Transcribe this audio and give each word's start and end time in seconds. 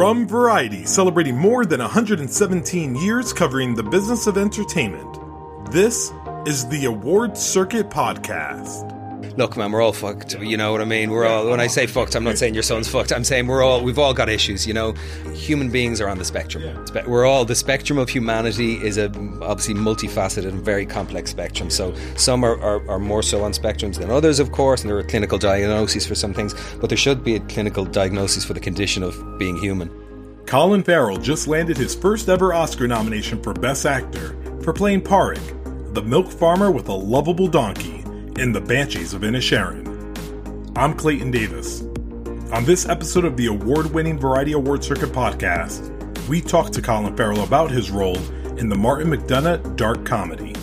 From 0.00 0.26
Variety, 0.26 0.86
celebrating 0.86 1.36
more 1.36 1.66
than 1.66 1.78
117 1.78 2.96
years 2.96 3.34
covering 3.34 3.74
the 3.74 3.82
business 3.82 4.26
of 4.26 4.38
entertainment, 4.38 5.18
this 5.70 6.10
is 6.46 6.66
the 6.68 6.86
Award 6.86 7.36
Circuit 7.36 7.90
Podcast. 7.90 8.99
Look, 9.36 9.56
man, 9.56 9.70
we're 9.70 9.80
all 9.80 9.92
fucked. 9.92 10.38
You 10.40 10.56
know 10.56 10.72
what 10.72 10.80
I 10.80 10.84
mean? 10.84 11.10
We're 11.10 11.26
all. 11.26 11.48
When 11.48 11.60
I 11.60 11.66
say 11.68 11.86
fucked, 11.86 12.14
I'm 12.14 12.24
not 12.24 12.36
saying 12.36 12.54
your 12.54 12.62
son's 12.62 12.88
fucked. 12.88 13.12
I'm 13.12 13.24
saying 13.24 13.46
we're 13.46 13.62
all. 13.62 13.82
We've 13.82 13.98
all 13.98 14.12
got 14.12 14.28
issues. 14.28 14.66
You 14.66 14.74
know, 14.74 14.92
human 15.34 15.70
beings 15.70 16.00
are 16.00 16.08
on 16.08 16.18
the 16.18 16.24
spectrum. 16.24 16.86
Spe- 16.86 17.06
We're 17.06 17.24
all 17.26 17.44
the 17.44 17.54
spectrum 17.54 17.98
of 17.98 18.08
humanity 18.08 18.74
is 18.74 18.98
a 18.98 19.06
obviously 19.40 19.74
multifaceted 19.74 20.48
and 20.48 20.60
very 20.60 20.84
complex 20.84 21.30
spectrum. 21.30 21.70
So 21.70 21.94
some 22.16 22.44
are, 22.44 22.60
are, 22.60 22.88
are 22.90 22.98
more 22.98 23.22
so 23.22 23.42
on 23.44 23.52
spectrums 23.52 23.98
than 23.98 24.10
others, 24.10 24.40
of 24.40 24.52
course, 24.52 24.82
and 24.82 24.90
there 24.90 24.98
are 24.98 25.02
clinical 25.04 25.38
diagnoses 25.38 26.06
for 26.06 26.14
some 26.14 26.34
things. 26.34 26.54
But 26.80 26.90
there 26.90 26.98
should 26.98 27.22
be 27.22 27.36
a 27.36 27.40
clinical 27.40 27.84
diagnosis 27.84 28.44
for 28.44 28.52
the 28.54 28.60
condition 28.60 29.02
of 29.02 29.38
being 29.38 29.56
human. 29.56 29.90
Colin 30.46 30.82
Farrell 30.82 31.18
just 31.18 31.46
landed 31.46 31.76
his 31.76 31.94
first 31.94 32.28
ever 32.28 32.52
Oscar 32.52 32.88
nomination 32.88 33.40
for 33.40 33.54
Best 33.54 33.86
Actor 33.86 34.36
for 34.62 34.72
playing 34.72 35.02
Pádraic, 35.02 35.94
the 35.94 36.02
milk 36.02 36.30
farmer 36.30 36.70
with 36.72 36.88
a 36.88 36.92
lovable 36.92 37.46
donkey, 37.46 37.99
in 38.40 38.52
The 38.52 38.60
Banshees 38.60 39.12
of 39.12 39.20
Inisherin. 39.20 39.86
I'm 40.74 40.96
Clayton 40.96 41.30
Davis. 41.30 41.82
On 42.54 42.64
this 42.64 42.88
episode 42.88 43.26
of 43.26 43.36
the 43.36 43.48
award 43.48 43.92
winning 43.92 44.18
Variety 44.18 44.52
Award 44.52 44.82
Circuit 44.82 45.10
podcast, 45.10 45.86
we 46.26 46.40
talk 46.40 46.70
to 46.70 46.80
Colin 46.80 47.14
Farrell 47.18 47.44
about 47.44 47.70
his 47.70 47.90
role 47.90 48.16
in 48.56 48.70
the 48.70 48.74
Martin 48.74 49.10
McDonagh 49.10 49.76
dark 49.76 50.06
comedy. 50.06 50.54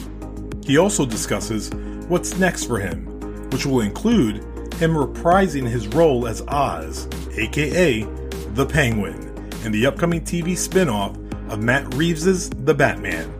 He 0.65 0.79
also 0.79 1.05
discusses 1.05 1.69
what's 2.07 2.39
next 2.39 2.63
for 2.63 2.79
him, 2.79 3.05
which 3.51 3.67
will 3.67 3.81
include 3.81 4.37
him 4.73 4.95
reprising 4.95 5.67
his 5.67 5.87
role 5.89 6.25
as 6.27 6.41
Oz, 6.47 7.07
aka 7.33 8.01
the 8.55 8.65
Penguin, 8.65 9.21
in 9.63 9.71
the 9.71 9.85
upcoming 9.85 10.21
TV 10.21 10.57
spin 10.57 10.89
off 10.89 11.15
of 11.49 11.61
Matt 11.61 11.93
Reeves' 11.93 12.49
The 12.49 12.73
Batman. 12.73 13.31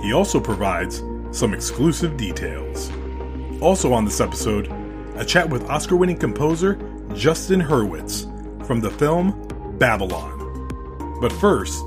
He 0.00 0.14
also 0.14 0.40
provides 0.40 1.02
some 1.30 1.52
exclusive 1.52 2.16
details. 2.16 2.90
Also 3.62 3.92
on 3.92 4.04
this 4.04 4.20
episode, 4.20 4.66
a 5.14 5.24
chat 5.24 5.48
with 5.48 5.70
Oscar 5.70 5.94
winning 5.94 6.16
composer 6.16 6.74
Justin 7.14 7.60
Hurwitz 7.60 8.26
from 8.66 8.80
the 8.80 8.90
film 8.90 9.76
Babylon. 9.78 11.18
But 11.20 11.30
first, 11.34 11.86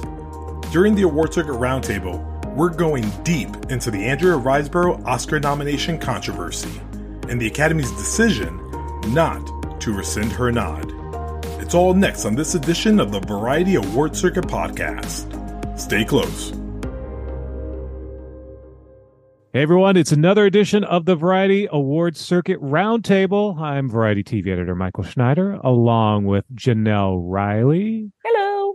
during 0.72 0.96
the 0.96 1.02
Award 1.02 1.34
Circuit 1.34 1.52
Roundtable, 1.52 2.24
we're 2.56 2.70
going 2.70 3.10
deep 3.24 3.50
into 3.70 3.92
the 3.92 4.06
Andrea 4.06 4.38
Riseborough 4.38 5.06
Oscar 5.06 5.42
nomination 5.42 6.00
controversy 6.00 6.82
and 7.28 7.42
the 7.42 7.48
Academy's 7.48 7.92
decision 7.92 8.58
not 9.14 9.82
to 9.82 9.92
rescind 9.92 10.32
her 10.32 10.54
nod. 10.54 10.94
It's 11.62 11.76
all 11.76 11.94
next 11.94 12.24
on 12.24 12.36
this 12.36 12.56
edition 12.56 13.02
of 13.02 13.12
the 13.12 13.20
Variety 13.20 13.76
Award 13.76 14.16
Circuit 14.16 14.46
podcast. 14.46 15.28
Stay 15.78 16.06
close. 16.06 16.54
Hey 19.56 19.62
everyone, 19.62 19.96
it's 19.96 20.12
another 20.12 20.46
edition 20.46 20.84
of 20.84 21.06
the 21.06 21.16
Variety 21.16 21.66
Awards 21.72 22.20
Circuit 22.20 22.62
Roundtable. 22.62 23.58
I'm 23.58 23.90
Variety 23.90 24.22
TV 24.22 24.52
editor 24.52 24.76
Michael 24.76 25.06
Schneider, 25.06 25.54
along 25.64 26.26
with 26.26 26.44
Jenelle 26.54 27.22
Riley, 27.24 28.12
Hello. 28.26 28.74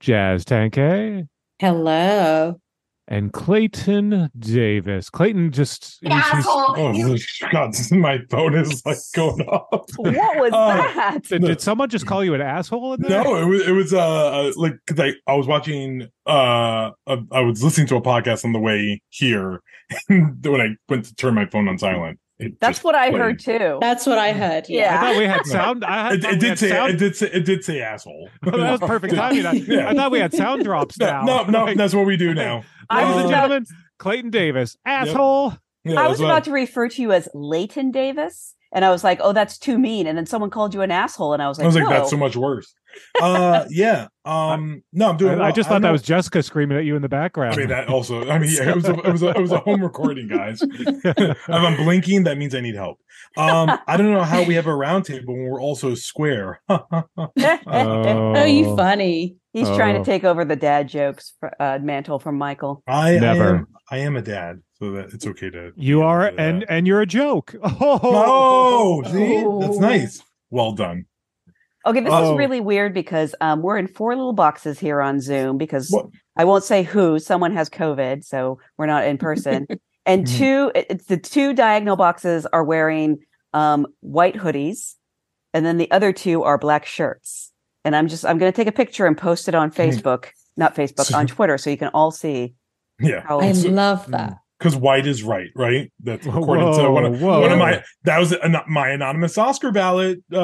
Jazz 0.00 0.44
Tangcay, 0.44 1.28
Hello. 1.60 2.60
And 3.08 3.32
Clayton 3.32 4.30
Davis. 4.38 5.10
Clayton 5.10 5.52
just 5.52 5.98
he's- 6.02 6.30
he's- 6.30 6.44
Oh 6.48 7.16
God, 7.52 7.74
my 7.92 8.18
phone 8.30 8.54
is 8.56 8.82
like 8.84 8.98
going 9.14 9.40
off. 9.42 9.86
What 9.96 10.14
was 10.40 10.52
Uh, 10.52 10.76
that? 10.76 11.22
did, 11.24 11.42
did 11.42 11.60
someone 11.60 11.88
just 11.88 12.06
call 12.06 12.24
you 12.24 12.34
an 12.34 12.40
asshole? 12.40 12.94
In 12.94 13.02
there? 13.02 13.22
No, 13.24 13.36
it 13.36 13.44
was 13.46 13.66
it 13.68 13.72
was 13.72 13.92
uh 13.92 13.98
uh, 14.00 14.52
like 14.56 14.74
because 14.86 15.00
I 15.26 15.30
I 15.30 15.34
was 15.36 15.46
watching 15.46 16.08
uh 16.26 16.90
uh, 17.06 17.16
I 17.32 17.40
was 17.40 17.62
listening 17.62 17.86
to 17.88 17.96
a 17.96 18.02
podcast 18.02 18.44
on 18.44 18.52
the 18.52 18.58
way 18.60 19.00
here 19.10 19.60
and 20.08 20.44
when 20.44 20.60
I 20.60 20.68
went 20.88 21.04
to 21.06 21.14
turn 21.14 21.34
my 21.34 21.46
phone 21.46 21.68
on 21.68 21.78
silent. 21.78 22.18
it 22.38 22.58
That's 22.60 22.82
what 22.84 22.94
I 22.94 23.10
played. 23.10 23.20
heard 23.22 23.38
too. 23.38 23.78
That's 23.80 24.04
what 24.06 24.18
I 24.18 24.32
heard. 24.32 24.64
Yeah. 24.68 24.98
I 25.00 25.12
thought 25.12 25.18
we 25.18 25.24
had 25.26 25.46
sound. 25.46 25.84
I 25.84 26.14
It, 26.14 26.24
it 26.24 26.40
did 26.40 26.48
had 26.50 26.58
say 26.58 26.68
sound. 26.70 26.90
it 26.92 26.96
did 26.96 27.16
say 27.16 27.30
it 27.32 27.44
did 27.44 27.64
say 27.64 27.80
asshole. 27.80 28.28
that 28.42 28.54
was 28.56 28.80
perfect 28.80 29.14
timing. 29.14 29.46
I, 29.46 29.52
Yeah. 29.68 29.88
I 29.90 29.94
thought 29.94 30.10
we 30.10 30.18
had 30.18 30.34
sound 30.34 30.64
drops 30.64 30.98
No, 30.98 31.06
now. 31.06 31.22
no, 31.24 31.44
no, 31.44 31.64
Like, 31.66 31.76
that's 31.76 31.94
what 31.94 32.04
we 32.06 32.16
do 32.16 32.34
now. 32.34 32.64
I 32.90 33.02
Ladies 33.02 33.14
was 33.14 33.24
and 33.24 33.30
about, 33.32 33.40
gentlemen, 33.40 33.66
Clayton 33.98 34.30
Davis, 34.30 34.76
asshole. 34.84 35.54
yeah, 35.84 36.00
I 36.00 36.08
was 36.08 36.18
that's 36.18 36.20
what- 36.20 36.26
about 36.26 36.44
to 36.44 36.52
refer 36.52 36.88
to 36.88 37.02
you 37.02 37.12
as 37.12 37.28
Leighton 37.34 37.90
Davis, 37.90 38.54
and 38.72 38.84
I 38.84 38.90
was 38.90 39.04
like, 39.04 39.20
"Oh, 39.22 39.32
that's 39.32 39.58
too 39.58 39.78
mean." 39.78 40.06
And 40.06 40.18
then 40.18 40.26
someone 40.26 40.50
called 40.50 40.74
you 40.74 40.82
an 40.82 40.90
asshole, 40.90 41.32
and 41.32 41.42
I 41.42 41.48
was 41.48 41.58
like, 41.58 41.64
I 41.64 41.66
was 41.68 41.76
like, 41.76 41.84
no. 41.84 41.90
that's 41.90 42.10
so 42.10 42.16
much 42.16 42.36
worse. 42.36 42.74
Uh, 43.20 43.64
yeah. 43.70 44.08
Um, 44.24 44.82
no, 44.92 45.10
I'm 45.10 45.16
doing. 45.16 45.34
I, 45.34 45.36
I 45.36 45.38
well. 45.38 45.52
just 45.52 45.68
I 45.68 45.72
thought 45.74 45.82
that 45.82 45.88
don't 45.88 45.92
was 45.92 46.02
Jessica 46.02 46.42
screaming 46.42 46.76
at 46.78 46.84
you 46.84 46.96
in 46.96 47.02
the 47.02 47.08
background. 47.08 47.54
I 47.54 47.58
mean 47.58 47.68
that 47.68 47.88
also. 47.88 48.28
I 48.28 48.38
mean, 48.38 48.50
yeah, 48.52 48.70
it 48.70 48.74
was 48.74 48.88
a, 48.88 48.94
it 48.94 49.12
was 49.12 49.22
a, 49.22 49.28
it 49.30 49.40
was 49.40 49.52
a 49.52 49.60
home 49.60 49.82
recording, 49.82 50.28
guys. 50.28 50.58
if 50.62 51.48
I'm 51.48 51.76
blinking, 51.76 52.24
that 52.24 52.36
means 52.38 52.54
I 52.54 52.60
need 52.60 52.74
help. 52.74 52.98
Um, 53.36 53.78
I 53.86 53.96
don't 53.96 54.10
know 54.12 54.22
how 54.22 54.42
we 54.42 54.54
have 54.54 54.66
a 54.66 54.74
round 54.74 55.04
table 55.04 55.34
when 55.34 55.44
we're 55.44 55.60
also 55.60 55.94
square. 55.94 56.60
Oh, 57.38 58.44
you 58.44 58.76
funny. 58.76 59.36
He's 59.56 59.68
trying 59.76 59.96
Oh. 59.96 59.98
to 60.00 60.04
take 60.04 60.22
over 60.24 60.44
the 60.44 60.54
dad 60.56 60.86
jokes 60.88 61.32
for, 61.40 61.50
uh, 61.62 61.78
mantle 61.80 62.18
from 62.18 62.36
Michael. 62.36 62.82
I, 62.86 63.16
I 63.16 63.18
Never. 63.18 63.56
am 63.56 63.66
I 63.90 63.98
am 63.98 64.16
a 64.16 64.20
dad, 64.22 64.60
so 64.78 64.92
that 64.92 65.14
it's 65.14 65.26
okay 65.26 65.48
to. 65.48 65.72
You 65.76 66.02
are, 66.02 66.30
do 66.30 66.36
that. 66.36 66.42
and 66.42 66.64
and 66.68 66.86
you're 66.86 67.00
a 67.00 67.06
joke. 67.06 67.54
Oh, 67.62 68.00
Oh, 68.02 69.02
see, 69.04 69.36
that's 69.66 69.76
Oh. 69.76 69.80
nice. 69.80 70.22
Well 70.50 70.72
done. 70.72 71.06
Okay, 71.86 72.00
this 72.00 72.12
Oh. 72.12 72.32
is 72.32 72.38
really 72.38 72.60
weird 72.60 72.92
because 72.92 73.34
um, 73.40 73.62
we're 73.62 73.78
in 73.78 73.86
four 73.86 74.14
little 74.14 74.32
boxes 74.34 74.78
here 74.78 75.00
on 75.00 75.20
Zoom 75.20 75.56
because 75.56 75.88
What? 75.90 76.06
I 76.36 76.44
won't 76.44 76.64
say 76.64 76.82
who. 76.82 77.18
Someone 77.18 77.52
has 77.52 77.70
COVID, 77.70 78.24
so 78.24 78.58
we're 78.76 78.86
not 78.86 79.06
in 79.06 79.16
person. 79.18 79.66
and 80.04 80.26
Mhm. 80.26 80.36
two, 80.38 80.72
it's 80.74 81.06
the 81.06 81.16
two 81.16 81.54
diagonal 81.54 81.96
boxes 81.96 82.44
are 82.52 82.62
wearing 82.64 83.20
um, 83.54 83.86
white 84.00 84.34
hoodies, 84.34 84.96
and 85.54 85.64
then 85.64 85.78
the 85.78 85.90
other 85.90 86.12
two 86.12 86.42
are 86.42 86.58
black 86.58 86.84
shirts. 86.84 87.52
And 87.86 87.94
I'm 87.94 88.08
just 88.08 88.24
I'm 88.26 88.36
going 88.36 88.50
to 88.52 88.56
take 88.56 88.66
a 88.66 88.72
picture 88.72 89.06
and 89.06 89.16
post 89.16 89.46
it 89.46 89.54
on 89.54 89.70
Facebook, 89.70 90.26
not 90.56 90.74
Facebook, 90.74 91.04
So- 91.04 91.16
on 91.16 91.28
Twitter, 91.28 91.56
so 91.56 91.70
you 91.70 91.76
can 91.76 91.88
all 91.94 92.10
see 92.10 92.54
Yeah, 92.98 93.20
how. 93.24 93.38
I 93.38 93.52
So- 93.52 93.68
love 93.68 94.10
that. 94.10 94.38
because 94.58 94.74
white 94.74 95.06
is 95.06 95.22
right, 95.22 95.50
right? 95.54 95.92
That's 96.02 96.26
Whoa, 96.26 96.40
according 96.40 96.72
to 96.78 96.90
one 96.90 97.04
of, 97.04 97.22
one 97.22 97.52
of 97.52 97.58
my 97.58 97.84
that 98.04 98.18
was 98.18 98.32
an, 98.32 98.56
my 98.68 98.88
anonymous 98.88 99.38
Oscar 99.38 99.70
ballot 99.70 100.18
uh 100.32 100.40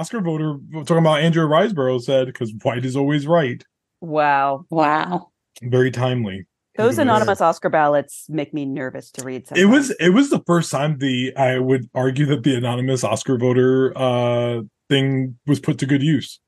Oscar 0.00 0.20
voter 0.20 0.58
talking 0.84 0.98
about 0.98 1.20
Andrea 1.20 1.46
Riseborough 1.46 2.00
said 2.02 2.26
because 2.28 2.52
white 2.62 2.84
is 2.84 2.94
always 2.96 3.26
right. 3.26 3.64
wow, 4.00 4.64
Wow. 4.70 5.30
Very 5.62 5.90
timely. 5.90 6.46
those 6.76 6.84
It 6.84 6.86
was- 6.88 6.98
anonymous 6.98 7.40
Oscar 7.40 7.68
ballots 7.70 8.26
make 8.28 8.54
me 8.54 8.64
nervous 8.64 9.10
to 9.12 9.24
read. 9.24 9.48
It 9.56 9.66
was 9.66 9.90
it 9.98 10.10
was 10.10 10.30
the 10.30 10.42
first 10.46 10.70
time 10.70 10.98
the 10.98 11.34
I 11.36 11.58
would 11.58 11.88
argue 11.94 12.26
that 12.26 12.44
the 12.44 12.54
anonymous 12.54 13.02
Oscar 13.02 13.38
voter 13.38 13.92
uh 13.96 14.60
thing 14.88 15.36
was 15.48 15.58
put 15.58 15.78
to 15.78 15.86
good 15.86 16.02
use. 16.02 16.38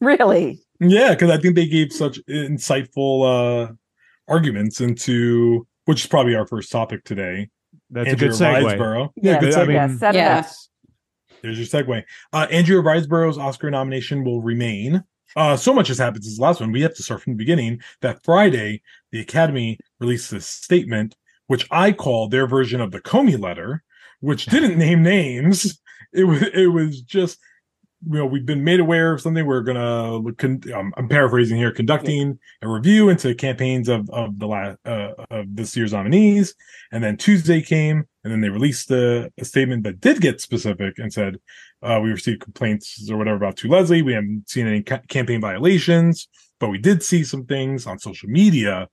Really 0.00 0.60
Yeah, 0.80 1.10
because 1.10 1.30
I 1.30 1.38
think 1.38 1.54
they 1.54 1.66
gave 1.66 1.92
such 1.92 2.18
insightful 2.26 3.68
uh 3.68 3.72
arguments 4.28 4.80
into 4.80 5.66
which 5.84 6.00
is 6.02 6.06
probably 6.06 6.34
our 6.34 6.46
first 6.46 6.72
topic 6.72 7.04
today. 7.04 7.50
That's 7.90 8.08
Andrea 8.08 8.30
a 8.30 8.32
good 8.32 8.40
segue. 8.40 8.78
Riseborough. 8.78 9.10
Yeah, 9.16 9.40
good 9.40 9.54
I 9.54 9.56
segue. 9.58 9.66
mean- 9.68 9.76
yeah, 9.76 9.96
set 9.96 10.16
it 10.16 10.46
There's 11.42 11.58
your 11.58 11.66
segue. 11.66 12.02
Uh, 12.32 12.46
Andrea 12.50 12.80
Riseborough's 12.80 13.38
Oscar 13.38 13.70
nomination 13.70 14.24
will 14.24 14.40
remain. 14.40 15.04
Uh, 15.36 15.56
so 15.56 15.74
much 15.74 15.88
has 15.88 15.98
happened 15.98 16.24
since 16.24 16.36
the 16.36 16.42
last 16.42 16.60
one. 16.60 16.72
We 16.72 16.82
have 16.82 16.94
to 16.94 17.02
start 17.02 17.22
from 17.22 17.32
the 17.34 17.38
beginning. 17.38 17.80
That 18.00 18.22
Friday, 18.24 18.82
the 19.12 19.20
Academy 19.20 19.78
released 20.00 20.30
this 20.30 20.46
statement, 20.46 21.16
which 21.48 21.66
I 21.70 21.92
call 21.92 22.28
their 22.28 22.46
version 22.46 22.80
of 22.80 22.92
the 22.92 23.00
Comey 23.00 23.38
letter, 23.38 23.82
which 24.20 24.46
didn't 24.46 24.78
name 24.78 25.02
names. 25.02 25.78
It 26.12 26.24
was 26.24 26.42
it 26.42 26.72
was 26.72 27.00
just 27.02 27.40
you 28.06 28.18
know 28.18 28.26
we've 28.26 28.46
been 28.46 28.64
made 28.64 28.80
aware 28.80 29.12
of 29.12 29.20
something. 29.20 29.44
We're 29.46 29.62
gonna 29.62 30.16
look. 30.16 30.38
Con- 30.38 30.62
um, 30.74 30.92
I'm 30.96 31.08
paraphrasing 31.08 31.56
here, 31.56 31.72
conducting 31.72 32.38
a 32.62 32.68
review 32.68 33.08
into 33.08 33.34
campaigns 33.34 33.88
of 33.88 34.08
of 34.10 34.38
the 34.38 34.46
last 34.46 34.78
uh, 34.84 35.12
of 35.30 35.54
this 35.54 35.76
year's 35.76 35.92
nominees, 35.92 36.54
and 36.92 37.02
then 37.02 37.16
Tuesday 37.16 37.62
came, 37.62 38.04
and 38.22 38.32
then 38.32 38.40
they 38.40 38.48
released 38.48 38.90
a, 38.90 39.30
a 39.38 39.44
statement 39.44 39.84
that 39.84 40.00
did 40.00 40.20
get 40.20 40.40
specific 40.40 40.98
and 40.98 41.12
said 41.12 41.38
uh, 41.82 42.00
we 42.02 42.10
received 42.10 42.40
complaints 42.40 43.08
or 43.10 43.16
whatever 43.16 43.36
about 43.36 43.56
To 43.58 43.68
Leslie. 43.68 44.02
We 44.02 44.14
haven't 44.14 44.48
seen 44.48 44.66
any 44.66 44.82
ca- 44.82 45.02
campaign 45.08 45.40
violations, 45.40 46.28
but 46.60 46.68
we 46.68 46.78
did 46.78 47.02
see 47.02 47.24
some 47.24 47.46
things 47.46 47.86
on 47.86 47.98
social 47.98 48.28
media 48.28 48.88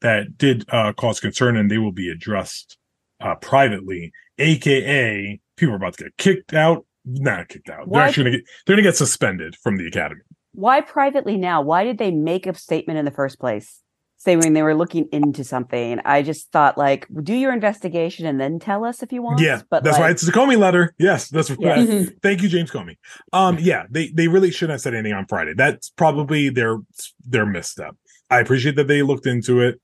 that 0.00 0.38
did 0.38 0.64
uh, 0.70 0.92
cause 0.92 1.20
concern, 1.20 1.56
and 1.56 1.70
they 1.70 1.78
will 1.78 1.92
be 1.92 2.10
addressed 2.10 2.78
uh, 3.20 3.34
privately. 3.36 4.12
AKA, 4.38 5.40
people 5.56 5.74
are 5.74 5.76
about 5.76 5.96
to 5.96 6.04
get 6.04 6.16
kicked 6.16 6.54
out. 6.54 6.84
Not 7.06 7.48
kicked 7.48 7.70
out. 7.70 7.86
Why- 7.88 8.00
They're 8.00 8.08
actually 8.08 8.24
gonna 8.24 8.36
get 8.38 8.46
they're 8.66 8.76
gonna 8.76 8.82
get 8.88 8.96
suspended 8.96 9.56
from 9.56 9.76
the 9.76 9.86
academy. 9.86 10.20
Why 10.52 10.80
privately 10.80 11.36
now? 11.36 11.62
Why 11.62 11.84
did 11.84 11.98
they 11.98 12.10
make 12.10 12.46
a 12.46 12.54
statement 12.54 12.98
in 12.98 13.04
the 13.04 13.10
first 13.10 13.38
place? 13.38 13.80
Saying 14.18 14.54
they 14.54 14.62
were 14.62 14.74
looking 14.74 15.06
into 15.12 15.44
something. 15.44 16.00
I 16.04 16.22
just 16.22 16.50
thought 16.50 16.76
like 16.78 17.06
do 17.22 17.34
your 17.34 17.52
investigation 17.52 18.26
and 18.26 18.40
then 18.40 18.58
tell 18.58 18.84
us 18.84 19.02
if 19.02 19.12
you 19.12 19.22
want. 19.22 19.40
Yeah, 19.40 19.60
but 19.70 19.84
that's 19.84 19.98
why 19.98 20.10
it's 20.10 20.22
the 20.26 20.32
Comey 20.32 20.58
letter. 20.58 20.94
Yes, 20.98 21.28
that's 21.28 21.50
Yeah. 21.60 21.74
right. 21.84 22.10
Thank 22.22 22.42
you, 22.42 22.48
James 22.48 22.70
Comey. 22.70 22.96
Um, 23.32 23.58
yeah, 23.60 23.84
they 23.90 24.08
they 24.08 24.26
really 24.26 24.50
shouldn't 24.50 24.72
have 24.72 24.80
said 24.80 24.94
anything 24.94 25.12
on 25.12 25.26
Friday. 25.26 25.52
That's 25.54 25.90
probably 25.90 26.48
their 26.48 26.78
their 27.24 27.46
misstep. 27.46 27.94
I 28.30 28.40
appreciate 28.40 28.74
that 28.76 28.88
they 28.88 29.02
looked 29.02 29.26
into 29.26 29.60
it. 29.60 29.80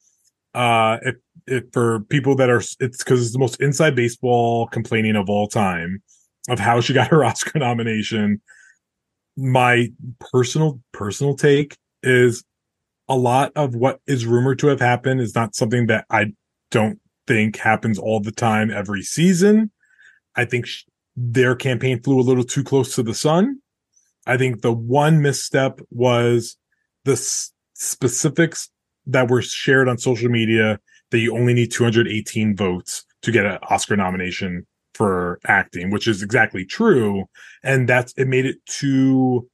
Uh, 0.54 0.96
if 1.02 1.14
if 1.46 1.64
for 1.72 2.00
people 2.00 2.34
that 2.36 2.48
are, 2.50 2.62
it's 2.80 3.04
because 3.04 3.22
it's 3.22 3.32
the 3.32 3.38
most 3.38 3.60
inside 3.60 3.94
baseball 3.94 4.66
complaining 4.68 5.14
of 5.14 5.28
all 5.28 5.46
time 5.46 6.02
of 6.48 6.58
how 6.58 6.80
she 6.80 6.92
got 6.92 7.08
her 7.08 7.24
Oscar 7.24 7.58
nomination. 7.58 8.40
My 9.36 9.88
personal 10.32 10.80
personal 10.92 11.34
take 11.34 11.76
is 12.02 12.44
a 13.08 13.16
lot 13.16 13.52
of 13.56 13.74
what 13.74 14.00
is 14.06 14.26
rumored 14.26 14.58
to 14.60 14.68
have 14.68 14.80
happened 14.80 15.20
is 15.20 15.34
not 15.34 15.54
something 15.54 15.86
that 15.86 16.06
I 16.10 16.32
don't 16.70 16.98
think 17.26 17.56
happens 17.56 17.98
all 17.98 18.20
the 18.20 18.32
time 18.32 18.70
every 18.70 19.02
season. 19.02 19.70
I 20.36 20.44
think 20.44 20.66
sh- 20.66 20.84
their 21.16 21.54
campaign 21.54 22.02
flew 22.02 22.20
a 22.20 22.22
little 22.22 22.44
too 22.44 22.64
close 22.64 22.94
to 22.94 23.02
the 23.02 23.14
sun. 23.14 23.58
I 24.26 24.36
think 24.36 24.62
the 24.62 24.72
one 24.72 25.20
misstep 25.20 25.80
was 25.90 26.56
the 27.04 27.12
s- 27.12 27.52
specifics 27.74 28.70
that 29.06 29.28
were 29.28 29.42
shared 29.42 29.88
on 29.88 29.98
social 29.98 30.28
media 30.28 30.78
that 31.10 31.18
you 31.18 31.36
only 31.36 31.54
need 31.54 31.70
218 31.72 32.56
votes 32.56 33.04
to 33.22 33.32
get 33.32 33.44
an 33.44 33.58
Oscar 33.68 33.96
nomination 33.96 34.66
for 34.94 35.38
acting, 35.46 35.90
which 35.90 36.06
is 36.06 36.22
exactly 36.22 36.64
true. 36.64 37.24
And 37.62 37.88
that's, 37.88 38.12
it 38.16 38.28
made 38.28 38.46
it 38.46 38.56
too 38.66 39.48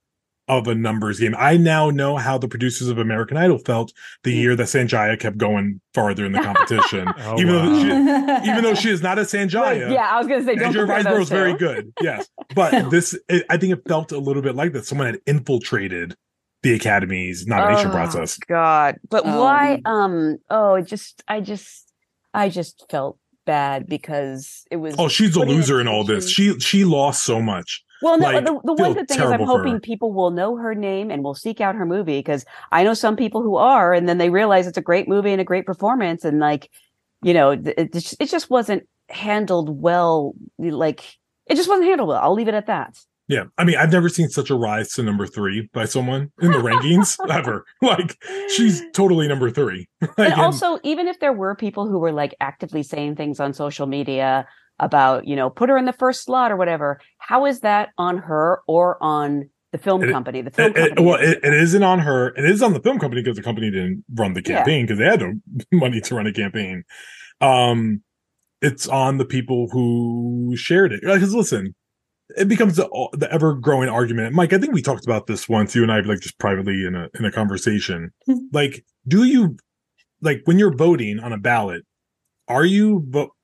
of 0.49 0.67
a 0.67 0.75
numbers 0.75 1.21
game. 1.21 1.35
I 1.39 1.59
now 1.59 1.91
know 1.91 2.17
how 2.17 2.39
the 2.39 2.49
producers 2.49 2.89
of 2.89 2.97
American 2.97 3.37
Idol 3.37 3.59
felt 3.59 3.93
the 4.25 4.33
year 4.33 4.57
that 4.57 4.63
Sanjaya 4.65 5.21
kept 5.21 5.37
going 5.37 5.79
farther 5.93 6.25
in 6.25 6.33
the 6.33 6.41
competition. 6.41 7.07
Oh, 7.19 7.39
even 7.39 7.55
though 7.55 7.75
she, 7.79 7.87
even 8.51 8.65
though 8.65 8.75
she 8.75 8.89
is 8.89 9.03
not 9.03 9.19
a 9.19 9.23
Right, 9.23 9.29
Sanjaya. 9.29 9.93
yeah, 9.93 10.09
I 10.11 10.17
was 10.19 10.27
gonna 10.27 10.45
say 10.45 10.55
don't 10.55 10.75
Andrea 10.75 10.87
Riseborough 10.87 11.21
is 11.21 11.29
very 11.29 11.53
good. 11.55 11.93
Yes. 12.01 12.27
But 12.55 12.89
this, 12.91 13.19
it, 13.29 13.45
I 13.51 13.59
think 13.59 13.75
it 13.75 13.83
felt 13.87 14.11
a 14.13 14.19
little 14.19 14.41
bit 14.41 14.55
like 14.55 14.73
that. 14.73 14.87
Someone 14.87 15.07
had 15.09 15.19
infiltrated 15.27 16.15
the 16.63 16.75
Academy's 16.75 17.47
nomination 17.47 17.89
Oh, 17.89 17.93
process. 17.93 18.39
God. 18.39 18.97
But 19.11 19.25
Oh. 19.27 19.41
why 19.43 19.83
um 19.85 20.39
oh 20.49 20.77
it 20.77 20.87
just 20.87 21.23
I 21.29 21.41
just 21.41 21.93
I 22.33 22.49
just 22.49 22.87
felt 22.91 23.19
bad 23.49 23.87
because 23.87 24.67
it 24.71 24.77
was 24.77 24.95
Oh, 24.99 25.09
she's 25.09 25.35
a 25.35 25.41
loser 25.41 25.81
in 25.81 25.89
all 25.89 26.05
this. 26.05 26.31
She 26.31 26.59
she 26.61 26.85
lost 26.85 27.25
so 27.25 27.41
much. 27.41 27.83
Well, 28.03 28.19
no, 28.19 28.31
like, 28.31 28.45
the, 28.45 28.61
the 28.63 28.75
one 28.75 28.93
good 28.93 29.09
thing 29.09 29.17
is 29.17 29.23
I'm 29.23 29.29
terrible 29.31 29.47
for 29.47 29.59
her. 29.59 29.65
hoping 29.65 29.81
people 29.81 30.13
will 30.13 30.31
know 30.31 30.57
her 30.57 30.75
name 30.75 31.11
and 31.11 31.25
will 31.25 31.35
seek 31.35 31.61
out 31.61 31.75
her 31.75 31.87
movie 31.87 32.19
because 32.19 32.45
I 32.71 32.85
know 32.85 32.95
some 32.95 33.17
people 33.17 33.43
who 33.43 33.57
are, 33.57 33.93
and 33.93 34.09
then 34.09 34.19
they 34.19 34.31
realize 34.31 34.67
it's 34.67 34.79
a 34.79 34.83
great 34.83 35.09
movie 35.09 35.33
and 35.33 35.41
a 35.41 35.45
great 35.45 35.67
performance, 35.67 36.25
and 36.25 36.39
like, 36.39 36.71
you 37.23 37.35
know, 37.35 37.51
it, 37.53 37.67
it 38.21 38.31
just 38.31 38.51
wasn't 38.51 38.87
handled 39.09 39.83
well. 39.83 40.35
Like, 40.59 41.03
it 41.47 41.57
just 41.57 41.69
wasn't 41.69 41.89
handled 41.89 42.11
well. 42.11 42.23
I'll 42.23 42.35
leave 42.35 42.49
it 42.49 42.55
at 42.55 42.67
that. 42.67 42.97
Yeah. 43.29 43.45
I 43.59 43.65
mean, 43.65 43.77
I've 43.77 43.93
never 43.93 44.09
seen 44.09 44.29
such 44.31 44.49
a 44.51 44.55
rise 44.55 44.93
to 44.95 45.03
number 45.03 45.27
three 45.27 45.69
by 45.75 45.85
someone 45.85 46.33
in 46.41 46.51
the 46.53 46.59
rankings 46.59 47.17
ever. 47.31 47.65
Like 47.83 48.17
she's 48.55 48.83
totally 48.95 49.29
number 49.29 49.51
three. 49.51 49.87
Like, 50.01 50.11
and 50.19 50.33
and- 50.33 50.41
also, 50.41 50.79
even 50.83 51.07
if 51.09 51.21
there 51.21 51.33
were 51.33 51.55
people 51.55 51.87
who 51.89 51.99
were 51.99 52.13
like 52.13 52.35
actively 52.41 52.83
saying 52.83 53.17
things 53.17 53.39
on 53.41 53.53
social 53.53 53.87
media 53.87 54.47
about, 54.81 55.27
you 55.27 55.37
know, 55.37 55.51
put 55.51 55.69
her 55.69 55.77
in 55.77 55.85
the 55.85 55.93
first 55.93 56.25
slot 56.25 56.51
or 56.53 56.57
whatever, 56.57 57.01
how 57.19 57.45
is 57.47 57.61
that 57.61 57.91
on 57.99 58.17
her 58.19 58.61
or 58.67 58.97
on 59.03 59.51
the 59.73 59.79
film 59.79 60.03
It- 60.05 60.11
company? 60.11 60.41
The 60.41 60.51
film 60.51 60.71
It- 60.71 60.77
it- 60.79 60.89
company. 60.89 61.07
well, 61.07 61.21
it, 61.21 61.39
it 61.43 61.53
isn't 61.53 61.83
on 61.83 61.99
her. 61.99 62.29
It 62.35 62.45
is 62.47 62.63
on 62.63 62.73
the 62.73 62.81
film 62.81 62.99
company 62.99 63.21
because 63.23 63.37
the 63.37 63.43
company 63.43 63.71
didn't 63.71 64.05
run 64.15 64.33
the 64.33 64.43
campaign 64.43 64.87
because 64.87 64.99
they 64.99 65.05
had 65.05 65.21
no 65.21 65.35
money 65.73 66.01
to 66.01 66.15
run 66.15 66.27
a 66.27 66.33
campaign. 66.33 66.85
Um, 67.43 68.03
it's 68.63 68.89
on 68.89 69.19
the 69.19 69.25
people 69.25 69.69
who 69.71 70.55
shared 70.57 70.93
it. 70.93 71.03
Because 71.03 71.35
listen, 71.35 71.75
it 72.37 72.49
becomes 72.49 72.77
the, 72.77 72.89
the 73.13 73.33
ever 73.33 73.55
growing 73.55 73.89
argument. 73.89 74.35
Mike, 74.35 74.53
I 74.53 74.59
think 74.59 74.75
we 74.75 74.83
talked 74.83 75.05
about 75.05 75.27
this 75.27 75.49
once. 75.49 75.75
You 75.75 75.83
and 75.83 75.93
I, 75.93 76.01
like 76.01 76.21
just 76.21 76.39
privately 76.39 76.85
in 76.85 76.95
a 76.95 77.09
in 77.19 77.25
a 77.25 77.33
conversation. 77.33 78.13
Hmm. 78.27 78.39
like, 78.53 78.85
do 79.07 79.25
you 79.25 79.57
like 80.21 80.43
when 80.45 80.59
you're 80.59 80.75
voting 80.75 81.21
on 81.21 81.33
a 81.33 81.39
ballot? 81.39 81.85
Are 82.49 82.65
you 82.65 83.05
vo- 83.09 83.35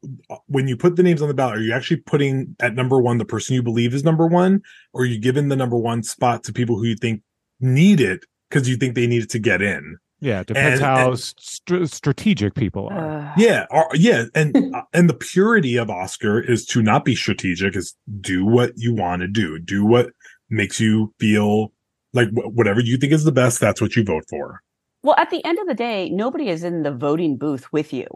when 0.46 0.66
you 0.66 0.78
put 0.78 0.96
the 0.96 1.02
names 1.02 1.20
on 1.20 1.28
the 1.28 1.34
ballot? 1.34 1.58
Are 1.58 1.62
you 1.62 1.74
actually 1.74 1.98
putting 1.98 2.56
at 2.60 2.74
number 2.74 3.00
one 3.00 3.18
the 3.18 3.24
person 3.24 3.54
you 3.54 3.62
believe 3.62 3.92
is 3.94 4.02
number 4.02 4.26
one, 4.26 4.62
or 4.92 5.02
are 5.02 5.06
you 5.06 5.20
giving 5.20 5.48
the 5.48 5.56
number 5.56 5.76
one 5.76 6.02
spot 6.02 6.42
to 6.44 6.52
people 6.52 6.76
who 6.76 6.84
you 6.84 6.96
think 6.96 7.22
need 7.60 8.00
it 8.00 8.24
because 8.48 8.68
you 8.68 8.76
think 8.76 8.94
they 8.94 9.06
need 9.06 9.24
it 9.24 9.30
to 9.30 9.38
get 9.38 9.60
in? 9.60 9.98
Yeah, 10.24 10.40
it 10.40 10.46
depends 10.46 10.80
And- 10.80 10.84
how 10.86 11.10
and- 11.10 11.18
str- 11.20 11.84
strategic 11.84 12.54
people 12.54 12.88
are. 12.90 13.20
Uh, 13.20 13.32
Yeah, 13.36 13.66
or, 13.70 13.88
yeah, 13.94 14.24
and 14.34 14.56
uh, 14.74 14.82
and 14.94 15.08
the 15.10 15.14
purity 15.14 15.76
of 15.76 15.90
Oscar 15.90 16.40
is 16.40 16.64
to 16.66 16.82
not 16.82 17.04
be 17.04 17.14
strategic. 17.14 17.76
Is 17.76 17.94
do 18.20 18.44
what 18.46 18.72
you 18.76 18.94
want 18.94 19.20
to 19.20 19.28
do. 19.28 19.58
Do 19.58 19.84
what 19.84 20.10
makes 20.48 20.80
you 20.80 21.12
feel 21.20 21.72
like 22.14 22.28
wh- 22.30 22.54
whatever 22.56 22.80
you 22.80 22.96
think 22.96 23.12
is 23.12 23.24
the 23.24 23.32
best. 23.32 23.60
That's 23.60 23.82
what 23.82 23.96
you 23.96 24.02
vote 24.04 24.24
for. 24.30 24.62
Well, 25.02 25.14
at 25.18 25.28
the 25.28 25.44
end 25.44 25.58
of 25.58 25.66
the 25.66 25.74
day, 25.74 26.08
nobody 26.08 26.48
is 26.48 26.64
in 26.64 26.82
the 26.84 26.92
voting 26.92 27.36
booth 27.36 27.70
with 27.70 27.92
you. 27.92 28.06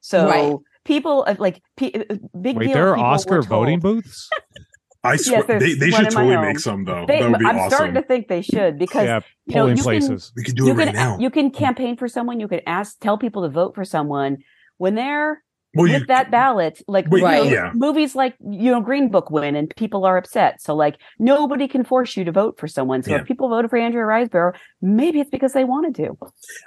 So 0.00 0.26
Right. 0.26 0.56
people 0.86 1.24
uh, 1.26 1.34
like 1.38 1.60
p- 1.76 1.92
uh, 1.94 2.14
big 2.40 2.56
Wait, 2.56 2.66
deal. 2.68 2.72
there 2.74 2.88
are 2.88 2.96
Oscar 2.98 3.42
voting 3.42 3.80
booths? 3.80 4.30
I 5.02 5.16
swear 5.16 5.42
there's 5.44 5.62
they, 5.62 5.74
they 5.74 5.90
should 5.90 6.10
totally 6.10 6.34
home. 6.34 6.44
make 6.44 6.58
some 6.58 6.84
though. 6.84 7.06
They, 7.06 7.20
that 7.20 7.30
would 7.30 7.38
be 7.38 7.44
awesome. 7.46 7.56
I'm 7.56 7.62
awesome. 7.62 7.70
starting 7.76 7.94
to 7.94 8.02
think 8.02 8.28
they 8.28 8.42
should 8.42 8.78
because 8.78 9.04
yeah, 9.06 9.20
you 9.46 9.54
know 9.54 9.60
polling 9.62 9.76
you 9.78 9.82
can 9.84 10.18
we 10.36 10.44
could 10.44 10.56
do 10.56 10.64
you 10.66 10.70
it 10.72 10.74
right 10.74 10.86
can 10.88 10.94
now. 10.94 11.18
you 11.18 11.30
can 11.30 11.50
campaign 11.50 11.96
for 11.96 12.06
someone. 12.08 12.38
You 12.40 12.48
could 12.48 12.62
ask 12.66 12.98
tell 13.00 13.16
people 13.16 13.42
to 13.42 13.48
vote 13.48 13.74
for 13.74 13.84
someone 13.84 14.38
when 14.76 14.94
they're 14.94 15.42
well, 15.74 15.84
with 15.84 16.00
you, 16.02 16.06
that 16.08 16.30
ballot. 16.30 16.82
Like 16.88 17.08
Wait, 17.08 17.20
you 17.20 17.24
know, 17.24 17.30
Right. 17.42 17.50
yeah. 17.50 17.70
movies 17.74 18.14
like 18.14 18.34
you 18.40 18.70
know 18.70 18.80
Green 18.82 19.08
Book 19.08 19.30
win 19.30 19.56
and 19.56 19.72
people 19.76 20.04
are 20.04 20.18
upset. 20.18 20.60
So 20.60 20.74
like 20.74 20.96
nobody 21.18 21.66
can 21.66 21.82
force 21.84 22.14
you 22.16 22.24
to 22.24 22.32
vote 22.32 22.58
for 22.58 22.68
someone. 22.68 23.02
So 23.02 23.12
Yeah. 23.12 23.20
if 23.20 23.26
people 23.26 23.48
voted 23.48 23.70
for 23.70 23.78
Andrea 23.78 24.04
Riseborough, 24.04 24.54
maybe 24.82 25.20
it's 25.20 25.30
because 25.30 25.54
they 25.54 25.64
wanted 25.64 25.94
to. 25.94 26.08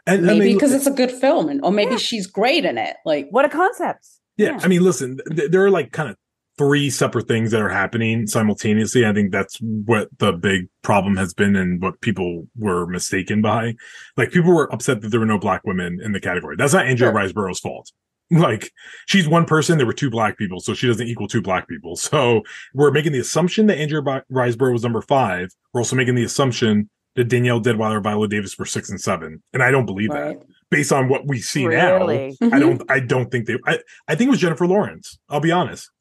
and, 0.07 0.21
I 0.21 0.33
maybe 0.33 0.39
mean, 0.45 0.55
because 0.55 0.73
it's 0.73 0.87
a 0.87 0.91
good 0.91 1.11
film, 1.11 1.49
and 1.49 1.63
or 1.63 1.71
maybe 1.71 1.91
Yeah. 1.91 1.97
she's 1.97 2.25
great 2.27 2.65
in 2.65 2.77
it. 2.79 2.95
Like, 3.05 3.27
What 3.29 3.45
a 3.45 3.49
concept! 3.49 4.07
Yeah, 4.37 4.57
I 4.63 4.67
mean, 4.67 4.81
listen, 4.83 5.19
th- 5.35 5.51
there 5.51 5.63
are 5.63 5.69
like 5.69 5.91
kind 5.91 6.09
of 6.09 6.15
three 6.57 6.89
separate 6.89 7.27
things 7.27 7.51
that 7.51 7.61
are 7.61 7.69
happening 7.69 8.27
simultaneously. 8.27 9.05
I 9.05 9.13
think 9.13 9.31
that's 9.31 9.57
what 9.61 10.09
the 10.19 10.33
big 10.33 10.67
problem 10.81 11.17
has 11.17 11.33
been 11.33 11.55
and 11.55 11.81
what 11.81 11.99
people 12.01 12.47
were 12.55 12.85
mistaken 12.85 13.41
by. 13.41 13.75
Like 14.17 14.31
people 14.31 14.53
were 14.53 14.71
upset 14.73 15.01
that 15.01 15.09
there 15.09 15.19
were 15.19 15.25
no 15.25 15.39
black 15.39 15.61
women 15.65 15.99
in 16.03 16.11
the 16.11 16.19
category. 16.19 16.55
That's 16.57 16.73
not 16.73 16.85
Andrea 16.85 17.11
Sure. 17.11 17.13
Riseborough's 17.13 17.59
fault. 17.59 17.91
Like 18.31 18.71
she's 19.05 19.27
one 19.27 19.45
person, 19.45 19.77
there 19.77 19.85
were 19.85 19.93
two 19.93 20.09
black 20.09 20.39
people, 20.39 20.59
so 20.59 20.73
she 20.73 20.87
doesn't 20.87 21.05
equal 21.05 21.27
two 21.27 21.41
black 21.41 21.67
people. 21.67 21.95
So 21.95 22.41
we're 22.73 22.89
making 22.89 23.11
the 23.11 23.19
assumption 23.19 23.67
that 23.67 23.77
Andrea 23.77 24.01
Riseborough 24.01 24.73
was 24.73 24.81
number 24.81 25.01
five. 25.01 25.53
We're 25.71 25.81
also 25.81 25.95
making 25.95 26.15
the 26.15 26.23
assumption 26.23 26.89
that 27.15 27.25
Danielle 27.25 27.61
Deadwyler, 27.61 27.97
or 27.97 28.01
Viola 28.01 28.27
Davis 28.27 28.57
were 28.57 28.65
six 28.65 28.89
and 28.89 28.99
seven, 28.99 29.43
and 29.53 29.61
I 29.61 29.69
don't 29.69 29.85
believe 29.85 30.09
right? 30.09 30.39
that 30.39 30.47
based 30.71 30.91
on 30.91 31.09
what 31.09 31.27
we 31.27 31.39
see 31.39 31.67
now. 31.67 31.97
really. 31.97 32.29
I 32.41 32.45
mm-hmm. 32.45 32.59
don't 32.59 32.91
I 32.91 32.99
don't 32.99 33.29
think 33.29 33.45
they 33.45 33.57
I, 33.67 33.79
I 34.07 34.15
think 34.15 34.29
it 34.29 34.31
was 34.31 34.39
Jennifer 34.39 34.65
Lawrence. 34.65 35.19
I'll 35.29 35.39
be 35.39 35.51
honest. 35.51 35.91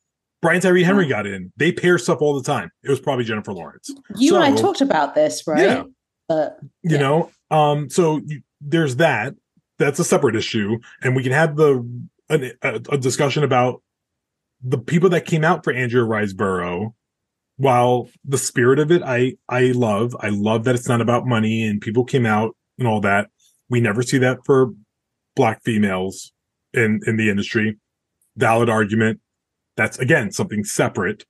Brian 0.43 0.61
Tyree 0.61 0.83
Henry 0.83 1.07
got 1.07 1.27
in. 1.27 1.53
They 1.57 1.71
pair 1.73 1.97
stuff 1.99 2.19
all 2.21 2.35
the 2.35 2.43
time. 2.43 2.71
It 2.83 2.91
was 2.91 2.99
probably 3.01 3.25
Jennifer 3.25 3.53
Lawrence. 3.53 3.91
You 4.17 4.35
and 4.35 4.45
I 4.45 4.61
talked 4.61 4.81
about 4.81 5.15
this, 5.15 5.47
right? 5.47 5.61
Yeah. 5.63 5.83
Uh, 6.29 6.51
You 6.83 6.97
Yeah. 6.97 6.99
know? 6.99 7.31
Um 7.51 7.89
so 7.89 8.21
you, 8.27 8.43
there's 8.61 8.97
that. 8.97 9.35
That's 9.79 9.99
a 10.01 10.05
separate 10.05 10.37
issue 10.37 10.79
and 11.01 11.15
we 11.17 11.23
can 11.23 11.33
have 11.33 11.57
the 11.57 11.89
an, 12.29 12.53
a, 12.63 12.75
a 12.91 12.99
discussion 12.99 13.45
about 13.45 13.83
the 14.63 14.79
people 14.79 15.11
that 15.11 15.27
came 15.27 15.45
out 15.45 15.65
for 15.65 15.73
Andrea 15.73 16.05
Riseborough, 16.05 16.93
while 17.57 18.09
the 18.25 18.39
spirit 18.39 18.79
of 18.79 18.91
it, 18.93 19.03
I 19.05 19.35
I 19.49 19.73
love. 19.73 20.17
I 20.21 20.29
love 20.31 20.65
that 20.65 20.75
it's 20.75 20.89
not 20.89 21.01
about 21.01 21.27
money 21.27 21.65
and 21.67 21.81
people 21.81 22.05
came 22.05 22.27
out 22.27 22.57
and 22.79 22.87
all 22.89 23.01
that. 23.01 23.29
We 23.69 23.81
never 23.81 24.03
see 24.03 24.19
that 24.19 24.39
for 24.45 24.73
black 25.37 25.63
females 25.63 26.33
in 26.73 27.01
in 27.07 27.17
the 27.17 27.29
industry. 27.31 27.77
Valid 28.37 28.69
argument. 28.69 29.21
That's 29.76 29.99
again 29.99 30.31
something 30.33 30.64
separate. 30.64 31.25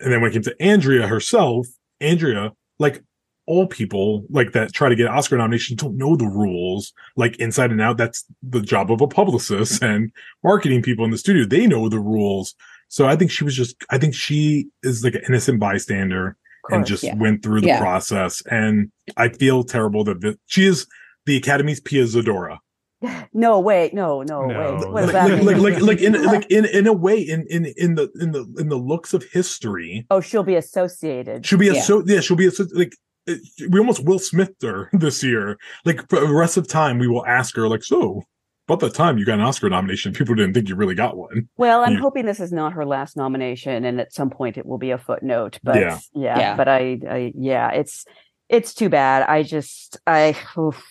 And 0.00 0.12
then 0.12 0.20
when 0.20 0.30
it 0.30 0.34
came 0.34 0.42
to 0.42 0.62
Andrea 0.62 1.06
herself, 1.06 1.66
Andrea, 2.00 2.52
like 2.78 3.02
all 3.46 3.66
people 3.66 4.24
like 4.28 4.52
that 4.52 4.72
try 4.72 4.88
to 4.88 4.94
get 4.94 5.08
Oscar 5.08 5.38
nomination 5.38 5.74
don't 5.74 5.96
know 5.96 6.16
the 6.16 6.26
rules 6.26 6.92
like 7.16 7.36
inside 7.38 7.70
and 7.70 7.80
out. 7.80 7.96
That's 7.96 8.24
the 8.42 8.60
job 8.60 8.92
of 8.92 9.00
a 9.00 9.08
publicist 9.08 9.80
mm-hmm. 9.80 9.92
and 9.92 10.12
marketing 10.44 10.82
people 10.82 11.04
in 11.04 11.10
the 11.10 11.18
studio. 11.18 11.46
They 11.46 11.66
know 11.66 11.88
the 11.88 11.98
rules. 11.98 12.54
So 12.88 13.06
I 13.06 13.16
think 13.16 13.30
she 13.30 13.44
was 13.44 13.56
just, 13.56 13.76
I 13.90 13.98
think 13.98 14.14
she 14.14 14.68
is 14.82 15.02
like 15.02 15.14
an 15.14 15.22
innocent 15.28 15.60
bystander 15.60 16.36
and 16.70 16.84
just 16.84 17.02
yeah. 17.02 17.14
went 17.14 17.42
through 17.42 17.62
the 17.62 17.68
Yeah. 17.68 17.80
process. 17.80 18.42
And 18.50 18.92
I 19.16 19.30
feel 19.30 19.64
terrible 19.64 20.04
that 20.04 20.20
the, 20.20 20.38
she 20.46 20.66
is 20.66 20.86
the 21.24 21.36
Academy's 21.38 21.80
Pia 21.80 22.04
Zadora. 22.04 22.58
No, 23.32 23.60
wait, 23.60 23.94
no, 23.94 24.22
no, 24.22 24.46
No. 24.46 24.58
wait. 24.80 24.90
What 24.90 25.00
does 25.02 25.12
Like, 25.12 25.12
that 25.12 25.30
like, 25.44 25.56
mean? 25.56 25.62
like, 25.62 25.74
like, 25.74 25.82
like 25.82 26.00
in, 26.00 26.24
like 26.24 26.46
in, 26.50 26.64
in 26.64 26.86
a 26.86 26.92
way, 26.92 27.18
in, 27.20 27.46
in, 27.48 27.66
in 27.76 27.94
the, 27.94 28.10
in 28.20 28.32
the, 28.32 28.44
in 28.58 28.68
the 28.68 28.76
looks 28.76 29.14
of 29.14 29.22
history, 29.24 30.06
oh, 30.10 30.20
she'll 30.20 30.42
be 30.42 30.56
associated. 30.56 31.46
She'll 31.46 31.58
be 31.58 31.68
a 31.68 31.74
Yeah. 31.74 31.82
so 31.82 32.02
yeah. 32.06 32.20
She'll 32.20 32.36
be 32.36 32.46
a 32.48 32.50
like 32.74 32.92
uh, 33.28 33.34
we 33.70 33.78
almost 33.78 34.04
Will 34.04 34.18
Smith 34.18 34.52
her 34.62 34.88
this 34.94 35.22
year. 35.22 35.58
Like 35.84 36.08
for 36.08 36.20
the 36.20 36.32
rest 36.34 36.56
of 36.56 36.66
time, 36.66 36.98
we 36.98 37.06
will 37.06 37.24
ask 37.26 37.54
her 37.56 37.68
like, 37.68 37.84
so 37.84 38.22
about 38.66 38.80
the 38.80 38.90
time 38.90 39.16
you 39.16 39.24
got 39.24 39.38
an 39.38 39.44
Oscar 39.44 39.70
nomination, 39.70 40.12
people 40.12 40.34
didn't 40.34 40.52
think 40.54 40.68
you 40.68 40.74
really 40.76 40.94
got 40.96 41.16
one. 41.16 41.48
Well, 41.56 41.84
I'm 41.84 41.94
You- 41.94 42.00
hoping 42.00 42.26
this 42.26 42.40
is 42.40 42.52
not 42.52 42.72
her 42.74 42.84
last 42.84 43.16
nomination, 43.16 43.84
and 43.84 44.00
at 44.00 44.12
some 44.12 44.28
point 44.30 44.58
it 44.58 44.66
will 44.66 44.76
be 44.78 44.90
a 44.90 44.98
footnote. 44.98 45.58
But 45.62 45.76
Yeah. 45.76 45.98
yeah, 46.14 46.38
Yeah. 46.38 46.56
but 46.56 46.68
I, 46.68 46.98
I, 47.08 47.32
yeah, 47.36 47.70
it's 47.70 48.04
it's 48.48 48.74
too 48.74 48.88
bad. 48.88 49.22
I 49.28 49.42
just, 49.42 49.98
I, 50.06 50.34
oof. 50.58 50.82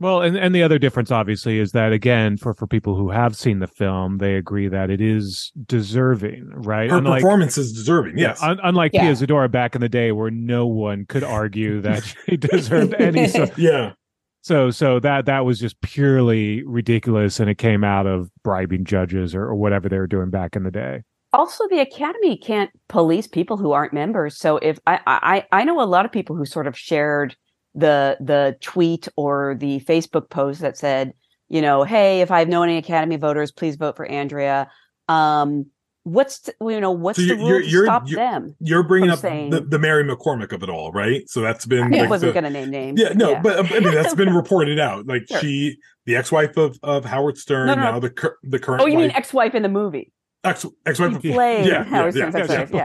Well, 0.00 0.22
and, 0.22 0.36
and 0.36 0.54
the 0.54 0.62
other 0.62 0.78
difference, 0.78 1.10
obviously, 1.10 1.58
is 1.58 1.72
that 1.72 1.92
again, 1.92 2.36
for, 2.36 2.54
for 2.54 2.66
people 2.68 2.94
who 2.94 3.10
have 3.10 3.34
seen 3.34 3.58
the 3.58 3.66
film, 3.66 4.18
they 4.18 4.34
agree 4.36 4.68
that 4.68 4.90
it 4.90 5.00
is 5.00 5.50
deserving, 5.66 6.48
right? 6.54 6.88
Her 6.90 6.98
Unlike, 6.98 7.22
performance 7.22 7.58
is 7.58 7.72
deserving. 7.72 8.16
Yes. 8.18 8.40
un- 8.42 8.60
unlike 8.62 8.92
Yeah. 8.94 9.02
Pia 9.02 9.12
Zadora 9.26 9.50
back 9.50 9.74
in 9.74 9.80
the 9.80 9.88
day, 9.88 10.12
where 10.12 10.30
no 10.30 10.66
one 10.66 11.04
could 11.06 11.24
argue 11.24 11.80
that 11.80 12.04
she 12.28 12.36
deserved 12.36 12.94
any. 12.94 13.26
So, 13.26 13.46
yeah. 13.56 13.92
so, 14.42 14.70
so 14.70 15.00
that 15.00 15.26
that 15.26 15.44
was 15.44 15.58
just 15.58 15.80
purely 15.80 16.62
ridiculous, 16.64 17.40
and 17.40 17.50
it 17.50 17.58
came 17.58 17.82
out 17.82 18.06
of 18.06 18.30
bribing 18.44 18.84
judges 18.84 19.34
or, 19.34 19.42
or 19.42 19.56
whatever 19.56 19.88
they 19.88 19.98
were 19.98 20.06
doing 20.06 20.30
back 20.30 20.54
in 20.54 20.62
the 20.62 20.70
day. 20.70 21.02
also 21.32 21.66
the 21.70 21.80
Academy 21.80 22.36
can't 22.38 22.70
police 22.88 23.26
people 23.26 23.56
who 23.56 23.72
aren't 23.72 23.92
members. 23.92 24.38
So 24.38 24.58
if 24.58 24.78
I, 24.86 25.00
I, 25.06 25.44
I 25.50 25.64
know 25.64 25.80
a 25.80 25.84
lot 25.84 26.04
of 26.06 26.12
people 26.12 26.36
who 26.36 26.44
sort 26.44 26.68
of 26.68 26.78
shared 26.78 27.34
the 27.78 28.16
the 28.20 28.56
tweet 28.60 29.08
or 29.16 29.56
the 29.58 29.80
Facebook 29.80 30.30
post 30.30 30.60
that 30.60 30.76
said, 30.76 31.12
you 31.48 31.62
know, 31.62 31.84
hey, 31.84 32.20
if 32.20 32.30
I've 32.30 32.48
known 32.48 32.68
any 32.68 32.78
Academy 32.78 33.16
voters, 33.16 33.52
please 33.52 33.76
vote 33.76 33.96
for 33.96 34.04
Andrea. 34.06 34.68
Um, 35.08 35.66
what's 36.02 36.40
the, 36.40 36.54
you 36.60 36.80
know 36.80 36.90
what's 36.90 37.18
So 37.18 37.24
the 37.26 37.36
rule 37.36 37.60
you're- 37.62 37.86
to 37.86 37.90
stop 37.90 38.08
you're- 38.08 38.22
them? 38.22 38.56
You're 38.60 38.82
bringing 38.82 39.10
up 39.10 39.18
saying- 39.20 39.50
the, 39.50 39.60
the 39.60 39.78
Mary 39.78 40.04
McCormack 40.04 40.52
of 40.52 40.62
it 40.62 40.68
all, 40.70 40.90
right? 40.92 41.28
So 41.28 41.40
that's 41.40 41.66
been 41.66 41.94
I 41.94 42.00
like 42.00 42.10
wasn't 42.10 42.34
going 42.34 42.44
to 42.44 42.50
name 42.50 42.70
names. 42.70 43.00
yeah, 43.00 43.10
no, 43.14 43.30
yeah. 43.32 43.40
but 43.42 43.58
I 43.58 43.80
mean 43.80 43.94
that's 43.94 44.14
been 44.22 44.34
reported 44.34 44.78
out. 44.78 45.06
Like 45.06 45.26
Sure. 45.28 45.40
she, 45.40 45.76
the 46.06 46.16
ex-wife 46.16 46.56
of 46.56 46.78
of 46.82 47.04
Howard 47.04 47.36
Stern, 47.38 47.66
No, 47.68 47.74
no, 47.74 47.82
no. 47.82 47.90
now 47.92 48.00
the 48.00 48.10
cur- 48.10 48.38
the 48.42 48.58
current 48.58 48.82
oh, 48.82 48.86
you 48.86 48.98
mean 48.98 49.10
ex-wife 49.12 49.54
in 49.54 49.62
the 49.62 49.68
movie? 49.68 50.12
Ex 50.44 50.64
ex-wife 50.86 51.16
of 51.16 51.22
He 51.22 51.32
played 51.32 51.66
yeah, 51.66 51.84
Howard 51.84 52.14
yeah, 52.14 52.30
Stern's 52.30 52.50
yeah, 52.50 52.56
ex-wife. 52.60 52.70
yeah, 52.72 52.76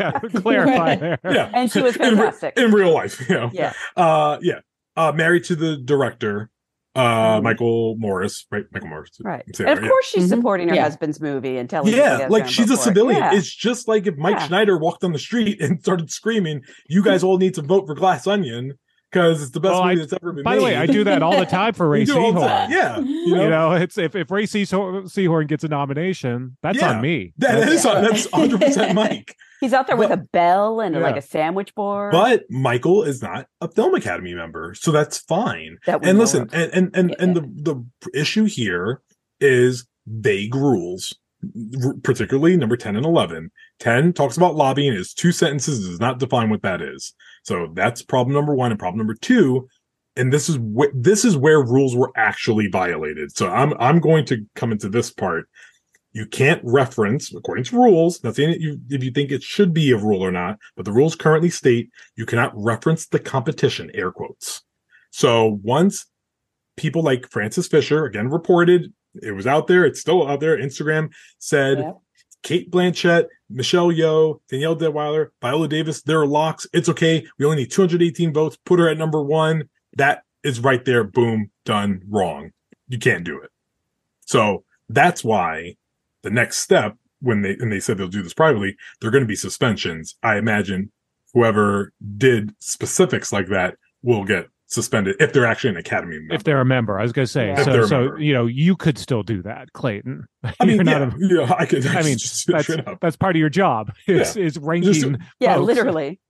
Yeah. 0.00 0.10
played- 0.18 0.32
yeah, 0.34 0.40
clarify 0.40 0.94
there. 0.96 1.18
yeah, 1.24 1.50
And 1.54 1.70
she 1.70 1.80
was 1.82 1.96
In 1.96 2.16
fantastic. 2.16 2.58
in, 2.58 2.72
real 2.72 2.92
life. 2.92 3.20
You 3.28 3.34
know, 3.34 3.50
Yeah. 3.52 3.72
uh, 3.96 4.38
yeah, 4.42 4.60
uh, 4.96 5.12
married 5.12 5.44
to 5.44 5.56
the 5.56 5.76
director, 5.76 6.50
uh, 6.96 7.38
Mhm. 7.38 7.42
Michael 7.44 7.96
Morris, 7.98 8.46
right? 8.50 8.64
Michael 8.72 8.88
Morris, 8.88 9.10
Right. 9.22 9.44
I'm 9.46 9.52
And 9.66 9.68
of 9.70 9.76
that, 9.76 9.82
yeah. 9.84 9.88
course 9.88 10.06
she's 10.06 10.24
Mhm. 10.26 10.28
supporting 10.36 10.68
her 10.68 10.74
Yeah. 10.74 10.82
husband's 10.82 11.20
movie 11.20 11.56
and 11.58 11.70
telling 11.70 11.94
Yeah, 11.94 12.26
like 12.28 12.44
go 12.44 12.48
she's 12.50 12.66
a 12.70 12.74
vote 12.74 12.80
it. 12.80 12.84
civilian. 12.84 13.20
Yeah. 13.22 13.34
It's 13.34 13.54
just 13.54 13.86
like 13.86 14.06
if 14.08 14.16
Mike 14.16 14.36
Yeah. 14.38 14.46
Schneider 14.48 14.76
walked 14.76 15.04
on 15.04 15.12
the 15.12 15.18
street 15.20 15.60
and 15.62 15.80
started 15.80 16.10
screaming, 16.10 16.62
"You 16.88 17.04
guys 17.04 17.22
all 17.22 17.38
need 17.38 17.54
to 17.54 17.62
vote 17.62 17.86
for 17.86 17.94
Glass 17.94 18.26
Onion 18.26 18.72
because 19.10 19.42
it's 19.42 19.50
the 19.50 19.60
best 19.60 19.72
Well, 19.72 19.84
movie 19.84 19.96
I- 19.96 20.00
that's 20.00 20.12
ever 20.12 20.32
been 20.32 20.36
made. 20.36 20.44
By 20.44 20.50
made." 20.52 20.58
the 20.60 20.64
way, 20.64 20.76
I 20.76 20.86
do 20.86 21.04
that 21.04 21.22
all 21.22 21.38
the 21.38 21.46
time 21.46 21.74
for 21.74 21.88
Ray 21.90 22.00
You 22.00 22.06
do 22.06 22.18
all 22.18 22.32
the 22.32 22.40
time. 22.40 22.70
Seahorn. 22.70 22.72
Yeah, 22.72 22.98
you 23.00 23.34
know, 23.36 23.42
You 23.44 23.50
know, 23.50 23.72
it's 23.72 23.98
if, 23.98 24.14
if 24.14 24.30
Ray 24.30 24.44
Seahorn, 24.46 25.04
Seahorn 25.10 25.46
gets 25.48 25.64
a 25.64 25.68
nomination, 25.68 26.56
that's 26.62 26.78
Yeah. 26.78 26.90
on 26.94 27.00
me. 27.00 27.32
that 27.38 27.60
That's- 27.60 27.72
is 27.72 27.82
that's 27.84 28.30
hundred 28.30 28.60
percent 28.60 28.94
Mike. 28.94 29.36
He's 29.60 29.74
out 29.74 29.86
there 29.86 29.96
with 29.96 30.10
a 30.10 30.16
bell 30.16 30.80
and 30.80 30.98
like 31.00 31.16
a 31.18 31.22
sandwich 31.22 31.74
board. 31.74 32.12
But 32.12 32.44
Michael 32.50 33.02
is 33.02 33.20
not 33.20 33.46
a 33.60 33.68
Film 33.68 33.94
Academy 33.94 34.32
member, 34.32 34.74
so 34.74 34.90
that's 34.90 35.18
fine. 35.18 35.76
that 35.84 36.00
we 36.00 36.08
and 36.08 36.18
listen, 36.18 36.42
of. 36.44 36.54
and 36.54 36.70
and 36.72 36.96
and, 36.96 37.16
and 37.18 37.36
the 37.36 37.84
the 38.02 38.18
issue 38.18 38.44
here 38.44 39.02
is 39.38 39.86
vague 40.06 40.54
rules, 40.54 41.14
particularly 42.02 42.56
number 42.56 42.76
ten 42.76 42.96
and 42.96 43.04
eleven. 43.04 43.50
Ten 43.78 44.12
talks 44.12 44.36
about 44.36 44.56
lobbying. 44.56 44.94
Is 44.94 45.12
two 45.12 45.32
sentences 45.32 45.86
does 45.86 46.00
not 46.00 46.18
define 46.18 46.50
what 46.50 46.62
that 46.62 46.80
is. 46.80 47.12
So 47.42 47.68
that's 47.74 48.02
problem 48.02 48.34
number 48.34 48.54
one, 48.54 48.70
and 48.70 48.78
problem 48.78 48.98
number 48.98 49.14
two. 49.14 49.68
And 50.16 50.32
this 50.32 50.48
is 50.48 50.56
wh- 50.56 50.92
this 50.94 51.24
is 51.24 51.36
where 51.36 51.62
rules 51.62 51.96
were 51.96 52.12
actually 52.16 52.68
violated. 52.68 53.34
So 53.36 53.48
I'm 53.48 53.74
I'm 53.78 54.00
going 54.00 54.24
to 54.26 54.44
come 54.54 54.72
into 54.72 54.88
this 54.88 55.10
part. 55.10 55.48
You 56.12 56.26
can't 56.26 56.60
reference, 56.64 57.32
according 57.32 57.64
to 57.64 57.76
rules, 57.76 58.22
not 58.24 58.34
saying 58.34 58.50
that 58.50 58.60
you 58.60 58.80
if 58.90 59.02
you 59.04 59.10
think 59.12 59.30
it 59.30 59.42
should 59.42 59.72
be 59.72 59.92
a 59.92 59.96
rule 59.96 60.22
or 60.22 60.32
not, 60.32 60.58
but 60.76 60.84
the 60.84 60.92
rules 60.92 61.14
currently 61.14 61.50
state 61.50 61.90
you 62.16 62.26
cannot 62.26 62.52
reference 62.54 63.06
the 63.06 63.20
competition, 63.20 63.90
air 63.94 64.10
quotes. 64.10 64.62
So 65.10 65.60
once 65.62 66.06
people 66.76 67.02
like 67.02 67.30
Frances 67.30 67.68
Fisher 67.68 68.04
again 68.04 68.28
reported, 68.28 68.92
it 69.22 69.32
was 69.32 69.46
out 69.46 69.66
there, 69.68 69.84
it's 69.84 70.00
still 70.00 70.26
out 70.28 70.40
there. 70.40 70.58
Instagram 70.58 71.10
said. 71.38 71.78
Cate 72.42 72.70
Blanchett, 72.70 73.26
Michelle 73.48 73.88
Yeoh, 73.88 74.40
Danielle 74.48 74.76
Deadwyler, 74.76 75.28
Viola 75.40 75.68
Davis, 75.68 76.02
they're 76.02 76.26
locks. 76.26 76.66
It's 76.72 76.88
okay. 76.88 77.26
We 77.38 77.44
only 77.44 77.58
need 77.58 77.70
218 77.70 78.32
votes. 78.32 78.56
Put 78.64 78.78
her 78.78 78.88
at 78.88 78.98
number 78.98 79.22
one. 79.22 79.68
That 79.96 80.22
is 80.42 80.60
right 80.60 80.84
there. 80.84 81.04
Boom, 81.04 81.50
done. 81.64 82.02
Wrong. 82.08 82.52
You 82.88 82.98
can't 82.98 83.24
do 83.24 83.40
it. 83.40 83.50
So 84.26 84.64
that's 84.88 85.22
why 85.22 85.76
the 86.22 86.30
next 86.30 86.58
step, 86.58 86.96
when 87.20 87.42
they 87.42 87.56
and 87.60 87.70
they 87.70 87.80
said 87.80 87.98
they'll 87.98 88.08
do 88.08 88.22
this 88.22 88.34
privately, 88.34 88.76
they're 89.00 89.10
going 89.10 89.24
to 89.24 89.28
be 89.28 89.36
suspensions. 89.36 90.16
I 90.22 90.36
imagine 90.36 90.90
whoever 91.34 91.92
did 92.16 92.54
specifics 92.58 93.32
like 93.32 93.48
that 93.48 93.76
will 94.02 94.24
get 94.24 94.48
suspended 94.70 95.16
if 95.18 95.32
they're 95.32 95.46
actually 95.46 95.70
an 95.70 95.76
academy 95.76 96.18
member. 96.18 96.34
If 96.34 96.44
they're 96.44 96.60
a 96.60 96.64
member, 96.64 96.98
I 96.98 97.02
was 97.02 97.12
going 97.12 97.26
to 97.26 97.32
say. 97.32 97.48
Yeah. 97.48 97.62
So, 97.64 97.86
so 97.86 98.16
you 98.16 98.32
know, 98.32 98.46
you 98.46 98.76
could 98.76 98.96
still 98.96 99.22
do 99.22 99.42
that, 99.42 99.72
Clayton. 99.72 100.26
I 100.60 100.64
mean, 100.64 100.76
You're 100.86 100.86
yeah, 100.86 101.42
a- 101.42 101.46
yeah, 101.48 101.54
I 101.58 101.66
could. 101.66 101.86
I 101.86 102.02
mean, 102.02 102.16
just 102.16 102.46
that's 102.46 102.64
straight 102.64 102.86
up. 102.86 103.00
that's 103.00 103.16
part 103.16 103.36
of 103.36 103.40
your 103.40 103.50
job. 103.50 103.92
Is 104.06 104.36
is 104.36 104.58
ranking. 104.58 105.18
yeah, 105.40 105.56
folks. 105.56 105.66
literally. 105.66 106.20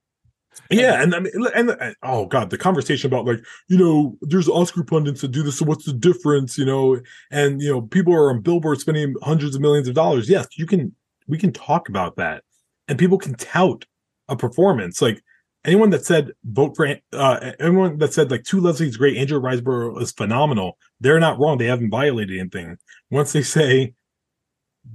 Yeah, 0.69 1.01
and 1.01 1.15
I 1.15 1.21
mean, 1.21 1.33
and, 1.55 1.71
and 1.71 1.95
oh 2.03 2.27
god, 2.27 2.51
the 2.51 2.59
conversation 2.59 3.07
about 3.09 3.25
like 3.25 3.45
you 3.69 3.79
know, 3.79 4.17
there's 4.23 4.49
Oscar 4.49 4.83
pundits 4.83 5.21
that 5.21 5.29
do 5.29 5.43
this, 5.43 5.59
so 5.59 5.65
what's 5.65 5.85
the 5.85 5.93
difference? 5.93 6.59
You 6.59 6.65
know, 6.65 7.01
and 7.31 7.63
you 7.63 7.71
know, 7.71 7.83
people 7.83 8.15
are 8.15 8.31
on 8.31 8.41
billboards 8.41 8.81
spending 8.81 9.15
hundreds 9.23 9.55
of 9.55 9.61
millions 9.61 9.87
of 9.87 9.95
dollars. 9.95 10.29
Yes, 10.29 10.47
you 10.57 10.67
can. 10.67 10.95
We 11.29 11.39
can 11.39 11.53
talk 11.53 11.89
about 11.89 12.17
that, 12.17 12.43
and 12.89 12.99
people 12.99 13.17
can 13.19 13.35
tout 13.35 13.85
a 14.29 14.35
performance. 14.37 15.01
Like 15.01 15.23
anyone 15.65 15.91
that 15.91 16.05
said 16.05 16.33
vote 16.45 16.77
for, 16.77 16.97
uh, 17.13 17.53
anyone 17.61 17.99
that 17.99 18.13
said 18.13 18.31
like 18.31 18.45
To 18.45 18.61
Leslie's 18.61 18.97
great, 18.97 19.17
Andrea 19.17 19.41
Riseborough 19.41 20.01
is 20.01 20.13
phenomenal. 20.13 20.79
They're 21.01 21.21
not 21.21 21.39
wrong. 21.39 21.59
They 21.59 21.67
haven't 21.67 21.91
violated 21.91 22.39
anything. 22.39 22.77
Once 23.11 23.33
they 23.33 23.43
say, 23.43 23.95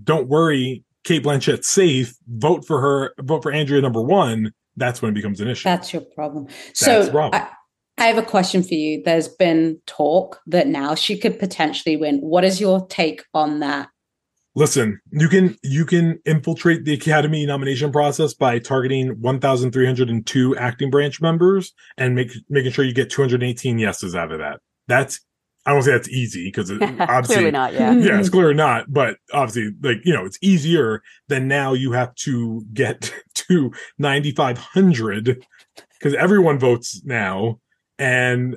"Don't 0.03 0.27
worry, 0.27 0.83
Cate 1.03 1.23
Blanchett's 1.23 1.67
safe," 1.67 2.15
vote 2.27 2.65
for 2.65 2.81
her. 2.81 3.13
Vote 3.21 3.43
for 3.43 3.51
Andrea 3.51 3.81
number 3.81 4.01
one 4.01 4.51
that's 4.77 5.01
when 5.01 5.11
it 5.11 5.15
becomes 5.15 5.39
an 5.39 5.47
issue. 5.47 5.63
That's 5.63 5.93
your 5.93 6.01
problem. 6.01 6.47
So 6.73 7.09
problem. 7.09 7.41
I, 7.41 8.03
I 8.03 8.07
have 8.07 8.17
a 8.17 8.23
question 8.27 8.61
for 8.61 8.73
you. 8.73 9.01
There's 9.03 9.27
been 9.27 9.79
talk 9.85 10.41
that 10.47 10.67
now 10.67 10.95
she 10.95 11.17
could 11.17 11.39
potentially 11.39 11.95
win. 11.95 12.19
What 12.19 12.43
is 12.43 12.59
your 12.59 12.85
take 12.87 13.23
on 13.33 13.59
that? 13.59 13.89
Listen, 14.57 15.01
you 15.11 15.27
can 15.27 15.57
you 15.63 15.85
can 15.85 16.19
infiltrate 16.25 16.85
the 16.85 16.93
Academy 16.93 17.45
nomination 17.45 17.91
process 17.91 18.33
by 18.33 18.57
targeting 18.57 19.19
1,302 19.19 20.55
acting 20.55 20.89
branch 20.89 21.21
members 21.21 21.73
and 21.97 22.15
make 22.15 22.31
making 22.49 22.71
sure 22.71 22.85
you 22.85 22.93
get 22.93 23.09
218 23.09 23.77
yeses 23.77 24.15
out 24.15 24.31
of 24.31 24.39
that. 24.39 24.61
That's 24.87 25.19
I 25.65 25.73
don't 25.73 25.81
say 25.81 25.91
that's 25.91 26.09
easy 26.09 26.47
because 26.47 26.71
obviously 26.71 27.35
Clearly 27.35 27.51
not. 27.51 27.73
Yeah. 27.73 27.91
yeah, 27.91 28.17
it's 28.17 28.29
mm-hmm. 28.29 28.33
clearly 28.33 28.53
not. 28.53 28.85
But 28.93 29.17
obviously, 29.33 29.73
like 29.81 29.97
you 30.05 30.13
know, 30.13 30.25
it's 30.25 30.39
easier 30.41 31.01
than 31.27 31.47
now. 31.49 31.73
You 31.73 31.91
have 31.91 32.15
to 32.15 32.63
get 32.73 33.13
to 33.35 33.71
9,500 33.97 35.45
because 35.99 36.13
everyone 36.13 36.59
votes 36.59 37.01
now, 37.03 37.59
and 37.99 38.55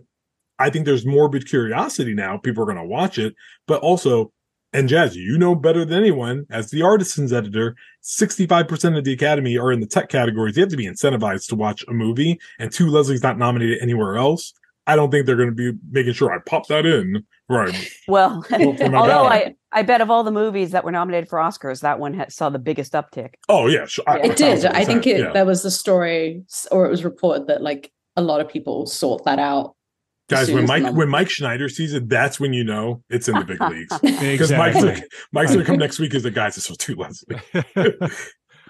I 0.58 0.70
think 0.70 0.84
there's 0.84 1.06
morbid 1.06 1.48
curiosity 1.48 2.14
now. 2.14 2.36
People 2.36 2.62
are 2.62 2.66
going 2.66 2.78
to 2.78 2.84
watch 2.84 3.18
it, 3.18 3.34
but 3.66 3.80
also 3.80 4.32
And 4.72 4.88
Jazz, 4.88 5.16
you 5.16 5.38
know 5.38 5.54
better 5.54 5.84
than 5.84 5.98
anyone, 5.98 6.44
as 6.50 6.70
the 6.70 6.82
artisans 6.82 7.32
editor, 7.32 7.74
65% 8.04 8.98
of 8.98 9.04
the 9.04 9.12
Academy 9.12 9.56
are 9.56 9.72
in 9.72 9.80
the 9.80 9.86
tech 9.86 10.08
categories. 10.08 10.56
You 10.56 10.62
have 10.62 10.70
to 10.70 10.76
be 10.76 10.86
incentivized 10.86 11.48
to 11.48 11.56
watch 11.56 11.84
a 11.88 11.92
movie, 11.92 12.38
and 12.58 12.70
To 12.72 12.88
Leslie's 12.88 13.22
not 13.22 13.38
nominated 13.38 13.78
anywhere 13.80 14.16
else. 14.16 14.52
I 14.86 14.96
don't 14.96 15.10
think 15.10 15.26
they're 15.26 15.36
going 15.36 15.54
to 15.54 15.54
be 15.54 15.78
making 15.90 16.14
sure 16.14 16.32
I 16.32 16.38
pop 16.46 16.66
that 16.68 16.86
in. 16.86 17.24
Right. 17.48 17.74
Well, 18.08 18.44
Well, 18.50 18.74
for 18.74 18.88
my 18.90 18.98
although. 18.98 19.24
I, 19.24 19.54
I 19.72 19.82
bet 19.82 20.00
of 20.00 20.10
all 20.10 20.24
the 20.24 20.30
movies 20.30 20.70
that 20.70 20.82
were 20.84 20.92
nominated 20.92 21.28
for 21.28 21.38
Oscars, 21.38 21.80
that 21.82 21.98
one 21.98 22.14
ha- 22.14 22.26
saw 22.30 22.48
the 22.48 22.58
biggest 22.58 22.92
uptick. 22.94 23.34
Oh, 23.50 23.66
yeah. 23.68 23.84
Sure. 23.86 24.04
I- 24.06 24.18
It 24.20 24.30
It 24.32 24.36
did. 24.36 24.64
I 24.66 24.82
1000%, 24.84 24.86
think 24.86 25.06
it 25.06 25.20
yeah. 25.20 25.32
there 25.32 25.44
was 25.44 25.62
the 25.62 25.70
story, 25.70 26.42
or 26.70 26.86
it 26.86 26.90
was 26.90 27.04
reported 27.04 27.46
that 27.48 27.62
like 27.62 27.92
a 28.16 28.22
lot 28.22 28.40
of 28.40 28.48
people 28.48 28.86
sought 28.86 29.24
that 29.24 29.38
out. 29.38 29.74
As 30.30 30.46
Guys, 30.48 30.54
when 30.54 30.66
Mike 30.66 30.92
when 30.94 31.08
Mike 31.08 31.30
Schneider 31.30 31.68
sees 31.70 31.94
it, 31.94 32.08
that's 32.08 32.38
when 32.38 32.52
you 32.52 32.62
know 32.64 33.02
it's 33.08 33.28
in 33.28 33.34
the 33.38 33.44
big 33.44 33.60
leagues. 33.70 33.98
Because 33.98 34.52
Mike's 34.52 34.76
Exactly. 34.76 34.82
like, 34.94 35.04
Mike's 35.32 35.52
gonna 35.52 35.64
come 35.64 35.76
next 35.86 35.98
week 35.98 36.14
as 36.14 36.22
the 36.22 36.30
guys. 36.30 36.56
It's 36.58 36.66
so 36.66 36.74
To 36.74 36.94
Leslie. 36.96 37.36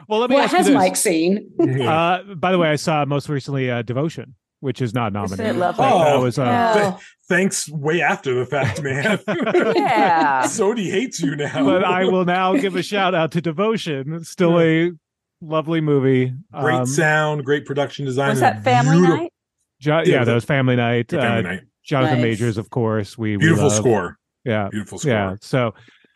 well, 0.08 0.20
let 0.20 0.30
me 0.30 0.36
What 0.36 0.44
ask 0.44 0.52
you 0.52 0.56
has 0.58 0.66
this. 0.66 0.74
Mike 0.74 0.96
seen? 0.96 1.50
Uh, 1.82 2.22
by 2.36 2.52
the 2.52 2.58
way, 2.58 2.68
I 2.68 2.76
saw 2.76 3.04
most 3.04 3.28
recently 3.28 3.70
uh, 3.70 3.82
Devotion, 3.82 4.36
which 4.60 4.80
is 4.80 4.94
not 4.94 5.12
Isn't 5.16 5.40
it 5.40 5.52
nominated. 5.54 5.56
lovely? 5.56 5.82
That- 5.84 6.04
that 6.04 6.12
Oh, 6.16 6.22
was 6.22 6.38
uh, 6.38 6.44
Yeah. 6.44 6.74
Th- 6.90 6.94
thanks 7.28 7.68
way 7.70 8.00
after 8.02 8.34
the 8.34 8.46
fact, 8.46 8.80
man. 8.82 9.18
Yeah. 9.26 10.42
Sodi 10.44 10.90
hates 10.90 11.20
you 11.20 11.34
now. 11.36 11.64
but 11.64 11.82
I 11.84 12.04
will 12.04 12.24
now 12.24 12.54
give 12.56 12.76
a 12.76 12.82
shout 12.82 13.14
out 13.14 13.32
to 13.32 13.40
Devotion. 13.40 14.14
It's 14.14 14.30
still 14.30 14.60
a 14.60 14.92
lovely 15.40 15.80
movie. 15.80 16.32
great 16.52 16.74
Um, 16.76 16.86
sound, 16.86 17.44
great 17.44 17.64
production 17.66 18.04
design. 18.04 18.30
Was 18.30 18.40
that 18.40 18.62
family 18.64 18.92
beautiful- 18.98 19.16
night? 19.16 19.32
Jo- 19.80 19.99
Yeah, 19.99 20.02
yeah, 20.04 20.18
the- 20.20 20.25
that 20.26 20.35
was 20.35 20.44
Family 20.44 20.76
Night. 20.76 21.11
Family 21.11 21.26
uh, 21.26 21.40
night. 21.52 21.61
Jonathan 21.85 22.16
Nice. 22.18 22.23
Majors, 22.23 22.58
of 22.58 22.70
course. 22.70 23.16
We 23.16 23.37
we 23.37 23.42
Beautiful 23.44 23.68
love. 23.68 23.76
score. 23.76 24.18
Yeah, 24.44 24.68
Beautiful 24.70 24.99
score. 24.99 25.11
yeah. 25.12 25.35
So, 25.40 25.73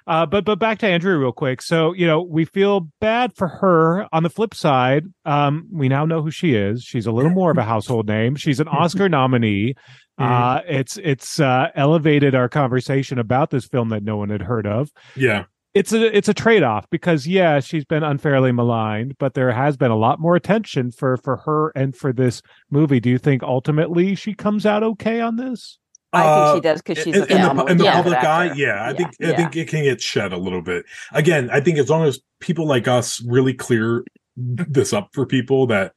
uh, 0.06 0.26
but 0.26 0.44
but 0.44 0.58
back 0.58 0.78
to 0.80 0.86
Andrea 0.86 1.16
real 1.16 1.32
quick. 1.32 1.62
So 1.62 1.92
you 1.92 2.06
know 2.06 2.20
we 2.22 2.44
feel 2.44 2.88
bad 3.00 3.34
for 3.36 3.48
her. 3.48 4.06
On 4.12 4.22
the 4.22 4.30
flip 4.30 4.54
side, 4.54 5.04
um, 5.24 5.66
we 5.72 5.88
now 5.88 6.04
know 6.04 6.22
who 6.22 6.30
she 6.30 6.54
is. 6.54 6.82
She's 6.82 7.06
a 7.06 7.12
little 7.12 7.30
more 7.30 7.50
of 7.50 7.58
a 7.58 7.62
household 7.62 8.06
name. 8.08 8.34
She's 8.36 8.60
an 8.60 8.68
Oscar 8.82 9.08
nominee. 9.08 9.74
Uh, 10.18 10.60
it's 10.68 10.98
it's 10.98 11.40
uh, 11.40 11.68
elevated 11.74 12.34
our 12.34 12.48
conversation 12.48 13.18
about 13.18 13.50
this 13.50 13.66
film 13.66 13.88
that 13.88 14.02
no 14.04 14.16
one 14.16 14.28
had 14.28 14.42
heard 14.42 14.66
of. 14.66 14.90
Yeah. 15.16 15.44
It's 15.74 15.92
a 15.92 16.14
it's 16.14 16.28
a 16.28 16.34
trade 16.34 16.62
off 16.62 16.86
because 16.90 17.26
yeah, 17.26 17.58
she's 17.60 17.84
been 17.86 18.02
unfairly 18.02 18.52
maligned, 18.52 19.16
but 19.18 19.32
there 19.32 19.50
has 19.52 19.76
been 19.76 19.90
a 19.90 19.96
lot 19.96 20.20
more 20.20 20.36
attention 20.36 20.90
for 20.90 21.16
for 21.16 21.38
her 21.38 21.70
and 21.74 21.96
for 21.96 22.12
this 22.12 22.42
movie. 22.70 23.00
Do 23.00 23.08
you 23.08 23.18
think 23.18 23.42
ultimately 23.42 24.14
she 24.14 24.34
comes 24.34 24.66
out 24.66 24.82
okay 24.82 25.20
on 25.20 25.36
this? 25.36 25.78
I 26.12 26.24
Uh, 26.24 26.34
think 26.34 26.46
she 26.48 26.60
does 26.60 26.82
because 26.82 26.98
she's 26.98 27.16
in, 27.16 27.22
a 27.22 27.26
in 27.26 27.40
the, 27.40 27.64
in 27.64 27.78
the 27.78 27.84
talented 27.84 27.86
public 27.86 28.22
eye, 28.22 28.48
actor. 28.48 28.54
yeah, 28.54 28.84
I 28.84 28.92
Yeah, 28.92 28.94
think 28.94 29.16
I 29.22 29.32
think 29.32 29.56
it 29.56 29.68
can 29.68 29.82
get 29.84 30.02
shed 30.02 30.32
a 30.34 30.36
little 30.36 30.60
bit. 30.60 30.84
Again, 31.12 31.48
I 31.50 31.60
think 31.60 31.78
as 31.78 31.88
long 31.88 32.04
as 32.04 32.20
people 32.40 32.66
like 32.66 32.86
us 32.86 33.22
really 33.26 33.54
clear 33.54 34.04
this 34.36 34.92
up 34.92 35.08
for 35.14 35.24
people 35.24 35.66
that 35.68 35.92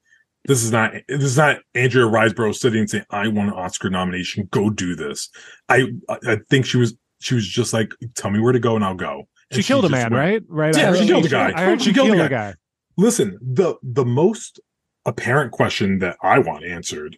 this 0.46 0.63
is 0.63 0.72
not 0.72 0.94
this 1.10 1.24
is 1.24 1.38
not 1.38 1.58
Andrea 1.74 2.05
Riseborough 2.05 2.55
sitting 2.55 2.79
and 2.82 2.89
saying, 2.89 3.05
"I 3.10 3.27
want 3.27 3.50
an 3.50 3.55
Oscar 3.55 3.89
nomination, 3.89 4.48
go 4.51 4.70
do 4.70 4.96
this." 4.96 5.29
I 5.67 5.88
I 6.25 6.38
think 6.50 6.65
she 6.65 6.77
was 6.77 6.96
she 7.20 7.36
was 7.36 7.46
just 7.46 7.74
like, 7.74 7.91
"Tell 8.15 8.32
me 8.32 8.39
where 8.39 8.53
to 8.53 8.60
go 8.60 8.77
and 8.77 8.86
I'll 8.86 8.96
go." 8.96 9.27
She 9.51 9.57
And 9.57 9.65
killed 9.65 9.85
a 9.85 9.89
man, 9.89 10.11
went. 10.11 10.13
right? 10.13 10.43
Right. 10.47 10.75
Yeah, 10.75 10.93
she 10.93 11.05
killed 11.07 11.25
a 11.25 11.29
guy. 11.29 11.53
I 11.55 11.63
heard 11.65 11.81
She 11.81 11.89
she, 11.89 11.93
killed 11.93 12.09
a 12.09 12.11
killed 12.13 12.25
a 12.25 12.29
guy. 12.29 12.51
guy. 12.51 12.55
Listen, 12.97 13.37
the 13.41 13.75
the 13.83 14.05
most 14.05 14.59
apparent 15.05 15.51
question 15.51 15.99
that 15.99 16.17
I 16.23 16.39
want 16.39 16.65
answered. 16.65 17.17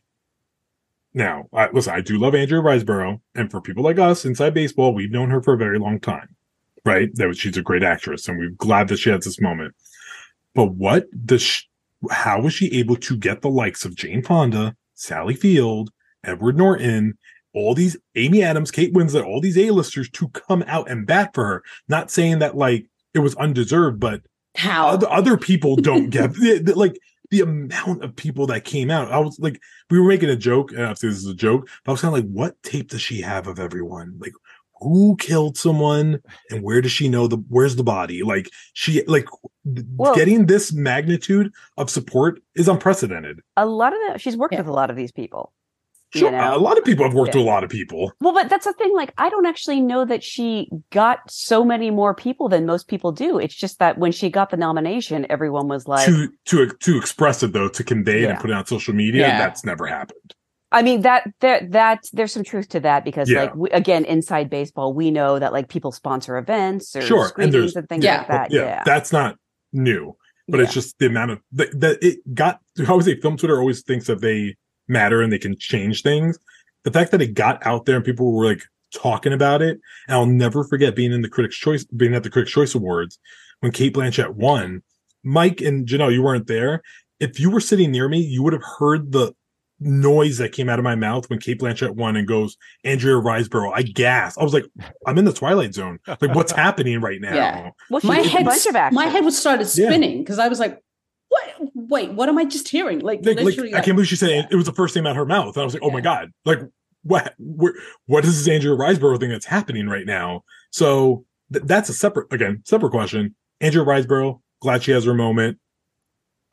Now, 1.14 1.46
I, 1.54 1.70
listen, 1.72 1.94
I 1.94 2.02
do 2.02 2.18
love 2.20 2.36
Andrea 2.36 2.62
Riseborough, 2.62 3.22
and 3.34 3.50
for 3.50 3.62
people 3.62 3.84
like 3.84 3.98
us 3.98 4.26
inside 4.26 4.54
baseball, 4.54 4.94
we've 4.94 5.12
known 5.12 5.30
her 5.30 5.42
for 5.42 5.54
a 5.54 5.58
very 5.58 5.80
long 5.80 6.00
time, 6.00 6.36
right? 6.86 7.10
That 7.16 7.28
was, 7.28 7.40
she's 7.40 7.58
a 7.58 7.62
great 7.64 7.82
actress, 7.84 8.28
and 8.28 8.38
we're 8.38 8.50
glad 8.52 8.88
that 8.90 8.98
she 9.00 9.10
has 9.10 9.24
this 9.26 9.40
moment. 9.42 9.74
But 10.54 10.74
what 10.74 11.06
does 11.26 11.42
sh 11.42 11.64
how 12.12 12.42
was 12.42 12.54
she 12.54 12.68
able 12.78 12.96
to 12.98 13.18
get 13.18 13.42
the 13.42 13.50
likes 13.50 13.84
of 13.84 13.96
Jane 13.96 14.22
Fonda, 14.22 14.76
Sally 14.94 15.34
Field, 15.34 15.90
Edward 16.24 16.56
Norton, 16.58 17.18
all 17.58 17.74
these 17.74 17.98
Amy 18.16 18.44
Adams, 18.44 18.72
Kate 18.72 18.94
Winslet, 18.94 19.26
all 19.26 19.42
these 19.42 19.58
A-listers 19.58 20.10
to 20.12 20.28
come 20.30 20.64
out 20.68 20.90
and 20.90 21.08
bat 21.08 21.32
for 21.34 21.46
her? 21.46 21.64
Not 21.88 22.12
saying 22.12 22.40
that 22.40 22.56
like 22.56 22.86
it 23.14 23.20
was 23.20 23.36
undeserved, 23.36 24.00
but 24.00 24.22
How? 24.56 24.88
other, 24.90 25.10
other 25.10 25.38
people 25.38 25.76
don't 25.76 26.10
get 26.18 26.34
the, 26.34 26.60
the- 26.64 26.76
like 26.78 26.98
the 27.30 27.42
amount 27.42 28.04
of 28.04 28.16
people 28.16 28.48
that 28.48 28.64
came 28.64 28.90
out. 28.90 29.12
I 29.12 29.20
was 29.20 29.38
like, 29.40 29.60
we 29.90 30.00
were 30.00 30.08
making 30.08 30.30
a 30.30 30.36
joke, 30.38 30.72
and 30.72 30.82
obviously 30.84 31.10
this 31.10 31.18
is 31.20 31.28
a 31.28 31.34
joke, 31.36 31.68
but 31.84 31.92
I 31.92 31.94
was 31.94 32.02
kind 32.02 32.16
of 32.16 32.24
like, 32.24 32.32
what 32.32 32.62
tape 32.64 32.90
does 32.90 33.02
she 33.02 33.20
have 33.22 33.48
of 33.48 33.60
everyone? 33.60 34.16
Like, 34.20 34.32
who 34.80 35.16
killed 35.18 35.58
someone, 35.58 36.20
and 36.52 36.62
where 36.64 36.82
does 36.82 36.92
she 36.92 37.10
know 37.10 37.28
the 37.28 37.38
where's 37.50 37.76
the 37.76 37.84
body? 37.84 38.22
Like, 38.24 38.50
she 38.74 39.04
like 39.08 39.26
th- 39.66 39.86
Well- 39.96 40.16
getting 40.16 40.46
this 40.46 40.72
magnitude 40.72 41.52
of 41.78 41.90
support 41.90 42.40
is 42.56 42.68
unprecedented. 42.70 43.42
A 43.58 43.66
lot 43.66 43.92
of 43.94 44.00
them, 44.08 44.18
she's 44.20 44.38
worked 44.38 44.54
Yeah. 44.54 44.60
with 44.62 44.68
a 44.68 44.74
lot 44.74 44.90
of 44.92 44.96
these 44.96 45.12
people. 45.12 45.52
You 46.14 46.20
Sure, 46.22 46.32
know? 46.32 46.56
a 46.56 46.58
lot 46.58 46.78
of 46.78 46.86
people 46.86 47.04
have 47.06 47.14
worked 47.14 47.34
Yeah. 47.36 47.42
with 47.42 47.48
a 47.48 47.52
lot 47.52 47.64
of 47.64 47.70
people. 47.70 48.14
Well, 48.22 48.34
but 48.34 48.50
that's 48.50 48.66
the 48.66 48.74
thing. 48.74 48.94
Like, 48.96 49.14
I 49.18 49.30
don't 49.30 49.46
actually 49.46 49.82
know 49.82 50.06
that 50.06 50.24
she 50.24 50.70
got 50.92 51.20
so 51.30 51.64
many 51.66 51.92
more 51.92 52.14
people 52.16 52.48
than 52.50 52.66
most 52.66 52.88
people 52.88 53.12
do. 53.12 53.38
It's 53.40 53.56
just 53.56 53.80
that 53.80 53.98
when 53.98 54.12
she 54.12 54.30
got 54.30 54.50
the 54.50 54.58
nomination, 54.58 55.26
everyone 55.30 55.68
was 55.68 55.88
like, 55.88 56.06
too 56.06 56.30
to 56.46 56.68
to 56.70 56.98
express 56.98 57.44
it 57.44 57.52
though, 57.54 57.68
to 57.70 57.84
convey 57.84 58.24
it 58.24 58.30
and 58.30 58.40
put 58.40 58.50
it 58.50 58.54
on 58.54 58.66
social 58.66 58.94
media, 58.94 59.28
Yeah. 59.28 59.38
that's 59.38 59.66
never 59.66 59.86
happened. 59.86 60.34
I 60.72 60.82
mean 60.82 61.02
that 61.02 61.24
that 61.40 61.72
that 61.72 62.00
there's 62.14 62.34
some 62.34 62.44
truth 62.44 62.68
to 62.70 62.80
that 62.82 63.06
because 63.06 63.30
Yeah. 63.30 63.44
like 63.44 63.56
we, 63.56 63.70
again 63.70 64.04
inside 64.04 64.50
baseball 64.50 64.94
we 64.94 65.12
know 65.12 65.40
that 65.40 65.54
like 65.54 65.70
people 65.70 65.94
sponsor 65.94 66.38
events 66.38 66.94
or 66.96 67.02
Sure, 67.02 67.20
and 67.22 67.30
screenings 67.30 67.54
there's- 67.54 67.76
and, 67.78 67.88
things 67.90 68.04
yeah, 68.04 68.18
like 68.18 68.28
that. 68.28 68.52
yeah, 68.52 68.62
Yeah, 68.62 68.84
that's 68.86 69.14
not 69.14 69.36
new. 69.72 70.16
but 70.50 70.60
it's 70.62 70.74
just 70.74 70.98
the 71.00 71.06
amount 71.08 71.32
of 71.32 71.40
that, 71.54 71.78
that 71.80 71.98
it 72.02 72.20
got. 72.34 72.60
I 72.80 72.86
always 72.90 73.06
say 73.06 73.20
film 73.20 73.36
Twitter 73.38 73.60
always 73.60 73.82
thinks 73.84 74.08
that 74.08 74.22
they 74.22 74.56
matter 74.88 75.22
and 75.22 75.32
they 75.32 75.40
can 75.40 75.58
change 75.58 76.02
things. 76.02 76.38
The 76.84 76.92
fact 76.92 77.12
that 77.12 77.22
it 77.22 77.34
got 77.34 77.66
out 77.66 77.86
there 77.86 77.96
and 77.96 78.06
people 78.06 78.34
were 78.34 78.46
like 78.46 78.62
talking 78.94 79.34
about 79.34 79.62
it, 79.62 79.80
and 80.08 80.16
I'll 80.16 80.26
never 80.26 80.64
forget 80.64 80.96
being 80.96 81.12
in 81.12 81.22
the 81.22 81.30
Critics' 81.30 81.58
Choice, 81.58 81.84
being 81.86 82.16
at 82.16 82.24
the 82.24 82.30
Critics' 82.30 82.52
Choice 82.54 82.76
Awards 82.76 83.20
when 83.60 83.72
Cate 83.72 83.94
Blanchett 83.94 84.36
won. 84.36 84.84
Mike 85.24 85.62
and 85.62 85.88
Jenelle, 85.88 86.14
you 86.14 86.24
weren't 86.24 86.48
there. 86.48 86.82
If 87.20 87.40
you 87.40 87.50
were 87.50 87.60
sitting 87.60 87.92
near 87.92 88.08
me, 88.08 88.20
you 88.20 88.44
would 88.44 88.54
have 88.54 88.64
heard 88.80 89.12
the 89.12 89.34
noise 89.80 90.38
that 90.38 90.52
came 90.54 90.70
out 90.70 90.80
of 90.80 90.84
my 90.84 90.96
mouth 90.96 91.30
when 91.30 91.40
Cate 91.40 91.60
Blanchett 91.60 91.92
won 91.92 92.16
and 92.16 92.28
goes, 92.28 92.58
Andrea 92.84 93.16
Riseborough. 93.16 93.72
I 93.76 93.82
gasped. 93.84 94.40
I 94.40 94.44
was 94.44 94.54
like, 94.54 94.66
I'm 95.06 95.18
in 95.18 95.26
the 95.26 95.34
Twilight 95.34 95.74
Zone. 95.74 96.00
Like, 96.08 96.34
what's 96.34 96.52
happening 96.64 97.02
right 97.02 97.20
now? 97.22 97.36
Yeah. 97.36 97.72
Well, 97.90 98.02
my 98.04 98.18
did 98.18 98.26
a 98.26 98.30
head, 98.30 98.46
bunch 98.46 98.66
of 98.66 98.76
actors. 98.76 98.96
my 98.96 99.06
head 99.06 99.26
was 99.26 99.38
started 99.38 99.66
spinning 99.68 100.20
because 100.20 100.40
I 100.40 100.48
was 100.48 100.60
like, 100.60 100.82
"What? 101.58 101.72
Wait, 101.76 102.12
what 102.12 102.30
am 102.30 102.38
I 102.38 102.46
just 102.46 102.68
hearing?" 102.68 103.00
Like, 103.00 103.26
like, 103.26 103.38
like 103.38 103.46
literally, 103.46 103.74
I 103.74 103.82
can't 103.82 103.96
believe 103.96 104.08
she 104.08 104.16
said 104.16 104.30
it, 104.30 104.48
it 104.52 104.56
was 104.56 104.66
the 104.66 104.74
first 104.74 104.94
thing 104.94 105.06
out 105.06 105.12
of 105.12 105.18
her 105.18 105.26
mouth. 105.26 105.56
And 105.56 105.62
I 105.62 105.66
was 105.66 105.74
like, 105.74 105.84
oh 105.84 105.92
my 105.92 106.02
god, 106.02 106.32
like 106.46 106.60
what? 107.04 107.34
Where, 107.38 107.74
what 108.06 108.26
is 108.26 108.44
this 108.44 108.54
Andrea 108.54 108.76
Riseborough 108.76 109.20
thing 109.20 109.30
that's 109.30 109.46
happening 109.46 109.88
right 109.88 110.06
now? 110.06 110.44
So 110.72 111.26
th- 111.52 111.66
that's 111.66 111.90
a 111.90 111.94
separate, 111.94 112.32
again, 112.32 112.62
separate 112.66 112.92
question. 112.92 113.36
Andrea 113.62 113.86
Riseborough, 113.86 114.42
glad 114.62 114.84
she 114.84 114.92
has 114.92 115.06
her 115.06 115.14
moment. 115.14 115.60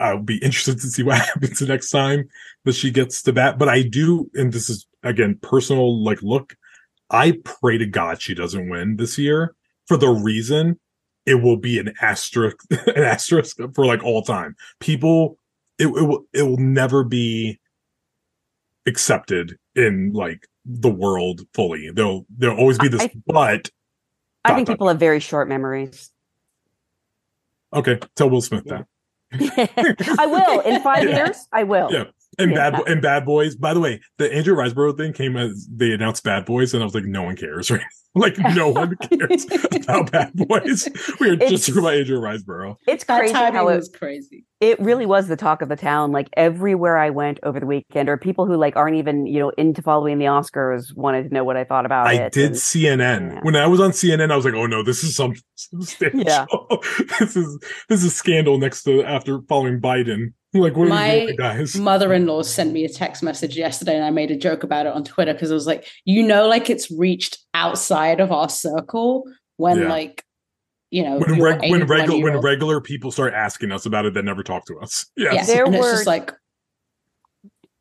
I'll 0.00 0.22
be 0.22 0.38
interested 0.38 0.80
to 0.80 0.88
see 0.88 1.02
what 1.02 1.18
happens 1.26 1.58
the 1.58 1.66
next 1.66 1.90
time 1.90 2.28
that 2.64 2.74
she 2.74 2.90
gets 2.90 3.22
to 3.22 3.32
bat. 3.32 3.58
But 3.58 3.68
I 3.68 3.82
do, 3.82 4.30
and 4.34 4.52
this 4.52 4.70
is 4.70 4.86
again 5.02 5.38
personal, 5.42 6.02
like 6.02 6.22
look, 6.22 6.56
I 7.10 7.38
pray 7.44 7.78
to 7.78 7.86
God 7.86 8.22
she 8.22 8.34
doesn't 8.34 8.68
win 8.68 8.96
this 8.96 9.18
year 9.18 9.54
for 9.86 9.96
the 9.96 10.08
reason 10.08 10.78
it 11.26 11.36
will 11.36 11.56
be 11.56 11.78
an 11.78 11.94
asterisk, 12.00 12.56
an 12.70 13.02
asterisk 13.02 13.56
for 13.74 13.86
like 13.86 14.02
all 14.04 14.22
time. 14.22 14.54
People 14.80 15.38
it, 15.78 15.86
it 15.86 15.90
will 15.90 16.24
it 16.32 16.42
will 16.42 16.56
never 16.58 17.02
be 17.04 17.58
accepted 18.86 19.56
in 19.74 20.12
like 20.12 20.46
the 20.64 20.90
world 20.90 21.42
fully. 21.54 21.90
There'll 21.90 22.26
there'll 22.36 22.58
always 22.58 22.78
be 22.78 22.88
this 22.88 23.02
I- 23.02 23.10
but 23.26 23.70
I 24.44 24.54
think 24.54 24.66
dot, 24.66 24.72
dot. 24.72 24.74
people 24.74 24.88
have 24.88 24.98
very 25.00 25.20
short 25.20 25.48
memories. 25.48 26.10
okay, 27.72 27.98
tell 28.14 28.28
Will 28.30 28.40
Smith 28.42 28.64
that. 28.64 28.86
I 30.18 30.26
will 30.26 30.60
in 30.60 30.80
five 30.82 31.02
Yeah. 31.08 31.16
years. 31.16 31.48
I 31.52 31.64
will. 31.64 31.90
Yeah. 31.92 32.04
And 32.38 32.50
Yeah. 32.52 32.70
bad 32.70 32.82
and 32.88 33.02
bad 33.02 33.24
boys. 33.24 33.56
By 33.56 33.74
the 33.74 33.80
way, 33.80 34.00
the 34.18 34.32
Andrea 34.32 34.56
Riseborough 34.56 34.96
thing 34.96 35.12
came 35.12 35.36
as 35.36 35.68
they 35.74 35.92
announced 35.92 36.24
bad 36.24 36.44
boys, 36.44 36.74
and 36.74 36.82
I 36.82 36.86
was 36.86 36.94
like, 36.94 37.04
no 37.04 37.22
one 37.22 37.36
cares, 37.36 37.70
right? 37.70 37.80
like 38.16 38.38
no 38.54 38.68
one 38.68 38.94
cares 38.96 39.44
about 39.72 40.12
bad 40.12 40.32
boys. 40.34 40.88
We 41.18 41.30
are 41.30 41.36
just 41.36 41.52
It's- 41.52 41.66
talking 41.66 41.80
about 41.80 41.94
Andrea 41.94 42.18
Riseborough. 42.20 42.76
It's 42.86 43.02
crazy 43.02 43.32
timing 43.32 43.54
how 43.54 43.68
it, 43.68 43.76
was 43.76 43.88
crazy. 43.88 44.44
it 44.60 44.78
really 44.78 45.04
was 45.04 45.26
the 45.26 45.34
talk 45.36 45.62
of 45.62 45.68
the 45.68 45.74
town. 45.74 46.12
Like 46.12 46.28
everywhere 46.36 46.96
I 46.96 47.10
went 47.10 47.40
over 47.42 47.58
the 47.58 47.66
weekend, 47.66 48.08
or 48.08 48.16
people 48.16 48.46
who 48.46 48.54
like 48.56 48.76
aren't 48.76 48.96
even 48.96 49.26
you 49.26 49.40
know 49.40 49.50
into 49.58 49.82
following 49.82 50.18
the 50.18 50.26
Oscars 50.26 50.94
wanted 50.96 51.24
to 51.28 51.34
know 51.34 51.42
what 51.42 51.56
I 51.56 51.64
thought 51.64 51.86
about 51.86 52.06
I 52.06 52.14
it. 52.14 52.32
did 52.32 52.46
and- 52.52 52.54
CNN 52.54 53.32
yeah. 53.34 53.40
when 53.42 53.56
I 53.56 53.66
was 53.66 53.80
on 53.80 53.90
CNN. 53.90 54.30
I 54.30 54.36
was 54.36 54.44
like, 54.44 54.54
"Oh 54.54 54.66
no, 54.66 54.84
this 54.84 55.02
is 55.02 55.16
some, 55.16 55.34
some 55.56 55.80
Yeah. 56.14 56.46
this 57.18 57.34
is 57.36 57.58
this 57.88 58.04
is 58.04 58.14
scandal." 58.14 58.58
Next 58.58 58.84
to 58.84 59.02
after 59.02 59.40
following 59.48 59.80
Biden, 59.80 60.34
like, 60.62 60.76
what 60.76 60.88
My 60.88 61.14
we 61.14 61.20
doing, 61.26 61.36
guys? 61.36 61.76
Mother-in-law 61.76 62.42
sent 62.42 62.72
me 62.72 62.84
a 62.84 62.88
text 62.88 63.22
message 63.22 63.56
yesterday, 63.56 63.94
and 63.96 64.04
I 64.04 64.10
made 64.10 64.30
a 64.30 64.36
joke 64.36 64.62
about 64.62 64.86
it 64.86 64.92
on 64.92 65.04
Twitter 65.04 65.32
because 65.32 65.50
I 65.50 65.54
was 65.54 65.66
like, 65.66 65.86
"You 66.04 66.22
know, 66.22 66.46
like 66.48 66.70
it's 66.70 66.90
reached 66.90 67.38
outside 67.54 68.20
of 68.20 68.30
our 68.32 68.48
circle 68.48 69.24
when 69.56 69.80
Yeah. 69.80 69.88
like 69.88 70.24
you 70.90 71.02
know 71.02 71.18
when 71.18 71.42
reg- 71.42 71.70
when 71.70 71.86
regular 71.86 72.22
when 72.22 72.40
regular 72.40 72.80
people 72.80 73.10
start 73.10 73.34
asking 73.34 73.72
us 73.72 73.84
about 73.86 74.06
it 74.06 74.14
that 74.14 74.24
never 74.24 74.42
talk 74.42 74.64
to 74.66 74.78
us. 74.78 75.06
Yes. 75.16 75.34
yeah, 75.34 75.54
There 75.54 75.64
and 75.64 75.74
it's 75.74 75.82
were- 75.84 75.92
just 75.92 76.06
like 76.06 76.32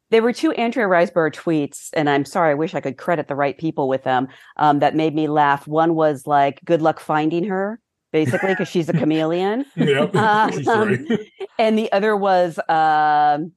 There 0.10 0.22
were 0.22 0.34
two 0.34 0.52
Andrea 0.52 0.86
Riseborough 0.88 1.34
tweets, 1.34 1.90
and 1.94 2.08
I'm 2.10 2.26
sorry, 2.26 2.52
I 2.52 2.54
wish 2.56 2.76
I 2.76 2.82
could 2.82 2.98
credit 2.98 3.28
the 3.28 3.36
right 3.36 3.58
people 3.58 3.88
with 3.88 4.04
them. 4.04 4.28
Um, 4.58 4.80
that 4.80 4.96
made 4.96 5.16
me 5.16 5.28
laugh. 5.28 5.68
One 5.68 5.96
was 5.96 6.28
like, 6.28 6.62
"Good 6.66 6.82
luck 6.84 7.00
finding 7.00 7.46
her," 7.46 7.80
basically, 8.14 8.50
because 8.50 8.70
she's 8.70 8.88
a 8.88 8.94
chameleon. 8.94 9.66
Yep. 9.76 10.16
Um, 10.16 10.52
right. 10.66 11.00
and 11.60 11.78
the 11.78 11.92
other 11.92 12.16
was 12.16 12.58
um 12.70 13.52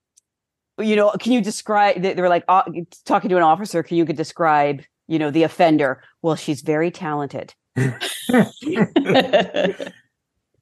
you 0.78 0.96
know 0.96 1.12
can 1.20 1.32
you 1.32 1.40
describe 1.40 2.02
they 2.02 2.14
they 2.14 2.22
were 2.22 2.28
like 2.28 2.44
uh, 2.48 2.62
talking 3.04 3.30
to 3.30 3.36
an 3.36 3.42
officer 3.42 3.82
can 3.82 3.96
you 3.96 4.04
could 4.04 4.16
describe 4.16 4.82
you 5.06 5.18
know 5.18 5.30
the 5.30 5.42
offender 5.42 6.02
well 6.22 6.36
she's 6.36 6.62
very 6.62 6.90
talented 6.90 7.54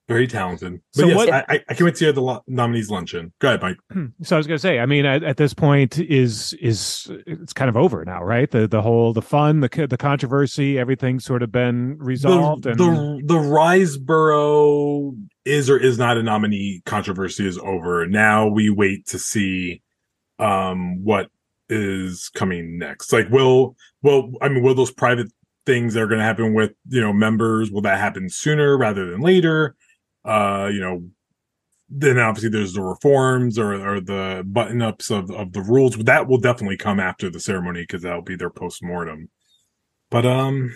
Very 0.06 0.26
talented. 0.26 0.80
But 0.94 1.00
So 1.00 1.06
yes, 1.06 1.16
what- 1.16 1.32
I, 1.32 1.38
I, 1.48 1.54
I 1.54 1.74
can't 1.74 1.80
wait 1.80 1.94
to 1.94 2.04
hear 2.04 2.12
the 2.12 2.20
lo- 2.20 2.42
nominees 2.46 2.90
luncheon. 2.90 3.32
Go 3.40 3.48
ahead, 3.48 3.62
Mike. 3.62 3.78
So 4.22 4.36
I 4.36 4.38
was 4.38 4.46
going 4.46 4.56
to 4.56 4.60
say, 4.60 4.78
I 4.78 4.84
mean, 4.84 5.06
at, 5.06 5.22
at 5.22 5.38
this 5.38 5.54
point, 5.54 5.98
is 5.98 6.52
is 6.60 7.10
it's 7.26 7.54
kind 7.54 7.70
of 7.70 7.76
over 7.78 8.04
now, 8.04 8.22
right? 8.22 8.50
The 8.50 8.68
the 8.68 8.82
whole 8.82 9.14
the 9.14 9.22
fun, 9.22 9.60
the 9.60 9.86
the 9.88 9.96
controversy, 9.96 10.78
everything's 10.78 11.24
sort 11.24 11.42
of 11.42 11.50
been 11.50 11.96
resolved, 11.98 12.64
the, 12.64 12.70
and 12.72 12.78
the 12.78 13.22
the 13.24 13.34
Riseborough 14.14 15.16
is 15.44 15.68
or 15.70 15.78
is 15.78 15.98
not 15.98 16.16
a 16.16 16.22
nominee 16.22 16.82
controversy 16.86 17.46
is 17.46 17.58
over. 17.58 18.06
Now 18.06 18.46
we 18.48 18.70
wait 18.70 19.06
to 19.06 19.18
see 19.18 19.82
um 20.38 21.02
what 21.02 21.30
is 21.68 22.30
coming 22.34 22.78
next. 22.78 23.12
Like 23.12 23.30
will 23.30 23.76
will 24.02 24.32
I 24.42 24.48
mean 24.48 24.62
will 24.62 24.74
those 24.74 24.92
private 24.92 25.28
things 25.66 25.94
that 25.94 26.02
are 26.02 26.06
going 26.06 26.18
to 26.18 26.24
happen 26.24 26.52
with 26.52 26.72
you 26.88 27.00
know 27.00 27.12
members 27.12 27.70
will 27.70 27.82
that 27.82 27.98
happen 27.98 28.28
sooner 28.28 28.76
rather 28.76 29.10
than 29.10 29.20
later? 29.20 29.74
Uh 30.24 30.70
you 30.72 30.80
know 30.80 31.02
then 31.90 32.18
obviously 32.18 32.48
there's 32.50 32.72
the 32.72 32.82
reforms 32.82 33.58
or, 33.58 33.74
or 33.74 34.00
the 34.00 34.42
button 34.46 34.80
ups 34.82 35.10
of, 35.10 35.30
of 35.30 35.52
the 35.52 35.60
rules. 35.60 35.94
That 35.96 36.26
will 36.26 36.38
definitely 36.38 36.78
come 36.78 36.98
after 36.98 37.28
the 37.30 37.38
ceremony 37.38 37.82
because 37.82 38.02
that'll 38.02 38.22
be 38.22 38.37
their 38.37 38.50
post 38.50 38.82
mortem. 38.82 39.28
But 40.10 40.24
um 40.26 40.70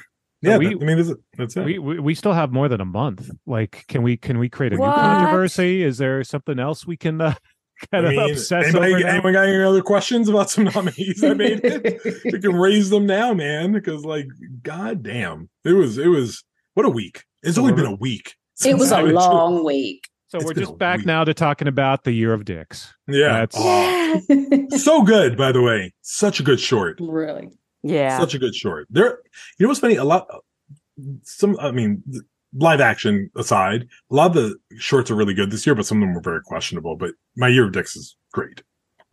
So 0.45 0.51
yeah, 0.51 0.59
we- 0.59 0.67
that- 0.75 0.83
I 0.83 0.87
mean, 0.87 0.97
that's 0.99 1.09
it. 1.09 1.19
That's 1.37 1.57
it. 1.57 1.65
we, 1.65 1.79
we 1.79 1.99
we 1.99 2.15
still 2.15 2.35
have 2.35 2.53
more 2.53 2.69
than 2.69 2.81
a 2.81 2.85
month. 2.85 3.31
Like, 3.47 3.85
can 3.89 4.03
we 4.03 4.17
can 4.19 4.39
we 4.39 4.49
create 4.51 4.75
a 4.75 4.77
What? 4.77 4.89
new 4.89 4.95
controversy? 5.03 5.83
Is 5.83 5.97
there 5.99 6.23
something 6.25 6.59
else 6.59 6.87
we 6.87 6.97
can 6.99 7.21
uh, 7.21 7.35
kind 7.91 8.07
I 8.07 8.11
of 8.11 8.17
mean, 8.17 8.31
obsess 8.33 8.67
anybody, 8.67 8.93
over? 8.95 9.03
now? 9.05 9.09
anyone 9.09 9.33
got 9.33 9.47
any 9.49 9.63
other 9.63 9.83
questions 9.83 10.29
about 10.29 10.51
some 10.51 10.65
nominees 10.65 11.25
I 11.25 11.33
made? 11.35 11.61
you 12.25 12.39
can 12.39 12.55
raise 12.55 12.91
them 12.91 13.07
now, 13.07 13.33
man. 13.33 13.73
Because 13.73 14.05
like, 14.05 14.27
god 14.63 15.03
damn, 15.03 15.49
it 15.65 15.73
was 15.73 15.97
it 15.97 16.09
was 16.09 16.45
what 16.75 16.85
a 16.87 16.91
week. 16.91 17.25
It's 17.43 17.55
So 17.57 17.63
only 17.63 17.73
been 17.73 17.87
a 17.87 17.95
week. 17.97 18.35
It 18.67 18.75
was 18.79 18.91
a 18.93 18.97
went 18.97 19.09
to- 19.09 19.15
long 19.15 19.65
week. 19.65 20.09
So 20.29 20.37
It's 20.37 20.45
we're 20.47 20.53
just 20.55 20.77
back 20.77 20.99
week. 20.99 21.07
now 21.07 21.25
to 21.25 21.33
talking 21.33 21.69
about 21.69 22.05
the 22.05 22.13
year 22.13 22.35
of 22.35 22.45
dicks. 22.45 22.93
Yeah, 23.07 23.47
That's- 23.47 23.55
Oh, 23.57 24.67
so 24.77 25.03
good. 25.03 25.39
By 25.39 25.53
the 25.53 25.63
way, 25.63 25.95
such 26.03 26.39
a 26.39 26.43
good 26.43 26.61
short. 26.61 26.99
really. 27.01 27.49
yeah 27.83 28.19
Such 28.19 28.35
a 28.35 28.39
good 28.39 28.55
short. 28.55 28.87
There, 28.91 29.21
you 29.59 29.65
know 29.65 29.69
what's 29.69 29.81
funny? 29.81 29.97
A 29.97 30.05
lot. 30.05 30.27
Some, 31.23 31.57
I 31.61 31.71
mean, 31.71 32.03
live 32.55 32.81
action 32.81 33.31
aside, 33.37 33.87
a 34.11 34.15
lot 34.15 34.27
of 34.29 34.35
the 34.35 34.57
shorts 34.79 35.11
are 35.11 35.15
really 35.15 35.33
good 35.35 35.51
this 35.51 35.65
year, 35.67 35.75
but 35.75 35.87
some 35.87 35.99
of 35.99 36.03
them 36.09 36.15
were 36.15 36.21
very 36.21 36.43
questionable. 36.43 36.97
But 36.97 37.13
my 37.37 37.49
year 37.49 37.65
of 37.67 37.73
dicks 37.73 37.97
is 37.97 38.17
great. 38.33 38.63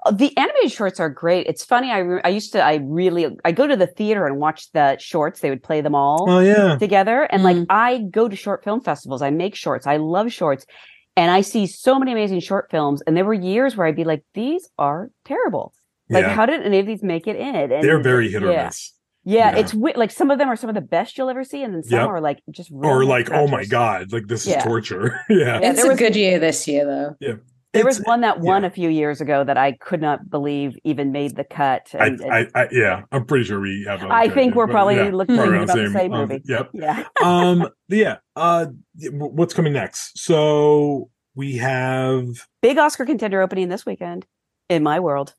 Uh, 0.06 0.12
the 0.12 0.38
animated 0.38 0.72
shorts 0.72 1.00
are 1.00 1.10
great 1.10 1.48
it's 1.48 1.66
funny 1.66 1.90
i 1.92 1.98
re- 1.98 2.22
i 2.24 2.30
used 2.30 2.52
to 2.54 2.62
i 2.62 2.76
really 2.84 3.26
i 3.44 3.52
go 3.52 3.66
to 3.66 3.76
the 3.76 3.88
theater 3.88 4.28
and 4.28 4.38
watch 4.38 4.72
the 4.72 4.96
shorts 5.00 5.40
they 5.40 5.50
would 5.50 5.64
play 5.64 5.82
them 5.82 5.96
all 5.96 6.26
Oh 6.30 6.40
yeah, 6.40 6.78
together 6.78 7.24
and 7.24 7.42
like 7.44 7.58
Mhm. 7.58 7.66
i 7.72 7.98
go 8.12 8.30
to 8.30 8.36
short 8.36 8.64
film 8.64 8.82
festivals 8.82 9.22
i 9.24 9.32
make 9.32 9.56
shorts 9.56 9.88
i 9.88 9.98
love 9.98 10.32
shorts 10.32 10.66
and 11.18 11.32
i 11.32 11.42
see 11.42 11.66
so 11.66 11.98
many 11.98 12.12
amazing 12.12 12.40
short 12.40 12.70
films 12.70 13.02
and 13.08 13.18
there 13.18 13.26
were 13.26 13.34
years 13.34 13.76
where 13.76 13.88
i'd 13.88 13.96
be 13.96 14.04
like 14.04 14.24
these 14.36 14.70
are 14.78 15.10
terrible 15.26 15.74
like 16.12 16.24
yeah. 16.26 16.36
how 16.36 16.46
did 16.46 16.62
any 16.62 16.78
of 16.78 16.86
these 16.86 17.02
make 17.02 17.26
it 17.26 17.36
in 17.36 17.56
and 17.56 17.84
They're 17.84 18.00
very 18.00 18.30
hit 18.30 18.44
or 18.44 18.52
yeah. 18.52 18.66
miss. 18.66 18.92
Yeah, 19.28 19.54
Yeah. 19.54 19.58
it's 19.62 19.72
wi- 19.72 19.98
like 19.98 20.12
some 20.12 20.30
of 20.30 20.38
them 20.38 20.50
are 20.50 20.56
some 20.56 20.70
of 20.70 20.76
the 20.76 20.82
best 20.98 21.18
you'll 21.18 21.32
ever 21.32 21.44
see, 21.44 21.64
and 21.64 21.74
then 21.74 21.82
some 21.82 21.98
Yep. 21.98 22.08
are 22.10 22.22
like 22.22 22.40
just 22.52 22.70
Or 22.72 23.00
real 23.00 23.08
like, 23.10 23.32
oh 23.32 23.48
my 23.48 23.66
god, 23.66 24.14
like 24.14 24.28
this 24.28 24.46
Yeah. 24.46 24.60
is 24.60 24.64
torture. 24.64 25.20
yeah. 25.32 25.36
Yeah, 25.62 25.70
it's 25.72 25.78
there 25.82 25.88
a 25.88 25.94
was- 25.96 26.00
good 26.00 26.16
year 26.16 26.38
this 26.38 26.68
year, 26.68 26.86
though. 26.86 27.36
There 27.76 27.86
was 27.86 28.02
one 28.02 28.22
that 28.22 28.40
won 28.40 28.64
yeah. 28.64 28.68
a 28.68 28.72
few 28.72 28.90
years 28.90 29.22
ago 29.22 29.44
that 29.44 29.58
I 29.58 29.74
could 29.74 30.02
not 30.02 30.30
believe 30.30 30.78
even 30.84 31.12
made 31.12 31.36
the 31.36 31.44
cut. 31.44 31.90
I, 31.94 32.08
and- 32.08 32.22
and 32.22 32.34
I, 32.34 32.48
I, 32.62 32.68
yeah, 32.72 33.04
I'm 33.12 33.26
pretty 33.26 33.46
sure 33.46 33.60
we 33.60 33.86
have. 33.88 34.04
I 34.04 34.30
think 34.30 34.56
we're 34.56 34.68
probably 34.68 34.96
yeah, 34.96 35.10
looking 35.12 35.36
probably 35.36 35.58
about 35.58 35.78
around 35.78 35.94
the 35.94 36.00
same 36.00 36.14
um, 36.14 36.22
movie. 36.22 36.42
Yep. 36.46 36.70
yeah, 36.74 37.04
um. 37.24 37.68
yeah. 37.88 38.18
Uh. 38.36 38.68
What's 39.12 39.54
coming 39.54 39.74
next? 39.74 40.18
So 40.18 41.10
we 41.36 41.58
have, 41.58 42.48
big 42.62 42.78
Oscar 42.78 43.06
contender 43.06 43.42
opening 43.42 43.70
this 43.70 43.86
weekend 43.86 44.26
in 44.70 44.84
my 44.84 45.00
world. 45.00 45.36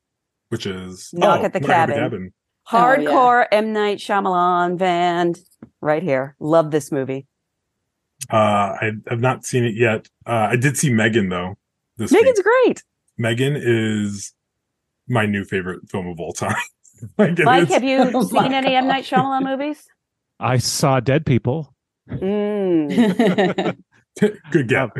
which 0.50 0.66
is 0.66 1.10
Knock 1.12 1.40
oh, 1.40 1.44
at 1.44 1.52
the 1.52 1.60
Knock 1.60 1.88
Cabin. 1.88 2.32
Oh, 2.72 2.76
yeah. 2.76 3.06
Hardcore 3.08 3.46
M 3.52 3.72
Night 3.72 3.98
Shyamalan 3.98 4.76
band 4.78 5.40
right 5.80 6.02
here. 6.02 6.36
Love 6.38 6.70
this 6.70 6.92
movie. 6.92 7.26
Uh, 8.30 8.76
I 8.80 8.90
have 9.08 9.20
not 9.20 9.44
seen 9.44 9.64
it 9.64 9.74
yet. 9.74 10.08
Uh, 10.26 10.48
I 10.50 10.56
did 10.56 10.76
see 10.76 10.90
Megan 10.90 11.28
though. 11.28 11.56
This 11.96 12.12
Megan's 12.12 12.38
week. 12.38 12.44
great. 12.44 12.82
Megan 13.18 13.56
is 13.56 14.32
my 15.08 15.26
new 15.26 15.44
favorite 15.44 15.88
film 15.88 16.06
of 16.08 16.18
all 16.20 16.32
time. 16.32 16.54
like, 17.18 17.38
Mike, 17.38 17.64
is- 17.64 17.68
have 17.74 17.84
you 17.84 17.98
Oh 18.14 18.22
seen 18.22 18.52
any 18.52 18.74
M 18.74 18.86
Night 18.86 19.04
Shyamalan 19.04 19.44
movies? 19.44 19.84
I 20.38 20.58
saw 20.58 21.00
Dead 21.00 21.24
People. 21.24 21.74
Mm. 22.10 23.76
good 24.50 24.68
get. 24.68 24.90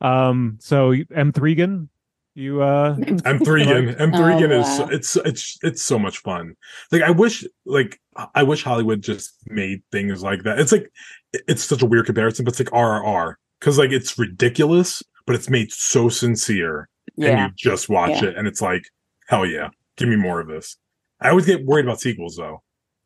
Um, 0.00 0.58
so 0.60 0.92
M 1.14 1.32
Threegan, 1.32 1.88
you 2.34 2.62
uh, 2.62 2.94
M 3.24 3.38
three 3.40 3.62
again. 3.62 3.96
M 3.98 4.12
three 4.12 4.34
Oh, 4.34 4.36
again 4.36 4.52
is 4.52 4.66
wow. 4.78 4.88
it's 4.92 5.16
it's 5.16 5.58
it's 5.62 5.82
so 5.82 5.98
much 5.98 6.18
fun. 6.18 6.54
Like 6.92 7.02
I 7.02 7.10
wish 7.10 7.44
like 7.64 7.98
I 8.34 8.42
wish 8.42 8.62
Hollywood 8.62 9.02
just 9.02 9.34
made 9.46 9.82
things 9.90 10.22
like 10.22 10.42
that. 10.44 10.58
It's 10.58 10.72
like 10.72 10.92
it's 11.32 11.64
such 11.64 11.82
a 11.82 11.86
weird 11.86 12.06
comparison, 12.06 12.44
but 12.44 12.52
it's 12.52 12.60
like 12.60 12.70
RRR 12.70 13.34
because 13.58 13.78
like 13.78 13.90
it's 13.92 14.18
ridiculous, 14.18 15.02
but 15.28 15.36
it's 15.36 15.50
made 15.50 15.70
so 15.70 16.08
sincere, 16.08 16.88
and 17.18 17.38
you 17.38 17.48
just 17.56 17.88
watch 17.90 18.22
Yeah. 18.22 18.30
it, 18.30 18.36
and 18.38 18.48
it's 18.48 18.62
like 18.62 18.82
hell 19.28 19.44
yeah, 19.46 19.68
give 19.98 20.08
me 20.08 20.16
more 20.16 20.40
of 20.40 20.48
this. 20.48 20.76
I 21.20 21.28
always 21.28 21.44
get 21.46 21.64
worried 21.66 21.84
about 21.84 22.00
sequels 22.00 22.36
though. 22.36 22.62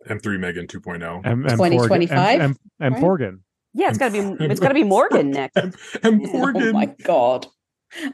M 0.09 0.19
three 0.21 0.39
Megan 0.39 0.67
oh. 0.73 0.79
2.0. 0.79 1.27
M, 1.27 1.45
M 1.47 1.51
2025, 1.51 2.41
M, 2.41 2.57
M, 2.81 2.95
M. 2.95 3.43
Yeah, 3.75 3.89
it's 3.89 3.99
gotta 3.99 4.13
be 4.13 4.45
it's 4.45 4.61
gotta 4.61 4.75
be 4.75 4.85
Morgan 4.97 5.31
next. 5.33 5.57
M 5.57 5.73
oh 6.05 6.11
Morgan. 6.13 6.73
my 6.73 6.87
god. 7.03 7.47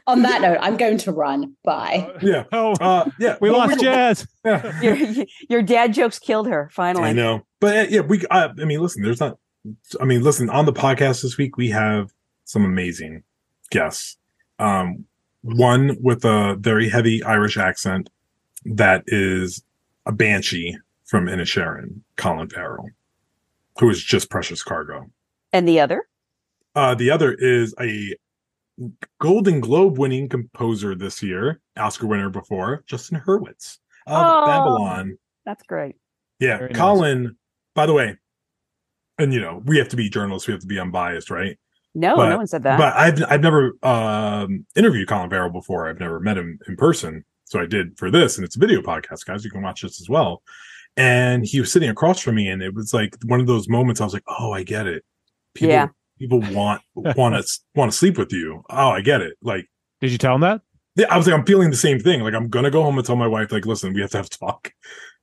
On 0.07 0.23
that 0.23 0.41
note, 0.41 0.57
I'm 0.59 0.75
going 0.75 0.97
to 0.97 1.11
run. 1.11 1.55
Bye. 1.63 2.11
yeah. 2.21 2.43
Oh, 2.51 2.73
Uh, 2.81 3.09
yeah. 3.19 3.37
we 3.39 3.49
Well, 3.49 3.59
lost 3.59 3.79
Jazz. 3.79 4.27
Yeah. 4.43 4.81
your 4.81 4.97
your 5.49 5.61
dad 5.61 5.93
jokes 5.93 6.17
killed 6.19 6.47
her 6.47 6.69
finally. 6.73 7.05
I 7.09 7.13
know, 7.13 7.43
but 7.61 7.77
uh, 7.77 7.85
yeah, 7.89 8.01
we. 8.01 8.25
Uh, 8.31 8.49
I 8.59 8.65
mean, 8.65 8.81
listen, 8.81 9.03
there's 9.03 9.19
not. 9.19 9.37
I 10.01 10.05
mean, 10.05 10.23
listen, 10.23 10.49
on 10.49 10.65
the 10.65 10.73
podcast 10.73 11.21
this 11.21 11.37
week 11.37 11.57
we 11.57 11.69
have 11.69 12.11
some 12.45 12.65
amazing 12.65 13.23
guests. 13.69 14.17
Um, 14.59 15.05
one 15.41 15.97
with 16.01 16.25
a 16.25 16.55
very 16.59 16.89
heavy 16.89 17.23
Irish 17.23 17.57
accent 17.57 18.09
that 18.65 19.03
is 19.07 19.63
a 20.05 20.11
banshee 20.11 20.77
from 21.05 21.27
Inisherin, 21.27 22.01
Colin 22.17 22.49
Farrell, 22.49 22.89
who 23.79 23.89
is 23.89 24.03
just 24.03 24.29
precious 24.29 24.61
cargo. 24.63 25.09
And 25.53 25.67
the 25.67 25.79
other? 25.79 26.03
Uh, 26.75 26.93
the 26.95 27.09
other 27.09 27.33
is 27.33 27.73
a 27.79 28.15
Golden 29.19 29.59
Globe 29.59 29.97
winning 29.97 30.29
composer 30.29 30.95
this 30.95 31.21
year, 31.23 31.59
Oscar 31.77 32.07
winner 32.07 32.29
before, 32.29 32.83
Justin 32.85 33.21
Hurwitz 33.25 33.79
of 34.07 34.25
Oh. 34.25 34.45
Babylon. 34.45 35.17
That's 35.45 35.63
great. 35.63 35.95
Yeah, 36.39 36.57
Very 36.57 36.69
nice. 36.71 36.77
Colin. 36.79 37.35
By 37.75 37.85
the 37.85 37.93
way, 37.93 38.15
and 39.17 39.33
you 39.33 39.39
know 39.39 39.61
we 39.65 39.77
have 39.77 39.89
to 39.89 39.95
be 39.97 40.09
journalists, 40.09 40.47
we 40.47 40.53
have 40.53 40.61
to 40.61 40.67
be 40.67 40.79
unbiased, 40.79 41.29
right? 41.29 41.57
No, 41.99 42.15
But- 42.15 42.29
no 42.29 42.37
one 42.37 42.47
said 42.47 42.63
that. 42.63 42.77
But 42.77 42.95
I've 42.95 43.21
I've 43.29 43.41
never 43.41 43.73
um, 43.83 44.65
interviewed 44.75 45.07
Colin 45.07 45.29
Farrell 45.29 45.49
before. 45.49 45.89
I've 45.89 45.99
never 45.99 46.19
met 46.19 46.37
him 46.37 46.57
in 46.67 46.75
person, 46.77 47.25
so 47.43 47.59
I 47.59 47.65
did 47.65 47.97
for 47.97 48.09
this, 48.09 48.37
and 48.37 48.45
it's 48.45 48.55
a 48.55 48.59
video 48.59 48.81
podcast, 48.81 49.25
guys. 49.25 49.43
You 49.43 49.51
can 49.51 49.61
watch 49.61 49.81
this 49.81 49.99
as 50.01 50.07
well. 50.09 50.41
And 50.97 51.45
he 51.45 51.59
was 51.59 51.71
sitting 51.71 51.89
across 51.89 52.19
from 52.21 52.35
me, 52.35 52.47
and 52.47 52.61
it 52.61 52.73
was 52.73 52.93
like 52.93 53.15
one 53.25 53.39
of 53.39 53.47
those 53.47 53.67
moments. 53.67 54.01
I 54.01 54.05
was 54.05 54.13
like, 54.13 54.23
"Oh, 54.39 54.51
I 54.53 54.63
get 54.63 54.87
it. 54.87 55.03
People, 55.53 55.69
Yeah. 55.73 55.87
people 56.17 56.39
want 56.53 56.81
want 56.95 57.35
to 57.35 57.59
want 57.75 57.91
to 57.91 57.97
sleep 57.97 58.17
with 58.17 58.31
you. 58.31 58.63
Oh, 58.69 58.89
I 58.89 59.01
get 59.01 59.21
it. 59.21 59.33
Like, 59.41 59.65
Did 60.01 60.11
you 60.11 60.17
tell 60.17 60.35
him 60.35 60.41
that? 60.41 60.61
yeah, 60.95 61.07
I 61.09 61.17
was 61.17 61.27
like, 61.27 61.35
I'm 61.37 61.45
feeling 61.45 61.69
the 61.69 61.77
same 61.77 61.99
thing. 61.99 62.21
Like, 62.21 62.33
I'm 62.33 62.49
gonna 62.49 62.71
go 62.71 62.81
home 62.83 62.97
and 62.97 63.05
tell 63.05 63.15
my 63.15 63.27
wife, 63.27 63.51
like, 63.51 63.65
listen, 63.65 63.93
we 63.93 64.01
have 64.01 64.11
to 64.11 64.17
have 64.17 64.25
a 64.27 64.29
talk. 64.29 64.71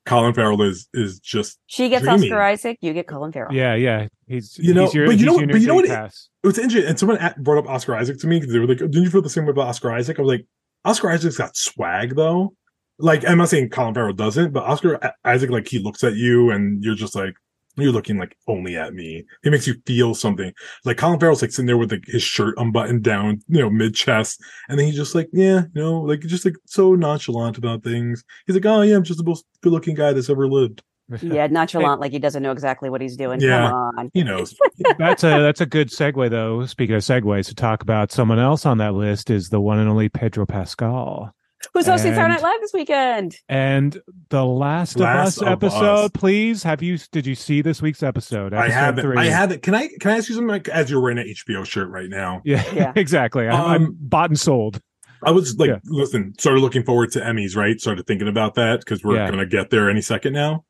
Colin 0.06 0.32
Farrell 0.32 0.62
is 0.62 0.88
is 0.94 1.18
just 1.20 1.58
she 1.66 1.88
gets 1.88 2.04
dreamy. 2.04 2.28
Oscar 2.28 2.42
Isaac, 2.42 2.78
you 2.80 2.92
get 2.94 3.06
Colin 3.06 3.32
Farrell. 3.32 3.52
Yeah, 3.52 3.74
yeah. 3.74 4.06
He's 4.28 4.56
You 4.58 4.72
know, 4.72 4.84
he's 4.84 4.94
your, 4.94 5.06
but 5.06 5.18
you 5.18 5.26
know- 5.26 5.46
but 5.46 5.60
you 5.60 5.66
know 5.66 5.74
what 5.74 5.86
Day 5.86 5.92
it- 5.94 6.12
it 6.42 6.46
was 6.46 6.58
interesting. 6.58 6.88
And 6.88 6.98
someone 6.98 7.18
at- 7.18 7.42
brought 7.42 7.58
up 7.58 7.68
Oscar 7.68 7.94
Isaac 7.96 8.18
to 8.20 8.26
me 8.26 8.38
because 8.40 8.52
they 8.52 8.58
were 8.60 8.66
like, 8.66 8.78
"Didn't 8.78 9.02
you 9.02 9.10
feel 9.10 9.22
the 9.22 9.28
same 9.30 9.44
way 9.44 9.50
about 9.50 9.68
Oscar 9.68 9.92
Isaac?" 9.92 10.18
I 10.18 10.22
was 10.22 10.30
like, 10.30 10.46
"Oscar 10.84 11.10
Isaac's 11.10 11.36
got 11.36 11.56
swag, 11.56 12.14
though." 12.16 12.54
Like, 12.98 13.28
I'm 13.28 13.36
not 13.38 13.48
saying 13.50 13.68
Colin 13.70 13.92
Farrell 13.94 14.14
doesn't, 14.14 14.52
but 14.52 14.64
Oscar 14.64 14.98
Isaac, 15.24 15.50
like, 15.50 15.68
he 15.68 15.78
looks 15.80 16.02
at 16.02 16.14
you 16.14 16.50
and 16.50 16.82
you're 16.82 16.94
just 16.94 17.14
like, 17.14 17.34
You're 17.76 17.92
looking 17.92 18.18
like 18.18 18.36
only 18.48 18.76
at 18.76 18.94
me. 18.94 19.24
It 19.44 19.50
makes 19.50 19.66
you 19.66 19.74
feel 19.86 20.14
something. 20.14 20.52
Like 20.84 20.96
Colin 20.96 21.20
Farrell's 21.20 21.42
like 21.42 21.50
sitting 21.50 21.66
there 21.66 21.76
with 21.76 21.92
like 21.92 22.04
his 22.06 22.22
shirt 22.22 22.54
unbuttoned 22.56 23.02
down, 23.02 23.42
you 23.48 23.60
know, 23.60 23.70
mid 23.70 23.94
chest, 23.94 24.40
and 24.68 24.78
then 24.78 24.86
he's 24.86 24.96
just 24.96 25.14
like, 25.14 25.28
yeah, 25.32 25.62
you 25.74 25.82
know, 25.82 26.00
like 26.00 26.20
just 26.20 26.44
like 26.44 26.56
so 26.66 26.94
nonchalant 26.94 27.58
about 27.58 27.84
things. 27.84 28.24
He's 28.46 28.56
like, 28.56 28.66
oh 28.66 28.82
yeah, 28.82 28.96
I'm 28.96 29.04
just 29.04 29.18
the 29.18 29.24
most 29.24 29.44
good 29.62 29.72
looking 29.72 29.94
guy 29.94 30.12
that's 30.12 30.30
ever 30.30 30.48
lived. 30.48 30.82
Yeah, 31.22 31.46
nonchalant, 31.46 32.00
like 32.00 32.10
he 32.10 32.18
doesn't 32.18 32.42
know 32.42 32.50
exactly 32.50 32.90
what 32.90 33.00
he's 33.00 33.16
doing. 33.16 33.40
Yeah. 33.40 33.68
Come 33.68 33.92
on. 33.96 34.10
He 34.12 34.24
knows. 34.24 34.56
that's 34.98 35.22
a 35.22 35.40
that's 35.40 35.60
a 35.60 35.66
good 35.66 35.88
segue 35.88 36.30
though. 36.30 36.66
Speaking 36.66 36.96
of 36.96 37.02
segues, 37.02 37.46
to 37.46 37.54
talk 37.54 37.82
about 37.82 38.10
someone 38.10 38.40
else 38.40 38.66
on 38.66 38.78
that 38.78 38.94
list 38.94 39.30
is 39.30 39.48
the 39.48 39.60
one 39.60 39.78
and 39.78 39.88
only 39.88 40.08
Pedro 40.08 40.46
Pascal. 40.46 41.32
Who's 41.74 41.86
hosting 41.86 42.14
Saturday 42.14 42.34
Night 42.34 42.42
Live 42.42 42.60
this 42.60 42.72
weekend? 42.72 43.36
And 43.48 44.00
the 44.30 44.44
Last, 44.44 44.98
Last 44.98 45.36
of 45.38 45.42
Us 45.42 45.42
of 45.42 45.48
episode, 45.48 46.04
Us. 46.06 46.10
please. 46.14 46.62
Have 46.62 46.82
you 46.82 46.98
did 47.12 47.26
you 47.26 47.34
see 47.34 47.62
this 47.62 47.82
week's 47.82 48.02
episode? 48.02 48.54
I 48.54 48.68
haven't. 48.68 49.04
three. 49.04 49.16
I 49.16 49.26
haven't. 49.26 49.62
Can 49.62 49.74
I? 49.74 49.88
Can 50.00 50.10
I 50.12 50.16
ask 50.18 50.28
you 50.28 50.34
something? 50.34 50.48
Like, 50.48 50.68
as 50.68 50.90
you're 50.90 51.00
wearing 51.00 51.18
an 51.18 51.26
HBO 51.26 51.64
shirt 51.66 51.88
right 51.90 52.08
now, 52.08 52.42
Yeah, 52.44 52.62
Yeah. 52.74 52.92
exactly. 52.96 53.48
I'm, 53.48 53.60
I'm 53.64 53.84
Um, 53.86 53.96
bought 54.00 54.30
and 54.30 54.38
sold. 54.38 54.80
I 55.22 55.30
was 55.30 55.56
like, 55.58 55.68
Yeah. 55.68 55.78
listen, 55.86 56.34
started 56.38 56.60
looking 56.60 56.84
forward 56.84 57.10
to 57.12 57.20
Emmys, 57.20 57.56
right? 57.56 57.80
Started 57.80 58.06
thinking 58.06 58.28
about 58.28 58.54
that 58.54 58.80
because 58.80 59.02
we're 59.02 59.16
Yeah. 59.16 59.30
gonna 59.30 59.46
get 59.46 59.70
there 59.70 59.88
any 59.90 60.02
second 60.02 60.32
now. 60.34 60.64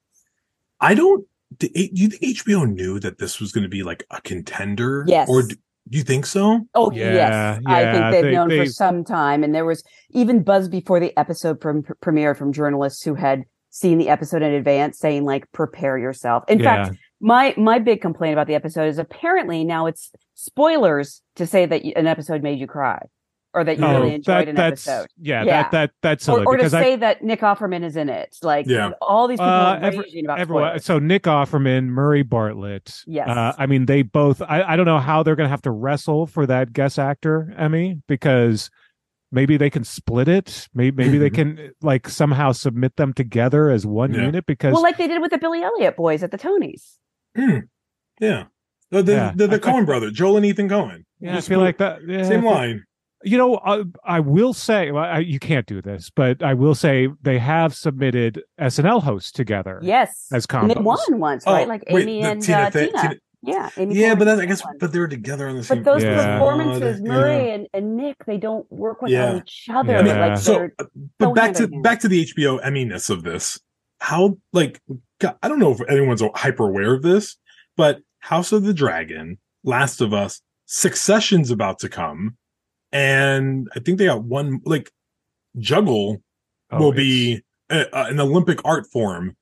I 0.80 0.94
don't. 0.94 1.24
Do 1.58 1.68
do 1.68 1.88
you 1.92 2.08
think 2.10 2.22
HBO 2.38 2.64
knew 2.70 2.98
that 3.00 3.18
this 3.18 3.40
was 3.40 3.52
going 3.52 3.62
to 3.62 3.68
be 3.68 3.82
like 3.84 4.04
a 4.10 4.20
contender? 4.20 5.04
Yes. 5.06 5.28
Or 5.28 5.42
do, 5.42 5.48
do 5.48 5.56
you 5.90 6.02
think 6.02 6.26
so? 6.26 6.60
Oh 6.74 6.90
Yeah, 6.90 7.12
yes, 7.14 7.60
I 7.66 7.92
think 7.92 8.10
they've 8.12 8.24
they- 8.24 8.32
known 8.32 8.48
they- 8.48 8.58
for 8.58 8.66
some 8.66 9.04
time, 9.04 9.44
and 9.44 9.54
there 9.54 9.64
was 9.64 9.84
even 10.10 10.42
buzz 10.42 10.68
before 10.68 10.98
the 11.00 11.16
episode 11.18 11.60
from 11.60 11.82
premiered 12.02 12.36
from 12.36 12.52
journalists 12.52 13.02
who 13.02 13.14
had 13.14 13.44
seen 13.70 13.98
the 13.98 14.08
episode 14.08 14.42
in 14.42 14.52
advance, 14.52 14.98
saying 14.98 15.24
like, 15.24 15.50
"Prepare 15.52 15.98
yourself." 15.98 16.44
In 16.48 16.58
yeah. 16.60 16.86
fact, 16.86 16.96
my 17.20 17.54
my 17.56 17.78
big 17.78 18.00
complaint 18.00 18.32
about 18.32 18.46
the 18.46 18.54
episode 18.54 18.88
is 18.88 18.98
apparently 18.98 19.64
now 19.64 19.86
it's 19.86 20.10
spoilers 20.34 21.22
to 21.36 21.46
say 21.46 21.66
that 21.66 21.84
an 21.96 22.06
episode 22.06 22.42
made 22.42 22.58
you 22.58 22.66
cry, 22.66 23.00
or 23.56 23.64
that 23.64 23.78
you 23.78 23.84
Oh, 23.84 24.00
really 24.00 24.14
enjoyed 24.14 24.46
that, 24.46 24.48
an 24.48 24.54
that's 24.54 24.86
episode, 24.86 25.08
yeah, 25.18 25.42
Yeah. 25.42 25.62
That 25.62 25.70
that 25.72 25.90
that's 26.02 26.28
or, 26.28 26.34
silly 26.34 26.44
or 26.46 26.52
to 26.52 26.58
because 26.58 26.74
I 26.74 26.82
say 26.82 26.96
that 26.96 27.22
Nick 27.24 27.40
Offerman 27.40 27.82
is 27.82 27.96
in 27.96 28.08
it. 28.10 28.36
Like, 28.42 28.66
Yeah. 28.66 28.90
all 29.00 29.26
these 29.26 29.38
people 29.38 29.46
Uh, 29.50 29.78
are 29.78 29.82
every- 29.82 29.98
raging 30.00 30.24
about 30.26 30.38
everyone 30.38 30.64
spoilers. 30.64 30.84
so 30.84 30.98
nick 30.98 31.22
offerman 31.22 31.84
murray 31.86 32.22
bartlett 32.22 32.92
Yes. 33.06 33.28
uh, 33.28 33.52
i 33.58 33.64
mean 33.66 33.86
they 33.86 34.02
both 34.02 34.42
I, 34.42 34.62
I 34.62 34.76
don't 34.76 34.84
know 34.86 34.98
how 34.98 35.22
they're 35.22 35.36
gonna 35.36 35.48
have 35.48 35.62
to 35.62 35.70
wrestle 35.70 36.26
for 36.26 36.46
that 36.46 36.72
guest 36.74 36.98
actor 36.98 37.52
emmy 37.56 38.00
because 38.06 38.70
maybe 39.32 39.56
they 39.56 39.70
can 39.70 39.84
split 39.84 40.28
it 40.28 40.68
maybe 40.74 41.02
maybe 41.04 41.18
they 41.18 41.30
can 41.30 41.70
like 41.82 42.08
somehow 42.08 42.52
submit 42.52 42.96
them 42.96 43.12
together 43.14 43.70
as 43.70 43.86
one 43.86 44.12
Yeah. 44.14 44.26
unit 44.26 44.44
because 44.46 44.72
Well, 44.74 44.82
like 44.82 44.98
they 44.98 45.08
did 45.08 45.20
with 45.22 45.30
the 45.30 45.38
Billy 45.38 45.62
Elliot 45.62 45.96
boys 45.96 46.22
at 46.22 46.30
the 46.30 46.38
Tonys. 46.38 46.96
Hmm. 47.36 47.58
Yeah. 48.20 48.44
The 48.90 49.02
the, 49.02 49.12
Yeah. 49.12 49.32
the, 49.34 49.46
the 49.48 49.52
I- 49.54 49.56
I- 49.56 49.58
Coen 49.72 49.84
brother, 49.86 50.10
Joel 50.10 50.36
and 50.36 50.46
Ethan 50.46 50.68
Coen. 50.68 51.04
yeah, 51.20 51.36
i 51.36 51.40
feel 51.40 51.58
put- 51.58 51.64
like 51.64 51.78
that 51.78 51.98
yeah, 52.06 52.22
same 52.22 52.42
feel- 52.42 52.50
line. 52.50 52.84
You 53.24 53.38
know 53.38 53.54
uh, 53.56 53.82
i 54.04 54.20
will 54.20 54.52
say 54.52 54.90
well, 54.90 55.04
I, 55.04 55.18
you 55.20 55.38
can't 55.38 55.66
do 55.66 55.80
this 55.80 56.10
but 56.10 56.42
i 56.42 56.52
will 56.54 56.74
say 56.74 57.08
they 57.22 57.38
have 57.38 57.74
submitted 57.74 58.42
snl 58.60 59.02
hosts 59.02 59.32
together 59.32 59.78
Yes, 59.82 60.26
as 60.32 60.46
and 60.50 60.70
they 60.70 60.74
combos. 60.74 60.84
won 60.84 61.18
once, 61.20 61.46
right? 61.46 61.66
Like 61.68 61.84
Oh, 61.88 61.94
wait, 61.94 62.02
Amy 62.02 62.22
and 62.22 62.42
Tina 62.42 62.58
uh, 62.58 62.70
Tina. 62.70 62.92
Tina- 62.92 63.14
Yeah, 63.42 63.70
Amy. 63.76 63.94
Yeah, 63.94 64.14
Poehler 64.14 64.18
but 64.18 64.24
that, 64.26 64.40
I 64.40 64.44
guess, 64.46 64.60
Tina. 64.62 64.72
but 64.80 64.92
they 64.92 64.98
were 64.98 65.08
together 65.08 65.48
on 65.48 65.56
the 65.56 65.62
same. 65.64 65.82
But 65.82 65.92
those 65.92 66.02
Yeah. 66.02 66.38
performances, 66.38 67.00
Murray 67.00 67.46
yeah. 67.48 67.54
and, 67.54 67.66
and 67.74 67.96
Nick, 67.96 68.16
they 68.26 68.38
don't 68.38 68.70
work 68.72 69.02
with 69.02 69.12
Yeah. 69.12 69.36
each 69.38 69.68
other. 69.72 69.92
Yeah. 69.92 70.00
Like 70.00 70.16
Yeah. 70.16 70.34
So, 70.34 70.64
uh, 70.78 70.84
but 71.18 71.26
so 71.26 71.32
back 71.34 71.52
to 71.54 71.62
hand 71.62 71.72
hand. 71.74 71.82
back 71.82 72.00
to 72.00 72.08
the 72.08 72.22
HBO 72.24 72.58
Emmy-ness 72.58 73.08
of 73.10 73.22
this. 73.22 73.60
How 74.00 74.36
like 74.52 74.80
God, 75.20 75.36
I 75.42 75.48
don't 75.48 75.58
know 75.60 75.72
if 75.72 75.80
anyone's 75.88 76.22
hyper 76.34 76.68
aware 76.68 76.92
of 76.94 77.02
this, 77.02 77.36
but 77.76 78.00
House 78.20 78.52
of 78.52 78.64
the 78.64 78.74
Dragon, 78.74 79.38
Last 79.64 80.00
of 80.00 80.12
Us, 80.12 80.40
Succession's 80.66 81.50
about 81.50 81.78
to 81.80 81.88
come, 81.88 82.36
and 82.92 83.68
I 83.74 83.80
think 83.80 83.98
they 83.98 84.06
got 84.06 84.22
one 84.24 84.60
like 84.64 84.90
Juggle 85.58 86.22
Oh, 86.70 86.78
will 86.78 86.92
it's- 86.92 87.04
be 87.04 87.42
a, 87.70 87.86
a- 87.92 88.04
an 88.06 88.18
Olympic 88.20 88.60
art 88.64 88.86
form 88.92 89.36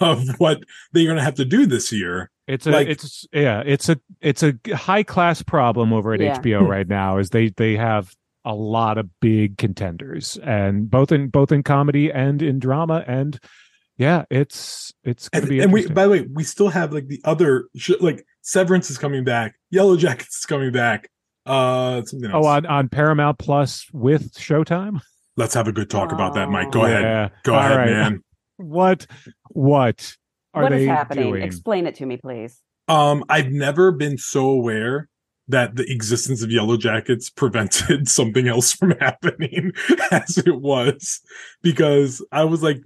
of 0.00 0.28
what 0.38 0.62
they're 0.92 1.04
going 1.04 1.16
to 1.16 1.22
have 1.22 1.34
to 1.36 1.44
do 1.44 1.64
this 1.66 1.90
year. 1.92 2.30
It's 2.46 2.66
a, 2.66 2.70
Like- 2.70 2.88
it's 2.88 3.26
yeah, 3.32 3.62
it's 3.64 3.88
a, 3.88 3.98
it's 4.20 4.42
a 4.42 4.54
high 4.74 5.02
class 5.02 5.42
problem 5.42 5.92
over 5.92 6.12
at 6.14 6.20
Yeah. 6.20 6.38
HBO 6.38 6.66
right 6.68 6.86
now. 6.86 7.18
Is 7.18 7.30
they 7.30 7.48
they 7.50 7.76
have 7.76 8.14
a 8.44 8.54
lot 8.54 8.98
of 8.98 9.08
big 9.20 9.58
contenders, 9.58 10.36
and 10.42 10.88
both 10.90 11.10
in 11.12 11.28
both 11.28 11.50
in 11.50 11.62
comedy 11.64 12.12
and 12.12 12.40
in 12.42 12.58
drama, 12.60 13.02
and 13.06 13.38
yeah, 13.96 14.24
it's 14.30 14.92
it's 15.02 15.28
going 15.30 15.40
And, 15.42 15.48
to 15.48 15.56
be 15.56 15.60
and 15.60 15.72
we, 15.72 15.86
by 15.88 16.04
the 16.04 16.10
way, 16.10 16.28
we 16.32 16.44
still 16.44 16.68
have 16.68 16.92
like 16.92 17.08
the 17.08 17.20
other 17.24 17.66
sh- 17.76 17.92
like 18.00 18.24
Severance 18.42 18.90
is 18.90 18.98
coming 18.98 19.24
back, 19.24 19.54
Yellow 19.70 19.96
Jackets 19.96 20.36
is 20.38 20.44
coming 20.46 20.70
back. 20.70 21.08
Uh, 21.46 22.02
something 22.04 22.30
else. 22.30 22.44
oh, 22.44 22.48
on 22.48 22.66
on 22.66 22.88
Paramount 22.88 23.38
Plus 23.38 23.86
with 23.92 24.32
Showtime. 24.34 25.00
Let's 25.36 25.54
have 25.54 25.68
a 25.68 25.72
good 25.72 25.90
talk 25.90 26.12
about 26.12 26.34
that, 26.34 26.48
Mike. 26.50 26.70
Go 26.72 26.82
Oh. 26.82 26.84
ahead. 26.86 27.32
Go 27.44 27.54
All 27.54 27.60
ahead, 27.60 27.76
right. 27.78 27.90
man. 27.90 28.22
What 28.58 29.06
what 29.50 30.16
are 30.54 30.62
what 30.62 30.72
is 30.72 30.78
they 30.80 30.86
happening? 30.86 31.24
doing? 31.30 31.42
Explain 31.42 31.86
it 31.86 31.94
to 31.96 32.06
me, 32.06 32.16
please. 32.16 32.62
Um, 32.88 33.22
I've 33.28 33.50
never 33.52 33.92
been 33.92 34.16
so 34.16 34.48
aware 34.48 35.08
that 35.48 35.76
the 35.76 35.84
existence 35.92 36.42
of 36.42 36.50
Yellow 36.50 36.78
Jackets 36.78 37.28
prevented 37.28 38.08
something 38.18 38.48
else 38.48 38.72
from 38.72 38.92
happening 39.00 39.72
as 40.10 40.38
it 40.38 40.56
was, 40.60 41.20
because 41.62 42.24
I 42.32 42.44
was 42.44 42.62
like, 42.62 42.78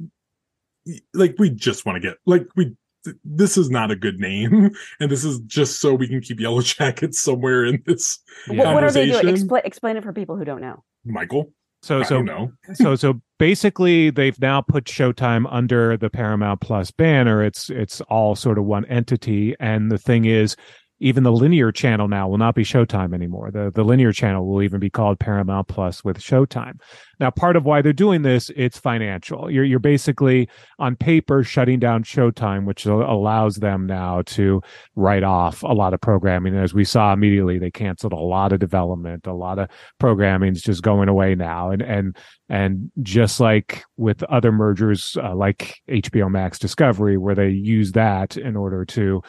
like 1.15 1.37
we 1.39 1.51
just 1.51 1.87
want 1.87 2.03
to 2.03 2.09
get 2.09 2.17
like 2.27 2.47
we. 2.57 2.75
This 3.25 3.57
is 3.57 3.71
not 3.71 3.91
a 3.91 3.97
good 3.97 4.19
name, 4.19 4.71
and 5.01 5.11
this 5.11 5.25
is 5.25 5.41
just 5.41 5.81
so 5.81 5.95
we 5.95 6.09
can 6.09 6.21
keep 6.21 6.41
Yellow 6.41 6.63
Jackets 6.63 7.21
somewhere 7.21 7.65
in 7.65 7.83
this. 7.87 8.19
Yeah. 8.49 8.65
What, 8.65 8.75
what 8.75 8.85
are 8.85 8.91
they 8.91 9.07
doing? 9.07 9.15
Conversation? 9.15 9.35
Explain 9.35 9.63
explain 9.65 9.97
it 9.97 10.03
for 10.03 10.13
people 10.13 10.37
who 10.37 10.45
don't 10.45 10.61
know. 10.61 10.85
Michael, 11.05 11.53
So 11.83 12.01
I 12.01 12.03
so 12.03 12.23
don't 12.23 12.53
so 12.75 12.95
so 12.97 13.21
basically 13.39 14.11
they've 14.11 14.39
now 14.41 14.61
put 14.61 14.85
Showtime 14.85 15.47
under 15.51 15.97
the 15.97 16.11
Paramount 16.11 16.61
Plus 16.61 16.91
banner. 16.91 17.43
It's 17.43 17.71
it's 17.71 18.01
all 18.03 18.37
sort 18.37 18.59
of 18.59 18.65
one 18.65 18.85
entity. 18.87 19.55
And 19.59 19.91
the 19.91 19.99
thing 19.99 20.27
is, 20.27 20.57
even 21.01 21.23
the 21.23 21.33
linear 21.33 21.73
channel 21.73 22.09
now 22.09 22.29
will 22.29 22.39
not 22.39 22.55
be 22.55 22.63
Showtime 22.63 23.15
anymore. 23.15 23.51
The 23.51 23.71
the 23.75 23.85
linear 23.85 24.13
channel 24.13 24.47
will 24.47 24.63
even 24.63 24.79
be 24.79 24.91
called 24.91 25.19
Paramount 25.19 25.69
Plus 25.69 26.05
with 26.05 26.19
Showtime. 26.19 26.81
Now, 27.19 27.31
part 27.31 27.57
of 27.57 27.65
why 27.65 27.83
they're 27.83 27.93
doing 27.93 28.23
this, 28.23 28.51
it's 28.55 28.79
financial. 28.79 29.51
You're 29.51 29.65
you're 29.65 29.79
basically 29.79 30.49
on 30.79 30.97
paper 30.97 31.43
shutting 31.43 31.79
down 31.79 32.05
Showtime, 32.05 32.65
which 32.65 32.87
allows 32.87 33.57
them 33.57 33.87
now 33.87 34.23
to 34.27 34.63
write 34.95 35.23
off 35.23 35.63
a 35.63 35.73
lot 35.73 35.95
of 35.95 36.01
programming. 36.01 36.57
As 36.57 36.75
we 36.75 36.85
saw 36.85 37.13
immediately, 37.13 37.59
they 37.59 37.71
canceled 37.71 38.13
a 38.13 38.17
lot 38.17 38.53
of 38.53 38.61
development, 38.61 39.27
a 39.27 39.33
lot 39.33 39.59
of 39.59 39.69
programming 39.99 40.53
is 40.53 40.63
just 40.63 40.83
going 40.83 41.09
away 41.09 41.35
now. 41.35 41.71
And 41.71 41.83
and 41.83 42.17
and 42.51 42.91
just 43.03 43.41
like 43.41 43.85
with 43.97 44.23
other 44.25 44.53
mergers, 44.53 45.17
uh, 45.23 45.35
like 45.35 45.81
HBO 45.89 46.31
Max 46.31 46.59
Discovery, 46.59 47.17
where 47.17 47.35
they 47.35 47.49
use 47.49 47.93
that 47.93 48.37
in 48.37 48.57
order 48.57 48.85
to, 48.87 49.23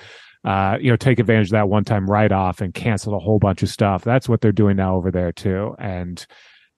uh, 0.43 0.77
you 0.81 0.89
know, 0.89 0.95
take 0.95 1.19
advantage 1.19 1.47
of 1.47 1.51
that 1.51 1.69
one-time 1.69 2.09
write-off 2.09 2.61
and 2.61 2.73
cancel 2.73 3.15
a 3.15 3.19
whole 3.19 3.39
bunch 3.39 3.61
of 3.63 3.69
stuff. 3.69 4.03
That's 4.03 4.27
what 4.27 4.41
they're 4.41 4.51
doing 4.51 4.77
now 4.77 4.95
over 4.95 5.11
there 5.11 5.31
too. 5.31 5.75
And 5.79 6.25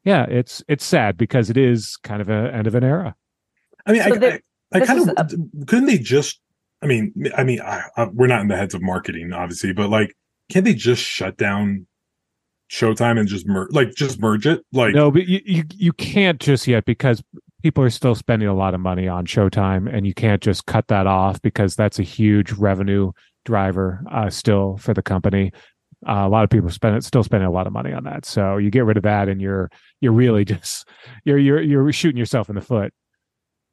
yeah, 0.04 0.26
it's 0.26 0.62
it's 0.68 0.84
sad 0.84 1.18
because 1.18 1.50
it 1.50 1.58
is 1.58 1.98
kind 2.04 2.22
of 2.22 2.30
a 2.30 2.54
end 2.54 2.68
of 2.68 2.76
an 2.76 2.84
era. 2.84 3.16
I 3.86 3.94
mean, 3.94 4.04
So 4.04 4.14
I, 4.14 4.18
there- 4.18 4.42
I, 4.74 4.80
I 4.80 4.86
kind 4.86 5.00
is 5.00 5.08
of 5.08 5.68
couldn't 5.68 5.86
they 5.86 5.98
just? 5.98 6.40
I 6.82 6.86
mean, 6.86 7.14
I 7.38 7.46
mean, 7.46 7.62
I, 7.62 7.84
I, 7.96 8.06
we're 8.12 8.28
not 8.28 8.42
in 8.42 8.50
the 8.50 8.58
heads 8.58 8.74
of 8.74 8.82
marketing, 8.82 9.32
obviously, 9.32 9.72
but 9.72 9.90
like, 9.90 10.18
can't 10.50 10.66
they 10.66 10.74
just 10.74 11.02
shut 11.02 11.38
down 11.38 11.88
Showtime 12.70 13.18
and 13.18 13.30
just 13.30 13.48
merge, 13.48 13.72
like, 13.72 13.96
just 13.96 14.20
merge 14.20 14.46
it? 14.46 14.66
Like, 14.74 14.94
no, 14.94 15.10
but 15.10 15.26
you, 15.26 15.40
you 15.46 15.64
you 15.74 15.94
can't 15.94 16.42
just 16.42 16.68
yet 16.68 16.84
because 16.84 17.24
people 17.62 17.86
are 17.86 17.90
still 17.90 18.16
spending 18.16 18.50
a 18.50 18.54
lot 18.54 18.74
of 18.74 18.82
money 18.82 19.08
on 19.08 19.26
Showtime, 19.26 19.90
and 19.90 20.06
you 20.06 20.14
can't 20.14 20.42
just 20.42 20.66
cut 20.66 20.90
that 20.90 21.08
off 21.08 21.42
because 21.42 21.76
that's 21.76 22.00
a 22.00 22.04
huge 22.04 22.52
revenue 22.52 23.14
driver 23.46 24.04
uh, 24.12 24.30
still 24.30 24.78
for 24.78 24.94
the 24.94 25.02
company. 25.02 25.52
Uh, 26.08 26.24
a 26.26 26.30
lot 26.30 26.44
of 26.44 26.50
people 26.50 26.70
spend 26.70 26.98
it, 26.98 27.04
still 27.04 27.24
spending 27.24 27.48
a 27.48 27.52
lot 27.52 27.66
of 27.68 27.74
money 27.74 27.94
on 27.94 28.04
that. 28.04 28.26
So 28.26 28.58
you 28.58 28.70
get 28.70 28.84
rid 28.86 28.98
of 28.98 29.04
that, 29.04 29.30
and 29.30 29.42
you're 29.42 29.70
you're 30.02 30.12
really 30.12 30.46
just 30.54 30.88
you're 31.24 31.38
you're 31.38 31.62
you're 31.62 31.92
shooting 31.94 32.18
yourself 32.18 32.50
in 32.50 32.56
the 32.56 32.62
foot. 32.62 32.94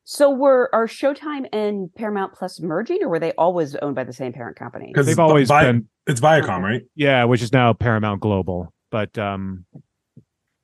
So 0.05 0.31
were 0.31 0.69
are 0.73 0.87
Showtime 0.87 1.47
and 1.53 1.93
Paramount 1.95 2.33
Plus 2.35 2.61
merging, 2.61 3.03
or 3.03 3.09
were 3.09 3.19
they 3.19 3.33
always 3.33 3.77
owned 3.77 3.95
by 3.95 4.05
the 4.05 4.13
same 4.13 4.33
parent 4.33 4.57
company? 4.57 4.87
because 4.93 5.07
They've 5.07 5.19
always 5.19 5.49
been 5.49 5.89
it's 6.07 6.21
Viacom, 6.21 6.63
right? 6.63 6.83
yeah, 6.95 7.25
which 7.25 7.43
is 7.43 7.53
now 7.53 7.73
Paramount 7.73 8.21
Global. 8.21 8.73
But 8.91 9.17
um, 9.19 9.65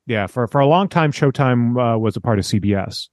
yeah, 0.05 0.27
for 0.27 0.47
for 0.47 0.59
a 0.59 0.67
long 0.67 0.89
time, 0.89 1.11
Showtime 1.11 1.95
uh, 1.95 1.97
was 1.97 2.15
a 2.15 2.21
part 2.21 2.39
of 2.39 2.45
CBS. 2.45 3.07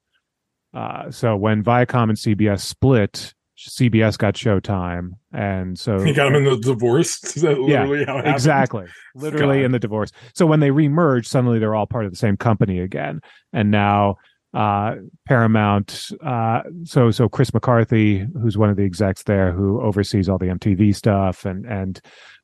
Uh, 0.73 1.11
so 1.11 1.37
when 1.37 1.63
Viacom 1.63 2.05
and 2.05 2.19
CBS 2.19 2.61
split, 2.61 3.33
CBS 3.57 4.19
got 4.19 4.35
Showtime, 4.35 5.11
and 5.33 5.79
so 5.79 5.99
He 6.05 6.13
got 6.13 6.29
him 6.29 6.37
in 6.37 6.45
the 6.45 6.57
divorce. 6.57 7.23
Is 7.37 7.43
that 7.43 7.57
Yeah, 7.69 7.87
how 7.87 7.93
it 7.93 8.07
happened? 8.07 8.35
exactly, 8.35 8.87
literally 9.15 9.59
God. 9.59 9.65
in 9.67 9.73
the 9.73 9.79
divorce. 9.79 10.11
So 10.35 10.47
when 10.47 10.61
they 10.61 10.71
remerged, 10.71 11.27
suddenly 11.27 11.59
they're 11.59 11.75
all 11.75 11.87
part 11.87 12.05
of 12.05 12.11
the 12.11 12.17
same 12.17 12.37
company 12.37 12.81
again, 12.81 13.21
and 13.53 13.71
now 13.71 14.17
uh, 14.55 14.97
Paramount. 15.27 16.09
Uh, 16.25 16.63
so 16.85 17.11
so 17.11 17.29
Chris 17.29 17.53
McCarthy, 17.55 18.27
who's 18.41 18.57
one 18.59 18.71
of 18.71 18.77
the 18.77 18.85
execs 18.85 19.23
there, 19.25 19.53
who 19.53 19.81
oversees 19.81 20.29
all 20.29 20.39
the 20.39 20.47
MTV 20.47 20.95
stuff 20.95 21.45
and 21.45 21.65
and 21.67 22.01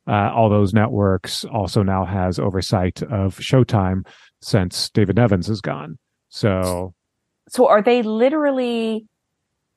uh, 0.08 0.32
all 0.34 0.48
those 0.48 0.72
networks, 0.74 1.44
also 1.44 1.82
now 1.82 2.04
has 2.04 2.38
oversight 2.38 3.02
of 3.04 3.36
Showtime 3.38 4.06
since 4.42 4.90
David 4.90 5.16
Nevins 5.16 5.48
is 5.48 5.60
gone. 5.60 5.98
So 6.30 6.94
So 7.48 7.68
are 7.68 7.82
they 7.82 8.02
literally 8.02 9.06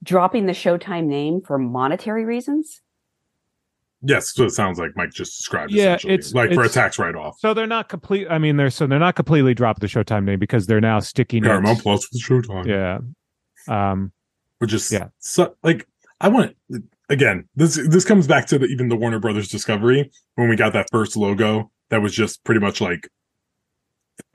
dropping 0.04 0.46
the 0.46 0.52
Showtime 0.54 1.06
name 1.06 1.42
for 1.42 1.58
monetary 1.58 2.26
reasons? 2.26 2.82
Yes, 4.06 4.34
so 4.34 4.44
it 4.44 4.50
sounds 4.50 4.78
like 4.80 4.92
Mike 4.98 5.12
just 5.12 5.38
described. 5.38 5.72
Yeah, 5.72 5.96
essentially. 5.96 6.14
it's- 6.16 6.34
like 6.34 6.54
for 6.54 6.64
a 6.64 6.70
tax 6.70 7.00
write-off. 7.00 7.38
so 7.40 7.54
they're 7.54 7.66
not 7.66 7.88
complete. 7.88 8.28
I 8.30 8.38
mean, 8.38 8.58
they're 8.58 8.70
so 8.70 8.86
they're 8.86 9.00
not 9.00 9.16
completely 9.16 9.54
dropped 9.54 9.80
the 9.80 9.88
Showtime 9.88 10.26
name 10.26 10.40
because 10.40 10.68
they're 10.68 10.82
now 10.82 11.00
sticking 11.00 11.42
Paramount 11.44 11.80
it. 11.80 11.84
Plus 11.84 12.08
with 12.12 12.22
Showtime. 12.22 12.66
Yeah. 12.68 13.00
Um, 13.70 14.12
which 14.60 14.74
is 14.74 14.92
Yeah. 14.92 15.08
so 15.20 15.56
like 15.64 15.88
I 16.20 16.28
want 16.28 16.56
again. 17.08 17.48
This 17.56 17.76
this 17.88 18.04
comes 18.04 18.28
back 18.28 18.46
to 18.48 18.60
the, 18.60 18.66
even 18.66 18.90
the 18.90 18.98
Warner 18.98 19.20
Brothers 19.20 19.48
Discovery 19.48 20.12
when 20.36 20.50
we 20.50 20.58
got 20.58 20.74
that 20.74 20.88
first 20.92 21.16
logo 21.16 21.72
that 21.90 22.02
was 22.02 22.14
just 22.14 22.44
pretty 22.44 22.60
much 22.60 22.82
like 22.82 23.08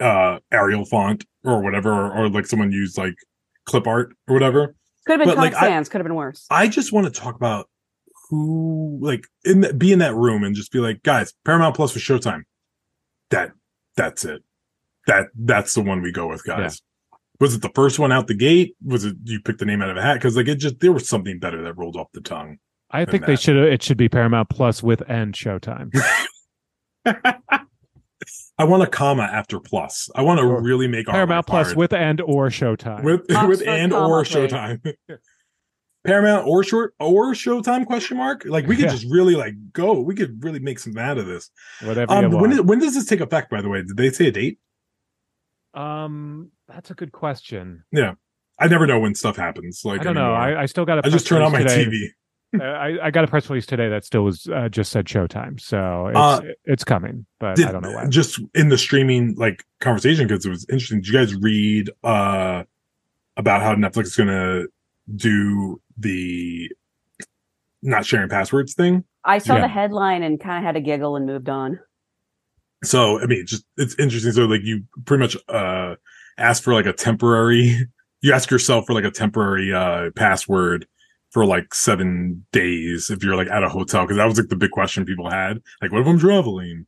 uh 0.00 0.38
Arial 0.50 0.86
font 0.86 1.24
or 1.44 1.62
whatever, 1.62 1.92
or, 1.92 2.12
or 2.24 2.28
like 2.30 2.46
someone 2.46 2.72
used 2.72 2.96
like 2.96 3.14
clip 3.66 3.86
art 3.86 4.14
or 4.26 4.32
whatever. 4.34 4.74
Could 5.08 5.20
have 5.20 5.26
been 5.26 5.28
But, 5.28 5.36
Comic 5.36 5.54
like, 5.54 5.62
I- 5.62 5.82
Could 5.84 6.00
have 6.00 6.04
been 6.04 6.14
worse. 6.14 6.44
I 6.50 6.68
just 6.68 6.92
want 6.92 7.06
to 7.06 7.20
talk 7.20 7.34
about 7.34 7.70
who 8.28 8.98
like 9.00 9.24
in 9.42 9.62
the, 9.62 9.72
be 9.72 9.90
in 9.90 10.00
that 10.00 10.14
room 10.14 10.44
and 10.44 10.54
just 10.54 10.70
be 10.70 10.80
like, 10.80 11.02
guys, 11.02 11.32
Paramount 11.46 11.74
Plus 11.74 11.92
for 11.92 11.98
Showtime. 11.98 12.42
That 13.30 13.52
that's 13.96 14.26
it. 14.26 14.42
That 15.06 15.28
that's 15.34 15.72
the 15.72 15.80
one 15.80 16.02
we 16.02 16.12
go 16.12 16.26
with, 16.26 16.44
guys. 16.44 16.82
Was 17.40 17.54
it 17.54 17.62
the 17.62 17.70
first 17.74 17.98
one 17.98 18.12
out 18.12 18.26
the 18.26 18.34
gate? 18.34 18.76
Was 18.84 19.06
it 19.06 19.16
you 19.24 19.40
picked 19.40 19.60
the 19.60 19.64
name 19.64 19.80
out 19.80 19.88
of 19.88 19.96
a 19.96 20.02
hat? 20.02 20.14
Because 20.14 20.36
like 20.36 20.46
it 20.46 20.56
just 20.56 20.80
there 20.80 20.92
was 20.92 21.08
something 21.08 21.38
better 21.38 21.62
that 21.62 21.78
rolled 21.78 21.96
off 21.96 22.08
the 22.12 22.20
tongue. 22.20 22.58
I 22.90 23.06
than 23.06 23.12
think 23.12 23.24
they 23.24 23.36
should. 23.36 23.56
It 23.56 23.82
should 23.82 23.96
be 23.96 24.10
Paramount 24.10 24.50
Plus 24.50 24.82
with 24.82 25.02
and 25.08 25.32
Showtime. 25.32 25.90
I 28.58 28.64
want 28.64 28.82
a 28.82 28.86
comma 28.86 29.22
after 29.22 29.60
plus. 29.60 30.10
I 30.16 30.22
want 30.22 30.40
to 30.40 30.44
Or 30.46 30.60
really 30.60 30.88
make 30.88 31.08
our 31.08 31.14
Paramount 31.14 31.46
life 31.48 31.50
Plus 31.50 31.66
hard. 31.68 31.76
with 31.76 31.92
and 31.92 32.20
or 32.20 32.48
Showtime. 32.48 33.04
with 33.04 33.24
with 33.28 33.62
and 33.66 33.92
or 33.92 34.24
please. 34.24 34.34
Showtime. 34.34 34.94
Paramount 36.04 36.46
or 36.46 36.64
short 36.64 36.94
or 36.98 37.32
Showtime 37.34 37.86
question 37.86 38.16
mark? 38.16 38.44
Like 38.44 38.66
we 38.66 38.76
could 38.76 38.86
Yeah. 38.86 38.90
just 38.92 39.06
really 39.10 39.34
like 39.36 39.54
go. 39.72 40.00
We 40.00 40.14
could 40.14 40.42
really 40.42 40.58
make 40.60 40.78
some 40.78 40.96
out 40.98 41.18
of 41.18 41.26
this. 41.26 41.50
Whatever 41.82 42.12
you 42.14 42.18
Um, 42.26 42.30
when 42.32 42.40
want. 42.40 42.52
is, 42.54 42.60
when 42.62 42.78
does 42.78 42.94
this 42.94 43.04
take 43.04 43.20
effect? 43.20 43.50
By 43.50 43.60
the 43.60 43.68
way, 43.68 43.82
did 43.82 43.96
they 43.96 44.10
say 44.10 44.28
a 44.28 44.32
date? 44.32 44.58
um, 45.74 46.50
that's 46.66 46.90
a 46.90 46.94
good 46.94 47.12
question. 47.12 47.84
Yeah, 47.92 48.14
I 48.58 48.68
never 48.68 48.86
know 48.86 48.98
when 48.98 49.14
stuff 49.14 49.36
happens. 49.36 49.82
Like 49.84 50.00
I 50.00 50.04
don't 50.04 50.14
know. 50.14 50.32
I, 50.32 50.62
I 50.62 50.66
still 50.66 50.84
got 50.84 51.04
I 51.04 51.10
just 51.10 51.26
turn 51.26 51.42
on 51.42 51.52
my 51.52 51.58
today. 51.62 51.84
TV. 51.84 52.08
Uh, 52.58 52.62
I, 52.64 53.06
I 53.06 53.10
got 53.10 53.24
a 53.24 53.26
press 53.26 53.48
release 53.50 53.66
today 53.66 53.88
that 53.90 54.04
still 54.04 54.22
was 54.22 54.46
uh, 54.48 54.68
just 54.70 54.90
said 54.90 55.04
Showtime, 55.04 55.60
so 55.60 56.06
it's 56.08 56.18
Uh, 56.18 56.40
it's 56.64 56.84
coming, 56.84 57.26
but 57.40 57.56
Did, 57.56 57.66
I 57.66 57.72
don't 57.72 57.82
know 57.82 57.94
when. 57.94 58.10
Just 58.10 58.40
in 58.54 58.70
the 58.70 58.78
streaming 58.78 59.34
like 59.36 59.64
conversation 59.80 60.26
because 60.26 60.46
it 60.46 60.50
was 60.50 60.64
interesting. 60.70 61.00
Did 61.00 61.08
you 61.08 61.12
guys 61.12 61.34
read 61.36 61.90
uh 62.04 62.64
about 63.36 63.62
how 63.62 63.74
Netflix 63.74 64.04
is 64.04 64.16
going 64.16 64.28
to 64.28 64.66
do 65.14 65.80
the 65.98 66.70
not 67.82 68.06
sharing 68.06 68.28
passwords 68.30 68.72
thing? 68.74 69.04
I 69.24 69.38
saw 69.38 69.56
Yeah. 69.56 69.62
the 69.62 69.68
headline 69.68 70.22
and 70.22 70.40
kind 70.40 70.56
of 70.58 70.64
had 70.64 70.76
a 70.76 70.80
giggle 70.80 71.16
and 71.16 71.26
moved 71.26 71.48
on. 71.50 71.78
So 72.82 73.20
I 73.20 73.26
mean, 73.26 73.44
just 73.46 73.64
it's 73.76 73.94
interesting. 73.98 74.32
So 74.32 74.46
like 74.46 74.62
you 74.64 74.84
pretty 75.04 75.20
much 75.22 75.36
uh 75.48 75.96
ask 76.38 76.62
for 76.62 76.72
like 76.72 76.86
a 76.86 76.92
temporary. 76.94 77.76
You 78.20 78.32
ask 78.32 78.50
yourself 78.50 78.86
for 78.86 78.94
like 78.94 79.04
a 79.04 79.12
temporary 79.12 79.72
uh 79.72 80.10
password 80.16 80.88
for 81.30 81.44
like 81.44 81.74
seven 81.74 82.46
days 82.52 83.10
if 83.10 83.22
you're 83.22 83.36
like 83.36 83.48
at 83.50 83.62
a 83.62 83.68
hotel 83.68 84.04
because 84.04 84.16
that 84.16 84.24
was 84.26 84.38
like 84.38 84.48
the 84.48 84.56
big 84.56 84.70
question 84.70 85.04
people 85.04 85.28
had. 85.30 85.60
Like, 85.82 85.92
what 85.92 86.00
if 86.00 86.06
I'm 86.06 86.18
traveling? 86.18 86.86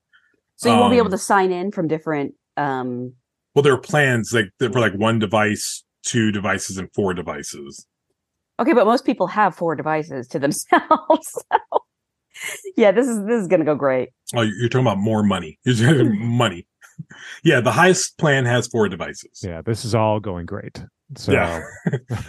So 0.57 0.68
you 0.72 0.79
won't 0.79 0.90
be 0.92 0.96
Um, 1.00 1.07
able 1.07 1.11
to 1.11 1.18
sign 1.18 1.53
in 1.53 1.72
from 1.72 1.88
different. 1.88 2.35
um 2.57 3.14
Well, 3.55 3.62
there 3.62 3.72
are 3.74 3.81
plans 3.81 4.33
like 4.33 4.50
for 4.59 4.81
like 4.81 4.94
one 4.94 5.18
device, 5.18 5.85
two 6.05 6.31
devices, 6.33 6.79
and 6.79 6.88
four 6.94 7.14
devices. 7.14 7.87
Okay, 8.59 8.72
but 8.74 8.85
most 8.87 9.07
people 9.07 9.26
have 9.29 9.55
four 9.55 9.74
devices 9.74 10.29
to 10.29 10.38
themselves. 10.44 11.33
so, 11.33 11.85
yeah, 12.76 12.92
this 12.92 13.07
is 13.09 13.24
this 13.26 13.40
is 13.42 13.46
gonna 13.48 13.64
go 13.64 13.74
great. 13.74 14.11
Oh, 14.35 14.42
you're 14.42 14.55
you're 14.57 14.68
talking 14.68 14.87
about 14.87 14.98
more 14.98 15.22
money. 15.22 15.59
You're 15.64 15.76
talking 15.76 16.18
money. 16.37 16.66
Yeah, 17.42 17.61
the 17.61 17.72
highest 17.72 18.18
plan 18.18 18.44
has 18.44 18.66
four 18.68 18.88
devices. 18.88 19.40
yeah, 19.42 19.62
this 19.62 19.85
is 19.87 19.94
all 19.94 20.20
going 20.20 20.44
great. 20.46 20.85
So, 21.16 21.33
Yeah. 21.33 21.62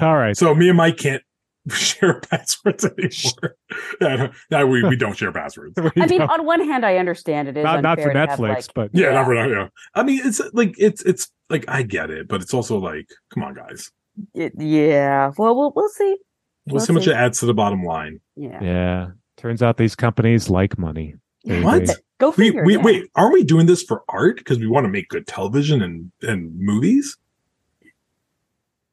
all 0.01 0.15
right. 0.15 0.35
So 0.35 0.55
me 0.55 0.69
and 0.69 0.77
Mike 0.77 0.97
can't 0.97 1.21
share 1.71 2.19
passwords 2.21 2.85
anymore. 2.85 3.55
yeah, 4.01 4.31
no, 4.49 4.65
we, 4.67 4.83
we 4.83 4.95
don't 4.95 5.15
share 5.17 5.31
passwords. 5.31 5.73
I 5.97 6.07
mean, 6.07 6.21
on 6.21 6.45
one 6.45 6.61
hand, 6.67 6.85
I 6.85 6.97
understand 6.97 7.47
it 7.47 7.57
is 7.57 7.63
not, 7.63 7.81
not 7.83 7.99
for 7.99 8.09
unfair 8.09 8.27
have, 8.27 8.39
Netflix, 8.39 8.49
like- 8.55 8.73
but 8.73 8.89
Yeah, 8.93 9.07
Yeah. 9.07 9.13
not 9.13 9.25
for 9.25 9.33
yeah. 9.35 9.67
I 9.93 10.03
mean, 10.03 10.21
it's 10.23 10.41
like 10.53 10.73
it's 10.79 11.01
it's 11.03 11.31
like 11.49 11.65
I 11.67 11.83
get 11.83 12.09
it, 12.09 12.27
but 12.27 12.41
it's 12.41 12.53
also 12.53 12.77
like, 12.79 13.07
come 13.33 13.43
on, 13.43 13.53
guys. 13.53 13.91
it- 14.33 14.53
yeah. 14.57 15.31
Well, 15.37 15.55
we'll 15.55 15.71
we'll 15.75 15.89
see. 15.89 16.17
We'll, 16.65 16.75
We'll 16.75 16.79
see 16.85 16.93
how 16.93 16.99
much 16.99 17.07
it 17.07 17.13
adds 17.13 17.39
to 17.41 17.45
the 17.45 17.53
bottom 17.53 17.83
line. 17.83 18.19
Yeah. 18.35 18.63
yeah. 18.63 19.07
Turns 19.37 19.61
out 19.63 19.77
these 19.77 19.95
companies 19.95 20.49
like 20.49 20.77
money. 20.79 21.15
They- 21.45 21.61
What? 21.63 21.85
they- 21.87 21.93
Go 22.19 22.29
We, 22.37 22.47
figure. 22.49 22.63
we 22.65 22.75
yeah. 22.75 22.81
wait, 22.83 23.09
aren't 23.15 23.33
we 23.33 23.43
doing 23.43 23.65
this 23.65 23.81
for 23.81 24.03
art 24.09 24.37
because 24.37 24.59
we 24.59 24.67
want 24.67 24.85
to 24.85 24.89
make 24.89 25.09
good 25.09 25.25
television 25.27 25.81
and 25.83 26.11
and 26.23 26.55
movies? 26.59 27.17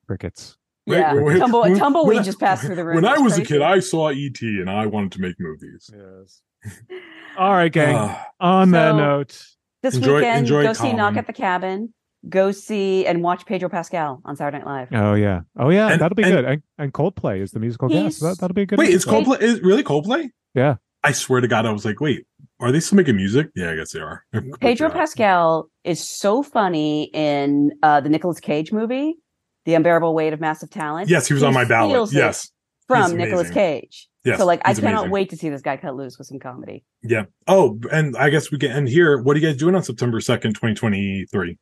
crickets. 0.07 0.57
Wait, 0.88 0.98
Yeah. 0.98 1.14
wait, 1.14 1.24
wait. 1.24 1.38
Tumble- 1.38 1.61
When- 1.62 1.77
tumbleweed 1.79 2.09
when 2.09 2.18
I- 2.18 2.22
just 2.22 2.40
passed 2.40 2.64
through 2.64 2.74
the 2.77 2.85
room. 2.85 2.96
When 2.96 3.05
I 3.05 3.11
That's 3.11 3.22
was 3.22 3.38
a 3.38 3.42
kid, 3.44 3.62
I 3.62 3.79
saw 3.81 4.09
ET 4.09 4.40
and 4.42 4.68
I 4.70 4.87
wanted 4.87 5.12
to 5.12 5.20
make 5.20 5.35
movies. 5.38 5.90
Yes. 5.92 6.42
All 7.38 7.53
right, 7.53 7.70
gang. 7.72 7.94
Ah, 7.96 8.27
On 8.40 8.70
that 8.72 8.96
note, 8.96 9.40
This 9.83 9.94
Enjoy- 9.94 10.16
weekend, 10.16 10.40
enjoy 10.40 10.64
go 10.64 10.72
see 10.72 10.92
Knock 10.92 11.16
at 11.16 11.27
the 11.29 11.33
Cabin. 11.33 11.94
Go 12.29 12.51
see 12.51 13.07
and 13.07 13.22
watch 13.22 13.46
Pedro 13.46 13.68
Pascal 13.68 14.20
on 14.24 14.35
Saturday 14.35 14.59
Night 14.59 14.66
Live. 14.66 14.88
oh 14.92 15.14
yeah, 15.14 15.42
oh 15.57 15.70
yeah, 15.70 15.87
And- 15.92 16.01
that'll 16.01 16.16
be 16.16 16.24
and- 16.24 16.33
good. 16.33 16.44
And, 16.44 16.62
and 16.79 16.92
Coldplay 16.92 17.40
is 17.40 17.53
the 17.53 17.61
musical 17.61 17.88
guest. 17.88 18.20
That, 18.20 18.38
that'll 18.40 18.55
be 18.55 18.62
a 18.62 18.66
good. 18.66 18.77
wait, 18.79 18.92
it's 18.92 19.07
episode. 19.07 19.38
Coldplay? 19.38 19.42
Is 19.42 19.61
really 19.62 19.85
Coldplay? 19.85 20.31
Yeah. 20.55 20.77
I 21.05 21.12
swear 21.12 21.40
to 21.40 21.46
God, 21.46 21.64
I 21.64 21.70
was 21.70 21.85
like, 21.85 22.01
wait, 22.01 22.27
are 22.59 22.72
they 22.72 22.81
still 22.81 22.96
making 22.96 23.14
music? 23.14 23.51
Yeah, 23.55 23.70
I 23.70 23.77
guess 23.77 23.92
they 23.92 24.01
are. 24.01 24.24
Pedro 24.61 24.90
Pascal 24.90 25.70
is 25.85 26.01
so 26.07 26.42
funny 26.42 27.05
in 27.14 27.70
uh, 27.85 28.01
the 28.01 28.09
Nicolas 28.09 28.40
Cage 28.40 28.72
movie, 28.72 29.14
The 29.68 29.74
Unbearable 29.74 30.14
Weight 30.14 30.33
of 30.33 30.40
Massive 30.40 30.70
Talent. 30.70 31.11
Yes, 31.11 31.28
he 31.28 31.35
was 31.35 31.42
on 31.42 31.52
my 31.52 31.66
ballot. 31.66 32.11
Yes, 32.11 32.50
from 32.87 33.02
He's 33.11 33.12
Nicolas. 33.12 33.50
Cage. 33.50 34.09
yes. 34.24 34.38
so 34.38 34.46
like, 34.46 34.62
I 34.64 34.72
cannot 34.72 34.92
amazing. 35.00 35.11
wait 35.11 35.28
to 35.28 35.37
see 35.37 35.50
this 35.50 35.61
guy 35.61 35.76
cut 35.76 35.94
loose 35.94 36.16
with 36.16 36.26
some 36.26 36.38
comedy. 36.38 36.87
Yeah. 37.02 37.24
Oh, 37.46 37.78
and 37.92 38.16
I 38.16 38.31
guess 38.31 38.50
we 38.50 38.57
can 38.57 38.70
end 38.70 38.88
here. 38.88 39.20
What 39.20 39.37
are 39.37 39.40
you 39.40 39.46
guys 39.46 39.59
doing 39.59 39.74
on 39.74 39.83
September 39.83 40.22
second, 40.22 40.54
twenty 40.54 40.74
twenty 40.74 41.26
three? 41.31 41.59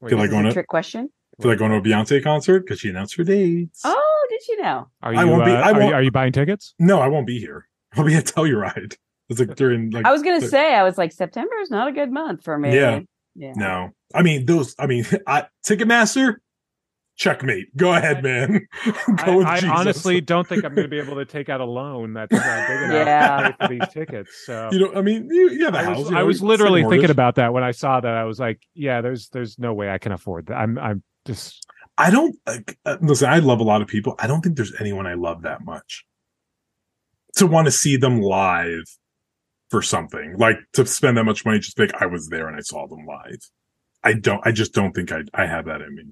Wait, 0.00 0.10
Feel 0.10 0.18
like 0.20 0.26
This 0.30 0.30
is 0.30 0.34
going 0.34 0.46
a 0.46 0.48
to 0.50 0.54
trick 0.54 0.68
question. 0.68 1.08
feel 1.42 1.50
like 1.50 1.58
going 1.58 1.72
to 1.72 1.78
a 1.78 1.80
Beyonce 1.80 2.22
concert 2.22 2.60
because 2.60 2.78
she 2.78 2.90
announced 2.90 3.16
her 3.16 3.24
dates. 3.24 3.80
Oh, 3.84 4.26
did 4.30 4.46
you 4.46 4.62
know? 4.62 4.86
Are 5.02 5.14
you? 5.14 5.18
I 5.18 5.24
won't 5.24 5.44
be- 5.46 5.50
uh, 5.50 5.56
I 5.56 5.72
are, 5.72 5.82
you 5.82 5.94
are 5.94 6.02
you 6.04 6.12
buying 6.12 6.30
tickets? 6.32 6.74
No, 6.78 7.00
I 7.00 7.08
won't 7.08 7.26
be 7.26 7.40
here. 7.40 7.66
I'll 7.96 8.04
be 8.04 8.14
at 8.14 8.26
Telluride. 8.26 8.94
It's 9.28 9.40
like 9.40 9.56
during 9.56 9.90
like 9.90 10.06
I 10.06 10.12
was 10.12 10.22
gonna 10.22 10.38
the- 10.38 10.46
say, 10.46 10.76
I 10.76 10.84
was 10.84 10.96
like, 10.96 11.10
September 11.10 11.56
is 11.60 11.70
not 11.72 11.88
a 11.88 11.92
good 11.92 12.12
month 12.12 12.44
for 12.44 12.56
me. 12.56 12.72
Yeah. 12.72 13.00
Yeah. 13.36 13.52
no. 13.56 13.90
I 14.14 14.22
mean 14.22 14.46
those. 14.46 14.74
I 14.78 14.86
mean, 14.86 15.04
I, 15.26 15.46
Ticketmaster, 15.66 16.36
checkmate. 17.16 17.76
Go 17.76 17.92
ahead, 17.94 18.22
man. 18.22 18.66
I, 18.84 19.24
Go 19.26 19.38
with 19.38 19.46
I 19.46 19.56
Jesus. 19.60 19.70
honestly 19.74 20.20
don't 20.20 20.46
think 20.46 20.64
I'm 20.64 20.74
going 20.74 20.84
to 20.84 20.88
be 20.88 20.98
able 20.98 21.16
to 21.16 21.24
take 21.24 21.48
out 21.48 21.60
a 21.60 21.64
loan 21.64 22.12
that's 22.14 22.32
uh, 22.32 22.64
big 22.68 22.82
enough 22.90 23.06
Yeah. 23.06 23.36
to 23.48 23.52
pay 23.52 23.66
for 23.66 23.68
these 23.74 23.88
tickets. 23.92 24.42
So 24.46 24.68
you 24.72 24.78
know, 24.78 24.94
I 24.94 25.02
mean, 25.02 25.28
you, 25.30 25.50
you 25.50 25.64
have 25.64 25.74
a 25.74 25.78
I 25.78 25.82
house. 25.84 25.98
was, 25.98 26.06
you 26.06 26.12
know, 26.14 26.20
I 26.20 26.22
was 26.22 26.42
literally 26.42 26.84
thinking 26.88 27.10
about 27.10 27.34
that 27.36 27.52
when 27.52 27.62
I 27.64 27.72
saw 27.72 28.00
that. 28.00 28.14
I 28.14 28.24
was 28.24 28.38
like, 28.40 28.60
yeah, 28.74 29.00
there's 29.00 29.28
there's 29.30 29.58
no 29.58 29.74
way 29.74 29.90
I 29.90 29.98
can 29.98 30.12
afford 30.12 30.46
that. 30.46 30.54
I'm 30.54 30.78
I'm 30.78 31.02
just 31.26 31.66
I 31.98 32.10
don't 32.10 32.36
like, 32.46 32.78
uh, 32.84 32.96
listen. 33.00 33.28
I 33.28 33.38
love 33.38 33.60
a 33.60 33.64
lot 33.64 33.82
of 33.82 33.88
people. 33.88 34.14
I 34.18 34.26
don't 34.26 34.40
think 34.42 34.56
there's 34.56 34.74
anyone 34.80 35.06
I 35.06 35.14
love 35.14 35.42
that 35.42 35.64
much 35.64 36.04
to 37.36 37.46
want 37.46 37.66
to 37.66 37.70
see 37.72 37.96
them 37.96 38.20
live 38.20 38.84
for 39.70 39.82
something 39.82 40.34
like 40.38 40.56
to 40.74 40.86
spend 40.86 41.16
that 41.16 41.24
much 41.24 41.44
money. 41.44 41.58
Just 41.58 41.78
like 41.78 41.92
I 42.00 42.06
was 42.06 42.28
there 42.28 42.48
and 42.48 42.56
I 42.56 42.60
saw 42.60 42.86
them 42.86 43.04
live. 43.06 43.38
I 44.04 44.12
don't. 44.14 44.40
I 44.46 44.52
just 44.52 44.72
don't 44.72 44.92
think 44.92 45.12
I 45.12 45.22
I 45.34 45.46
have 45.46 45.66
that 45.66 45.80
in 45.80 45.94
me. 45.94 46.04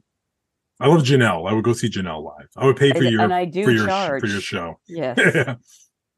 I 0.81 0.89
love 0.89 1.03
Janelle. 1.03 1.49
I 1.49 1.53
would 1.55 1.65
go 1.65 1.73
see 1.73 1.89
Janelle 1.89 2.25
live. 2.25 2.49
I 2.57 2.67
would 2.67 2.77
pay 2.77 2.91
for 2.91 2.99
And- 2.99 3.11
your 3.11 3.23
and 3.23 3.33
I 3.33 3.45
do 3.45 3.65
for 3.65 3.71
your 3.71 3.87
charge. 3.87 4.21
for 4.21 4.27
your 4.27 4.41
show. 4.41 4.79
Yes. 4.89 5.17
no, 5.37 5.57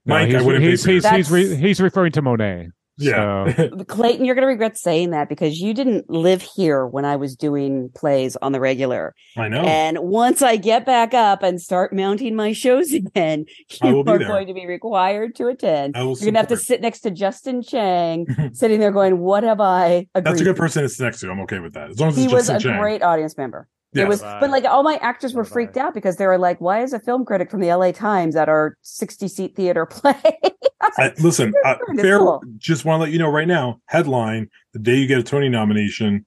Mike, 0.06 0.28
he's, 0.28 0.36
I 0.36 0.42
wouldn't 0.42 0.64
he's 0.64 0.84
pay 0.84 1.00
for 1.00 1.08
he's 1.10 1.28
he's, 1.28 1.30
re- 1.30 1.56
he's 1.56 1.80
referring 1.80 2.12
to 2.12 2.22
Monáe. 2.22 2.70
Yeah. 2.98 3.54
So, 3.54 3.70
Clayton, 3.88 4.24
you're 4.24 4.34
going 4.34 4.42
to 4.42 4.48
regret 4.48 4.78
saying 4.78 5.10
that 5.10 5.28
because 5.28 5.60
you 5.60 5.74
didn't 5.74 6.08
live 6.08 6.42
here 6.42 6.86
when 6.86 7.04
I 7.04 7.16
was 7.16 7.36
doing 7.36 7.90
plays 7.94 8.36
on 8.36 8.52
the 8.52 8.60
regular. 8.60 9.14
I 9.36 9.48
know. 9.48 9.62
And 9.62 9.98
once 10.00 10.42
I 10.42 10.56
get 10.56 10.86
back 10.86 11.12
up 11.14 11.42
and 11.42 11.60
start 11.60 11.92
mounting 11.92 12.34
my 12.34 12.52
shows 12.52 12.92
again, 12.92 13.44
you 13.82 14.00
are 14.00 14.04
there. 14.18 14.26
going 14.26 14.46
to 14.46 14.54
be 14.54 14.66
required 14.66 15.34
to 15.36 15.48
attend. 15.48 15.96
I 15.96 16.02
will 16.02 16.12
You're 16.12 16.26
going 16.26 16.34
to 16.34 16.40
have 16.40 16.48
to 16.48 16.56
sit 16.56 16.80
next 16.80 17.00
to 17.00 17.10
Justin 17.10 17.62
Chang, 17.62 18.26
sitting 18.54 18.80
there 18.80 18.92
going, 18.92 19.18
What 19.18 19.44
have 19.44 19.60
I 19.60 20.06
agreed 20.14 20.24
That's 20.24 20.40
a 20.40 20.44
good 20.44 20.56
person 20.56 20.82
to 20.82 20.88
sit 20.88 21.04
next 21.04 21.20
to. 21.20 21.30
I'm 21.30 21.40
okay 21.40 21.58
with 21.58 21.74
that. 21.74 21.90
As 21.90 22.00
long 22.00 22.10
as 22.10 22.16
He 22.16 22.24
it's 22.24 22.32
was 22.32 22.46
Justin 22.48 22.56
a 22.56 22.60
Chang. 22.60 22.80
great 22.80 23.02
audience 23.02 23.36
member. 23.36 23.68
Yeah. 23.96 24.04
It 24.04 24.08
was, 24.08 24.20
but 24.22 24.50
like 24.50 24.64
all 24.64 24.82
my 24.82 24.96
actors 24.96 25.34
were 25.34 25.44
freaked 25.44 25.76
out 25.76 25.94
because 25.94 26.16
they 26.16 26.26
were 26.26 26.38
like, 26.38 26.60
"Why 26.60 26.82
is 26.82 26.92
a 26.92 27.00
film 27.00 27.24
critic 27.24 27.50
from 27.50 27.60
the 27.60 27.72
LA 27.74 27.92
Times 27.92 28.36
at 28.36 28.48
our 28.48 28.76
sixty-seat 28.82 29.56
theater 29.56 29.86
play?" 29.90 30.14
I 30.24 30.86
was 30.88 30.94
I, 30.98 31.02
like, 31.08 31.20
listen, 31.20 31.52
"You're 31.54 31.66
uh, 31.66 32.02
fair. 32.02 32.18
cool." 32.18 32.42
Just 32.58 32.84
want 32.84 32.98
to 33.00 33.02
let 33.04 33.12
you 33.12 33.18
know 33.18 33.30
right 33.30 33.48
now. 33.48 33.80
Headline: 33.86 34.48
The 34.72 34.78
day 34.78 34.96
you 34.96 35.06
get 35.06 35.18
a 35.18 35.22
Tony 35.22 35.48
nomination. 35.48 36.26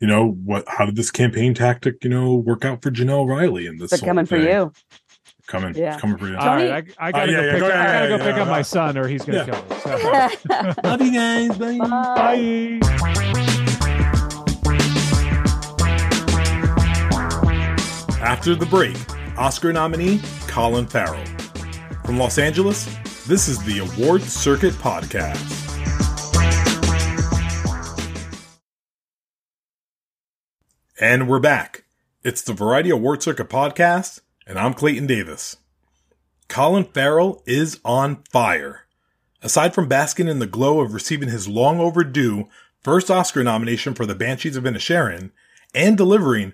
You 0.00 0.08
know 0.08 0.32
what? 0.44 0.64
How 0.66 0.84
did 0.86 0.96
this 0.96 1.12
campaign 1.12 1.54
tactic, 1.54 2.02
you 2.02 2.10
know, 2.10 2.34
work 2.34 2.64
out 2.64 2.82
for 2.82 2.90
Jenelle 2.90 3.24
Riley 3.28 3.66
in 3.66 3.76
this? 3.78 3.90
They're 3.90 4.00
whole 4.00 4.08
coming 4.08 4.26
for 4.26 4.36
you. 4.36 4.72
Coming, 5.46 5.74
Yeah. 5.76 5.92
it's 5.92 6.00
coming 6.00 6.16
for 6.18 6.26
you. 6.28 6.36
All 6.36 6.46
right, 6.56 6.92
I, 6.98 7.08
I 7.08 7.12
gotta 7.12 7.30
yeah, 7.32 7.38
go 7.40 7.44
yeah, 7.46 7.52
pick. 7.52 7.60
go 7.60 7.66
up, 7.68 7.72
I 7.74 7.84
gotta 7.92 8.08
go 8.08 8.16
yeah, 8.16 8.24
pick 8.24 8.36
yeah, 8.36 8.42
up 8.42 8.48
my 8.48 8.62
son, 8.62 8.98
or 8.98 9.06
he's 9.06 9.24
gonna 9.24 9.38
Yeah. 9.38 9.44
kill 9.44 9.62
me. 9.64 9.76
So, 9.82 10.74
Love 10.88 11.02
you 11.02 11.12
guys. 11.12 11.56
Bye. 11.58 11.78
Bye. 11.78 12.80
bye. 12.80 13.12
After 18.22 18.54
the 18.54 18.66
break, 18.66 18.96
Oscar 19.36 19.72
nominee 19.72 20.20
Colin 20.46 20.86
Farrell. 20.86 21.26
From 22.04 22.18
Los 22.18 22.38
Angeles, 22.38 22.86
this 23.26 23.48
is 23.48 23.60
the 23.64 23.80
Award 23.80 24.22
Circuit 24.22 24.74
Podcast. 24.74 25.40
And 31.00 31.28
we're 31.28 31.40
back. 31.40 31.82
It's 32.22 32.42
the 32.42 32.52
Variety 32.52 32.90
Award 32.90 33.24
Circuit 33.24 33.48
Podcast, 33.48 34.20
and 34.46 34.56
I'm 34.56 34.74
Clayton 34.74 35.08
Davis. 35.08 35.56
Colin 36.46 36.84
Farrell 36.84 37.42
is 37.44 37.80
on 37.84 38.22
fire. 38.30 38.86
Aside 39.42 39.74
from 39.74 39.88
basking 39.88 40.28
in 40.28 40.38
the 40.38 40.46
glow 40.46 40.80
of 40.80 40.94
receiving 40.94 41.28
his 41.28 41.48
long 41.48 41.80
overdue 41.80 42.48
first 42.84 43.10
Oscar 43.10 43.42
nomination 43.42 43.94
for 43.94 44.06
The 44.06 44.14
Banshees 44.14 44.56
of 44.56 44.62
Inisherin 44.62 45.32
and 45.74 45.96
delivering 45.96 46.52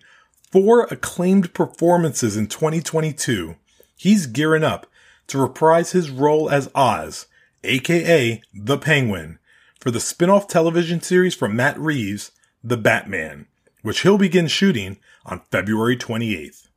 four 0.51 0.85
acclaimed 0.85 1.53
performances 1.55 2.37
in 2.37 2.47
2022, 2.47 3.57
he's 3.97 4.27
gearing 4.27 4.65
up 4.65 4.87
to 5.27 5.39
reprise 5.39 5.93
his 5.93 6.11
role 6.11 6.49
as 6.49 6.71
Oz, 6.75 7.27
aka 7.65 8.43
the 8.55 8.79
Penguin, 8.79 9.39
for 9.79 9.91
the 9.91 10.01
spin-off 10.01 10.49
television 10.49 11.01
series 11.01 11.35
from 11.35 11.55
Matt 11.55 11.79
Reeves, 11.79 12.33
The 12.65 12.77
Batman, 12.77 13.47
which 13.83 14.01
he'll 14.01 14.19
begin 14.19 14.47
shooting 14.47 14.99
on 15.25 15.43
February 15.51 15.97
28th. 15.97 16.69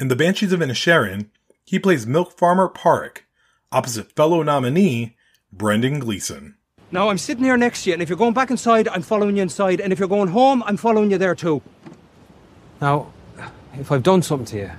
In 0.00 0.08
The 0.08 0.16
Banshees 0.16 0.52
of 0.52 0.60
Inisherin, 0.60 1.28
he 1.64 1.78
plays 1.78 2.06
milk 2.06 2.36
farmer 2.36 2.68
Pádraic, 2.68 3.18
opposite 3.72 4.12
fellow 4.12 4.42
nominee 4.42 5.16
Brendan 5.52 5.98
Gleeson. 5.98 6.56
Now 6.92 7.10
I'm 7.10 7.18
sitting 7.18 7.44
here 7.44 7.56
next 7.56 7.82
to 7.82 7.90
you, 7.90 7.94
and 7.94 8.02
if 8.02 8.08
you're 8.08 8.18
going 8.18 8.32
back 8.32 8.50
inside, 8.50 8.88
I'm 8.88 9.02
following 9.02 9.36
you 9.36 9.42
inside, 9.42 9.80
and 9.80 9.92
if 9.92 9.98
you're 9.98 10.08
going 10.08 10.28
home, 10.28 10.62
I'm 10.64 10.76
following 10.76 11.10
you 11.10 11.18
there 11.18 11.34
too. 11.34 11.60
Now, 12.80 13.06
if 13.74 13.90
I've 13.90 14.02
done 14.02 14.22
something 14.22 14.46
to 14.46 14.56
you, 14.56 14.70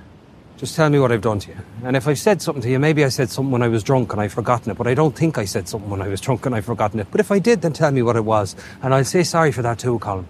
just 0.56 0.74
tell 0.74 0.90
me 0.90 0.98
what 0.98 1.12
I've 1.12 1.20
done 1.20 1.38
to 1.40 1.50
you. 1.50 1.56
And 1.84 1.96
if 1.96 2.08
I've 2.08 2.18
said 2.18 2.42
something 2.42 2.62
to 2.62 2.70
you, 2.70 2.78
maybe 2.78 3.04
I 3.04 3.10
said 3.10 3.30
something 3.30 3.52
when 3.52 3.62
I 3.62 3.68
was 3.68 3.84
drunk 3.84 4.12
and 4.12 4.20
I've 4.20 4.32
forgotten 4.32 4.72
it, 4.72 4.76
but 4.76 4.86
I 4.86 4.94
don't 4.94 5.16
think 5.16 5.38
I 5.38 5.44
said 5.44 5.68
something 5.68 5.88
when 5.88 6.02
I 6.02 6.08
was 6.08 6.20
drunk 6.20 6.46
and 6.46 6.54
I've 6.54 6.64
forgotten 6.64 6.98
it. 6.98 7.06
But 7.10 7.20
if 7.20 7.30
I 7.30 7.38
did, 7.38 7.62
then 7.62 7.72
tell 7.72 7.92
me 7.92 8.02
what 8.02 8.16
it 8.16 8.24
was, 8.24 8.56
and 8.82 8.92
I'll 8.92 9.04
say 9.04 9.22
sorry 9.22 9.52
for 9.52 9.62
that 9.62 9.78
too, 9.78 9.98
Colin. 10.00 10.26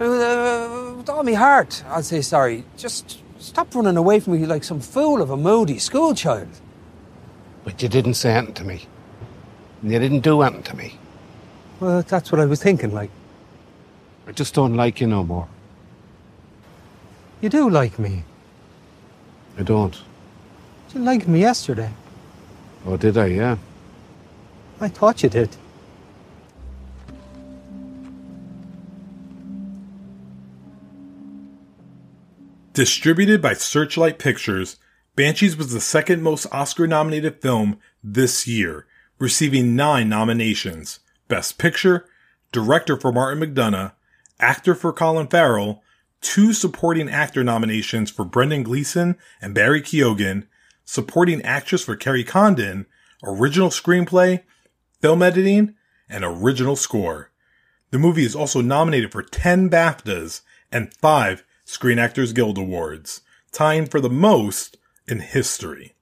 Uh, 0.00 0.94
with 0.96 1.08
all 1.08 1.22
my 1.22 1.34
heart, 1.34 1.84
I'll 1.88 2.02
say 2.02 2.22
sorry. 2.22 2.64
Just 2.76 3.20
stop 3.38 3.74
running 3.74 3.96
away 3.96 4.20
from 4.20 4.40
me 4.40 4.46
like 4.46 4.64
some 4.64 4.80
fool 4.80 5.20
of 5.20 5.30
a 5.30 5.36
moody 5.36 5.78
schoolchild. 5.78 6.48
But 7.64 7.82
you 7.82 7.88
didn't 7.88 8.14
say 8.14 8.32
anything 8.32 8.54
to 8.54 8.64
me. 8.64 8.86
And 9.82 9.92
you 9.92 9.98
didn't 9.98 10.20
do 10.20 10.40
anything 10.42 10.62
to 10.64 10.76
me. 10.76 10.98
Well, 11.80 12.02
that's 12.02 12.32
what 12.32 12.40
I 12.40 12.46
was 12.46 12.62
thinking, 12.62 12.94
like. 12.94 13.10
I 14.26 14.32
just 14.32 14.54
don't 14.54 14.74
like 14.74 15.00
you 15.00 15.06
no 15.06 15.22
more. 15.22 15.48
You 17.46 17.50
do 17.50 17.70
like 17.70 17.96
me. 17.96 18.24
I 19.56 19.62
don't. 19.62 19.96
You 20.92 20.98
liked 20.98 21.28
me 21.28 21.38
yesterday. 21.38 21.92
Oh, 22.84 22.96
did 22.96 23.16
I? 23.16 23.26
Yeah. 23.26 23.56
I 24.80 24.88
thought 24.88 25.22
you 25.22 25.28
did. 25.28 25.50
Distributed 32.72 33.40
by 33.40 33.52
Searchlight 33.52 34.18
Pictures, 34.18 34.78
Banshees 35.14 35.56
was 35.56 35.72
the 35.72 35.80
second 35.80 36.22
most 36.24 36.46
Oscar 36.50 36.88
nominated 36.88 37.40
film 37.40 37.78
this 38.02 38.48
year, 38.48 38.86
receiving 39.20 39.76
nine 39.76 40.08
nominations 40.08 40.98
Best 41.28 41.58
Picture, 41.58 42.06
Director 42.50 42.98
for 42.98 43.12
Martin 43.12 43.40
McDonagh, 43.40 43.92
Actor 44.40 44.74
for 44.74 44.92
Colin 44.92 45.28
Farrell, 45.28 45.84
two 46.26 46.52
supporting 46.52 47.08
actor 47.08 47.44
nominations 47.44 48.10
for 48.10 48.24
Brendan 48.24 48.64
Gleeson 48.64 49.16
and 49.40 49.54
Barry 49.54 49.80
Keoghan, 49.80 50.48
supporting 50.84 51.40
actress 51.42 51.84
for 51.84 51.94
Kerry 51.94 52.24
Condon, 52.24 52.86
original 53.22 53.68
screenplay, 53.68 54.42
film 55.00 55.22
editing, 55.22 55.76
and 56.08 56.24
original 56.24 56.74
score. 56.74 57.30
The 57.92 58.00
movie 58.00 58.24
is 58.24 58.34
also 58.34 58.60
nominated 58.60 59.12
for 59.12 59.22
10 59.22 59.70
BAFTAs 59.70 60.40
and 60.72 60.92
5 60.94 61.44
Screen 61.64 62.00
Actors 62.00 62.32
Guild 62.32 62.58
Awards, 62.58 63.20
tying 63.52 63.86
for 63.86 64.00
the 64.00 64.10
most 64.10 64.78
in 65.06 65.20
history. 65.20 65.94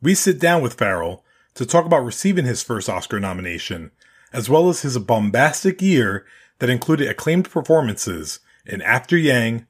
We 0.00 0.14
sit 0.14 0.40
down 0.40 0.62
with 0.62 0.78
Farrell 0.78 1.24
to 1.56 1.66
talk 1.66 1.84
about 1.84 2.06
receiving 2.06 2.46
his 2.46 2.62
first 2.62 2.88
Oscar 2.88 3.20
nomination, 3.20 3.90
as 4.32 4.48
well 4.48 4.70
as 4.70 4.80
his 4.80 4.96
bombastic 4.96 5.82
year 5.82 6.24
that 6.58 6.70
included 6.70 7.08
acclaimed 7.08 7.50
performances 7.50 8.40
in 8.66 8.82
After 8.82 9.16
Yang, 9.16 9.66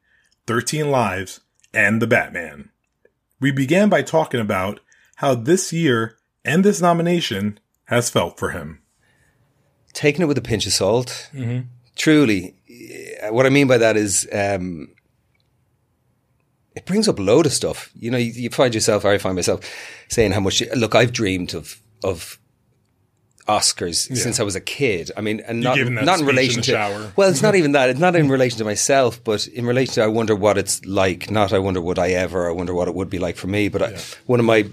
13 0.47 0.90
Lives, 0.90 1.40
and 1.72 2.01
The 2.03 2.07
Batman. 2.07 2.70
We 3.40 3.51
began 3.53 3.88
by 3.88 4.03
talking 4.03 4.40
about 4.40 4.80
how 5.16 5.34
this 5.34 5.72
year 5.72 6.16
and 6.45 6.64
this 6.64 6.80
nomination 6.80 7.59
has 7.86 8.11
felt 8.11 8.38
for 8.38 8.51
him. 8.51 8.80
taking 9.95 10.22
it 10.22 10.26
with 10.26 10.38
a 10.38 10.43
pinch 10.43 10.66
of 10.66 10.72
salt. 10.72 11.30
Truly, 11.97 12.55
eh, 12.70 13.28
what 13.28 13.45
I 13.45 13.51
mean 13.51 13.66
by 13.66 13.76
that 13.78 13.97
is 13.97 14.26
um, 14.32 14.88
it 16.74 16.86
brings 16.86 17.09
up 17.09 17.18
a 17.18 17.22
load 17.22 17.45
of 17.45 17.53
stuff. 17.53 17.90
You 17.95 18.11
know, 18.11 18.16
you, 18.16 18.32
you 18.32 18.51
find 18.51 18.74
yourself, 18.74 19.05
I 19.05 19.18
find 19.18 19.36
myself 19.36 19.61
saying 20.09 20.32
how 20.32 20.40
much. 20.40 20.62
Look, 20.74 20.95
I've 20.95 21.12
dreamed 21.12 21.55
of 21.55 21.80
of 22.03 22.38
Oscars 23.59 23.96
since 24.16 24.40
I 24.40 24.42
was 24.42 24.57
a 24.57 24.61
kid. 24.61 25.11
I 25.16 25.20
mean, 25.20 25.40
and 25.46 25.61
not 25.61 25.76
not 25.78 26.18
in 26.18 26.20
in 26.20 26.26
relation 26.26 26.61
the 26.61 26.66
to. 26.66 26.72
shower. 26.72 27.12
Well, 27.16 27.30
it's 27.30 27.42
not 27.42 27.55
even 27.61 27.72
that. 27.72 27.90
It's 27.90 28.00
not 28.00 28.16
in 28.16 28.28
relation 28.28 28.59
to 28.59 28.64
myself, 28.64 29.22
but 29.22 29.46
in 29.46 29.64
relation 29.66 29.94
to 29.94 30.03
I 30.03 30.07
wonder 30.09 30.34
what 30.34 30.59
it's 30.59 30.84
like. 30.84 31.30
Not 31.30 31.53
I 31.53 31.59
wonder 31.59 31.80
would 31.80 31.98
I 31.98 32.11
ever. 32.11 32.48
I 32.48 32.53
wonder 32.53 32.74
what 32.74 32.88
it 32.88 32.94
would 32.94 33.11
be 33.11 33.18
like 33.18 33.36
for 33.36 33.48
me. 33.48 33.68
But 33.68 33.82
I, 33.82 33.98
one 34.26 34.40
of 34.40 34.46
my 34.46 34.66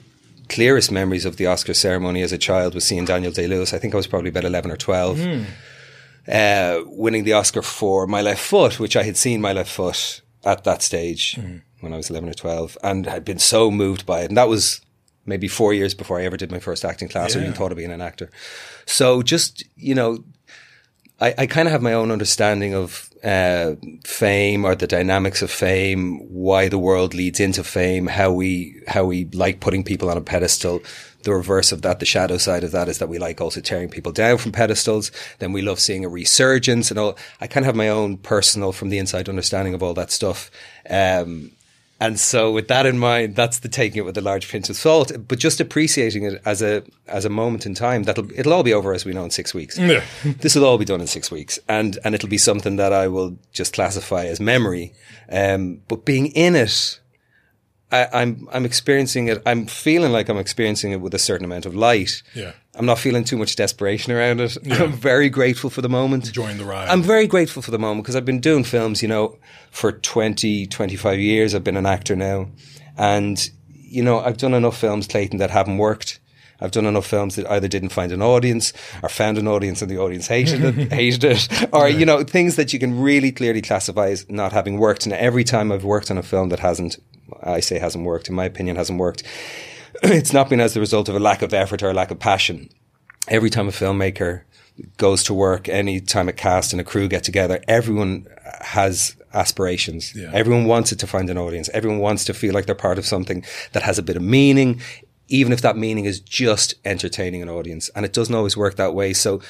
clearest 0.47 0.91
memories 0.91 1.25
of 1.25 1.37
the 1.37 1.45
Oscar 1.45 1.73
ceremony 1.75 2.21
as 2.23 2.31
a 2.31 2.37
child 2.37 2.73
was 2.73 2.83
seeing 2.83 3.05
Daniel 3.05 3.31
Day 3.31 3.47
Lewis. 3.47 3.73
I 3.73 3.77
think 3.79 3.93
I 3.93 3.97
was 3.97 4.07
probably 4.07 4.29
about 4.29 4.45
eleven 4.45 4.71
or 4.71 4.77
twelve 4.77 5.19
uh, 6.27 6.81
winning 6.85 7.23
the 7.23 7.33
Oscar 7.33 7.61
for 7.61 8.07
My 8.07 8.21
Left 8.21 8.41
Foot, 8.41 8.79
which 8.79 8.95
I 8.95 9.03
had 9.03 9.17
seen 9.17 9.41
My 9.41 9.53
Left 9.53 9.71
Foot 9.71 10.21
at 10.45 10.63
that 10.63 10.81
stage 10.81 11.37
when 11.81 11.93
I 11.93 11.97
was 11.97 12.09
11 12.09 12.29
or 12.29 12.33
12 12.33 12.77
and 12.83 13.05
had 13.05 13.25
been 13.25 13.39
so 13.39 13.71
moved 13.71 14.05
by 14.05 14.21
it. 14.21 14.25
And 14.29 14.37
that 14.37 14.47
was 14.49 14.81
maybe 15.25 15.47
four 15.47 15.73
years 15.73 15.93
before 15.93 16.19
I 16.19 16.25
ever 16.25 16.37
did 16.37 16.51
my 16.51 16.59
first 16.59 16.83
acting 16.85 17.09
class 17.09 17.35
or 17.35 17.39
even 17.39 17.53
thought 17.53 17.71
of 17.71 17.77
being 17.77 17.91
an 17.91 18.01
actor. 18.01 18.29
So 18.85 19.21
just, 19.21 19.63
you 19.75 19.95
know, 19.95 20.23
I, 21.21 21.33
I 21.37 21.47
kind 21.47 21.67
of 21.67 21.71
have 21.71 21.81
my 21.81 21.93
own 21.93 22.11
understanding 22.11 22.73
of 22.73 23.09
uh, 23.23 23.75
fame 24.05 24.63
or 24.65 24.75
the 24.75 24.87
dynamics 24.87 25.41
of 25.41 25.51
fame, 25.51 26.19
why 26.29 26.69
the 26.69 26.79
world 26.79 27.13
leads 27.13 27.39
into 27.39 27.63
fame, 27.63 28.07
how 28.07 28.31
we 28.31 28.81
how 28.87 29.03
we 29.03 29.25
like 29.25 29.59
putting 29.59 29.83
people 29.83 30.09
on 30.09 30.17
a 30.17 30.21
pedestal. 30.21 30.81
The 31.23 31.33
reverse 31.33 31.73
of 31.73 31.81
that, 31.81 31.99
the 31.99 32.05
shadow 32.05 32.37
side 32.37 32.63
of 32.63 32.71
that, 32.71 32.87
is 32.87 32.99
that 32.99 33.09
we 33.09 33.19
like 33.19 33.41
also 33.41 33.59
tearing 33.59 33.89
people 33.89 34.13
down 34.13 34.37
from 34.37 34.53
pedestals. 34.53 35.11
Then 35.39 35.51
we 35.51 35.61
love 35.61 35.81
seeing 35.81 36.05
a 36.05 36.09
resurgence 36.09 36.89
and 36.91 36.97
all. 36.97 37.17
I 37.41 37.47
kind 37.47 37.65
of 37.65 37.65
have 37.65 37.75
my 37.75 37.89
own 37.89 38.17
personal, 38.17 38.71
from 38.71 38.87
the 38.87 38.99
inside 38.99 39.27
understanding 39.27 39.73
of 39.73 39.83
all 39.83 39.93
that 39.95 40.11
stuff. 40.11 40.49
Um, 40.89 41.51
and 41.99 42.19
so, 42.19 42.51
with 42.51 42.69
that 42.69 42.85
in 42.85 42.97
mind, 42.97 43.35
that's 43.35 43.59
the 43.59 43.67
taking 43.67 43.97
it 43.97 44.05
with 44.05 44.17
a 44.17 44.21
large 44.21 44.49
pinch 44.49 44.69
of 44.69 44.77
salt, 44.77 45.11
but 45.27 45.37
just 45.37 45.59
appreciating 45.59 46.23
it 46.23 46.41
as 46.45 46.61
a 46.61 46.83
as 47.07 47.25
a 47.25 47.29
moment 47.29 47.65
in 47.65 47.73
time. 47.73 48.03
That'll 48.03 48.31
it'll 48.31 48.53
all 48.53 48.63
be 48.63 48.73
over 48.73 48.93
as 48.93 49.03
we 49.03 49.11
know 49.11 49.25
in 49.25 49.31
six 49.31 49.53
weeks. 49.53 49.77
Yeah. 49.77 50.03
this 50.23 50.55
will 50.55 50.65
all 50.65 50.77
be 50.77 50.85
done 50.85 51.01
in 51.01 51.07
six 51.07 51.29
weeks, 51.29 51.59
and 51.67 51.97
and 52.05 52.15
it'll 52.15 52.29
be 52.29 52.37
something 52.37 52.77
that 52.77 52.93
I 52.93 53.09
will 53.09 53.37
just 53.51 53.73
classify 53.73 54.25
as 54.25 54.39
memory. 54.39 54.93
Um, 55.29 55.81
but 55.89 56.05
being 56.05 56.27
in 56.27 56.55
it, 56.55 56.99
I, 57.91 58.07
I'm 58.13 58.47
I'm 58.51 58.65
experiencing 58.65 59.27
it. 59.27 59.41
I'm 59.45 59.65
feeling 59.65 60.11
like 60.11 60.29
I'm 60.29 60.37
experiencing 60.37 60.91
it 60.91 61.01
with 61.01 61.13
a 61.13 61.19
certain 61.19 61.45
amount 61.45 61.65
of 61.65 61.75
light. 61.75 62.21
Yeah. 62.35 62.51
I'm 62.75 62.85
not 62.85 62.99
feeling 62.99 63.23
too 63.23 63.37
much 63.37 63.55
desperation 63.55 64.13
around 64.13 64.39
it. 64.39 64.57
Yeah. 64.63 64.83
I'm 64.83 64.93
very 64.93 65.29
grateful 65.29 65.69
for 65.69 65.81
the 65.81 65.89
moment. 65.89 66.27
Enjoying 66.27 66.57
the 66.57 66.65
ride. 66.65 66.87
I'm 66.87 67.01
very 67.01 67.27
grateful 67.27 67.61
for 67.61 67.71
the 67.71 67.79
moment 67.79 68.03
because 68.03 68.15
I've 68.15 68.25
been 68.25 68.39
doing 68.39 68.63
films, 68.63 69.01
you 69.01 69.07
know, 69.07 69.37
for 69.71 69.91
20, 69.91 70.67
25 70.67 71.19
years. 71.19 71.55
I've 71.55 71.63
been 71.63 71.77
an 71.77 71.85
actor 71.85 72.15
now. 72.15 72.49
And, 72.97 73.49
you 73.67 74.03
know, 74.03 74.19
I've 74.19 74.37
done 74.37 74.53
enough 74.53 74.77
films, 74.77 75.07
Clayton, 75.07 75.39
that 75.39 75.49
haven't 75.49 75.77
worked. 75.77 76.19
I've 76.61 76.71
done 76.71 76.85
enough 76.85 77.05
films 77.05 77.35
that 77.37 77.49
either 77.49 77.67
didn't 77.67 77.89
find 77.89 78.11
an 78.11 78.21
audience 78.21 78.73
or 79.01 79.09
found 79.09 79.37
an 79.37 79.47
audience 79.47 79.81
and 79.81 79.89
the 79.89 79.97
audience 79.97 80.27
hated 80.27 80.63
it, 80.63 80.91
hated 80.91 81.23
it, 81.23 81.47
or, 81.73 81.87
you 81.87 82.05
know, 82.05 82.23
things 82.23 82.57
that 82.57 82.73
you 82.73 82.79
can 82.79 82.99
really 82.99 83.31
clearly 83.31 83.61
classify 83.61 84.09
as 84.09 84.29
not 84.29 84.51
having 84.51 84.77
worked. 84.77 85.05
And 85.05 85.13
every 85.13 85.43
time 85.43 85.71
I've 85.71 85.85
worked 85.85 86.11
on 86.11 86.17
a 86.17 86.23
film 86.23 86.49
that 86.49 86.59
hasn't, 86.59 86.97
I 87.43 87.59
say 87.59 87.79
hasn't 87.79 88.05
worked, 88.05 88.29
in 88.29 88.35
my 88.35 88.45
opinion, 88.45 88.75
hasn't 88.75 88.99
worked, 88.99 89.23
it's 90.03 90.33
not 90.33 90.49
been 90.49 90.61
as 90.61 90.73
the 90.73 90.79
result 90.79 91.09
of 91.09 91.15
a 91.15 91.19
lack 91.19 91.41
of 91.41 91.53
effort 91.53 91.83
or 91.83 91.89
a 91.89 91.93
lack 91.93 92.11
of 92.11 92.19
passion. 92.19 92.69
Every 93.27 93.49
time 93.49 93.67
a 93.67 93.71
filmmaker 93.71 94.43
goes 94.97 95.23
to 95.25 95.33
work, 95.33 95.67
any 95.67 95.99
time 95.99 96.29
a 96.29 96.33
cast 96.33 96.73
and 96.73 96.79
a 96.79 96.83
crew 96.83 97.07
get 97.07 97.23
together, 97.23 97.61
everyone 97.67 98.27
has 98.61 99.15
aspirations. 99.33 100.15
Yeah. 100.15 100.31
Everyone 100.33 100.65
wants 100.65 100.91
it 100.91 100.99
to 100.99 101.07
find 101.07 101.29
an 101.29 101.37
audience. 101.37 101.69
Everyone 101.73 101.99
wants 101.99 102.25
to 102.25 102.33
feel 102.33 102.53
like 102.53 102.65
they're 102.65 102.75
part 102.75 102.97
of 102.97 103.05
something 103.05 103.43
that 103.73 103.83
has 103.83 103.99
a 103.99 104.03
bit 104.03 104.15
of 104.15 104.23
meaning, 104.23 104.81
even 105.27 105.53
if 105.53 105.61
that 105.61 105.77
meaning 105.77 106.05
is 106.05 106.19
just 106.19 106.75
entertaining 106.85 107.41
an 107.41 107.49
audience. 107.49 107.89
And 107.95 108.05
it 108.05 108.13
doesn't 108.13 108.33
always 108.33 108.57
work 108.57 108.75
that 108.77 108.93
way. 108.93 109.13
So 109.13 109.41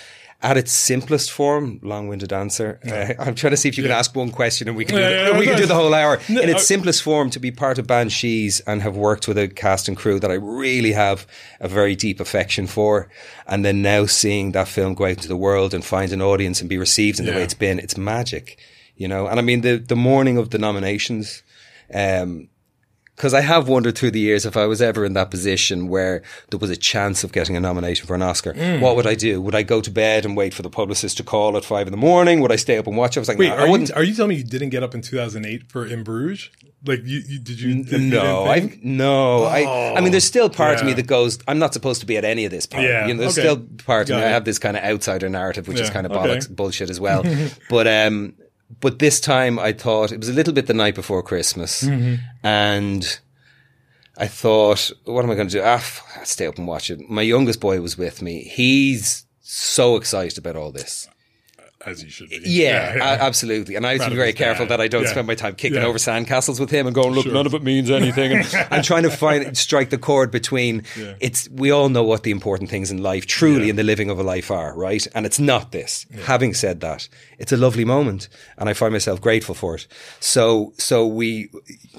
at 0.42 0.56
its 0.56 0.72
simplest 0.72 1.32
form, 1.32 1.80
long-winded 1.84 2.32
answer. 2.32 2.80
Uh, 2.88 3.14
I'm 3.22 3.36
trying 3.36 3.52
to 3.52 3.58
see 3.58 3.68
if 3.68 3.78
you 3.78 3.84
can 3.84 3.92
ask 3.92 4.16
one 4.16 4.32
question 4.32 4.70
and 4.70 4.78
we 4.78 4.86
can 4.86 4.96
do, 4.96 5.02
Yeah, 5.02 5.10
the, 5.10 5.32
yeah, 5.32 5.38
we 5.40 5.46
can 5.46 5.58
do 5.58 5.66
the 5.66 5.76
whole 5.76 5.94
hour. 5.94 6.18
No, 6.30 6.40
In 6.42 6.48
its 6.48 6.62
I- 6.62 6.64
simplest 6.64 7.04
form, 7.04 7.30
to 7.32 7.40
be 7.40 7.52
part 7.52 7.78
of 7.78 7.86
Banshees 7.88 8.62
and 8.62 8.82
have 8.82 8.96
worked 8.96 9.28
with 9.28 9.38
a 9.38 9.50
cast 9.50 9.90
and 9.90 9.98
crew 9.98 10.18
that 10.22 10.32
I 10.32 10.36
really 10.36 10.94
have 10.94 11.28
a 11.60 11.68
very 11.68 11.94
deep 11.96 12.22
affection 12.22 12.68
for, 12.68 13.10
and 13.48 13.66
then 13.66 13.82
now 13.82 14.06
seeing 14.06 14.54
that 14.54 14.70
film 14.70 14.94
go 14.94 15.06
out 15.06 15.12
into 15.18 15.28
the 15.28 15.36
world 15.36 15.74
and 15.74 15.84
find 15.84 16.12
an 16.14 16.22
audience 16.22 16.62
and 16.62 16.70
be 16.70 16.78
received 16.78 17.20
in 17.20 17.26
the 17.26 17.34
way 17.34 17.44
it's 17.44 17.54
been, 17.54 17.78
it's 17.78 17.98
magic, 17.98 18.58
you 18.96 19.10
know. 19.10 19.28
And 19.28 19.40
I 19.40 19.44
mean, 19.44 19.60
the 19.62 19.76
the 19.78 19.96
morning 19.98 20.38
of 20.38 20.52
the 20.52 20.58
nominations, 20.58 21.44
um, 21.94 22.48
because 23.20 23.34
I 23.34 23.42
have 23.42 23.68
wondered 23.68 23.98
through 23.98 24.12
the 24.12 24.20
years 24.22 24.46
if 24.46 24.56
I 24.56 24.66
was 24.66 24.82
ever 24.82 25.04
in 25.04 25.12
that 25.12 25.30
position 25.30 25.90
where 25.90 26.22
there 26.52 26.58
was 26.58 26.70
a 26.70 26.78
chance 26.78 27.26
of 27.26 27.34
getting 27.34 27.58
a 27.58 27.60
nomination 27.60 28.08
for 28.08 28.16
an 28.16 28.22
Oscar, 28.22 28.54
Mm. 28.54 28.80
what 28.80 28.96
would 28.96 29.06
I 29.06 29.14
do? 29.14 29.42
Would 29.42 29.56
I 29.56 29.62
go 29.64 29.82
to 29.82 29.92
bed 29.92 30.24
and 30.24 30.38
wait 30.38 30.54
for 30.54 30.62
the 30.62 30.70
publicist 30.70 31.18
to 31.18 31.24
call 31.24 31.58
at 31.58 31.66
five 31.66 31.86
in 31.86 31.92
the 31.92 31.98
morning? 31.98 32.40
Would 32.40 32.54
I 32.54 32.56
stay 32.56 32.78
up 32.78 32.88
and 32.88 32.96
watch? 32.96 33.18
I 33.18 33.20
was 33.20 33.28
like, 33.28 33.38
Wait, 33.38 33.52
are 33.52 33.60
I 33.60 33.66
you, 33.66 33.72
wouldn't. 33.72 33.92
are 33.92 34.04
you 34.04 34.16
telling 34.16 34.30
me 34.30 34.36
you 34.36 34.46
didn't 34.46 34.70
get 34.70 34.84
up 34.84 34.96
in 34.96 35.02
2008 35.02 35.70
for 35.70 35.86
In 35.86 36.04
Bruges? 36.04 36.50
Like, 36.86 37.02
you, 37.04 37.20
you 37.28 37.40
did 37.40 37.60
you? 37.60 37.84
Did, 37.84 38.00
no, 38.04 38.48
didn't 38.56 38.74
I 38.74 38.80
no, 38.84 39.44
I. 39.44 39.96
I 39.98 40.00
mean, 40.00 40.12
there's 40.12 40.24
still 40.24 40.50
part 40.50 40.80
of 40.80 40.86
me 40.86 40.94
that 40.94 41.08
goes. 41.08 41.38
I'm 41.46 41.60
not 41.60 41.74
supposed 41.74 42.00
to 42.00 42.06
be 42.06 42.16
at 42.16 42.24
any 42.24 42.46
of 42.46 42.52
this 42.52 42.66
part. 42.66 42.86
Yeah, 42.86 43.06
you 43.06 43.14
know, 43.16 43.20
there's 43.20 43.38
okay. 43.38 43.48
still 43.48 43.58
part 43.86 44.10
of 44.10 44.16
me. 44.16 44.22
Got 44.22 44.28
I 44.28 44.30
have 44.30 44.46
this 44.46 44.60
kind 44.60 44.78
of 44.78 44.84
outsider 44.84 45.28
narrative, 45.28 45.68
which 45.68 45.82
is 45.82 45.90
kind 45.90 46.06
of 46.06 46.14
okay. 46.14 46.38
bollocks 46.38 46.50
bullshit 46.50 46.90
as 46.90 46.98
well. 47.06 47.26
but 47.70 47.86
um, 47.86 48.34
but 48.82 49.00
this 49.00 49.20
time 49.20 49.58
I 49.60 49.74
thought 49.74 50.12
it 50.12 50.20
was 50.20 50.30
a 50.30 50.34
little 50.34 50.54
bit 50.54 50.68
the 50.68 50.74
night 50.74 50.96
before 50.96 51.22
Christmas, 51.24 51.84
Mm-hmm. 51.84 52.16
and 52.44 53.20
I 54.18 54.28
thought, 54.28 54.92
what 55.06 55.24
am 55.24 55.32
I 55.32 55.36
going 55.36 55.48
to 55.48 55.54
do? 55.60 55.62
Ah, 55.64 55.84
I'll 56.18 56.26
stay 56.26 56.46
up 56.46 56.58
and 56.58 56.68
watch 56.68 56.90
it. 56.92 57.10
My 57.10 57.22
youngest 57.22 57.60
boy 57.62 57.80
was 57.82 57.98
with 57.98 58.22
me. 58.22 58.44
He's 58.44 59.26
so 59.42 59.96
excited 59.96 60.38
about 60.38 60.56
all 60.58 60.72
this. 60.72 61.08
As 61.86 62.04
you 62.04 62.10
should 62.10 62.30
be. 62.30 62.42
Yeah, 62.44 62.94
yeah. 62.96 63.18
absolutely. 63.22 63.76
And 63.76 63.88
I 63.88 63.94
have 63.94 64.04
to 64.04 64.10
be 64.10 64.16
very 64.18 64.34
careful 64.34 64.66
dad. 64.66 64.72
that 64.72 64.82
I 64.82 64.90
don't 64.90 65.04
Yeah. 65.04 65.12
spend 65.12 65.28
my 65.28 65.36
time 65.36 65.56
kicking 65.56 65.80
over 65.82 65.98
sandcastles 65.98 66.60
with 66.60 66.70
him 66.70 66.88
and 66.88 66.94
going, 66.94 67.12
look, 67.12 67.24
Sure. 67.24 67.34
none 67.34 67.46
of 67.46 67.54
it 67.54 67.64
means 67.64 67.90
anything. 67.90 68.34
And, 68.34 68.68
and 68.72 68.84
trying 68.84 69.04
to 69.04 69.10
find, 69.10 69.58
strike 69.58 69.90
the 69.90 69.98
chord 69.98 70.30
between 70.30 70.84
it's, 71.22 71.48
we 71.50 71.72
all 71.72 71.88
know 71.88 72.04
what 72.04 72.24
the 72.24 72.32
important 72.32 72.70
things 72.70 72.92
in 72.92 73.02
life, 73.02 73.26
truly 73.28 73.70
in 73.70 73.78
the 73.78 73.84
living 73.84 74.10
of 74.10 74.20
a 74.20 74.24
life 74.24 74.52
are, 74.52 74.76
right? 74.76 75.08
And 75.16 75.26
it's 75.26 75.40
not 75.40 75.72
this. 75.72 76.06
Having 76.26 76.56
said 76.56 76.82
that, 76.82 77.08
it's 77.38 77.54
a 77.54 77.58
lovely 77.58 77.86
moment 77.86 78.28
and 78.58 78.68
I 78.68 78.74
find 78.74 78.92
myself 78.92 79.22
grateful 79.22 79.56
for 79.56 79.76
it. 79.76 79.88
So, 80.20 80.74
so 80.78 81.08
we, 81.08 81.50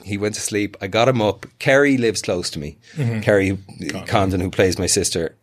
he 0.05 0.19
went 0.19 0.35
to 0.35 0.43
sleep. 0.43 0.77
I 0.83 0.89
got 0.89 1.09
him 1.09 1.23
up. 1.23 1.47
Kerry 1.59 1.97
lives 1.97 2.21
close 2.21 2.51
to 2.51 2.59
me. 2.59 2.77
Mm-hmm. 2.97 3.21
Kerry 3.21 3.59
Condon, 4.07 4.41
who 4.41 4.51
plays 4.51 4.79
my 4.79 4.87
sister. 4.87 5.37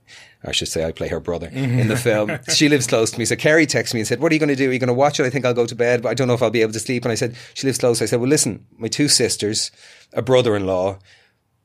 I 0.44 0.52
should 0.52 0.68
say 0.68 0.86
I 0.86 0.92
play 0.92 1.08
her 1.08 1.20
brother 1.20 1.48
in 1.52 1.88
the 1.88 1.98
film. 1.98 2.38
She 2.54 2.70
lives 2.70 2.88
close 2.88 3.12
to 3.12 3.20
me. 3.20 3.26
So 3.26 3.36
Kerry 3.36 3.66
texted 3.66 3.96
me 3.96 4.02
and 4.02 4.08
said, 4.08 4.20
What 4.20 4.32
are 4.32 4.36
you 4.36 4.40
going 4.40 4.50
to 4.50 4.56
do? 4.56 4.70
Are 4.70 4.74
you 4.74 4.80
going 4.80 4.88
to 4.88 4.94
watch 4.94 5.20
it? 5.20 5.26
I 5.26 5.30
think 5.30 5.46
I'll 5.46 5.54
go 5.54 5.66
to 5.66 5.76
bed, 5.76 6.02
but 6.04 6.10
I 6.10 6.14
don't 6.14 6.28
know 6.28 6.34
if 6.36 6.42
I'll 6.44 6.50
be 6.52 6.62
able 6.62 6.74
to 6.74 6.80
sleep. 6.80 7.04
And 7.06 7.12
I 7.12 7.16
said, 7.16 7.36
She 7.54 7.66
lives 7.68 7.80
close. 7.80 8.02
I 8.02 8.06
said, 8.06 8.20
Well, 8.20 8.30
listen, 8.30 8.66
my 8.78 8.88
two 8.88 9.08
sisters, 9.08 9.72
a 10.14 10.22
brother 10.22 10.56
in 10.56 10.66
law, 10.66 11.00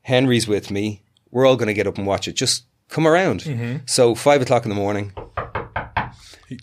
Henry's 0.02 0.48
with 0.48 0.70
me. 0.70 1.02
We're 1.30 1.46
all 1.46 1.56
going 1.56 1.68
to 1.68 1.74
get 1.74 1.86
up 1.86 1.98
and 1.98 2.06
watch 2.06 2.26
it. 2.28 2.32
Just 2.32 2.64
come 2.88 3.06
around. 3.06 3.82
So 3.86 4.14
five 4.14 4.42
o'clock 4.42 4.64
in 4.64 4.68
the 4.70 4.74
morning, 4.74 5.12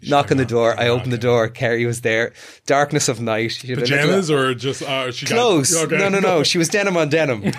knock 0.03 0.31
on 0.31 0.37
the 0.37 0.45
door. 0.45 0.79
I 0.79 0.87
open 0.87 1.09
the 1.09 1.17
door. 1.17 1.47
Kerry 1.49 1.85
was 1.85 2.01
there. 2.01 2.33
Darkness 2.65 3.07
of 3.07 3.19
night. 3.21 3.51
She 3.51 3.67
had 3.67 3.77
a 3.77 3.81
little- 3.81 3.97
Pajamas 3.97 4.31
or 4.31 4.53
just 4.53 4.81
uh, 4.83 5.11
she 5.11 5.25
close. 5.25 5.73
Got, 5.73 5.85
okay. 5.93 5.97
No, 5.97 6.09
no, 6.09 6.19
no. 6.19 6.43
She 6.49 6.57
was 6.57 6.69
denim 6.69 6.97
on 6.97 7.09
denim. 7.09 7.51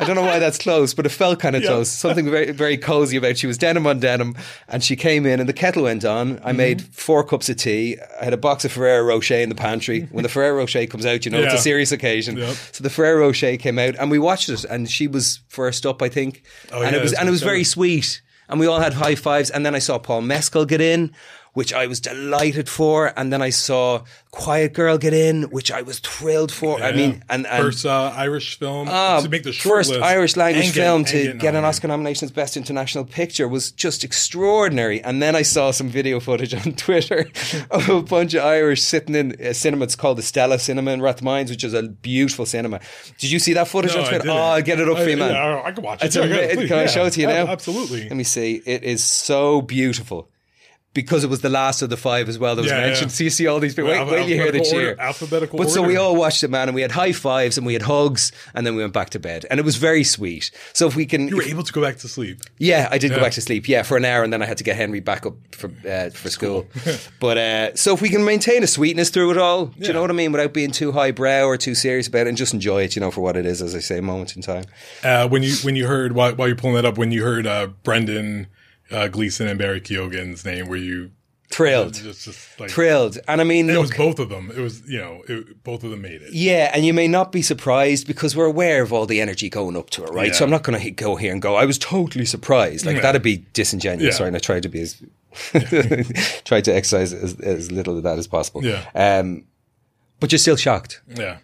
I 0.00 0.04
don't 0.04 0.14
know 0.14 0.22
why 0.22 0.38
that's 0.38 0.58
close, 0.58 0.94
but 0.94 1.06
it 1.06 1.08
felt 1.08 1.40
kind 1.40 1.56
of 1.56 1.62
Yeah. 1.62 1.68
close. 1.70 1.88
Something 1.90 2.30
very, 2.30 2.52
very 2.52 2.76
cozy 2.76 3.16
about. 3.16 3.36
She 3.36 3.46
was 3.48 3.58
denim 3.58 3.86
on 3.86 3.98
denim, 3.98 4.36
and 4.68 4.82
she 4.84 4.94
came 4.94 5.26
in, 5.26 5.40
and 5.40 5.48
the 5.48 5.52
kettle 5.52 5.82
went 5.84 6.04
on. 6.04 6.36
Mm-hmm. 6.36 6.46
I 6.46 6.52
made 6.52 6.82
four 6.94 7.24
cups 7.24 7.48
of 7.48 7.56
tea. 7.56 7.96
I 8.20 8.24
had 8.24 8.32
a 8.32 8.36
box 8.36 8.64
of 8.64 8.70
Ferrero 8.72 9.02
Rocher 9.04 9.34
in 9.38 9.48
the 9.48 9.54
pantry. 9.54 10.08
When 10.12 10.22
the 10.22 10.28
Ferrero 10.28 10.56
Rocher 10.58 10.86
comes 10.86 11.04
out, 11.04 11.24
you 11.24 11.30
know 11.32 11.40
it's 11.42 11.54
a 11.54 11.58
serious 11.58 11.90
occasion. 11.92 12.36
Yep. 12.36 12.56
So 12.72 12.84
the 12.84 12.90
Ferrero 12.90 13.26
Rocher 13.26 13.56
came 13.56 13.78
out, 13.78 13.96
and 13.98 14.10
we 14.10 14.18
watched 14.18 14.48
it. 14.48 14.64
And 14.64 14.88
she 14.90 15.08
was 15.08 15.40
first 15.48 15.84
up, 15.84 16.00
I 16.00 16.08
think, 16.08 16.42
Oh, 16.72 16.82
and 16.82 16.92
yeah, 16.92 16.98
it 16.98 17.02
was 17.02 17.12
and 17.12 17.28
it 17.28 17.32
was 17.32 17.42
very 17.42 17.64
sweet. 17.64 18.20
And 18.50 18.58
we 18.58 18.66
all 18.66 18.80
had 18.80 18.94
high 18.94 19.14
fives. 19.14 19.50
And 19.50 19.66
then 19.66 19.74
I 19.74 19.78
saw 19.78 19.98
Paul 19.98 20.22
Mescal 20.22 20.64
get 20.64 20.80
in, 20.80 21.12
which 21.58 21.72
I 21.74 21.86
was 21.88 21.98
delighted 22.00 22.68
for. 22.68 23.12
And 23.18 23.32
then 23.32 23.42
I 23.42 23.50
saw 23.50 24.04
Quiet 24.30 24.72
Girl 24.74 24.96
get 24.98 25.12
in, 25.12 25.44
which 25.56 25.70
I 25.72 25.82
was 25.82 25.98
thrilled 25.98 26.52
for. 26.52 26.80
I 26.80 26.92
mean, 26.92 27.24
and, 27.28 27.46
and 27.46 27.62
first 27.64 27.84
uh, 27.84 28.12
Irish 28.16 28.58
film 28.58 28.86
Ah, 28.88 29.20
to 29.20 29.28
make 29.28 29.42
the 29.42 29.52
short 29.52 29.78
first 29.78 29.90
list 29.90 30.02
Irish 30.02 30.36
language 30.36 30.66
and 30.66 30.74
get- 30.74 30.82
film 30.84 31.04
to 31.06 31.32
get, 31.34 31.54
an. 31.56 31.64
Oscar 31.64 31.88
nomination 31.88 32.26
as 32.26 32.30
Best 32.32 32.56
International 32.56 33.04
Picture 33.04 33.48
was 33.48 33.72
just 33.72 34.04
extraordinary. 34.04 35.02
And 35.02 35.20
then 35.20 35.34
I 35.34 35.42
saw 35.42 35.72
some 35.72 35.88
video 35.88 36.20
footage 36.20 36.54
on 36.54 36.72
Twitter 36.86 37.28
of 37.72 37.88
a 37.88 38.02
bunch 38.02 38.34
of 38.34 38.44
Irish 38.44 38.82
sitting 38.82 39.14
in 39.16 39.34
a 39.40 39.52
cinema. 39.54 39.84
It's 39.84 39.96
called 39.96 40.18
the 40.18 40.22
Stella 40.22 40.58
Cinema 40.60 40.92
in 40.92 41.00
Rathmines, 41.00 41.50
which 41.50 41.64
is 41.64 41.74
a 41.74 41.82
beautiful 41.82 42.46
cinema. 42.46 42.78
Did 43.18 43.30
you 43.32 43.40
see 43.40 43.54
that 43.54 43.66
footage 43.66 43.94
No, 43.94 44.00
on 44.02 44.06
I 44.06 44.08
Twitter? 44.10 44.30
Oh, 44.30 44.36
I'll 44.36 44.62
get 44.62 44.78
it 44.78 44.88
up 44.88 44.98
I- 44.98 45.02
for 45.04 45.10
you, 45.10 45.16
man. 45.16 45.32
yeah, 45.32 45.62
I 45.64 45.72
can 45.72 45.82
watch 45.82 46.02
it. 46.04 46.06
It's 46.06 46.16
Yeah, 46.18 46.24
yeah, 46.26 46.54
please, 46.54 46.68
Can 46.68 46.78
I 46.78 46.82
yeah. 46.82 46.86
show 46.86 47.04
it 47.06 47.10
to 47.14 47.20
you 47.20 47.26
now? 47.26 47.46
absolutely. 47.48 48.02
Let 48.04 48.16
me 48.16 48.24
see. 48.24 48.62
It 48.64 48.84
is 48.84 49.02
so 49.02 49.60
beautiful. 49.62 50.30
Because 50.94 51.22
it 51.22 51.30
was 51.30 51.42
the 51.42 51.50
last 51.50 51.82
of 51.82 51.90
the 51.90 51.96
five 51.98 52.28
as 52.28 52.38
well 52.40 52.56
that 52.56 52.62
was 52.62 52.72
Yeah, 52.72 52.80
mentioned. 52.80 53.10
yeah. 53.12 53.14
So 53.16 53.24
you 53.24 53.30
see 53.30 53.46
all 53.46 53.60
these 53.60 53.74
people. 53.74 53.90
Wait, 53.90 54.04
wait 54.10 54.26
you 54.28 54.34
hear 54.34 54.50
the 54.50 54.60
cheer. 54.60 54.90
order- 54.90 55.00
alphabetical 55.00 55.56
But 55.58 55.70
so 55.70 55.82
we 55.82 55.96
all 55.96 56.16
watched 56.16 56.42
it, 56.42 56.48
man, 56.48 56.66
and 56.68 56.74
we 56.74 56.82
had 56.82 56.90
high 56.92 57.12
fives 57.12 57.56
and 57.56 57.64
we 57.66 57.74
had 57.74 57.82
hugs, 57.82 58.32
and 58.54 58.66
then 58.66 58.74
we 58.74 58.82
went 58.82 58.94
back 58.94 59.10
to 59.10 59.20
bed, 59.20 59.44
and 59.50 59.60
it 59.60 59.64
was 59.66 59.76
very 59.76 60.02
sweet. 60.02 60.50
So 60.72 60.88
if 60.88 60.96
we 60.96 61.04
can, 61.06 61.28
You 61.28 61.36
were 61.36 61.42
if- 61.42 61.50
able 61.50 61.62
to 61.62 61.72
go 61.72 61.82
back 61.82 61.98
to 61.98 62.08
sleep. 62.08 62.40
yeah, 62.58 62.88
I 62.90 62.98
did 62.98 63.10
go 63.10 63.20
back 63.20 63.32
to 63.32 63.40
sleep. 63.42 63.68
Yeah, 63.68 63.82
for 63.82 63.96
an 63.96 64.04
hour, 64.06 64.24
and 64.24 64.32
then 64.32 64.42
I 64.42 64.46
had 64.46 64.56
to 64.58 64.64
get 64.64 64.76
Henry 64.76 64.98
back 65.00 65.24
up 65.26 65.34
for 65.52 65.70
uh, 65.88 66.08
for 66.10 66.30
school. 66.30 66.66
but 67.20 67.38
uh, 67.38 67.76
so 67.76 67.92
if 67.94 68.00
we 68.00 68.08
can 68.08 68.24
maintain 68.24 68.64
a 68.64 68.66
sweetness 68.66 69.10
through 69.10 69.30
it 69.32 69.38
all, 69.38 69.66
do 69.66 69.86
you 69.86 69.92
know 69.92 70.00
what 70.00 70.10
I 70.10 70.14
mean, 70.14 70.32
without 70.32 70.52
being 70.54 70.70
too 70.72 70.90
highbrow 70.92 71.44
or 71.44 71.56
too 71.58 71.74
serious 71.76 72.08
about 72.08 72.26
it, 72.26 72.30
and 72.30 72.36
just 72.38 72.54
enjoy 72.54 72.82
it, 72.82 72.96
you 72.96 73.00
know, 73.00 73.10
for 73.12 73.20
what 73.20 73.36
it 73.36 73.44
is, 73.46 73.60
as 73.62 73.74
I 73.74 73.80
say, 73.80 74.00
moment 74.00 74.34
in 74.36 74.42
time. 74.42 74.64
Uh, 75.04 75.28
when 75.28 75.42
you 75.44 75.54
when 75.62 75.76
you 75.76 75.86
heard 75.86 76.12
while, 76.12 76.34
while 76.34 76.48
you're 76.48 76.56
pulling 76.56 76.76
that 76.76 76.86
up, 76.86 76.96
when 76.98 77.12
you 77.12 77.22
heard 77.22 77.46
uh, 77.46 77.68
Brendan 77.84 78.48
uh, 78.90 79.08
Gleeson 79.08 79.46
and 79.48 79.58
Barry 79.58 79.80
Keoghan's 79.80 80.44
name, 80.44 80.68
were 80.68 80.76
you 80.76 81.10
Thrilled, 81.50 81.94
just, 81.94 82.26
just 82.26 82.60
like 82.60 82.70
thrilled, 82.70 83.16
and 83.26 83.40
I 83.40 83.44
mean, 83.44 83.70
And 83.70 83.78
it 83.78 83.80
was 83.80 83.90
both 83.90 84.18
of 84.18 84.28
them. 84.28 84.50
It 84.54 84.58
was 84.60 84.82
you 84.86 84.98
know 84.98 85.22
it, 85.26 85.64
both 85.64 85.82
of 85.82 85.90
them 85.90 86.02
made 86.02 86.20
it. 86.20 86.34
Yeah, 86.34 86.70
and 86.74 86.84
you 86.84 86.92
may 86.92 87.08
not 87.08 87.32
be 87.32 87.40
surprised 87.40 88.06
because 88.06 88.36
we're 88.36 88.44
aware 88.44 88.82
of 88.82 88.92
all 88.92 89.06
the 89.06 89.18
energy 89.22 89.48
going 89.48 89.74
up 89.74 89.88
to 89.90 90.04
it, 90.04 90.10
right? 90.10 90.26
Yeah. 90.26 90.32
So 90.34 90.44
I'm 90.44 90.50
not 90.50 90.62
going 90.62 90.78
to 90.78 90.90
go 90.90 91.16
here 91.16 91.32
and 91.32 91.40
go, 91.40 91.56
I 91.56 91.64
was 91.64 91.78
totally 91.78 92.26
surprised. 92.26 92.84
Like, 92.84 92.96
Yeah. 92.96 93.02
that'd 93.02 93.22
be 93.22 93.46
disingenuous, 93.54 94.18
Yeah. 94.18 94.24
right? 94.24 94.28
And 94.28 94.36
I 94.36 94.40
tried 94.40 94.62
to 94.64 94.68
be 94.68 94.82
as, 94.82 95.02
tried 96.44 96.64
to 96.66 96.74
exercise 96.74 97.14
as, 97.14 97.40
as 97.40 97.72
little 97.72 97.96
of 97.96 98.02
that 98.02 98.18
as 98.18 98.26
possible. 98.26 98.62
Yeah. 98.62 98.84
Um, 98.94 99.46
but 100.20 100.30
you're 100.32 100.38
still 100.38 100.56
shocked. 100.56 101.00
Yeah, 101.08 101.38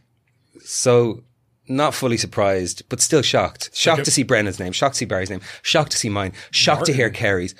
So, 0.62 1.22
not 1.68 1.94
fully 1.94 2.16
surprised, 2.16 2.82
but 2.88 3.00
still 3.00 3.22
shocked. 3.22 3.70
Shocked 3.74 4.00
Okay. 4.00 4.04
to 4.04 4.10
see 4.10 4.22
Brendan's 4.22 4.58
name, 4.60 4.72
shocked 4.72 4.94
to 4.94 4.98
see 4.98 5.04
Barry's 5.04 5.30
name, 5.30 5.40
shocked 5.62 5.92
to 5.92 5.98
see 5.98 6.08
mine, 6.08 6.32
shocked 6.50 6.86
to 6.86 6.92
hear 6.92 7.10
Kerry's, 7.10 7.54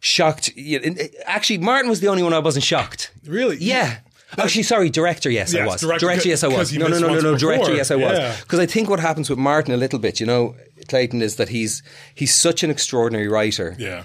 shocked. 0.00 0.50
yeah, 0.56 0.80
and, 0.84 0.98
uh, 1.00 1.04
Actually, 1.26 1.58
Martin 1.58 1.88
was 1.90 2.00
the 2.00 2.08
only 2.08 2.22
one 2.22 2.32
I 2.32 2.38
wasn't 2.40 2.64
shocked. 2.64 3.10
really. 3.26 3.56
Yeah. 3.58 3.98
Actually, 4.36 4.64
sorry, 4.64 4.90
director. 4.90 5.30
Yes, 5.30 5.54
I 5.54 5.64
was. 5.64 5.80
director, 5.80 6.06
Director, 6.06 6.28
yes, 6.28 6.42
I 6.42 6.48
was. 6.48 6.72
No, 6.72 6.88
no, 6.88 6.98
no, 6.98 7.08
no, 7.14 7.20
no. 7.20 7.36
Director, 7.38 7.72
yes, 7.72 7.92
I 7.92 7.94
was. 7.96 8.40
Because 8.40 8.58
I 8.58 8.66
think 8.66 8.90
what 8.90 8.98
happens 8.98 9.30
with 9.30 9.38
Martin 9.38 9.72
a 9.72 9.76
little 9.76 10.00
bit, 10.00 10.18
you 10.18 10.26
know, 10.26 10.56
Clayton, 10.88 11.22
is 11.22 11.36
that 11.36 11.50
he's 11.50 11.82
he's 12.14 12.34
such 12.34 12.64
an 12.64 12.70
extraordinary 12.70 13.28
writer 13.28 13.76
yeah, 13.78 14.02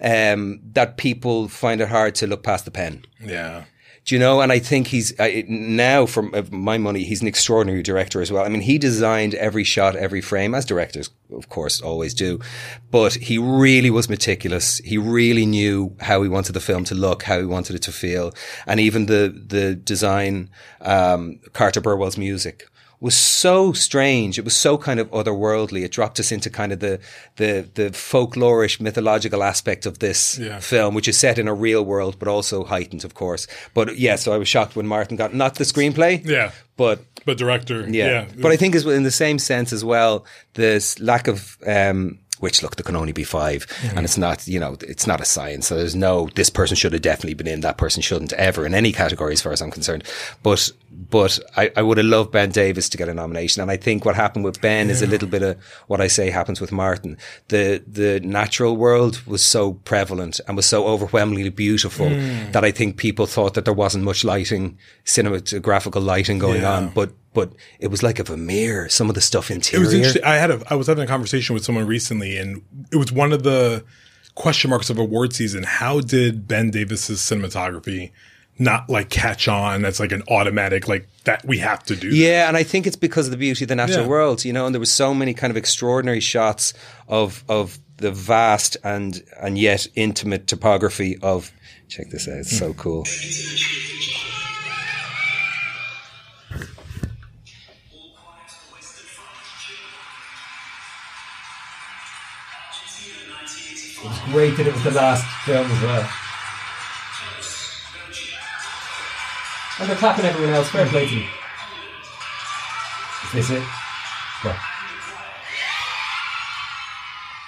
um, 0.00 0.60
that 0.74 0.96
people 0.98 1.48
find 1.48 1.80
it 1.80 1.88
hard 1.88 2.14
to 2.16 2.28
look 2.28 2.44
past 2.44 2.64
the 2.64 2.70
pen. 2.70 3.04
yeah. 3.20 3.64
Do 4.04 4.16
you 4.16 4.18
know? 4.18 4.40
And 4.40 4.50
I 4.50 4.58
think 4.58 4.88
he's 4.88 5.18
I, 5.20 5.44
now, 5.48 6.06
from 6.06 6.34
my 6.50 6.76
money, 6.76 7.04
he's 7.04 7.22
an 7.22 7.28
extraordinary 7.28 7.82
director 7.82 8.20
as 8.20 8.32
well. 8.32 8.44
I 8.44 8.48
mean, 8.48 8.62
he 8.62 8.76
designed 8.76 9.34
every 9.34 9.62
shot, 9.62 9.94
every 9.94 10.20
frame, 10.20 10.56
as 10.56 10.64
directors, 10.64 11.10
of 11.32 11.48
course, 11.48 11.80
always 11.80 12.12
do. 12.12 12.40
But 12.90 13.14
he 13.14 13.38
really 13.38 13.90
was 13.90 14.08
meticulous. 14.08 14.78
He 14.78 14.98
really 14.98 15.46
knew 15.46 15.94
how 16.00 16.22
he 16.22 16.28
wanted 16.28 16.52
the 16.52 16.60
film 16.60 16.82
to 16.84 16.96
look, 16.96 17.22
how 17.22 17.38
he 17.38 17.46
wanted 17.46 17.76
it 17.76 17.82
to 17.82 17.92
feel, 17.92 18.34
and 18.66 18.80
even 18.80 19.06
the 19.06 19.32
the 19.46 19.76
design. 19.76 20.50
Um, 20.80 21.38
Carter 21.52 21.80
Burwell's 21.80 22.18
music 22.18 22.68
was 23.02 23.16
so 23.16 23.72
strange. 23.72 24.38
It 24.38 24.44
was 24.44 24.56
so 24.56 24.78
kind 24.78 25.00
of 25.00 25.10
otherworldly. 25.10 25.84
It 25.84 25.90
dropped 25.92 26.20
us 26.20 26.30
into 26.32 26.48
kind 26.50 26.72
of 26.72 26.78
the 26.78 27.00
the 27.36 27.68
the 27.74 27.90
folklorish, 27.90 28.80
mythological 28.80 29.42
aspect 29.42 29.86
of 29.86 29.98
this 29.98 30.38
Yeah. 30.38 30.60
film, 30.60 30.94
which 30.94 31.08
is 31.08 31.16
set 31.16 31.38
in 31.38 31.48
a 31.48 31.54
real 31.54 31.84
world, 31.84 32.16
but 32.18 32.28
also 32.28 32.64
heightened, 32.64 33.04
of 33.04 33.14
course. 33.14 33.46
But 33.74 33.98
yeah, 33.98 34.16
so 34.16 34.32
I 34.32 34.38
was 34.38 34.48
shocked 34.48 34.76
when 34.76 34.86
Martin 34.86 35.16
got 35.16 35.34
not 35.34 35.56
the 35.56 35.64
screenplay, 35.64 36.24
Yeah. 36.24 36.52
but 36.76 37.00
But 37.24 37.38
director, 37.38 37.80
yeah. 37.88 38.10
yeah. 38.10 38.24
But 38.40 38.52
I 38.52 38.56
think 38.56 38.74
is 38.74 38.86
in 38.86 39.02
the 39.02 39.10
same 39.10 39.38
sense 39.38 39.72
as 39.72 39.84
well, 39.84 40.24
this 40.54 40.98
lack 41.00 41.28
of 41.28 41.58
um 41.66 42.18
which 42.42 42.62
look 42.62 42.76
there 42.76 42.84
can 42.84 42.96
only 42.96 43.12
be 43.12 43.24
5 43.24 43.66
and 43.96 44.04
it's 44.04 44.18
not 44.18 44.46
you 44.46 44.60
know 44.60 44.76
it's 44.80 45.06
not 45.06 45.20
a 45.20 45.24
science. 45.24 45.66
So 45.68 45.76
there's 45.76 45.94
no 45.94 46.28
this 46.34 46.50
person 46.50 46.76
should 46.76 46.92
have 46.92 47.02
definitely 47.02 47.34
been 47.34 47.46
in 47.46 47.60
that 47.60 47.76
person 47.78 48.02
shouldn't 48.02 48.32
ever 48.34 48.66
in 48.66 48.74
any 48.74 48.92
category 48.92 49.32
as 49.32 49.42
far 49.42 49.52
as 49.52 49.62
I'm 49.62 49.70
concerned. 49.70 50.04
But 50.42 50.70
but 51.10 51.38
I, 51.56 51.70
I 51.76 51.82
would 51.82 51.98
have 51.98 52.06
loved 52.06 52.32
Ben 52.32 52.50
Davis 52.50 52.88
to 52.90 52.98
get 52.98 53.08
a 53.08 53.14
nomination. 53.14 53.62
And 53.62 53.70
I 53.70 53.76
think 53.76 54.04
what 54.04 54.14
happened 54.14 54.44
with 54.44 54.60
Ben 54.60 54.90
is 54.90 55.02
a 55.02 55.06
little 55.06 55.28
bit 55.28 55.42
of 55.42 55.62
what 55.86 56.00
I 56.00 56.06
say 56.08 56.30
happens 56.30 56.60
with 56.60 56.72
Martin. 56.72 57.16
The 57.48 57.82
the 57.86 58.20
natural 58.20 58.76
world 58.76 59.22
was 59.26 59.42
so 59.44 59.74
prevalent 59.84 60.40
and 60.46 60.56
was 60.56 60.66
so 60.66 60.86
overwhelmingly 60.86 61.50
beautiful 61.50 62.06
mm. 62.06 62.52
that 62.52 62.64
I 62.64 62.72
think 62.72 62.96
people 62.96 63.26
thought 63.26 63.54
that 63.54 63.64
there 63.64 63.74
wasn't 63.74 64.04
much 64.04 64.24
lighting 64.24 64.78
cinematographical 65.04 66.02
lighting 66.04 66.38
going 66.38 66.62
Yeah. 66.62 66.76
on. 66.76 66.88
But 66.90 67.12
but 67.34 67.52
it 67.78 67.88
was 67.88 68.02
like 68.02 68.18
a 68.18 68.24
Vermeer. 68.24 68.88
Some 68.88 69.08
of 69.08 69.14
the 69.14 69.20
stuff 69.20 69.50
interior. 69.50 69.84
It 69.84 69.86
interior. 69.86 69.86
was 69.86 69.94
interesting. 69.94 70.24
I 70.24 70.36
had 70.36 70.50
a 70.50 70.62
I 70.70 70.74
was 70.74 70.86
having 70.86 71.04
a 71.04 71.06
conversation 71.06 71.54
with 71.54 71.64
someone 71.64 71.86
recently, 71.86 72.36
and 72.38 72.62
it 72.90 72.96
was 72.96 73.10
one 73.12 73.32
of 73.32 73.42
the 73.42 73.84
question 74.34 74.70
marks 74.70 74.90
of 74.90 74.98
award 74.98 75.32
season. 75.34 75.62
How 75.62 76.00
did 76.00 76.46
Ben 76.48 76.70
Davis's 76.70 77.20
cinematography 77.20 78.10
not 78.58 78.88
like 78.90 79.08
catch 79.08 79.48
on 79.48 79.80
That's 79.82 79.98
like 79.98 80.12
an 80.12 80.22
automatic 80.28 80.86
like 80.86 81.08
that 81.24 81.44
we 81.46 81.58
have 81.58 81.82
to 81.84 81.96
do? 81.96 82.08
Yeah, 82.08 82.48
and 82.48 82.56
I 82.56 82.62
think 82.62 82.86
it's 82.86 82.96
because 82.96 83.26
of 83.26 83.30
the 83.30 83.36
beauty 83.38 83.64
of 83.64 83.68
the 83.68 83.74
natural 83.76 84.02
Yeah. 84.02 84.08
world, 84.08 84.44
you 84.44 84.52
know. 84.52 84.66
And 84.66 84.74
there 84.74 84.80
was 84.80 84.92
so 84.92 85.14
many 85.14 85.32
kind 85.34 85.50
of 85.50 85.56
extraordinary 85.56 86.20
shots 86.20 86.74
of 87.08 87.44
of 87.48 87.78
the 87.96 88.10
vast 88.12 88.76
and 88.84 89.22
and 89.40 89.58
yet 89.58 89.86
intimate 89.94 90.46
topography 90.46 91.16
of. 91.22 91.50
Check 91.88 92.08
this 92.10 92.26
out; 92.26 92.38
it's 92.38 92.56
so 92.58 92.72
cool. 92.72 93.04
It 104.02 104.08
was 104.08 104.18
great 104.32 104.56
that 104.56 104.66
it 104.66 104.72
was 104.74 104.82
the 104.84 104.90
last 104.90 105.24
film 105.44 105.70
as 105.70 105.82
well. 105.82 106.08
And 109.80 109.88
they're 109.88 109.96
clapping 109.96 110.24
everyone 110.24 110.54
else. 110.54 110.68
Fair 110.70 110.86
play 110.86 111.06
to 111.08 111.14
them. 111.14 111.24
Is 113.24 113.32
this 113.48 113.50
it? 113.58 113.62
What? 114.42 114.56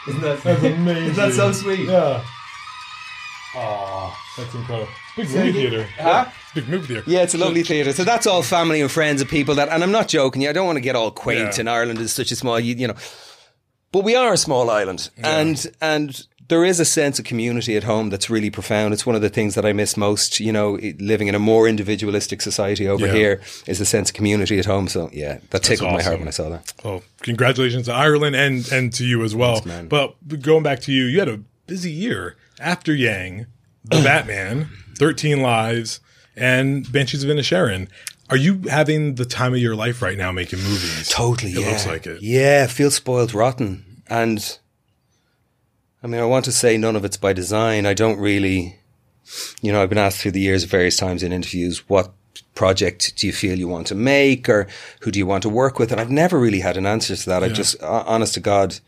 Isn't 0.09 0.21
that, 0.23 0.43
That's 0.43 0.63
amazing. 0.63 1.03
Isn't 1.11 1.17
that 1.17 1.33
so 1.35 1.53
sweet? 1.53 1.81
Yeah. 1.89 2.25
Oh, 3.57 4.17
that's 4.37 4.55
incredible. 4.55 4.89
Big 5.17 5.29
So 5.29 5.37
movie 5.39 5.47
you- 5.61 5.71
theater. 5.71 5.89
Huh? 5.99 6.27
Big 6.55 6.69
movie 6.69 6.87
theater. 6.87 7.05
Yeah, 7.07 7.23
it's 7.23 7.35
a 7.35 7.39
lovely 7.39 7.63
theatre. 7.63 7.93
So 7.93 8.05
that's 8.05 8.27
all 8.27 8.43
family 8.43 8.81
and 8.81 8.91
friends 8.91 9.21
and 9.21 9.31
people 9.31 9.55
that, 9.57 9.69
and 9.69 9.83
I'm 9.83 9.93
not 9.93 10.09
joking. 10.09 10.43
you, 10.43 10.49
I 10.51 10.53
don't 10.53 10.67
want 10.67 10.77
to 10.77 10.81
get 10.83 10.97
all 10.97 11.11
quaint. 11.11 11.55
Yeah. 11.55 11.61
And 11.61 11.71
Ireland 11.71 11.99
is 12.01 12.13
such 12.13 12.33
a 12.33 12.37
small, 12.37 12.59
you, 12.61 12.75
you 12.75 12.89
know, 12.89 12.95
but 13.93 14.03
we 14.05 14.17
are 14.17 14.33
a 14.33 14.37
small 14.37 14.71
island, 14.71 15.09
and 15.19 15.65
and 15.81 16.27
there 16.49 16.65
is 16.65 16.79
a 16.81 16.85
sense 16.85 17.19
of 17.19 17.25
community 17.25 17.77
at 17.77 17.85
home 17.85 18.11
that's 18.11 18.29
really 18.29 18.51
profound. 18.51 18.93
It's 18.93 19.07
one 19.07 19.17
of 19.17 19.23
the 19.23 19.29
things 19.31 19.55
that 19.55 19.65
I 19.65 19.73
miss 19.73 19.97
most. 19.97 20.41
You 20.41 20.53
know, 20.53 20.79
living 20.99 21.29
in 21.29 21.35
a 21.35 21.39
more 21.39 21.67
individualistic 21.69 22.43
society 22.43 22.87
over 22.89 23.07
Yeah. 23.07 23.13
here 23.15 23.41
is 23.67 23.79
the 23.79 23.85
sense 23.87 24.11
of 24.11 24.15
community 24.15 24.59
at 24.59 24.67
home. 24.67 24.89
So 24.89 25.09
yeah, 25.13 25.39
that 25.51 25.63
tickled 25.63 25.93
my 25.93 26.03
heart 26.03 26.19
when 26.19 26.29
I 26.29 26.33
saw 26.33 26.49
that. 26.51 26.73
Well, 26.85 27.03
congratulations 27.23 27.87
to 27.87 27.93
Ireland 27.95 28.37
and 28.37 28.71
and 28.73 28.93
to 28.95 29.05
you 29.05 29.23
as 29.25 29.35
well. 29.35 29.63
man. 29.65 29.89
But 29.89 30.15
going 30.41 30.63
back 30.63 30.81
to 30.81 30.93
you, 30.93 31.05
you 31.05 31.19
had 31.19 31.29
a 31.29 31.41
busy 31.67 31.91
year 31.93 32.37
after 32.61 32.95
Yang, 32.95 33.47
The 33.85 34.03
Batman, 34.05 34.69
Thirteen 34.99 35.41
Lives, 35.43 36.01
and 36.37 36.91
Banshees 36.93 37.25
of 37.25 37.31
Inisherin. 37.31 37.89
Are 38.31 38.37
you 38.39 38.63
having 38.71 39.17
the 39.17 39.25
time 39.27 39.53
of 39.53 39.61
your 39.61 39.77
life 39.77 40.01
right 40.01 40.17
now 40.17 40.33
making 40.33 40.59
movies? 40.61 41.09
Totally, 41.11 41.53
It 41.53 41.61
yeah. 41.61 41.69
looks 41.71 41.87
like 41.87 42.07
it. 42.07 42.23
Yeah, 42.23 42.67
feel 42.67 42.91
spoiled 42.91 43.35
rotten. 43.35 43.85
And 44.09 44.59
I 46.05 46.07
mean, 46.07 46.21
I 46.21 46.27
want 46.27 46.45
to 46.45 46.53
say 46.53 46.77
none 46.77 46.97
of 46.97 47.05
it's 47.07 47.17
by 47.17 47.33
design. 47.33 47.87
I 47.87 47.95
don't 47.95 48.19
really, 48.19 48.79
you 49.63 49.73
know, 49.73 49.83
I've 49.83 49.89
been 49.89 49.97
asked 49.97 50.19
through 50.19 50.33
the 50.33 50.41
years 50.41 50.65
various 50.65 50.99
times 50.99 51.23
in 51.23 51.33
interviews, 51.33 51.89
what 51.89 52.13
project 52.55 53.17
do 53.17 53.27
you 53.27 53.33
feel 53.33 53.59
you 53.59 53.69
want 53.69 53.87
to 53.87 53.95
make 53.95 54.47
or 54.47 54.69
who 55.01 55.11
do 55.11 55.19
you 55.19 55.25
want 55.25 55.43
to 55.45 55.49
work 55.49 55.79
with? 55.79 55.91
And 55.91 55.99
I've 55.99 56.11
never 56.11 56.39
really 56.39 56.61
had 56.61 56.77
an 56.77 56.85
answer 56.85 57.17
to 57.17 57.31
that. 57.31 57.43
I 57.43 57.49
just, 57.49 57.83
honest 57.83 58.35
to 58.35 58.41
God, 58.41 58.81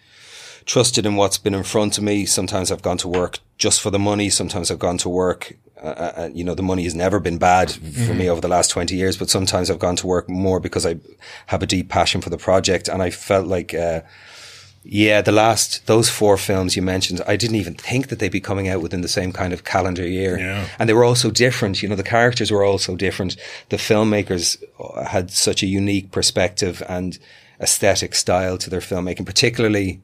trusted 0.66 1.06
in 1.06 1.16
what's 1.16 1.38
been 1.38 1.54
in 1.54 1.62
front 1.62 1.96
of 1.96 2.04
me. 2.04 2.26
Sometimes 2.26 2.70
I've 2.70 2.82
gone 2.82 2.98
to 2.98 3.08
work 3.08 3.38
just 3.56 3.80
for 3.80 3.90
the 3.90 3.98
money. 3.98 4.28
Sometimes 4.28 4.70
I've 4.70 4.78
gone 4.78 4.98
to 4.98 5.08
work. 5.08 5.56
Uh, 5.82 5.86
uh, 6.16 6.30
you 6.34 6.44
know, 6.44 6.54
the 6.54 6.62
money 6.62 6.84
has 6.84 6.94
never 6.94 7.18
been 7.18 7.38
bad 7.38 7.70
for 7.70 8.12
me 8.12 8.28
over 8.28 8.42
the 8.42 8.48
last 8.48 8.70
20 8.70 8.94
years, 8.94 9.16
but 9.16 9.30
sometimes 9.30 9.70
I've 9.70 9.78
gone 9.78 9.96
to 9.96 10.06
work 10.06 10.28
more 10.28 10.60
because 10.60 10.84
I 10.84 10.96
have 11.46 11.62
a 11.62 11.66
deep 11.66 11.88
passion 11.88 12.20
for 12.20 12.28
the 12.28 12.38
project. 12.38 12.88
And 12.88 13.02
I 13.02 13.08
felt 13.08 13.46
like, 13.46 13.72
uh, 13.72 14.02
yeah, 14.88 15.20
the 15.20 15.32
last, 15.32 15.84
those 15.86 16.08
four 16.08 16.36
films 16.36 16.76
you 16.76 16.82
mentioned, 16.82 17.20
I 17.26 17.34
didn't 17.34 17.56
even 17.56 17.74
think 17.74 18.06
that 18.06 18.20
they'd 18.20 18.30
be 18.30 18.40
coming 18.40 18.68
out 18.68 18.80
within 18.80 19.00
the 19.00 19.08
same 19.08 19.32
kind 19.32 19.52
of 19.52 19.64
calendar 19.64 20.06
year. 20.06 20.38
Yeah. 20.38 20.68
And 20.78 20.88
they 20.88 20.94
were 20.94 21.02
all 21.02 21.16
so 21.16 21.30
different. 21.30 21.82
You 21.82 21.88
know, 21.88 21.96
the 21.96 22.04
characters 22.04 22.52
were 22.52 22.62
all 22.62 22.78
so 22.78 22.94
different. 22.94 23.36
The 23.70 23.78
filmmakers 23.78 24.62
had 25.04 25.32
such 25.32 25.64
a 25.64 25.66
unique 25.66 26.12
perspective 26.12 26.84
and 26.88 27.18
aesthetic 27.60 28.14
style 28.14 28.58
to 28.58 28.70
their 28.70 28.80
filmmaking, 28.80 29.26
particularly, 29.26 30.02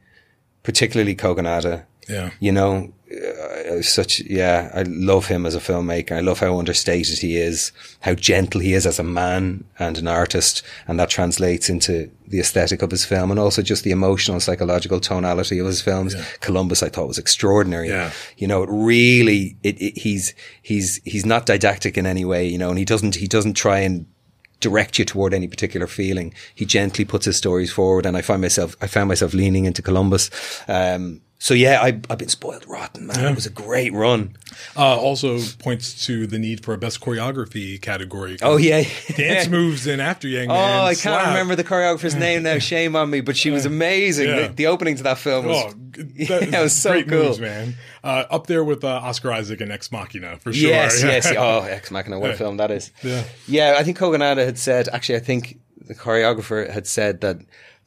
particularly 0.65 1.15
Kogonada. 1.15 1.85
Yeah. 2.09 2.31
You 2.41 2.53
know, 2.53 2.93
uh, 3.11 3.83
such, 3.83 4.21
yeah, 4.21 4.71
I 4.75 4.83
love 4.83 5.27
him 5.27 5.47
as 5.47 5.55
a 5.55 5.61
filmmaker. 5.61 6.13
I 6.13 6.21
love 6.21 6.41
how 6.41 6.59
understated 6.59 7.19
he 7.19 7.37
is, 7.37 7.73
how 8.01 8.15
gentle 8.15 8.61
he 8.61 8.73
is 8.73 8.87
as 8.87 8.99
a 8.99 9.05
man 9.05 9.65
and 9.79 9.99
an 9.99 10.09
artist. 10.09 10.63
And 10.89 10.99
that 10.99 11.11
translates 11.11 11.69
into 11.69 12.11
the 12.27 12.41
aesthetic 12.41 12.83
of 12.83 12.91
his 12.91 13.05
film 13.05 13.31
and 13.31 13.39
also 13.39 13.63
just 13.63 13.85
the 13.85 13.91
emotional 13.91 14.35
and 14.35 14.43
psychological 14.43 14.99
tonality 14.99 15.59
of 15.59 15.67
his 15.67 15.83
films. 15.83 16.17
Columbus, 16.41 16.83
I 16.83 16.89
thought 16.89 17.09
was 17.09 17.19
extraordinary. 17.19 17.89
Yeah. 17.89 18.11
You 18.37 18.49
know, 18.49 18.63
it 18.63 18.71
really, 18.73 19.57
it, 19.63 19.81
it, 19.81 19.99
he's, 19.99 20.35
he's, 20.63 21.01
he's 21.05 21.27
not 21.27 21.47
didactic 21.47 21.97
in 21.97 22.07
any 22.07 22.25
way, 22.25 22.47
you 22.47 22.59
know, 22.59 22.71
and 22.71 22.79
he 22.79 22.85
doesn't, 22.85 23.17
he 23.17 23.27
doesn't 23.29 23.55
try 23.55 23.81
and 23.81 24.07
direct 24.61 24.99
you 24.99 25.05
toward 25.05 25.35
any 25.35 25.49
particular 25.49 25.87
feeling. 25.87 26.33
He 26.55 26.65
gently 26.65 27.05
puts 27.05 27.27
his 27.27 27.37
stories 27.37 27.73
forward, 27.73 28.07
and 28.07 28.17
I 28.17 28.23
find 28.23 28.41
myself, 28.41 28.77
I 28.81 28.87
found 28.87 29.09
myself 29.09 29.35
leaning 29.35 29.65
into 29.65 29.83
Columbus. 29.83 30.31
Um, 30.69 31.21
so 31.43 31.55
yeah, 31.55 31.81
I, 31.83 31.89
I've 32.09 32.19
been 32.19 32.29
spoiled 32.29 32.69
rotten, 32.69 33.09
man. 33.09 33.33
It 33.33 33.35
was 33.35 33.47
a 33.47 33.51
great 33.51 33.93
run. 33.93 34.37
Uh, 34.77 34.97
also 34.97 35.41
points 35.59 36.07
to 36.07 36.25
the 36.29 36.39
need 36.39 36.65
for 36.65 36.73
a 36.73 36.79
best 36.79 37.01
choreography 37.01 37.83
category. 37.83 38.37
Oh 38.43 38.59
yeah, 38.59 38.85
Dance 39.17 39.49
moves 39.49 39.89
in 39.89 39.99
after 39.99 40.29
Yang 40.29 40.51
Oh, 40.51 40.55
Man. 40.55 40.81
I 40.85 40.95
can't 40.95 41.27
remember 41.27 41.57
the 41.57 41.65
choreographer's 41.65 42.15
name 42.15 42.45
now. 42.45 42.59
Shame 42.61 42.95
on 42.95 43.11
me, 43.11 43.23
but 43.23 43.37
she 43.37 43.51
was 43.51 43.67
amazing. 43.67 44.29
Yeah. 44.29 44.47
The, 44.47 44.55
the 44.55 44.67
opening 44.69 44.95
to 44.99 45.03
that 45.03 45.19
film 45.19 45.47
was, 45.47 45.75
Oh, 45.75 45.77
g- 45.91 46.27
yeah, 46.29 46.63
was 46.63 46.77
so 46.81 47.03
cool. 47.03 47.25
moves, 47.25 47.41
man. 47.41 47.75
Uh, 48.05 48.25
up 48.31 48.47
there 48.47 48.63
with 48.63 48.85
uh, 48.85 48.89
Oscar 49.03 49.33
Isaac 49.33 49.61
and 49.61 49.73
Ex 49.73 49.91
Machina 49.91 50.37
for 50.39 50.53
sure. 50.53 50.71
Yes, 50.71 51.03
yes. 51.03 51.33
Oh, 51.37 51.63
Ex 51.63 51.91
Machina, 51.91 52.21
what 52.21 52.31
a 52.31 52.37
film 52.37 52.59
that 52.59 52.71
is. 52.71 52.93
Yeah. 53.03 53.25
Yeah, 53.49 53.75
I 53.77 53.83
think 53.83 53.99
Kogonada 53.99 54.45
had 54.47 54.59
said, 54.59 54.89
actually, 54.93 55.17
I 55.17 55.21
think 55.23 55.59
the 55.89 55.97
choreographer 55.97 56.71
had 56.71 56.87
said 56.87 57.21
that 57.23 57.39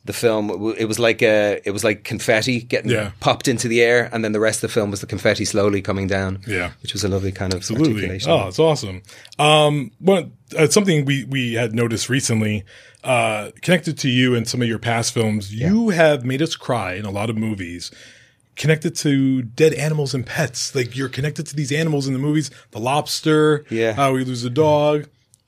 the 0.06 0.14
film, 0.14 0.74
it 0.78 0.86
was 0.86 1.00
like 1.00 1.22
a, 1.24 1.60
it 1.66 1.72
was 1.72 1.84
like 1.84 2.04
confetti 2.04 2.62
getting 2.62 2.92
Yeah. 2.92 3.12
popped 3.20 3.48
into 3.48 3.68
the 3.68 3.82
air, 3.82 4.10
and 4.14 4.24
then 4.24 4.32
the 4.34 4.40
rest 4.40 4.64
of 4.64 4.70
the 4.70 4.74
film 4.74 4.92
was 4.92 5.02
the 5.02 5.08
confetti 5.08 5.46
slowly 5.46 5.82
coming 5.82 6.08
down. 6.08 6.40
Yeah. 6.48 6.72
Which 6.84 6.94
was 6.94 7.04
a 7.04 7.08
lovely 7.08 7.32
kind 7.32 7.54
of 7.54 7.58
Absolutely. 7.60 7.94
articulation. 7.94 8.32
Oh, 8.32 8.48
it's 8.48 8.60
awesome. 8.60 9.02
Um, 9.40 9.92
well, 10.00 10.32
uh, 10.58 10.68
something 10.68 11.06
we, 11.06 11.24
we 11.26 11.54
had 11.54 11.74
noticed 11.74 12.08
recently, 12.10 12.64
uh, 13.04 13.52
connected 13.62 13.98
to 14.00 14.10
you 14.10 14.36
and 14.36 14.48
some 14.48 14.62
of 14.62 14.68
your 14.68 14.80
past 14.80 15.14
films, 15.14 15.54
you 15.54 15.90
have 15.90 16.24
made 16.24 16.42
us 16.42 16.56
cry 16.56 16.94
in 16.94 17.06
a 17.06 17.12
lot 17.12 17.30
of 17.30 17.36
movies 17.38 17.92
connected 18.56 18.96
to 18.96 19.42
dead 19.42 19.74
animals 19.74 20.14
and 20.14 20.26
pets. 20.26 20.74
Like 20.74 20.96
you're 20.96 21.10
connected 21.10 21.46
to 21.48 21.56
these 21.58 21.74
animals 21.74 22.08
in 22.08 22.14
the 22.14 22.20
movies, 22.20 22.50
the 22.72 22.80
lobster, 22.80 23.66
Yeah. 23.70 23.94
how 23.94 24.14
we 24.14 24.24
lose 24.24 24.46
a 24.46 24.50
dog. 24.50 25.08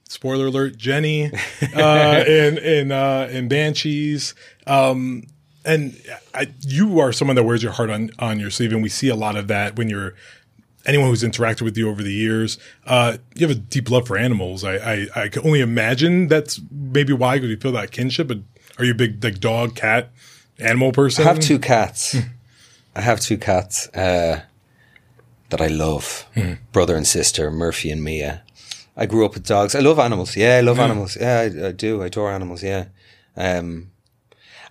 Spoiler 0.10 0.47
alert, 0.47 0.78
Jenny, 0.78 1.26
uh, 1.76 2.24
in, 2.28 2.58
in, 2.58 2.91
uh, 2.91 3.30
in 3.32 3.47
Banshees. 3.47 4.34
Um, 4.66 5.24
and 5.66 6.01
I, 6.34 6.47
you 6.62 6.99
are 6.99 7.12
someone 7.12 7.36
that 7.36 7.43
wears 7.43 7.62
your 7.62 7.74
heart 7.74 7.89
on, 7.89 8.12
on 8.20 8.39
your 8.39 8.49
sleeve. 8.49 8.72
And 8.72 8.82
we 8.82 8.89
see 8.89 9.10
a 9.10 9.16
lot 9.16 9.36
of 9.36 9.47
that 9.47 9.76
when 9.76 9.89
you're, 9.89 10.16
anyone 10.86 11.10
who's 11.10 11.24
interacted 11.24 11.64
with 11.64 11.78
you 11.78 11.89
over 11.89 12.01
the 12.01 12.14
years, 12.14 12.58
uh, 12.86 13.18
you 13.36 13.45
have 13.45 13.55
a 13.55 13.60
deep 13.60 13.91
love 13.91 14.08
for 14.08 14.18
animals. 14.18 14.64
I, 14.64 14.76
I, 14.76 15.08
I 15.16 15.28
can 15.28 15.45
only 15.45 15.60
imagine 15.60 16.28
that's 16.30 16.62
maybe 16.72 17.12
why, 17.12 17.36
because 17.36 17.49
you 17.49 17.58
feel 17.58 17.74
that 17.74 17.91
kinship. 17.91 18.30
But 18.30 18.39
are 18.80 18.86
you 18.86 18.91
a 18.91 18.95
big 18.95 19.22
like 19.24 19.39
dog, 19.39 19.76
cat, 19.76 20.12
animal 20.60 20.93
person? 20.93 21.26
I 21.26 21.28
have 21.28 21.39
two 21.39 21.60
cats. 21.60 22.16
I 22.95 23.01
have 23.01 23.20
two 23.20 23.38
cats 23.38 23.89
uh, 23.89 24.41
that 25.49 25.62
I 25.62 25.68
love, 25.68 26.26
brother 26.72 26.95
and 26.95 27.05
sister, 27.05 27.51
Murphy 27.51 27.91
and 27.91 28.03
Mia. 28.03 28.43
I 28.97 29.05
grew 29.05 29.25
up 29.25 29.33
with 29.35 29.45
dogs. 29.45 29.75
I 29.75 29.79
love 29.79 29.99
animals. 29.99 30.35
Yeah, 30.35 30.57
I 30.57 30.61
love 30.61 30.79
animals. 30.79 31.15
Yeah, 31.21 31.39
I, 31.41 31.67
I 31.67 31.71
do. 31.71 32.01
I 32.01 32.07
adore 32.07 32.31
animals. 32.31 32.63
Yeah. 32.63 32.85
Um, 33.35 33.91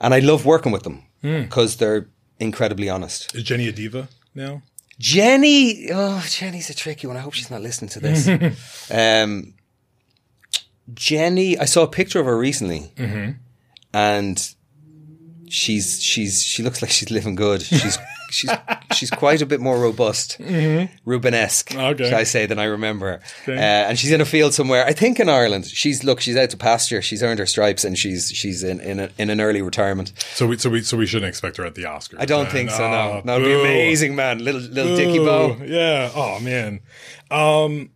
and 0.00 0.12
I 0.12 0.18
love 0.18 0.44
working 0.44 0.72
with 0.72 0.82
them 0.82 1.04
Hmm. 1.22 1.42
because 1.42 1.76
they're 1.76 2.08
incredibly 2.40 2.88
honest. 2.90 3.34
Is 3.34 3.44
Jenny 3.44 3.68
a 3.68 3.72
diva 3.72 4.08
now? 4.34 4.62
Jenny, 4.98 5.88
oh, 5.92 6.24
Jenny's 6.28 6.70
a 6.70 6.74
tricky 6.74 7.06
one. 7.06 7.16
I 7.16 7.20
hope 7.20 7.34
she's 7.34 7.50
not 7.50 7.62
listening 7.62 7.90
to 7.90 8.00
this. 8.00 8.26
um, 8.90 9.54
Jenny, 10.94 11.58
I 11.58 11.64
saw 11.66 11.82
a 11.82 11.88
picture 11.88 12.20
of 12.20 12.26
her 12.26 12.36
recently, 12.38 12.92
Mm-hmm. 12.96 13.30
and 13.92 14.54
she's 15.48 16.02
she's 16.02 16.42
she 16.42 16.62
looks 16.62 16.80
like 16.82 16.90
she's 16.90 17.10
living 17.10 17.34
good. 17.36 17.62
She's 17.62 17.98
she's 18.30 18.50
she's 18.94 19.10
quite 19.10 19.42
a 19.42 19.46
bit 19.46 19.60
more 19.60 19.78
robust, 19.78 20.38
Rubenesque, 20.40 21.68
Mm-hmm. 21.74 21.78
Okay. 21.80 22.10
shall 22.10 22.18
I 22.18 22.24
say, 22.24 22.46
than 22.46 22.58
I 22.58 22.64
remember. 22.64 23.20
Uh, 23.46 23.52
and 23.52 23.98
she's 23.98 24.12
in 24.12 24.20
a 24.20 24.24
field 24.24 24.54
somewhere, 24.54 24.84
I 24.86 24.92
think 24.92 25.20
in 25.20 25.28
Ireland. 25.28 25.66
She's 25.66 26.02
look, 26.04 26.20
she's 26.20 26.36
out 26.36 26.50
to 26.50 26.56
pasture. 26.56 27.02
She's 27.02 27.22
earned 27.22 27.38
her 27.38 27.46
stripes, 27.46 27.84
and 27.84 27.96
she's 27.98 28.30
she's 28.30 28.62
in 28.62 28.80
in, 28.80 29.00
a, 29.00 29.10
in 29.18 29.30
an 29.30 29.40
early 29.40 29.62
retirement. 29.62 30.12
So 30.34 30.46
we 30.46 30.58
so 30.58 30.70
we 30.70 30.82
so 30.82 30.96
we 30.96 31.06
shouldn't 31.06 31.28
expect 31.28 31.56
her 31.58 31.64
at 31.64 31.74
the 31.74 31.84
Oscars. 31.84 32.16
I 32.20 32.24
don't 32.24 32.44
man. 32.44 32.52
think 32.52 32.70
so. 32.70 32.84
Oh, 32.84 33.22
No, 33.24 33.34
that 33.34 33.40
would 33.40 33.44
be 33.46 33.54
amazing, 33.60 34.14
man. 34.16 34.42
Little 34.44 34.60
little 34.60 34.96
Dickie 34.96 35.18
Boo. 35.18 35.26
Bow. 35.26 35.56
Yeah. 35.64 36.10
Oh 36.14 36.40
man. 36.40 36.80
Um, 37.30 37.90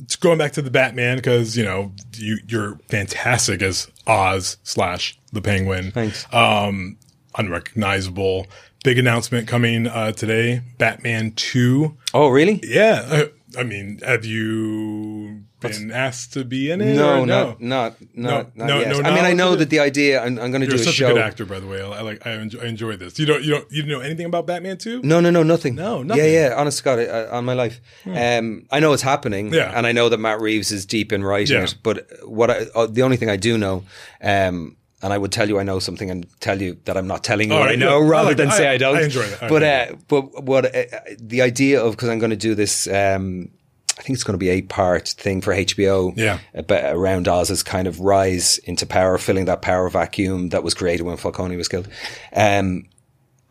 it's 0.00 0.16
going 0.16 0.38
back 0.38 0.52
to 0.52 0.62
the 0.62 0.70
Batman 0.72 1.16
because 1.16 1.56
you 1.56 1.64
know 1.64 1.92
you 2.16 2.38
you're 2.48 2.78
fantastic 2.88 3.62
as 3.62 3.88
Oz 4.06 4.56
slash 4.64 5.18
the 5.32 5.40
Penguin. 5.40 5.92
Thanks. 5.92 6.26
Um, 6.32 6.98
unrecognizable. 7.38 8.46
Big 8.84 8.98
announcement 8.98 9.48
coming 9.48 9.86
uh, 9.86 10.12
today. 10.12 10.60
Batman 10.76 11.32
two. 11.32 11.96
Oh, 12.12 12.28
really? 12.28 12.60
Yeah. 12.62 13.02
Uh, 13.10 13.24
I 13.58 13.62
mean, 13.62 14.00
have 14.04 14.26
you 14.26 15.44
been 15.60 15.90
asked 15.90 16.34
to 16.34 16.44
be 16.44 16.70
in 16.70 16.82
it? 16.82 16.94
No, 16.94 17.22
or 17.22 17.26
not 17.26 17.62
not 17.62 17.96
No, 18.14 18.30
not, 18.30 18.56
not 18.58 18.66
no, 18.66 18.80
yet. 18.80 18.88
no 18.90 19.00
I 19.08 19.14
mean, 19.14 19.24
I 19.24 19.32
know 19.32 19.56
that 19.56 19.70
the 19.70 19.78
idea. 19.80 20.20
I'm, 20.22 20.38
I'm 20.38 20.50
going 20.50 20.60
to 20.60 20.66
do 20.66 20.74
You're 20.76 20.84
such 20.84 21.00
a 21.00 21.04
good 21.06 21.16
actor, 21.16 21.46
by 21.46 21.60
the 21.60 21.66
way. 21.66 21.80
I 21.80 22.02
like. 22.02 22.26
I 22.26 22.32
enjoy, 22.32 22.60
I 22.60 22.66
enjoy 22.66 22.96
this. 22.96 23.18
You 23.18 23.24
don't. 23.24 23.42
You 23.42 23.52
don't. 23.52 23.72
You 23.72 23.86
know 23.86 24.00
anything 24.00 24.26
about 24.26 24.46
Batman 24.46 24.76
two? 24.76 25.00
No, 25.02 25.18
no, 25.18 25.30
no, 25.30 25.42
nothing. 25.42 25.76
No, 25.76 26.02
nothing. 26.02 26.22
Yeah, 26.22 26.48
yeah. 26.48 26.54
Honest 26.54 26.84
God, 26.84 26.98
uh, 26.98 27.28
on 27.30 27.46
my 27.46 27.54
life, 27.54 27.80
um, 28.04 28.66
I 28.70 28.80
know 28.80 28.92
it's 28.92 29.02
happening, 29.02 29.50
Yeah. 29.50 29.72
and 29.74 29.86
I 29.86 29.92
know 29.92 30.10
that 30.10 30.18
Matt 30.18 30.42
Reeves 30.42 30.70
is 30.70 30.84
deep 30.84 31.10
in 31.10 31.24
writing 31.24 31.56
Yeah. 31.56 31.64
it. 31.64 31.76
But 31.82 32.06
what 32.24 32.50
I, 32.50 32.66
uh, 32.74 32.86
the 32.86 33.00
only 33.00 33.16
thing 33.16 33.30
I 33.30 33.36
do 33.36 33.56
know, 33.56 33.84
um, 34.20 34.76
and 35.04 35.12
I 35.12 35.18
would 35.18 35.30
tell 35.30 35.48
you 35.48 35.60
I 35.60 35.62
know 35.62 35.78
something 35.78 36.10
and 36.10 36.26
tell 36.40 36.60
you 36.60 36.78
that 36.86 36.96
I'm 36.96 37.06
not 37.06 37.22
telling 37.22 37.48
you 37.50 37.54
All 37.54 37.60
what 37.60 37.68
I 37.70 37.76
know, 37.76 37.98
yeah. 38.00 38.04
I 38.06 38.08
rather 38.08 38.28
like 38.30 38.38
than 38.38 38.50
say 38.50 38.66
I- 38.68 38.72
I, 38.72 38.78
don't. 38.78 38.96
I 38.96 39.02
enjoy 39.02 39.26
that. 39.26 39.42
I 39.44 39.48
but 39.48 39.62
uh, 39.62 39.86
but 40.08 40.42
what 40.44 40.74
uh, 40.74 40.84
the 41.20 41.42
idea 41.42 41.80
of 41.84 41.92
because 41.92 42.08
I'm 42.08 42.18
going 42.18 42.30
to 42.30 42.36
do 42.36 42.54
this. 42.56 42.88
Um, 42.88 43.50
I 43.96 44.02
think 44.02 44.16
it's 44.16 44.24
going 44.24 44.34
to 44.34 44.38
be 44.38 44.50
a 44.50 44.60
part 44.62 45.06
thing 45.10 45.40
for 45.40 45.54
HBO. 45.54 46.14
Yeah. 46.16 46.40
About, 46.52 46.96
around 46.96 47.28
Oz's 47.28 47.62
kind 47.62 47.86
of 47.86 48.00
rise 48.00 48.58
into 48.64 48.86
power, 48.86 49.16
filling 49.18 49.44
that 49.44 49.62
power 49.62 49.88
vacuum 49.88 50.48
that 50.48 50.64
was 50.64 50.74
created 50.74 51.04
when 51.04 51.16
Falcone 51.16 51.56
was 51.56 51.68
killed. 51.68 51.86
Um, 52.34 52.86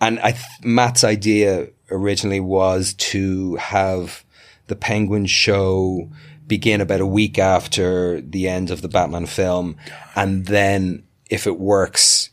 and 0.01 0.19
I 0.19 0.31
th- 0.31 0.43
Matt's 0.61 1.05
idea 1.05 1.69
originally 1.89 2.41
was 2.41 2.93
to 2.95 3.55
have 3.55 4.25
the 4.67 4.75
Penguin 4.75 5.27
show 5.27 6.09
begin 6.45 6.81
about 6.81 6.99
a 6.99 7.05
week 7.05 7.39
after 7.39 8.19
the 8.19 8.49
end 8.49 8.69
of 8.69 8.81
the 8.81 8.89
Batman 8.89 9.25
film, 9.27 9.77
and 10.13 10.45
then 10.47 11.03
if 11.33 11.47
it 11.47 11.59
works, 11.59 12.29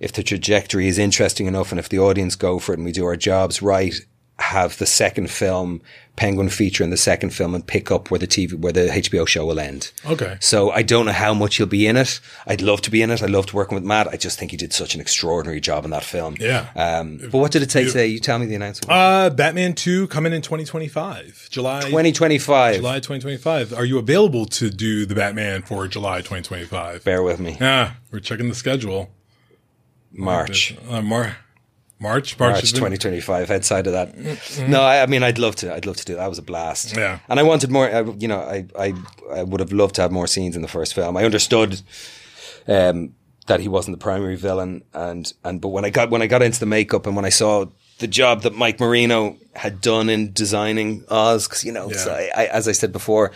if 0.00 0.12
the 0.12 0.24
trajectory 0.24 0.88
is 0.88 0.98
interesting 0.98 1.46
enough, 1.46 1.70
and 1.70 1.78
if 1.78 1.88
the 1.88 2.00
audience 2.00 2.34
go 2.34 2.58
for 2.58 2.72
it, 2.72 2.78
and 2.78 2.84
we 2.84 2.90
do 2.90 3.04
our 3.04 3.14
jobs 3.14 3.62
right, 3.62 3.94
have 4.40 4.78
the 4.78 4.86
second 4.86 5.30
film 5.30 5.80
Penguin 6.16 6.50
feature 6.50 6.84
in 6.84 6.90
the 6.90 6.98
second 6.98 7.30
film 7.30 7.54
and 7.54 7.66
pick 7.66 7.90
up 7.90 8.10
where 8.10 8.18
the 8.18 8.26
TV 8.26 8.52
where 8.54 8.74
the 8.74 8.88
HBO 8.88 9.26
show 9.26 9.46
will 9.46 9.58
end. 9.58 9.90
Okay. 10.04 10.36
So 10.38 10.70
I 10.70 10.82
don't 10.82 11.06
know 11.06 11.12
how 11.12 11.32
much 11.32 11.56
he'll 11.56 11.64
be 11.66 11.86
in 11.86 11.96
it. 11.96 12.20
I'd 12.46 12.60
love 12.60 12.82
to 12.82 12.90
be 12.90 13.00
in 13.00 13.10
it. 13.10 13.22
I 13.22 13.26
loved 13.26 13.54
working 13.54 13.74
with 13.74 13.84
Matt. 13.84 14.06
I 14.08 14.16
just 14.18 14.38
think 14.38 14.50
he 14.50 14.58
did 14.58 14.74
such 14.74 14.94
an 14.94 15.00
extraordinary 15.00 15.60
job 15.60 15.86
in 15.86 15.92
that 15.92 16.04
film. 16.04 16.36
Yeah. 16.38 16.68
Um, 16.76 17.16
but 17.16 17.38
what 17.38 17.52
did 17.52 17.62
it 17.62 17.70
take 17.70 17.86
today? 17.86 18.08
You 18.08 18.18
tell 18.18 18.38
me 18.38 18.44
the 18.44 18.54
announcement. 18.54 18.92
Uh, 18.92 19.30
Batman 19.30 19.72
2 19.72 20.08
coming 20.08 20.34
in 20.34 20.42
2025. 20.42 21.48
July 21.50 21.80
2025. 21.80 22.76
July 22.76 22.96
2025. 22.96 23.72
Are 23.72 23.86
you 23.86 23.98
available 23.98 24.44
to 24.44 24.68
do 24.68 25.06
the 25.06 25.14
Batman 25.14 25.62
for 25.62 25.88
July 25.88 26.18
2025? 26.18 27.02
Bear 27.02 27.22
with 27.22 27.40
me. 27.40 27.56
Yeah, 27.58 27.94
we're 28.10 28.20
checking 28.20 28.50
the 28.50 28.54
schedule. 28.54 29.10
March. 30.12 30.76
Uh, 30.86 31.00
Mar- 31.00 31.36
March. 32.00 32.38
March. 32.38 32.54
March 32.54 32.72
2025. 32.72 33.50
Outside 33.50 33.86
of 33.86 33.92
that, 33.92 34.16
no. 34.68 34.80
I, 34.80 35.02
I 35.02 35.06
mean, 35.06 35.22
I'd 35.22 35.38
love 35.38 35.54
to. 35.56 35.74
I'd 35.74 35.84
love 35.84 35.96
to 35.96 36.04
do 36.04 36.14
that. 36.14 36.20
That 36.20 36.28
was 36.28 36.38
a 36.38 36.42
blast. 36.42 36.96
Yeah. 36.96 37.18
And 37.28 37.38
I 37.38 37.42
wanted 37.42 37.70
more. 37.70 37.86
I, 37.86 38.02
you 38.02 38.26
know, 38.26 38.40
I, 38.40 38.66
I 38.78 38.94
I 39.32 39.42
would 39.42 39.60
have 39.60 39.72
loved 39.72 39.96
to 39.96 40.02
have 40.02 40.10
more 40.10 40.26
scenes 40.26 40.56
in 40.56 40.62
the 40.62 40.68
first 40.68 40.94
film. 40.94 41.16
I 41.16 41.24
understood 41.24 41.82
um, 42.66 43.14
that 43.46 43.60
he 43.60 43.68
wasn't 43.68 43.98
the 43.98 44.02
primary 44.02 44.36
villain, 44.36 44.82
and 44.94 45.30
and 45.44 45.60
but 45.60 45.68
when 45.68 45.84
I 45.84 45.90
got 45.90 46.10
when 46.10 46.22
I 46.22 46.26
got 46.26 46.42
into 46.42 46.58
the 46.58 46.66
makeup 46.66 47.06
and 47.06 47.14
when 47.14 47.26
I 47.26 47.30
saw 47.30 47.66
the 47.98 48.08
job 48.08 48.42
that 48.42 48.54
Mike 48.54 48.80
Marino 48.80 49.36
had 49.54 49.82
done 49.82 50.08
in 50.08 50.32
designing 50.32 51.04
Oz, 51.10 51.46
because 51.46 51.64
you 51.64 51.72
know, 51.72 51.90
so 51.90 52.12
I, 52.12 52.30
I, 52.34 52.46
as 52.46 52.66
I 52.66 52.72
said 52.72 52.92
before, 52.92 53.30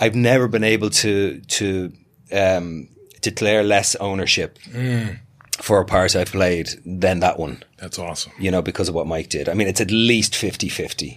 I've 0.00 0.16
never 0.16 0.48
been 0.48 0.64
able 0.64 0.90
to 0.90 1.40
to 1.40 1.92
um, 2.32 2.88
declare 3.20 3.62
less 3.62 3.94
ownership 3.96 4.58
for 5.60 5.80
a 5.80 5.84
part 5.84 6.14
I've 6.16 6.32
played 6.32 6.68
than 6.86 7.20
that 7.20 7.38
one. 7.38 7.62
That's 7.78 7.98
awesome. 7.98 8.32
You 8.38 8.50
know, 8.50 8.62
because 8.62 8.88
of 8.88 8.94
what 8.94 9.06
Mike 9.06 9.28
did. 9.28 9.48
I 9.48 9.54
mean, 9.54 9.68
it's 9.68 9.80
at 9.80 9.90
least 9.90 10.32
50-50. 10.34 11.16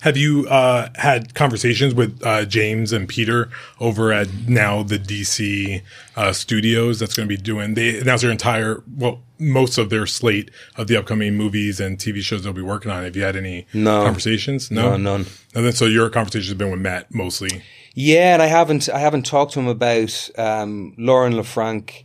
Have 0.00 0.16
you 0.16 0.48
uh, 0.48 0.88
had 0.96 1.32
conversations 1.36 1.94
with 1.94 2.20
uh, 2.26 2.44
James 2.44 2.92
and 2.92 3.08
Peter 3.08 3.48
over 3.78 4.12
at 4.12 4.26
now 4.48 4.82
the 4.82 4.98
DC 4.98 5.80
uh, 6.16 6.32
studios 6.32 6.98
that's 6.98 7.14
going 7.14 7.28
to 7.28 7.36
be 7.36 7.40
doing? 7.40 7.74
They 7.74 8.00
announced 8.00 8.22
their 8.22 8.32
entire, 8.32 8.82
well, 8.96 9.20
most 9.38 9.78
of 9.78 9.90
their 9.90 10.06
slate 10.06 10.50
of 10.76 10.88
the 10.88 10.96
upcoming 10.96 11.36
movies 11.36 11.78
and 11.78 11.98
TV 11.98 12.20
shows 12.20 12.42
they'll 12.42 12.52
be 12.52 12.62
working 12.62 12.90
on. 12.90 13.04
Have 13.04 13.14
you 13.14 13.22
had 13.22 13.36
any 13.36 13.66
No. 13.72 14.02
conversations? 14.02 14.72
No, 14.72 14.96
none. 14.96 15.26
And 15.54 15.64
then 15.64 15.72
so 15.72 15.84
your 15.86 16.10
conversations 16.10 16.48
have 16.48 16.58
been 16.58 16.72
with 16.72 16.80
Matt 16.80 17.14
mostly. 17.14 17.62
Yeah, 17.94 18.32
and 18.32 18.42
I 18.42 18.46
haven't 18.46 18.88
I 18.88 18.98
haven't 18.98 19.24
talked 19.26 19.52
to 19.52 19.60
him 19.60 19.68
about 19.68 20.30
um, 20.36 20.94
Lauren 20.98 21.34
LaFranc 21.34 22.02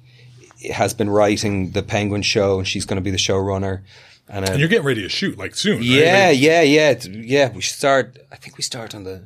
has 0.72 0.94
been 0.94 1.10
writing 1.10 1.72
the 1.72 1.84
Penguin 1.84 2.22
show 2.22 2.60
and 2.60 2.68
she's 2.68 2.86
going 2.86 2.98
to 2.98 3.02
be 3.02 3.12
the 3.12 3.18
showrunner. 3.18 3.82
And, 4.30 4.46
uh, 4.48 4.52
And 4.52 4.60
you're 4.60 4.70
getting 4.70 4.86
ready 4.86 5.02
to 5.04 5.10
shoot 5.10 5.38
like 5.38 5.56
soon. 5.56 5.78
right? 5.78 5.86
yeah, 5.86 6.28
Like- 6.30 6.40
yeah, 6.42 6.62
yeah, 6.62 6.90
it's- 6.92 7.08
yeah. 7.08 7.50
We 7.52 7.62
start. 7.62 8.18
I 8.32 8.36
think 8.36 8.58
we 8.58 8.64
start 8.64 8.94
on 8.94 9.04
the 9.04 9.24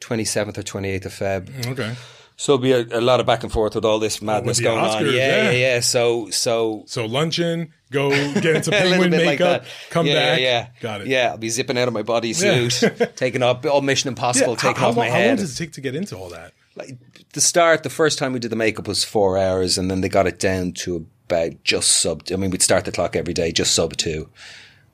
twenty 0.00 0.24
seventh 0.24 0.58
or 0.58 0.62
twenty 0.62 0.90
eighth 0.90 1.06
of 1.06 1.12
Feb. 1.12 1.66
Okay. 1.72 1.94
So 2.36 2.54
it'll 2.54 2.62
be 2.62 2.72
a, 2.72 2.98
a 2.98 3.00
lot 3.00 3.20
of 3.20 3.26
back 3.26 3.42
and 3.44 3.52
forth 3.52 3.74
with 3.74 3.84
all 3.84 3.98
this 3.98 4.20
madness 4.22 4.56
the 4.58 4.64
going 4.64 4.78
on. 4.78 5.02
Oscars, 5.02 5.12
Yeah, 5.12 5.26
yeah. 5.26 5.44
yeah, 5.44 5.50
yeah. 5.74 5.80
So, 5.80 6.30
so 6.30 6.82
So 6.86 7.04
luncheon, 7.06 7.72
go 7.90 8.10
get 8.10 8.46
into 8.56 8.70
penguin 8.72 9.10
bit 9.10 9.18
like 9.26 9.38
makeup, 9.40 9.64
come 9.90 10.06
yeah, 10.06 10.14
back. 10.14 10.40
Yeah, 10.40 10.44
yeah. 10.44 10.66
Got 10.80 11.00
it. 11.02 11.06
Yeah, 11.08 11.30
I'll 11.32 11.36
be 11.38 11.50
zipping 11.50 11.76
out 11.78 11.86
of 11.88 11.94
my 11.94 12.02
body 12.02 12.32
bodysuit, 12.32 13.14
taking 13.16 13.42
off 13.42 13.64
all 13.66 13.80
Mission 13.82 14.08
Impossible, 14.08 14.52
Yeah, 14.54 14.60
how- 14.60 14.68
taking 14.68 14.80
how, 14.80 14.88
off 14.90 14.96
my 14.96 15.08
long, 15.08 15.20
How 15.20 15.26
long 15.26 15.36
does 15.36 15.54
it 15.54 15.58
take 15.64 15.72
to 15.74 15.80
get 15.80 15.94
into 15.94 16.16
all 16.16 16.30
that? 16.30 16.52
like 16.74 16.96
the 17.32 17.40
start, 17.40 17.82
the 17.82 17.90
first 17.90 18.18
time 18.18 18.32
we 18.32 18.38
did 18.38 18.50
the 18.50 18.56
makeup 18.56 18.86
was 18.88 19.04
four 19.04 19.38
hours, 19.38 19.78
and 19.78 19.90
then 19.90 20.00
they 20.00 20.08
got 20.08 20.26
it 20.26 20.38
down 20.38 20.72
to 20.72 21.06
about 21.28 21.62
just 21.64 21.92
sub. 21.92 22.22
I 22.32 22.36
mean, 22.36 22.50
we'd 22.50 22.62
start 22.62 22.84
the 22.84 22.92
clock 22.92 23.16
every 23.16 23.32
day, 23.34 23.52
just 23.52 23.74
sub 23.74 23.96
two, 23.96 24.28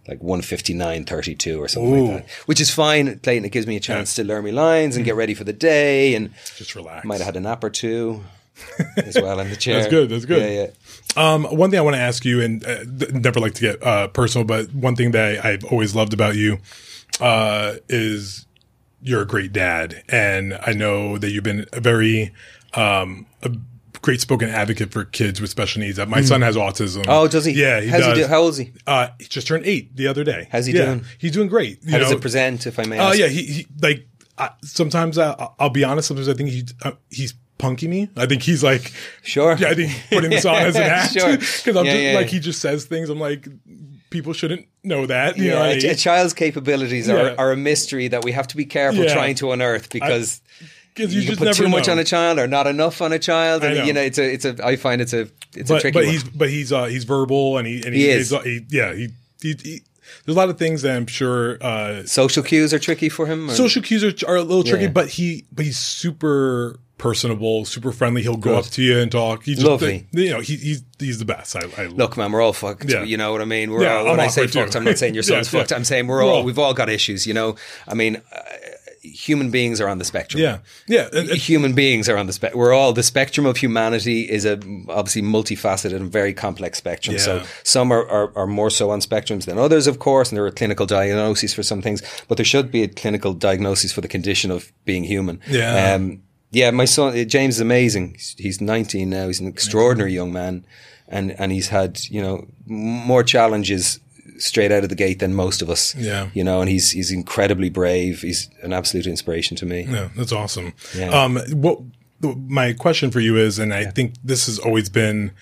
like 0.06 0.22
one 0.22 0.40
fifty 0.42 0.72
nine 0.74 1.04
thirty 1.04 1.34
two 1.34 1.60
or 1.60 1.68
something 1.68 2.06
like 2.08 2.22
that, 2.26 2.30
which 2.46 2.60
is 2.60 2.70
fine, 2.70 3.18
Clayton. 3.18 3.44
It 3.44 3.52
gives 3.52 3.66
me 3.66 3.76
a 3.76 3.80
chance 3.80 4.14
to 4.16 4.24
learn 4.24 4.44
my 4.44 4.50
lines 4.50 4.96
and 4.96 5.04
get 5.04 5.16
ready 5.16 5.34
for 5.34 5.44
the 5.44 5.52
day, 5.52 6.14
and 6.14 6.30
Just 6.56 6.74
relax. 6.74 7.04
might 7.04 7.18
have 7.18 7.26
had 7.26 7.36
a 7.36 7.40
nap 7.40 7.64
or 7.64 7.70
two 7.70 8.24
as 8.96 9.16
well 9.16 9.40
in 9.40 9.50
the 9.50 9.56
chair. 9.56 9.80
That's 9.80 9.90
good, 9.90 10.08
that's 10.08 10.24
good. 10.24 10.42
Yeah, 10.42 10.66
yeah. 10.66 10.70
Um, 11.16 11.44
one 11.44 11.70
thing 11.70 11.78
I 11.78 11.82
want 11.82 11.96
to 11.96 12.02
ask 12.02 12.24
you, 12.24 12.40
and 12.40 12.64
uh, 12.64 12.84
never 13.12 13.40
like 13.40 13.54
to 13.54 13.60
get 13.60 13.82
uh, 13.82 14.08
personal, 14.08 14.44
but 14.44 14.72
one 14.72 14.94
thing 14.94 15.10
that 15.12 15.44
I, 15.44 15.50
I've 15.52 15.64
always 15.64 15.94
loved 15.94 16.12
about 16.12 16.36
you 16.36 16.58
uh, 17.20 17.74
is 17.88 18.46
you're 19.00 19.22
a 19.22 19.26
great 19.26 19.52
dad, 19.52 20.02
and 20.08 20.58
I 20.66 20.72
know 20.72 21.18
that 21.18 21.30
you've 21.30 21.44
been 21.44 21.66
a 21.72 21.80
very 21.80 22.32
um, 22.74 23.26
a 23.42 23.50
great 24.02 24.20
spoken 24.20 24.48
advocate 24.48 24.92
for 24.92 25.04
kids 25.04 25.40
with 25.40 25.50
special 25.50 25.80
needs. 25.80 25.98
Uh, 25.98 26.06
My 26.06 26.20
son 26.20 26.40
has 26.42 26.56
autism. 26.56 27.04
Oh, 27.08 27.26
does 27.28 27.44
he? 27.44 27.52
Yeah, 27.52 27.80
he 27.80 27.88
How's 27.88 28.00
does. 28.02 28.16
he 28.16 28.22
do? 28.24 28.28
How 28.28 28.38
old 28.40 28.50
is 28.52 28.58
he? 28.58 28.72
Uh, 28.86 29.08
he 29.18 29.26
just 29.26 29.46
turned 29.46 29.66
eight 29.66 29.94
the 29.96 30.06
other 30.06 30.24
day. 30.24 30.48
How's 30.52 30.66
he 30.66 30.72
Yeah, 30.74 30.84
doing? 30.86 31.04
He's 31.18 31.32
doing 31.32 31.48
great. 31.48 31.82
You 31.84 31.92
How 31.92 31.98
does 31.98 32.10
it 32.12 32.20
present, 32.20 32.66
if 32.66 32.78
I 32.78 32.84
may 32.84 32.98
Oh 32.98 33.08
ask? 33.10 33.18
yeah, 33.18 33.28
he, 33.28 33.42
he 33.44 33.66
like 33.82 34.06
I, 34.36 34.50
sometimes 34.62 35.18
I, 35.18 35.48
I'll 35.58 35.70
be 35.70 35.84
honest. 35.84 36.08
Sometimes 36.08 36.28
I 36.28 36.34
think 36.34 36.50
he 36.50 36.64
uh, 36.84 36.92
he's 37.10 37.34
punky 37.58 37.88
me. 37.88 38.08
I 38.16 38.26
think 38.26 38.42
he's 38.42 38.62
like 38.62 38.92
Sure. 39.22 39.56
Yeah, 39.58 39.68
I 39.70 39.74
think 39.74 39.90
putting 40.10 40.30
this 40.30 40.44
on 40.44 40.56
as 40.56 40.76
an 40.76 40.82
act 40.84 41.12
Sure. 41.14 41.36
because 41.36 41.76
I'm 41.76 41.84
Yeah, 41.86 41.92
just 41.92 42.04
yeah. 42.04 42.14
like 42.14 42.28
he 42.28 42.38
just 42.38 42.60
says 42.60 42.84
things. 42.84 43.10
I'm 43.10 43.18
like 43.18 43.48
people 44.10 44.32
shouldn't 44.32 44.66
know 44.84 45.06
that. 45.06 45.36
You 45.36 45.44
Yeah, 45.50 45.54
know, 45.54 45.62
a, 45.64 45.90
a 45.90 45.94
child's 45.94 46.32
capabilities 46.34 47.08
Yeah. 47.08 47.14
are, 47.34 47.38
are 47.38 47.52
a 47.52 47.56
mystery 47.56 48.08
that 48.08 48.24
we 48.24 48.32
have 48.32 48.46
to 48.48 48.56
be 48.56 48.64
careful 48.64 49.04
Yeah. 49.04 49.12
trying 49.14 49.34
to 49.36 49.52
unearth 49.52 49.90
because 49.90 50.40
'Cause 50.96 51.14
you, 51.14 51.20
you 51.20 51.28
can 51.28 51.36
put 51.36 51.54
too 51.54 51.68
much 51.68 51.88
on 51.88 51.98
a 52.00 52.04
child 52.04 52.38
or 52.40 52.48
not 52.48 52.66
enough 52.66 53.00
on 53.00 53.12
a 53.12 53.20
child, 53.20 53.62
and 53.62 53.76
know. 53.76 53.84
you 53.84 53.92
know 53.92 54.00
it's 54.00 54.18
a 54.18 54.32
it's 54.32 54.44
a. 54.44 54.56
I 54.66 54.74
find 54.74 55.00
it's 55.00 55.12
a 55.12 55.28
it's 55.54 55.70
a 55.70 55.74
but 55.74 55.80
tricky 55.80 55.92
but 55.94 56.04
one. 56.04 56.12
he's 56.12 56.24
but 56.24 56.48
he's 56.50 56.72
uh, 56.72 56.84
he's 56.86 57.04
verbal 57.04 57.56
and 57.58 57.68
he 57.68 57.76
and 57.84 57.94
he, 57.94 58.00
He 58.02 58.08
is 58.10 58.30
he, 58.42 58.66
yeah 58.68 58.92
he, 58.94 59.08
he, 59.40 59.54
he 59.62 59.82
there's 60.24 60.34
a 60.36 60.38
lot 60.40 60.48
of 60.48 60.58
things 60.58 60.82
that 60.82 60.96
I'm 60.96 61.06
sure 61.06 61.58
uh, 61.62 62.02
Social 62.04 62.42
cues 62.42 62.74
are 62.74 62.78
tricky 62.80 63.08
for 63.08 63.26
him. 63.26 63.48
or- 63.50 63.54
social 63.54 63.80
cues 63.82 64.02
are, 64.02 64.12
are 64.26 64.36
a 64.36 64.42
little 64.42 64.64
tricky, 64.64 64.84
Yeah. 64.84 64.90
but 64.90 65.08
he 65.10 65.44
but 65.52 65.64
he's 65.66 65.78
super 65.78 66.80
personable, 66.98 67.64
super 67.64 67.92
friendly. 67.92 68.22
He'll 68.22 68.36
go 68.36 68.50
Good. 68.50 68.58
up 68.58 68.64
to 68.72 68.82
you 68.82 68.98
and 68.98 69.10
talk. 69.10 69.44
He's 69.44 69.56
just, 69.56 69.66
Lovely. 69.66 70.06
You 70.12 70.30
know, 70.30 70.40
he, 70.40 70.56
he's 70.56 70.82
he's 70.98 71.18
the 71.18 71.24
best. 71.24 71.56
I, 71.56 71.62
I 71.78 71.86
Look, 71.86 72.16
man, 72.16 72.32
we're 72.32 72.42
all 72.42 72.52
fucked. 72.52 72.84
Yeah. 72.90 73.04
You 73.04 73.16
know 73.16 73.32
what 73.32 73.40
I 73.40 73.44
mean? 73.46 73.70
We're 73.70 73.82
Yeah, 73.84 73.94
all, 73.94 74.04
I'm 74.06 74.10
when 74.16 74.20
I 74.20 74.26
say 74.28 74.46
too. 74.46 74.60
fucked, 74.60 74.76
I'm 74.76 74.84
not 74.84 74.98
saying 74.98 75.14
your 75.14 75.22
son's 75.24 75.52
Yeah, 75.52 75.60
fucked. 75.60 75.70
yeah. 75.70 75.76
I'm 75.78 75.84
saying 75.84 76.06
we're 76.08 76.16
We're 76.16 76.24
all, 76.24 76.36
all- 76.38 76.44
we've 76.44 76.58
all 76.58 76.74
got 76.74 76.88
issues. 76.90 77.26
You 77.26 77.34
know, 77.34 77.56
I 77.86 77.94
mean, 77.94 78.16
uh, 78.32 78.40
human 79.02 79.50
beings 79.50 79.80
are 79.80 79.88
on 79.88 79.98
the 79.98 80.04
spectrum. 80.04 80.42
yeah, 80.42 80.58
yeah. 80.86 81.08
and- 81.12 81.30
human 81.30 81.72
beings 81.72 82.08
are 82.08 82.16
on 82.16 82.26
the 82.26 82.32
spectrum. 82.32 82.58
We're 82.58 82.72
all 82.74 82.92
the 82.92 83.02
spectrum 83.04 83.46
of 83.46 83.56
humanity 83.56 84.22
is 84.28 84.44
a 84.44 84.54
obviously 84.88 85.22
multifaceted 85.22 85.94
and 85.94 86.10
very 86.10 86.34
complex 86.34 86.78
spectrum. 86.78 87.16
So 87.18 87.44
some 87.62 87.92
are, 87.92 88.06
are, 88.08 88.32
are 88.36 88.46
more 88.46 88.70
so 88.70 88.90
on 88.90 89.00
spectrums 89.00 89.44
than 89.46 89.56
others, 89.56 89.86
of 89.86 89.98
course, 89.98 90.30
and 90.30 90.36
there 90.36 90.44
are 90.44 90.50
clinical 90.50 90.84
diagnoses 90.84 91.54
for 91.54 91.62
some 91.62 91.80
things, 91.80 92.02
but 92.26 92.36
there 92.36 92.44
should 92.44 92.70
be 92.70 92.82
a 92.82 92.88
clinical 92.88 93.32
diagnosis 93.34 93.92
for 93.92 94.00
the 94.00 94.08
condition 94.08 94.50
of 94.50 94.72
being 94.84 95.04
human. 95.04 95.40
Yeah. 95.48 95.94
Um, 95.94 96.22
yeah, 96.50 96.70
my 96.70 96.84
son 96.84 97.18
uh, 97.18 97.24
James 97.24 97.56
is 97.56 97.60
amazing. 97.60 98.14
He's, 98.14 98.34
he's 98.38 98.60
19 98.60 99.10
now. 99.10 99.26
He's 99.26 99.40
an 99.40 99.46
extraordinary 99.46 100.12
young 100.12 100.32
man, 100.32 100.64
and 101.06 101.32
and 101.40 101.52
he's 101.52 101.68
had 101.68 102.00
you 102.08 102.22
know 102.22 102.46
more 102.66 103.22
challenges 103.22 104.00
straight 104.38 104.70
out 104.70 104.84
of 104.84 104.88
the 104.88 104.94
gate 104.94 105.18
than 105.18 105.34
most 105.34 105.62
of 105.62 105.70
us. 105.70 105.94
Yeah. 105.96 106.30
you 106.32 106.44
know, 106.44 106.60
and 106.60 106.70
he's 106.70 106.90
he's 106.92 107.10
incredibly 107.10 107.70
brave. 107.70 108.22
He's 108.22 108.50
an 108.62 108.72
absolute 108.72 109.06
inspiration 109.06 109.56
to 109.58 109.66
me. 109.66 109.86
Yeah, 109.88 110.08
that's 110.16 110.32
awesome. 110.32 110.74
Yeah. 110.96 111.10
Um, 111.10 111.38
what 111.50 111.80
my 112.20 112.72
question 112.72 113.10
for 113.10 113.20
you 113.20 113.36
is, 113.36 113.58
and 113.58 113.72
I 113.72 113.84
think 113.86 114.14
this 114.24 114.46
has 114.46 114.58
always 114.58 114.88
been 114.88 115.32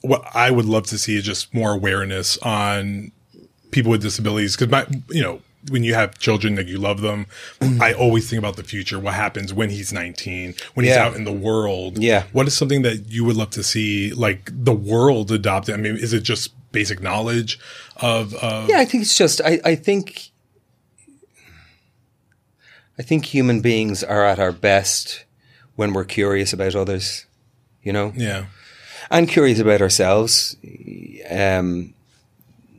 what 0.00 0.24
I 0.34 0.50
would 0.50 0.64
love 0.66 0.86
to 0.86 0.98
see 0.98 1.16
is 1.16 1.24
just 1.24 1.52
more 1.54 1.72
awareness 1.72 2.38
on 2.38 3.12
people 3.70 3.90
with 3.90 4.02
disabilities. 4.02 4.56
Because 4.56 4.70
my, 4.70 4.86
you 5.10 5.22
know, 5.22 5.40
when 5.70 5.84
you 5.84 5.94
have 5.94 6.18
children 6.18 6.54
that 6.56 6.66
you 6.66 6.78
love 6.78 7.00
them, 7.00 7.26
Mm-hmm. 7.60 7.82
I 7.82 7.92
always 7.94 8.28
think 8.28 8.38
about 8.38 8.56
the 8.56 8.62
future. 8.62 8.98
What 8.98 9.14
happens 9.14 9.52
when 9.52 9.70
he's 9.70 9.92
19, 9.92 10.54
when 10.74 10.84
he's 10.84 10.94
out 10.94 11.14
in 11.14 11.24
the 11.24 11.32
world? 11.32 11.98
Yeah. 11.98 12.24
What 12.32 12.46
is 12.46 12.56
something 12.56 12.82
that 12.82 13.10
you 13.10 13.24
would 13.24 13.36
love 13.36 13.50
to 13.50 13.62
see, 13.62 14.12
like 14.12 14.50
the 14.52 14.74
world 14.74 15.30
adopt? 15.32 15.70
I 15.70 15.76
mean, 15.76 15.96
is 15.96 16.12
it 16.12 16.20
just 16.20 16.52
basic 16.72 17.00
knowledge 17.00 17.58
of? 17.96 18.34
of 18.34 18.68
Yeah, 18.68 18.78
I 18.78 18.84
think 18.84 19.02
it's 19.02 19.16
just 19.16 19.40
I, 19.40 19.60
I 19.64 19.74
think 19.74 20.30
I 22.98 23.02
think 23.02 23.26
human 23.26 23.60
beings 23.60 24.04
are 24.04 24.24
at 24.24 24.38
our 24.38 24.52
best 24.52 25.24
when 25.74 25.92
we're 25.92 26.04
curious 26.04 26.52
about 26.52 26.74
others, 26.74 27.26
you 27.82 27.92
know, 27.92 28.12
yeah, 28.16 28.46
and 29.10 29.28
curious 29.28 29.58
about 29.58 29.82
ourselves. 29.82 30.56
Um, 31.30 31.94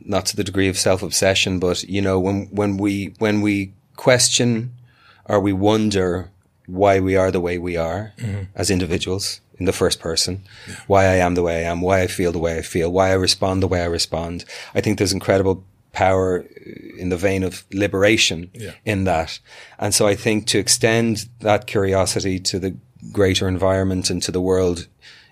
not 0.08 0.26
to 0.26 0.36
the 0.36 0.44
degree 0.44 0.68
of 0.68 0.78
self 0.78 1.02
obsession, 1.02 1.58
but 1.58 1.84
you 1.84 2.02
know, 2.02 2.18
when 2.18 2.46
when 2.50 2.76
we 2.78 3.14
when 3.18 3.40
we 3.40 3.72
question 3.96 4.72
or 5.26 5.38
we 5.38 5.52
wonder 5.52 6.30
why 6.66 7.00
we 7.00 7.16
are 7.16 7.30
the 7.30 7.40
way 7.40 7.58
we 7.58 7.76
are 7.76 8.12
mm-hmm. 8.18 8.42
as 8.54 8.70
individuals 8.70 9.40
in 9.58 9.66
the 9.66 9.72
first 9.72 10.00
person, 10.00 10.42
why 10.86 11.04
I 11.04 11.16
am 11.16 11.34
the 11.34 11.42
way 11.42 11.64
I 11.64 11.70
am, 11.70 11.80
why 11.80 12.00
I 12.02 12.06
feel 12.06 12.32
the 12.32 12.38
way 12.38 12.58
I 12.58 12.62
feel, 12.62 12.90
why 12.90 13.10
I 13.10 13.14
respond 13.14 13.62
the 13.62 13.68
way 13.68 13.82
I 13.82 13.86
respond. 13.86 14.44
I 14.74 14.80
think 14.80 14.98
there's 14.98 15.12
incredible 15.12 15.64
power 15.92 16.44
in 16.96 17.08
the 17.08 17.16
vein 17.16 17.42
of 17.42 17.64
liberation 17.72 18.50
Yeah. 18.54 18.72
in 18.84 19.04
that. 19.04 19.40
And 19.78 19.94
so 19.94 20.06
I 20.06 20.14
think 20.14 20.46
to 20.48 20.58
extend 20.58 21.28
that 21.40 21.66
curiosity 21.66 22.38
to 22.40 22.58
the 22.58 22.76
greater 23.12 23.48
environment 23.48 24.10
and 24.10 24.22
to 24.22 24.32
the 24.32 24.40
world 24.40 24.86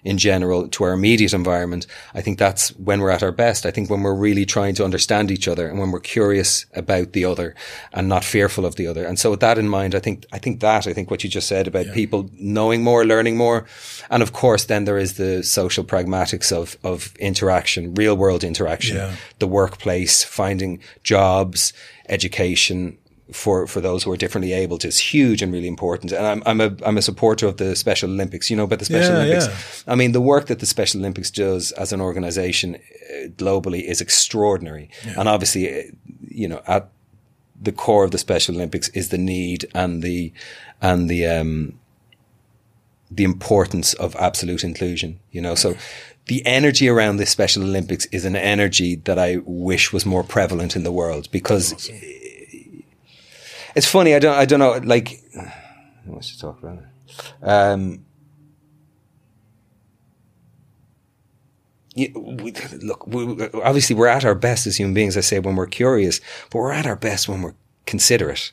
in 0.07 0.18
general, 0.18 0.68
to 0.68 0.84
our 0.84 0.92
immediate 0.92 1.34
environment, 1.34 1.86
I 2.14 2.20
think 2.22 2.38
that's 2.38 2.68
when 2.76 3.00
we're 3.00 3.11
at 3.11 3.22
our 3.24 3.32
best. 3.32 3.66
I 3.66 3.72
think 3.72 3.90
when 3.90 4.02
we're 4.02 4.14
really 4.14 4.46
trying 4.46 4.74
to 4.76 4.84
understand 4.84 5.30
each 5.30 5.48
other 5.48 5.66
and 5.68 5.78
when 5.80 5.90
we're 5.90 6.00
curious 6.00 6.64
about 6.74 7.12
the 7.12 7.24
other 7.24 7.54
and 7.92 8.09
not 8.09 8.24
fearful 8.24 8.64
of 8.64 8.76
the 8.76 8.86
other. 8.86 9.04
And 9.04 9.18
so 9.18 9.30
with 9.30 9.40
that 9.40 9.59
in 9.59 9.68
mind, 9.68 9.94
I 9.94 9.98
think, 9.98 10.24
I 10.32 10.38
think 10.38 10.61
that, 10.61 10.86
I 10.86 10.92
think 10.92 11.11
what 11.11 11.24
you 11.24 11.30
just 11.30 11.48
said 11.48 11.66
about 11.66 11.92
people 11.92 12.30
knowing 12.38 12.84
more, 12.84 13.04
learning 13.04 13.36
more. 13.36 13.66
And 14.09 14.22
of 14.22 14.32
course, 14.32 14.64
then 14.66 14.84
there 14.84 14.98
is 14.98 15.14
the 15.14 15.42
social 15.42 15.84
pragmatics 15.84 16.52
of, 16.52 16.76
of 16.84 17.14
interaction, 17.16 17.94
real 17.94 18.16
world 18.16 18.44
interaction, 18.44 18.96
Yeah. 18.96 19.16
the 19.40 19.48
workplace, 19.48 20.22
finding 20.22 20.80
jobs, 21.02 21.72
education, 22.09 22.96
for, 23.32 23.66
for 23.66 23.80
those 23.80 24.04
who 24.04 24.12
are 24.12 24.16
differently 24.16 24.52
abled 24.52 24.84
is 24.84 24.98
huge 24.98 25.42
and 25.42 25.52
really 25.52 25.66
important. 25.68 26.12
And 26.12 26.24
I'm, 26.26 26.42
I'm 26.46 26.60
a, 26.60 26.76
I'm 26.84 26.96
a 26.96 27.02
supporter 27.02 27.46
of 27.46 27.56
the 27.56 27.74
Special 27.74 28.08
Olympics. 28.10 28.50
You 28.50 28.56
know 28.56 28.64
about 28.64 28.78
the 28.78 28.84
Special 28.84 29.14
Yeah, 29.14 29.20
Olympics? 29.22 29.46
yeah. 29.86 29.92
I 29.92 29.96
mean, 29.96 30.12
the 30.12 30.20
work 30.20 30.46
that 30.46 30.60
the 30.60 30.66
Special 30.66 31.00
Olympics 31.00 31.30
does 31.30 31.72
as 31.72 31.92
an 31.92 32.00
organization 32.00 32.76
uh, 32.76 33.28
globally 33.30 33.82
is 33.82 34.00
extraordinary. 34.00 34.90
And 35.18 35.28
obviously, 35.28 35.68
uh, 35.68 35.82
you 36.28 36.46
know, 36.48 36.62
at 36.66 36.88
the 37.60 37.72
core 37.72 38.04
of 38.04 38.10
the 38.12 38.18
Special 38.18 38.54
Olympics 38.54 38.88
is 38.90 39.08
the 39.08 39.18
need 39.18 39.66
and 39.74 40.02
the, 40.02 40.32
and 40.80 41.08
the, 41.10 41.26
um, 41.26 41.78
the 43.10 43.24
importance 43.24 43.94
of 43.94 44.14
absolute 44.16 44.62
inclusion, 44.64 45.18
you 45.30 45.40
know, 45.40 45.54
so 45.54 45.74
the 46.26 46.44
energy 46.44 46.88
around 46.88 47.16
the 47.18 47.26
Special 47.26 47.62
Olympics 47.62 48.06
is 48.06 48.24
an 48.24 48.34
energy 48.36 48.96
that 48.96 49.18
I 49.18 49.38
wish 49.44 49.92
was 49.92 50.04
more 50.04 50.24
prevalent 50.24 50.74
in 50.76 50.82
the 50.82 50.90
world 50.92 51.28
because 51.30 51.88
it's 53.76 53.86
funny. 53.86 54.14
I 54.14 54.18
don't, 54.18 54.34
I 54.34 54.46
don't 54.46 54.58
know, 54.58 54.80
like, 54.82 55.22
what 56.06 56.24
should 56.24 56.40
talk 56.40 56.58
about? 56.62 56.78
Um, 57.42 58.06
you, 61.94 62.10
we, 62.14 62.52
look, 62.82 63.06
we, 63.06 63.48
obviously 63.62 63.94
we're 63.94 64.06
at 64.08 64.24
our 64.24 64.34
best 64.34 64.66
as 64.66 64.76
human 64.76 64.94
beings, 64.94 65.16
I 65.16 65.20
say, 65.20 65.38
when 65.38 65.56
we're 65.56 65.66
curious, 65.66 66.20
but 66.50 66.58
we're 66.58 66.72
at 66.72 66.86
our 66.86 66.96
best 66.96 67.28
when 67.28 67.42
we're 67.42 67.54
considerate. 67.84 68.52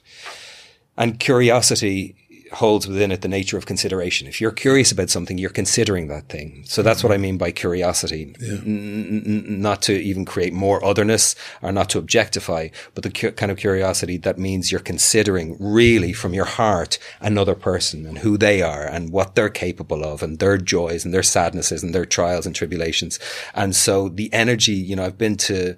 And 0.97 1.19
curiosity 1.19 2.15
holds 2.53 2.87
within 2.87 3.11
it 3.11 3.21
the 3.21 3.27
nature 3.27 3.57
of 3.57 3.65
consideration. 3.65 4.27
If 4.27 4.39
you're 4.39 4.51
curious 4.51 4.91
about 4.91 5.09
something, 5.09 5.37
you're 5.37 5.49
considering 5.49 6.07
that 6.07 6.29
thing. 6.29 6.63
So 6.65 6.81
that's 6.83 7.03
what 7.03 7.11
I 7.11 7.17
mean 7.17 7.37
by 7.37 7.51
curiosity. 7.51 8.35
N- 8.41 9.23
n- 9.25 9.61
not 9.61 9.81
to 9.83 9.93
even 9.93 10.25
create 10.25 10.53
more 10.53 10.83
otherness 10.83 11.35
or 11.61 11.71
not 11.71 11.89
to 11.89 11.97
objectify, 11.97 12.69
but 12.93 13.03
the 13.03 13.11
cu- 13.11 13.31
kind 13.31 13.51
of 13.51 13.57
curiosity 13.57 14.17
that 14.17 14.37
means 14.37 14.71
you're 14.71 14.81
considering 14.81 15.57
really 15.59 16.13
from 16.13 16.33
your 16.33 16.45
heart 16.45 16.99
another 17.19 17.55
person 17.55 18.05
and 18.05 18.19
who 18.19 18.37
they 18.37 18.61
are 18.61 18.83
and 18.83 19.11
what 19.11 19.35
they're 19.35 19.49
capable 19.49 20.03
of 20.03 20.21
and 20.21 20.39
their 20.39 20.57
joys 20.57 21.05
and 21.05 21.13
their 21.13 21.23
sadnesses 21.23 21.83
and 21.83 21.93
their 21.93 22.05
trials 22.05 22.45
and 22.45 22.55
tribulations. 22.55 23.19
And 23.53 23.75
so 23.75 24.09
the 24.09 24.31
energy, 24.33 24.73
you 24.73 24.95
know, 24.95 25.05
I've 25.05 25.17
been 25.17 25.37
to, 25.37 25.75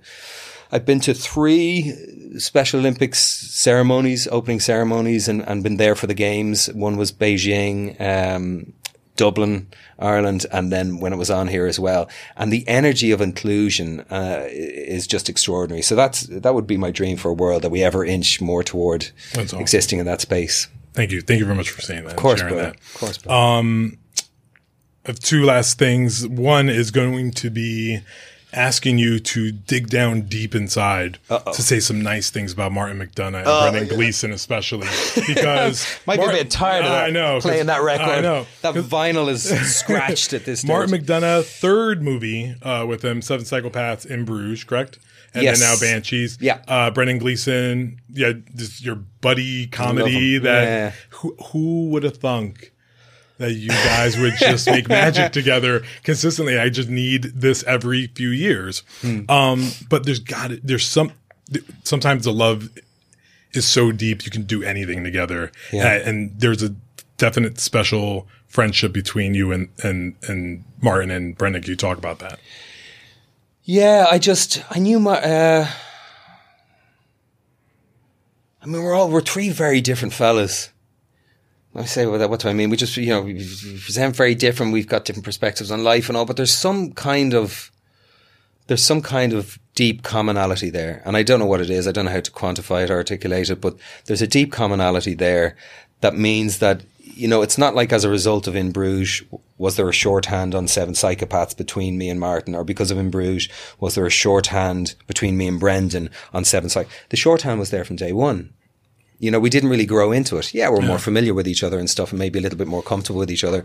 I've 0.71 0.85
been 0.85 0.99
to 1.01 1.13
three 1.13 1.93
Special 2.37 2.79
Olympics 2.79 3.19
ceremonies, 3.19 4.27
opening 4.27 4.59
ceremonies, 4.59 5.27
and, 5.27 5.41
and 5.47 5.63
been 5.63 5.77
there 5.77 5.95
for 5.95 6.07
the 6.07 6.13
games. 6.13 6.67
One 6.73 6.97
was 6.97 7.11
Beijing, 7.11 7.99
um, 7.99 8.73
Dublin, 9.15 9.67
Ireland, 9.97 10.45
and 10.51 10.71
then 10.71 10.99
when 10.99 11.13
it 11.13 11.17
was 11.17 11.29
on 11.29 11.47
here 11.47 11.65
as 11.65 11.79
well. 11.79 12.09
And 12.35 12.51
the 12.51 12.67
energy 12.67 13.11
of 13.11 13.21
inclusion 13.21 14.01
uh, 14.11 14.45
is 14.47 15.07
just 15.07 15.29
extraordinary. 15.29 15.81
So 15.81 15.95
that's 15.95 16.23
that 16.23 16.53
would 16.53 16.67
be 16.67 16.77
my 16.77 16.91
dream 16.91 17.17
for 17.17 17.29
a 17.29 17.33
world 17.33 17.61
that 17.61 17.71
we 17.71 17.83
ever 17.83 18.03
inch 18.03 18.41
more 18.41 18.63
toward 18.63 19.11
awesome. 19.37 19.59
existing 19.59 19.99
in 19.99 20.05
that 20.05 20.21
space. 20.21 20.67
thank 20.93 21.11
you, 21.11 21.21
thank 21.21 21.39
you 21.39 21.45
very 21.45 21.57
much 21.57 21.69
for 21.69 21.81
saying 21.81 22.03
that. 22.03 22.11
Of 22.11 22.17
course, 22.17 22.39
sharing 22.39 22.57
that. 22.57 22.75
Of 22.75 22.93
course, 22.95 23.25
have 25.05 25.19
two 25.19 25.43
last 25.45 25.77
things. 25.77 26.27
One 26.27 26.67
is 26.67 26.91
going 26.91 27.31
to 27.31 27.49
be 27.49 27.99
asking 28.55 28.97
you 28.97 29.19
to 29.19 29.51
dig 29.51 29.89
down 29.89 30.21
deep 30.21 30.55
inside 30.55 31.19
to 31.29 31.61
say 31.61 31.79
some 31.79 32.01
nice 32.01 32.29
things 32.29 32.53
about 32.53 32.71
Martin 32.71 32.97
McDonagh 32.99 33.45
and 33.45 33.71
Brendan 33.73 33.95
Gleeson, 33.95 34.31
especially 34.31 34.87
because 35.27 35.85
Might 36.07 36.17
Mar- 36.19 36.29
be 36.29 36.35
a 36.39 36.43
bit 36.43 36.51
tired 36.51 36.85
of 36.85 36.91
that. 36.91 37.05
I 37.05 37.09
know 37.09 37.39
playing 37.41 37.65
that 37.67 37.81
record. 37.81 38.05
I 38.09 38.21
know 38.21 38.45
that 38.61 38.73
vinyl 38.75 39.29
is 39.29 39.43
scratched 39.77 40.33
at 40.33 40.45
this 40.45 40.59
stage. 40.61 40.69
Martin 40.69 40.91
McDonagh, 40.99 41.43
third 41.45 42.01
movie 42.01 42.55
uh, 42.61 42.85
with 42.85 43.03
him, 43.03 43.21
Seven 43.21 43.45
Psychopaths 43.45 44.05
in 44.05 44.25
Bruges, 44.25 44.63
correct? 44.63 44.99
And 45.33 45.43
Yes. 45.43 45.59
then 45.59 45.69
now 45.69 45.75
Banshees. 45.79 46.37
Yeah. 46.39 46.61
Uh, 46.67 46.91
Brendan 46.91 47.17
Gleeson, 47.17 47.99
yeah, 48.13 48.31
this, 48.53 48.81
your 48.81 48.95
buddy 48.95 49.67
comedy 49.67 50.37
that 50.37 50.63
Yeah. 50.63 50.91
who, 51.09 51.35
who 51.51 51.89
would 51.89 52.03
have 52.03 52.17
thunk 52.17 52.71
that 53.37 53.53
you 53.53 53.69
guys 53.69 54.17
would 54.17 54.33
just 54.39 54.67
make 54.71 54.87
magic 54.87 55.31
together 55.31 55.83
consistently? 56.03 56.57
I 56.57 56.69
just 56.69 56.89
need 56.89 57.23
this 57.35 57.63
every 57.63 58.07
few 58.07 58.29
years. 58.29 58.83
Hmm. 59.01 59.21
Um, 59.29 59.71
but 59.89 60.05
there's 60.05 60.19
got 60.19 60.51
there's 60.63 60.85
some 60.85 61.11
sometimes 61.83 62.23
the 62.25 62.33
love 62.33 62.69
is 63.53 63.65
so 63.67 63.91
deep 63.91 64.25
you 64.25 64.31
can 64.31 64.43
do 64.43 64.63
anything 64.63 65.03
together, 65.03 65.51
Yeah. 65.71 65.85
Uh, 65.85 66.09
and 66.09 66.31
there's 66.39 66.61
a 66.63 66.75
definite 67.17 67.59
special 67.59 68.27
friendship 68.47 68.91
between 68.93 69.33
you 69.33 69.51
and 69.51 69.69
and 69.83 70.15
and 70.27 70.63
Martin 70.81 71.11
and 71.11 71.37
Brendan. 71.37 71.61
Can 71.61 71.71
you 71.71 71.77
talk 71.77 71.97
about 71.97 72.19
that? 72.19 72.39
Yeah, 73.63 74.07
I 74.11 74.19
just 74.19 74.63
I 74.69 74.79
knew 74.79 74.99
my. 74.99 75.21
Uh, 75.21 75.67
I 78.61 78.65
mean, 78.67 78.81
we're 78.81 78.93
all 78.93 79.09
we're 79.09 79.21
three 79.21 79.49
very 79.49 79.81
different 79.81 80.13
fellas. 80.13 80.69
I 81.75 81.85
say 81.85 82.05
what, 82.05 82.29
what 82.29 82.39
do 82.39 82.49
I 82.49 82.53
mean? 82.53 82.69
We 82.69 82.77
just 82.77 82.95
you 82.97 83.07
know 83.07 83.21
we, 83.21 83.33
we 83.33 83.79
present 83.79 84.15
very 84.15 84.35
different. 84.35 84.73
We've 84.73 84.87
got 84.87 85.05
different 85.05 85.25
perspectives 85.25 85.71
on 85.71 85.83
life 85.83 86.07
and 86.09 86.17
all, 86.17 86.25
but 86.25 86.37
there's 86.37 86.53
some 86.53 86.93
kind 86.93 87.33
of 87.33 87.71
there's 88.67 88.83
some 88.83 89.01
kind 89.01 89.33
of 89.33 89.59
deep 89.75 90.03
commonality 90.03 90.69
there, 90.69 91.01
and 91.05 91.17
I 91.17 91.23
don't 91.23 91.39
know 91.39 91.45
what 91.45 91.61
it 91.61 91.69
is. 91.69 91.87
I 91.87 91.91
don't 91.91 92.05
know 92.05 92.11
how 92.11 92.21
to 92.21 92.31
quantify 92.31 92.83
it 92.83 92.89
or 92.89 92.95
articulate 92.95 93.49
it, 93.49 93.61
but 93.61 93.77
there's 94.05 94.21
a 94.21 94.27
deep 94.27 94.51
commonality 94.51 95.13
there 95.13 95.55
that 96.01 96.15
means 96.15 96.59
that 96.59 96.83
you 97.15 97.27
know, 97.27 97.41
it's 97.41 97.57
not 97.57 97.75
like 97.75 97.93
as 97.93 98.03
a 98.03 98.09
result 98.09 98.45
of 98.47 98.55
In 98.55 98.71
Bruges, 98.71 99.23
was 99.57 99.77
there 99.77 99.87
a 99.87 99.93
shorthand 99.93 100.53
on 100.53 100.67
Seven 100.67 100.93
Psychopaths 100.93 101.55
between 101.55 101.97
me 101.97 102.09
and 102.09 102.19
Martin, 102.19 102.55
or 102.55 102.63
because 102.63 102.91
of 102.91 102.97
In 102.97 103.09
Bruges, 103.09 103.47
was 103.79 103.95
there 103.95 104.05
a 104.05 104.11
shorthand 104.11 104.95
between 105.07 105.37
me 105.37 105.47
and 105.47 105.59
Brendan 105.59 106.09
on 106.33 106.43
Seven 106.43 106.69
Psych? 106.69 106.89
The 107.09 107.17
shorthand 107.17 107.59
was 107.59 107.69
there 107.69 107.85
from 107.85 107.95
day 107.95 108.11
one. 108.11 108.53
You 109.17 109.31
know, 109.31 109.39
we 109.39 109.49
didn't 109.49 109.69
really 109.69 109.85
grow 109.85 110.11
into 110.11 110.37
it. 110.37 110.53
Yeah, 110.53 110.69
we're 110.69 110.81
more 110.81 110.99
familiar 110.99 111.33
with 111.33 111.47
each 111.47 111.63
other 111.63 111.79
and 111.79 111.89
stuff, 111.89 112.11
and 112.11 112.19
maybe 112.19 112.39
a 112.39 112.41
little 112.41 112.57
bit 112.57 112.67
more 112.67 112.83
comfortable 112.83 113.19
with 113.19 113.31
each 113.31 113.43
other, 113.43 113.63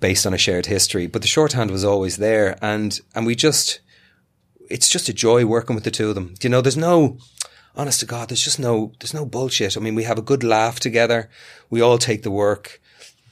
based 0.00 0.26
on 0.26 0.32
a 0.32 0.38
shared 0.38 0.66
history. 0.66 1.06
But 1.06 1.22
the 1.22 1.28
shorthand 1.28 1.70
was 1.70 1.84
always 1.84 2.16
there, 2.16 2.58
and 2.62 2.98
and 3.14 3.26
we 3.26 3.34
just, 3.34 3.80
it's 4.70 4.88
just 4.88 5.08
a 5.08 5.12
joy 5.12 5.44
working 5.44 5.74
with 5.74 5.84
the 5.84 5.90
two 5.90 6.08
of 6.08 6.14
them. 6.14 6.34
You 6.42 6.48
know, 6.48 6.62
there's 6.62 6.76
no 6.76 7.18
honest 7.76 8.00
to 8.00 8.06
God, 8.06 8.28
there's 8.28 8.42
just 8.42 8.58
no, 8.58 8.92
there's 8.98 9.14
no 9.14 9.24
bullshit. 9.24 9.76
I 9.76 9.80
mean, 9.80 9.94
we 9.94 10.04
have 10.04 10.18
a 10.18 10.22
good 10.22 10.42
laugh 10.42 10.80
together. 10.80 11.30
We 11.70 11.80
all 11.80 11.98
take 11.98 12.22
the 12.22 12.30
work 12.30 12.80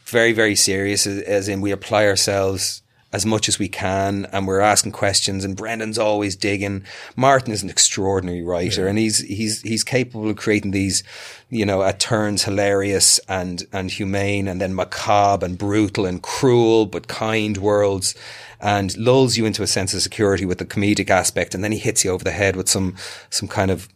very, 0.04 0.32
very 0.32 0.54
serious, 0.54 1.06
as 1.06 1.48
in 1.48 1.60
we 1.60 1.72
apply 1.72 2.06
ourselves 2.06 2.82
as 3.16 3.24
much 3.24 3.48
as 3.48 3.58
we 3.58 3.66
can 3.66 4.26
and 4.30 4.46
we're 4.46 4.60
asking 4.60 4.92
questions 4.92 5.42
and 5.42 5.56
Brendan's 5.56 5.98
always 5.98 6.36
digging. 6.36 6.84
Martin 7.16 7.50
is 7.50 7.62
an 7.62 7.70
extraordinary 7.70 8.42
writer 8.42 8.82
yeah. 8.82 8.90
and 8.90 8.98
he's, 8.98 9.20
he's, 9.20 9.62
he's 9.62 9.82
capable 9.82 10.28
of 10.28 10.36
creating 10.36 10.72
these, 10.72 11.02
you 11.48 11.64
know, 11.64 11.82
at 11.82 11.98
turns 11.98 12.44
hilarious 12.44 13.18
and, 13.26 13.66
and 13.72 13.90
humane 13.90 14.46
and 14.46 14.60
then 14.60 14.74
macabre 14.74 15.46
and 15.46 15.56
brutal 15.56 16.04
and 16.04 16.22
cruel 16.22 16.84
but 16.84 17.08
kind 17.08 17.56
worlds 17.56 18.14
and 18.60 18.94
lulls 18.98 19.38
you 19.38 19.46
into 19.46 19.62
a 19.62 19.66
sense 19.66 19.94
of 19.94 20.02
security 20.02 20.44
with 20.44 20.58
the 20.58 20.66
comedic 20.66 21.08
aspect 21.08 21.54
and 21.54 21.64
then 21.64 21.72
he 21.72 21.78
hits 21.78 22.04
you 22.04 22.10
over 22.10 22.22
the 22.22 22.32
head 22.32 22.54
with 22.54 22.68
some, 22.68 22.94
some 23.30 23.48
kind 23.48 23.70
of 23.70 23.88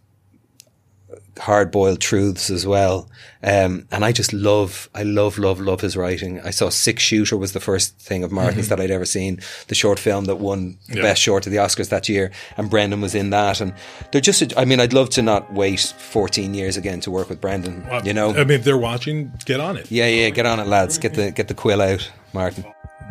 hard 1.39 1.71
boiled 1.71 2.01
truths 2.01 2.51
as 2.51 2.67
well. 2.67 3.09
Um, 3.43 3.87
and 3.91 4.05
I 4.05 4.13
just 4.13 4.33
love, 4.33 4.91
I 4.95 5.03
love, 5.03 5.39
love, 5.39 5.61
love 5.61 5.81
his 5.81 5.97
writing. 5.97 6.41
I 6.41 6.51
saw 6.51 6.69
Six 6.69 7.03
Shooter 7.03 7.37
was 7.37 7.53
the 7.53 7.61
first 7.61 7.99
thing 7.99 8.23
of 8.23 8.31
Martin's 8.31 8.67
mm-hmm. 8.67 8.77
that 8.77 8.81
I'd 8.81 8.91
ever 8.91 9.05
seen, 9.05 9.41
the 9.69 9.75
short 9.75 9.99
film 9.99 10.27
that 10.27 10.37
won 10.37 10.79
the 10.89 10.97
yeah. 10.97 11.03
best 11.03 11.23
short 11.23 11.47
of 11.47 11.53
the 11.53 11.59
Oscars 11.59 11.89
that 11.89 12.09
year. 12.09 12.31
And 12.57 12.69
Brendan 12.69 13.01
was 13.01 13.15
in 13.15 13.31
that. 13.31 13.61
And 13.61 13.73
they're 14.13 14.21
just, 14.21 14.57
I 14.57 14.65
mean, 14.65 14.81
I'd 14.81 14.93
love 14.93 15.11
to 15.11 15.23
not 15.23 15.53
wait 15.53 15.81
14 15.81 16.53
years 16.55 16.77
again 16.77 17.01
to 17.01 17.11
work 17.11 17.29
with 17.29 17.41
Brendan, 17.41 17.87
well, 17.87 18.07
you 18.07 18.13
know? 18.13 18.31
I 18.31 18.45
mean, 18.45 18.51
if 18.51 18.65
they're 18.65 18.77
watching, 18.77 19.33
get 19.45 19.61
on 19.61 19.77
it. 19.77 19.91
Yeah, 19.91 20.07
yeah, 20.07 20.31
get 20.31 20.47
on 20.47 20.61
it, 20.61 20.67
lads. 20.67 20.99
Get 20.99 21.15
the, 21.15 21.31
get 21.31 21.49
the 21.49 21.55
quill 21.55 21.81
out, 21.81 22.11
Martin. 22.33 22.65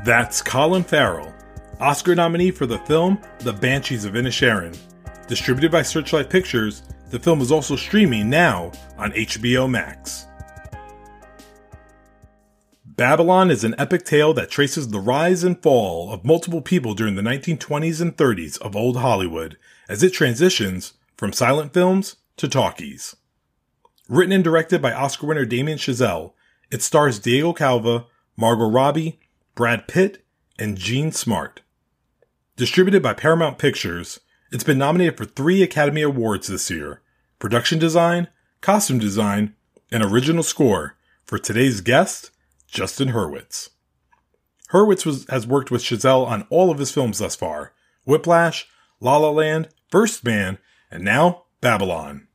That's 0.04 0.42
Colin 0.42 0.84
Farrell, 0.84 1.34
Oscar 1.80 2.16
nominee 2.16 2.52
for 2.52 2.66
the 2.66 2.78
film 2.80 3.20
The 3.40 3.54
Banshees 3.54 4.06
of 4.06 4.14
Inisherin, 4.14 4.78
distributed 5.28 5.72
by 5.72 5.82
Searchlight 5.82 6.30
Pictures 6.30 6.84
the 7.10 7.20
film 7.20 7.42
is 7.42 7.52
also 7.52 7.76
streaming 7.76 8.30
now 8.30 8.72
on 8.98 9.12
HBO 9.12 9.70
Max. 9.70 10.26
Babylon 12.86 13.50
is 13.50 13.64
an 13.64 13.76
epic 13.78 14.04
tale 14.04 14.34
that 14.34 14.52
traces 14.52 14.90
the 14.90 15.00
rise 15.00 15.44
and 15.44 15.62
fall 15.64 16.12
of 16.12 16.26
multiple 16.26 16.62
people 16.62 16.94
during 16.94 17.16
the 17.16 17.22
1920s 17.22 18.02
and 18.02 18.18
30s 18.18 18.62
of 18.62 18.76
old 18.76 18.98
Hollywood 18.98 19.58
as 19.88 20.04
it 20.04 20.12
transitions 20.12 20.94
from 21.16 21.32
silent 21.32 21.74
films 21.74 22.18
to 22.36 22.48
talkies. 22.48 23.16
Written 24.10 24.34
and 24.34 24.44
directed 24.44 24.82
by 24.82 24.92
Oscar 24.92 25.28
winner 25.28 25.46
Damien 25.46 25.78
Chazelle, 25.78 26.34
it 26.72 26.82
stars 26.82 27.20
Diego 27.20 27.54
Calva, 27.54 28.06
Margot 28.36 28.70
Robbie, 28.70 29.20
Brad 29.56 29.88
Pitt, 29.88 30.26
and 30.58 30.78
Jean 30.78 31.12
Smart. 31.12 31.62
Distributed 32.58 33.02
by 33.02 33.14
Paramount 33.14 33.58
Pictures, 33.58 34.20
it's 34.52 34.64
been 34.64 34.78
nominated 34.78 35.18
for 35.18 35.26
three 35.26 35.62
Academy 35.62 36.02
Awards 36.02 36.48
this 36.48 36.70
year 36.70 37.02
production 37.38 37.80
design, 37.80 38.28
costume 38.62 39.00
design, 39.00 39.56
and 39.92 40.04
original 40.04 40.44
score 40.44 40.98
for 41.26 41.38
today's 41.38 41.82
guest, 41.82 42.32
Justin 42.68 43.10
Hurwitz. 43.10 43.70
Hurwitz 44.72 45.06
was, 45.06 45.26
has 45.30 45.48
worked 45.48 45.72
with 45.72 45.84
Chazelle 45.84 46.28
on 46.28 46.46
all 46.50 46.70
of 46.70 46.80
his 46.80 46.92
films 46.92 47.20
thus 47.20 47.36
far 47.36 47.74
Whiplash, 48.06 48.68
La 49.00 49.18
La 49.18 49.30
Land, 49.30 49.70
First 49.90 50.24
Man, 50.24 50.58
and 50.92 51.04
now 51.04 51.46
Babylon. 51.62 52.28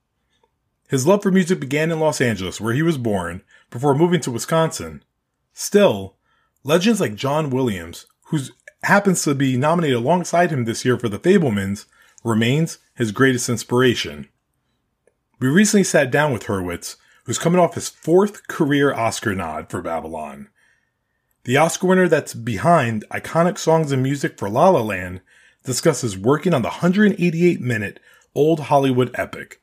His 0.88 1.06
love 1.06 1.22
for 1.22 1.32
music 1.32 1.60
began 1.60 1.90
in 1.90 2.00
Los 2.00 2.20
Angeles, 2.20 2.60
where 2.60 2.74
he 2.74 2.82
was 2.82 2.98
born, 2.98 3.42
before 3.70 3.94
moving 3.94 4.20
to 4.20 4.30
Wisconsin. 4.30 5.02
Still, 5.52 6.16
legends 6.62 7.00
like 7.00 7.14
John 7.14 7.50
Williams, 7.50 8.06
who 8.26 8.40
happens 8.82 9.22
to 9.22 9.34
be 9.34 9.56
nominated 9.56 9.96
alongside 9.96 10.50
him 10.50 10.64
this 10.64 10.84
year 10.84 10.98
for 10.98 11.08
The 11.08 11.18
Fabelmans, 11.18 11.86
remains 12.24 12.78
his 12.94 13.12
greatest 13.12 13.48
inspiration. 13.48 14.28
We 15.38 15.48
recently 15.48 15.84
sat 15.84 16.10
down 16.10 16.32
with 16.32 16.44
Hurwitz, 16.44 16.96
who's 17.24 17.38
coming 17.38 17.60
off 17.60 17.74
his 17.74 17.88
fourth 17.88 18.48
career 18.48 18.92
Oscar 18.94 19.34
nod 19.34 19.70
for 19.70 19.82
Babylon. 19.82 20.48
The 21.44 21.58
Oscar 21.58 21.88
winner 21.88 22.08
that's 22.08 22.32
behind 22.32 23.04
iconic 23.10 23.58
songs 23.58 23.92
and 23.92 24.02
music 24.02 24.38
for 24.38 24.48
La 24.48 24.70
La 24.70 24.80
Land 24.80 25.20
discusses 25.64 26.16
working 26.16 26.54
on 26.54 26.62
the 26.62 26.68
188 26.68 27.60
minute 27.60 28.00
old 28.34 28.60
Hollywood 28.60 29.10
epic, 29.14 29.60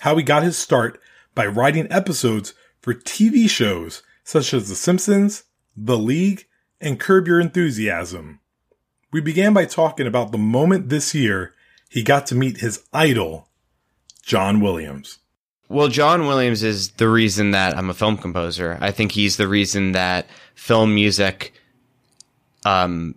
how 0.00 0.16
he 0.16 0.22
got 0.22 0.42
his 0.42 0.56
start 0.56 1.00
by 1.34 1.46
writing 1.46 1.86
episodes 1.90 2.54
for 2.80 2.94
TV 2.94 3.50
shows 3.50 4.02
such 4.22 4.54
as 4.54 4.68
The 4.68 4.74
Simpsons, 4.74 5.44
The 5.76 5.98
League, 5.98 6.46
and 6.80 7.00
Curb 7.00 7.26
Your 7.26 7.40
Enthusiasm. 7.40 8.40
We 9.12 9.20
began 9.20 9.52
by 9.52 9.64
talking 9.64 10.06
about 10.06 10.30
the 10.30 10.38
moment 10.38 10.88
this 10.88 11.14
year 11.14 11.54
he 11.88 12.02
got 12.02 12.26
to 12.26 12.34
meet 12.34 12.58
his 12.58 12.84
idol, 12.92 13.48
John 14.22 14.60
Williams. 14.60 15.18
Well, 15.68 15.88
John 15.88 16.26
Williams 16.26 16.62
is 16.62 16.90
the 16.92 17.08
reason 17.08 17.50
that 17.50 17.76
I'm 17.76 17.90
a 17.90 17.94
film 17.94 18.16
composer. 18.16 18.78
I 18.80 18.92
think 18.92 19.12
he's 19.12 19.36
the 19.36 19.48
reason 19.48 19.92
that 19.92 20.26
film 20.54 20.94
music, 20.94 21.54
um, 22.64 23.16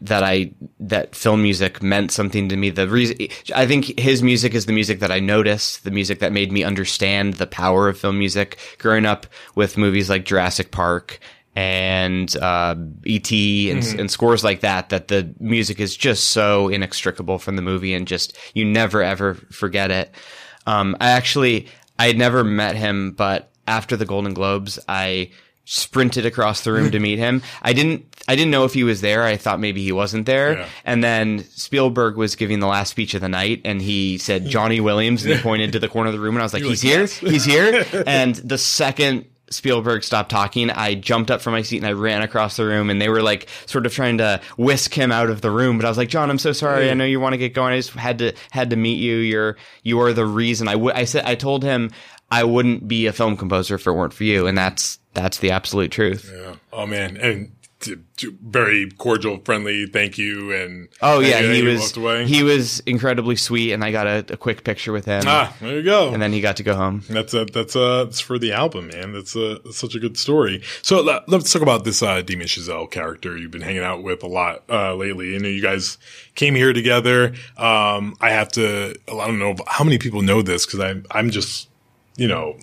that 0.00 0.22
I 0.22 0.52
that 0.78 1.14
film 1.14 1.42
music 1.42 1.82
meant 1.82 2.12
something 2.12 2.48
to 2.50 2.56
me. 2.56 2.70
The 2.70 2.88
reason 2.88 3.16
I 3.54 3.66
think 3.66 3.98
his 3.98 4.22
music 4.22 4.54
is 4.54 4.66
the 4.66 4.72
music 4.72 5.00
that 5.00 5.10
I 5.10 5.18
noticed, 5.18 5.84
the 5.84 5.90
music 5.90 6.20
that 6.20 6.32
made 6.32 6.52
me 6.52 6.62
understand 6.62 7.34
the 7.34 7.46
power 7.46 7.88
of 7.88 7.98
film 7.98 8.18
music. 8.18 8.58
Growing 8.78 9.06
up 9.06 9.26
with 9.54 9.78
movies 9.78 10.10
like 10.10 10.24
Jurassic 10.24 10.70
Park 10.70 11.18
and 11.58 12.36
uh, 12.36 12.76
ET 13.04 13.32
and, 13.32 13.82
mm-hmm. 13.82 13.98
and, 13.98 14.08
scores 14.08 14.44
like 14.44 14.60
that, 14.60 14.90
that 14.90 15.08
the 15.08 15.34
music 15.40 15.80
is 15.80 15.96
just 15.96 16.28
so 16.28 16.68
inextricable 16.68 17.40
from 17.40 17.56
the 17.56 17.62
movie 17.62 17.94
and 17.94 18.06
just 18.06 18.38
you 18.54 18.64
never 18.64 19.02
ever 19.02 19.34
forget 19.34 19.90
it. 19.90 20.14
Um, 20.68 20.96
I 21.00 21.10
actually, 21.10 21.66
I 21.98 22.06
had 22.06 22.16
never 22.16 22.44
met 22.44 22.76
him, 22.76 23.10
but 23.10 23.50
after 23.66 23.96
the 23.96 24.06
Golden 24.06 24.34
Globes, 24.34 24.78
I 24.86 25.32
sprinted 25.64 26.24
across 26.24 26.62
the 26.62 26.70
room 26.70 26.92
to 26.92 27.00
meet 27.00 27.18
him. 27.18 27.42
I 27.60 27.72
didn't, 27.72 28.06
I 28.28 28.36
didn't 28.36 28.52
know 28.52 28.64
if 28.64 28.72
he 28.72 28.84
was 28.84 29.00
there. 29.00 29.24
I 29.24 29.36
thought 29.36 29.58
maybe 29.58 29.82
he 29.82 29.90
wasn't 29.90 30.26
there. 30.26 30.60
Yeah. 30.60 30.68
And 30.84 31.02
then 31.02 31.42
Spielberg 31.42 32.16
was 32.16 32.36
giving 32.36 32.60
the 32.60 32.68
last 32.68 32.90
speech 32.90 33.14
of 33.14 33.20
the 33.20 33.28
night 33.28 33.62
and 33.64 33.82
he 33.82 34.18
said 34.18 34.46
Johnny 34.46 34.78
Williams 34.78 35.24
and 35.24 35.34
he 35.34 35.40
pointed 35.40 35.72
to 35.72 35.80
the 35.80 35.88
corner 35.88 36.10
of 36.10 36.14
the 36.14 36.20
room 36.20 36.36
and 36.36 36.42
I 36.42 36.44
was 36.44 36.54
like, 36.54 36.62
he's 36.62 36.82
here, 36.82 37.06
he's 37.06 37.44
here. 37.44 37.84
And 38.06 38.36
the 38.36 38.58
second 38.58 39.24
Spielberg 39.50 40.04
stopped 40.04 40.30
talking, 40.30 40.70
I 40.70 40.94
jumped 40.94 41.30
up 41.30 41.40
from 41.40 41.52
my 41.52 41.62
seat 41.62 41.78
and 41.78 41.86
I 41.86 41.92
ran 41.92 42.22
across 42.22 42.56
the 42.56 42.64
room 42.64 42.90
and 42.90 43.00
they 43.00 43.08
were 43.08 43.22
like 43.22 43.48
sort 43.66 43.86
of 43.86 43.92
trying 43.92 44.18
to 44.18 44.40
whisk 44.56 44.94
him 44.94 45.10
out 45.12 45.30
of 45.30 45.40
the 45.40 45.50
room. 45.50 45.78
But 45.78 45.86
I 45.86 45.88
was 45.88 45.98
like, 45.98 46.08
John, 46.08 46.30
I'm 46.30 46.38
so 46.38 46.52
sorry. 46.52 46.90
I 46.90 46.94
know 46.94 47.04
you 47.04 47.20
want 47.20 47.34
to 47.34 47.38
get 47.38 47.54
going. 47.54 47.72
I 47.72 47.76
just 47.76 47.90
had 47.90 48.18
to, 48.18 48.34
had 48.50 48.70
to 48.70 48.76
meet 48.76 49.00
you. 49.00 49.16
You're, 49.16 49.56
you 49.82 50.00
are 50.00 50.12
the 50.12 50.26
reason 50.26 50.68
I 50.68 50.76
would, 50.76 50.94
I 50.94 51.04
said, 51.04 51.24
I 51.24 51.34
told 51.34 51.62
him 51.62 51.90
I 52.30 52.44
wouldn't 52.44 52.86
be 52.86 53.06
a 53.06 53.12
film 53.12 53.36
composer 53.36 53.76
if 53.76 53.86
it 53.86 53.92
weren't 53.92 54.12
for 54.12 54.24
you. 54.24 54.46
And 54.46 54.56
that's, 54.56 54.98
that's 55.14 55.38
the 55.38 55.50
absolute 55.50 55.90
truth. 55.90 56.30
Yeah. 56.32 56.56
Oh 56.72 56.86
man. 56.86 57.16
And 57.16 57.52
to, 57.80 58.02
to 58.16 58.36
very 58.42 58.90
cordial, 58.90 59.38
friendly 59.44 59.86
thank 59.86 60.18
you. 60.18 60.52
And 60.52 60.88
oh 61.00 61.20
yeah, 61.20 61.40
he 61.40 61.62
was 61.62 61.94
he 62.28 62.42
was 62.42 62.80
incredibly 62.80 63.36
sweet, 63.36 63.72
and 63.72 63.84
I 63.84 63.92
got 63.92 64.06
a, 64.06 64.24
a, 64.30 64.36
quick 64.36 64.64
picture 64.64 64.92
with 64.92 65.04
him. 65.04 65.22
Ah, 65.26 65.54
there 65.60 65.76
you 65.76 65.82
go. 65.82 66.12
And 66.12 66.20
then 66.20 66.32
he 66.32 66.40
got 66.40 66.56
to 66.56 66.62
go 66.62 66.74
home. 66.74 67.04
That's 67.08 67.34
a, 67.34 67.44
that's 67.44 67.76
a, 67.76 68.04
that's 68.04 68.20
for 68.20 68.38
the 68.38 68.52
album, 68.52 68.88
man. 68.88 69.12
That's 69.12 69.36
a 69.36 69.60
that's 69.64 69.76
such 69.76 69.94
a 69.94 70.00
good 70.00 70.16
story. 70.16 70.62
So 70.82 71.02
let, 71.02 71.28
us 71.32 71.52
talk 71.52 71.62
about 71.62 71.84
this 71.84 72.02
uh, 72.02 72.22
Damien 72.22 72.48
Chazelle 72.48 72.90
character 72.90 73.36
you've 73.36 73.52
been 73.52 73.62
hanging 73.62 73.84
out 73.84 74.02
with 74.02 74.22
a 74.22 74.28
lot 74.28 74.64
uh, 74.68 74.94
lately. 74.94 75.32
You 75.32 75.38
know, 75.38 75.48
you 75.48 75.62
guys 75.62 75.98
came 76.34 76.54
here 76.54 76.72
together. 76.72 77.34
Um, 77.56 78.16
I 78.20 78.30
have 78.30 78.48
to. 78.52 78.94
I 79.08 79.26
don't 79.26 79.38
know 79.38 79.54
how 79.66 79.84
many 79.84 79.98
people 79.98 80.22
know 80.22 80.42
this 80.42 80.66
because 80.66 80.80
I'm 80.80 81.06
I'm 81.10 81.30
just 81.30 81.68
you 82.16 82.26
know 82.26 82.58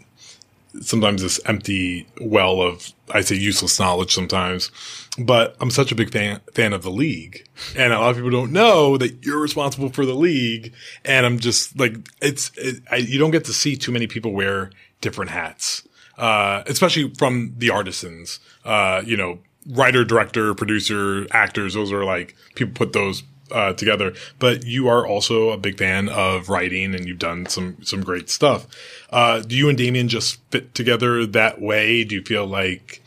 sometimes 0.82 1.22
this 1.22 1.40
empty 1.46 2.08
well 2.20 2.62
of 2.62 2.94
I 3.12 3.22
say 3.22 3.36
useless 3.36 3.80
knowledge 3.80 4.14
sometimes. 4.14 4.72
But 5.18 5.56
I'm 5.62 5.72
such 5.72 5.94
a 5.94 5.96
big 5.96 6.12
fan 6.12 6.42
fan 6.54 6.74
of 6.74 6.84
the 6.84 6.92
league, 6.92 7.48
and 7.78 7.94
a 7.94 8.00
lot 8.00 8.10
of 8.10 8.16
people 8.18 8.32
don't 8.32 8.52
know 8.52 8.98
that 8.98 9.26
you're 9.26 9.40
responsible 9.40 9.90
for 9.90 10.06
the 10.06 10.14
league. 10.14 10.74
And 11.06 11.26
I'm 11.26 11.40
just 11.40 11.80
like, 11.80 11.96
it's 12.22 12.52
it, 12.58 12.84
I, 12.92 12.98
you 12.98 13.18
don't 13.18 13.32
get 13.32 13.46
to 13.46 13.54
see 13.54 13.78
too 13.78 13.94
many 13.94 14.08
people 14.08 14.34
wear 14.34 14.72
different 15.00 15.32
hats, 15.32 15.88
uh, 16.18 16.64
especially 16.68 17.14
from 17.14 17.54
the 17.58 17.70
artisans. 17.70 18.42
Uh, 18.66 19.04
you 19.06 19.16
know, 19.16 19.40
writer, 19.70 20.04
director, 20.04 20.54
producer, 20.54 21.28
actors. 21.32 21.76
Those 21.76 21.94
are 21.94 22.04
like 22.04 22.36
people 22.56 22.74
put 22.74 22.92
those 22.92 23.24
uh, 23.52 23.74
together. 23.74 24.14
But 24.40 24.66
you 24.66 24.88
are 24.88 25.06
also 25.06 25.50
a 25.50 25.58
big 25.58 25.78
fan 25.78 26.10
of 26.10 26.50
writing, 26.50 26.96
and 26.96 27.08
you've 27.08 27.20
done 27.20 27.46
some 27.46 27.78
some 27.84 28.02
great 28.02 28.30
stuff. 28.30 28.68
Uh, 29.10 29.42
do 29.42 29.56
you 29.56 29.70
and 29.70 29.78
Damien 29.78 30.10
just 30.10 30.40
fit 30.52 30.76
together 30.76 31.26
that 31.26 31.62
way? 31.62 32.04
Do 32.04 32.16
you 32.16 32.22
feel 32.22 32.46
like 32.46 33.02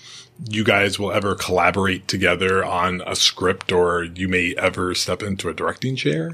you 0.48 0.64
guys 0.64 0.98
will 0.98 1.12
ever 1.12 1.34
collaborate 1.34 2.06
together 2.08 2.64
on 2.64 3.02
a 3.06 3.16
script 3.16 3.72
or 3.72 4.04
you 4.04 4.28
may 4.28 4.54
ever 4.56 4.94
step 4.94 5.22
into 5.22 5.48
a 5.48 5.54
directing 5.54 5.96
chair? 5.96 6.32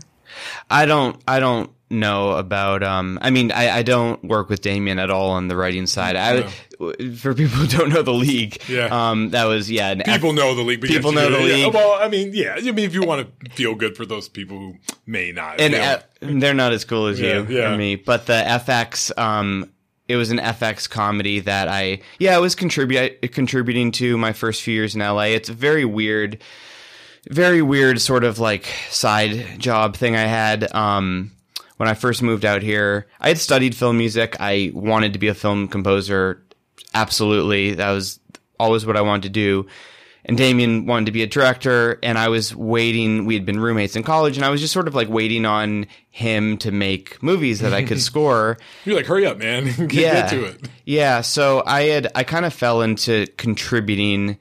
I 0.70 0.84
don't. 0.86 1.20
I 1.28 1.38
don't 1.38 1.70
know 1.90 2.32
about. 2.32 2.82
Um, 2.82 3.18
I 3.22 3.30
mean, 3.30 3.52
I, 3.52 3.70
I 3.78 3.82
don't 3.82 4.22
work 4.24 4.48
with 4.48 4.62
Damien 4.62 4.98
at 4.98 5.11
all 5.11 5.30
on 5.30 5.46
the 5.48 5.57
writing 5.57 5.86
side. 5.86 6.16
I, 6.16 6.42
for 7.14 7.34
people 7.34 7.55
who 7.57 7.66
don't 7.68 7.90
know 7.90 8.02
the 8.02 8.12
league, 8.12 8.61
Yeah. 8.68 8.86
um, 9.11 9.30
that 9.30 9.44
was 9.44 9.70
yeah. 9.70 9.94
People 9.94 10.30
F- 10.30 10.34
know 10.34 10.55
the 10.57 10.62
league. 10.62 10.80
People 10.82 11.12
know 11.12 11.30
the 11.30 11.38
yeah, 11.46 11.66
league. 11.66 11.74
Well, 11.74 11.92
I 12.02 12.09
mean, 12.09 12.30
yeah. 12.34 12.57
I 12.57 12.62
mean, 12.62 12.80
if 12.84 12.94
you 12.94 13.05
want 13.05 13.28
to 13.44 13.50
feel 13.50 13.76
good 13.76 13.96
for 13.96 14.05
those 14.05 14.28
people 14.28 14.59
who 14.59 14.74
may 15.07 15.30
not, 15.30 15.61
and 15.61 15.72
you 15.72 15.78
know. 15.78 15.84
uh, 15.84 16.00
they're 16.40 16.52
not 16.55 16.72
as 16.72 16.84
cool 16.84 17.07
as 17.07 17.20
Yeah, 17.20 17.42
you 17.42 17.57
yeah. 17.59 17.72
or 17.72 17.76
me. 17.76 17.94
But 17.94 18.26
the 18.26 18.32
FX, 18.44 19.16
um, 19.16 19.70
it 20.09 20.16
was 20.16 20.30
an 20.30 20.38
FX 20.38 20.88
comedy 20.88 21.40
that 21.40 21.68
I, 21.68 22.00
yeah, 22.18 22.36
I 22.36 22.38
was 22.38 22.55
contribute 22.55 23.32
contributing 23.32 23.90
to 23.92 24.18
my 24.18 24.32
first 24.32 24.62
few 24.62 24.74
years 24.74 24.94
in 24.94 25.00
LA. 25.00 25.24
It's 25.24 25.48
a 25.48 25.55
very 25.55 25.84
weird, 25.84 26.42
very 27.28 27.62
weird 27.62 28.00
sort 28.00 28.24
of 28.24 28.38
like 28.38 28.66
side 28.90 29.59
job 29.59 29.96
thing 29.96 30.14
I 30.14 30.26
had. 30.26 30.74
Um, 30.74 31.32
when 31.76 31.88
I 31.88 31.94
first 31.94 32.22
moved 32.22 32.44
out 32.44 32.62
here, 32.62 33.07
I 33.20 33.28
had 33.28 33.38
studied 33.38 33.74
film 33.74 33.98
music. 33.98 34.36
I 34.38 34.70
wanted 34.74 35.12
to 35.14 35.18
be 35.18 35.28
a 35.28 35.34
film 35.34 35.68
composer. 35.68 36.42
Absolutely. 36.94 37.74
That 37.74 37.90
was 37.90 38.20
always 38.61 38.86
what 38.86 38.96
I 38.96 39.00
wanted 39.00 39.24
to 39.24 39.28
do. 39.30 39.66
And 40.27 40.39
Damien 40.39 40.87
wanted 40.87 41.07
to 41.07 41.12
be 41.12 41.22
a 41.22 41.27
director, 41.27 41.99
and 42.03 42.16
I 42.16 42.29
was 42.29 42.57
waiting. 42.57 43.27
We 43.27 43.35
had 43.35 43.45
been 43.45 43.61
roommates 43.61 43.95
in 43.95 44.03
college, 44.03 44.37
and 44.39 44.45
I 44.47 44.49
was 44.49 44.61
just 44.62 44.72
sort 44.72 44.89
of 44.89 44.95
like 44.95 45.09
waiting 45.11 45.45
on 45.45 45.87
him 46.11 46.57
to 46.59 46.70
make 46.72 47.22
movies 47.22 47.61
that 47.61 47.75
I 47.75 47.83
could 47.83 48.01
score. 48.11 48.57
You're 48.87 48.97
like, 48.97 49.05
hurry 49.05 49.27
up, 49.27 49.37
man. 49.37 49.64
get, 49.87 49.93
yeah. 49.93 50.12
get 50.14 50.31
to 50.31 50.45
it. 50.47 50.68
Yeah. 50.87 51.20
So 51.20 51.62
I 51.66 51.83
had, 51.83 52.11
I 52.14 52.25
kind 52.25 52.47
of 52.47 52.55
fell 52.55 52.81
into 52.81 53.27
contributing. 53.37 54.39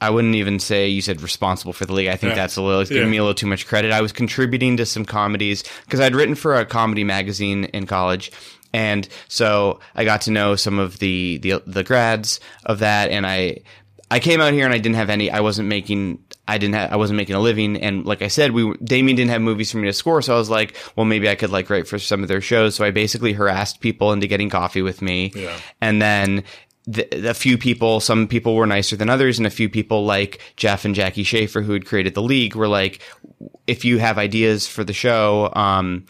I 0.00 0.10
wouldn't 0.10 0.36
even 0.36 0.58
say 0.60 0.88
you 0.88 1.02
said 1.02 1.20
responsible 1.20 1.72
for 1.72 1.84
the 1.84 1.92
league. 1.92 2.08
I 2.08 2.16
think 2.16 2.30
Yeah. 2.30 2.36
that's 2.36 2.56
a 2.56 2.62
little, 2.62 2.80
it's 2.80 2.88
giving 2.88 3.04
Yeah. 3.08 3.10
me 3.10 3.16
a 3.16 3.22
little 3.22 3.34
too 3.34 3.48
much 3.48 3.66
credit. 3.66 3.90
I 3.92 4.00
was 4.00 4.12
contributing 4.12 4.76
to 4.76 4.86
some 4.86 5.04
comedies 5.04 5.64
because 5.84 5.98
I'd 6.00 6.14
written 6.14 6.34
for 6.36 6.54
a 6.54 6.64
comedy 6.64 7.02
magazine 7.04 7.64
in 7.64 7.86
college. 7.86 8.30
And 8.72 9.08
so 9.26 9.80
I 9.96 10.04
got 10.04 10.20
to 10.22 10.30
know 10.30 10.54
some 10.54 10.78
of 10.78 10.98
the, 11.00 11.38
the, 11.38 11.62
the 11.66 11.82
grads 11.82 12.38
of 12.64 12.78
that. 12.78 13.10
And 13.10 13.26
I, 13.26 13.58
I 14.10 14.20
came 14.20 14.40
out 14.40 14.52
here 14.52 14.64
and 14.64 14.72
I 14.72 14.78
didn't 14.78 14.96
have 14.96 15.10
any, 15.10 15.30
I 15.30 15.40
wasn't 15.40 15.68
making, 15.68 16.22
I 16.46 16.56
didn't 16.56 16.74
have, 16.76 16.92
I 16.92 16.96
wasn't 16.96 17.18
making 17.18 17.36
a 17.36 17.40
living. 17.40 17.76
And 17.76 18.06
like 18.06 18.22
I 18.22 18.28
said, 18.28 18.52
we, 18.52 18.74
Damien 18.82 19.16
didn't 19.16 19.30
have 19.30 19.42
movies 19.42 19.70
for 19.70 19.78
me 19.78 19.86
to 19.86 19.92
score. 19.92 20.22
So 20.22 20.34
I 20.34 20.38
was 20.38 20.48
like, 20.48 20.76
well, 20.96 21.04
maybe 21.04 21.28
I 21.28 21.34
could 21.34 21.50
like 21.50 21.68
write 21.68 21.86
for 21.86 21.98
some 21.98 22.22
of 22.22 22.28
their 22.28 22.40
shows. 22.40 22.74
So 22.74 22.84
I 22.84 22.90
basically 22.90 23.34
harassed 23.34 23.80
people 23.80 24.12
into 24.12 24.26
getting 24.26 24.48
coffee 24.48 24.82
with 24.82 25.02
me. 25.02 25.32
Yeah. 25.34 25.56
And 25.80 26.00
then 26.00 26.44
the, 26.88 27.28
a 27.28 27.34
few 27.34 27.58
people, 27.58 28.00
some 28.00 28.26
people 28.26 28.54
were 28.54 28.66
nicer 28.66 28.96
than 28.96 29.10
others, 29.10 29.36
and 29.36 29.46
a 29.46 29.50
few 29.50 29.68
people 29.68 30.06
like 30.06 30.40
Jeff 30.56 30.86
and 30.86 30.94
Jackie 30.94 31.22
Schaffer, 31.22 31.60
who 31.60 31.74
had 31.74 31.84
created 31.84 32.14
the 32.14 32.22
league, 32.22 32.56
were 32.56 32.66
like, 32.66 33.00
if 33.66 33.84
you 33.84 33.98
have 33.98 34.16
ideas 34.16 34.66
for 34.66 34.84
the 34.84 34.94
show, 34.94 35.52
um, 35.54 36.06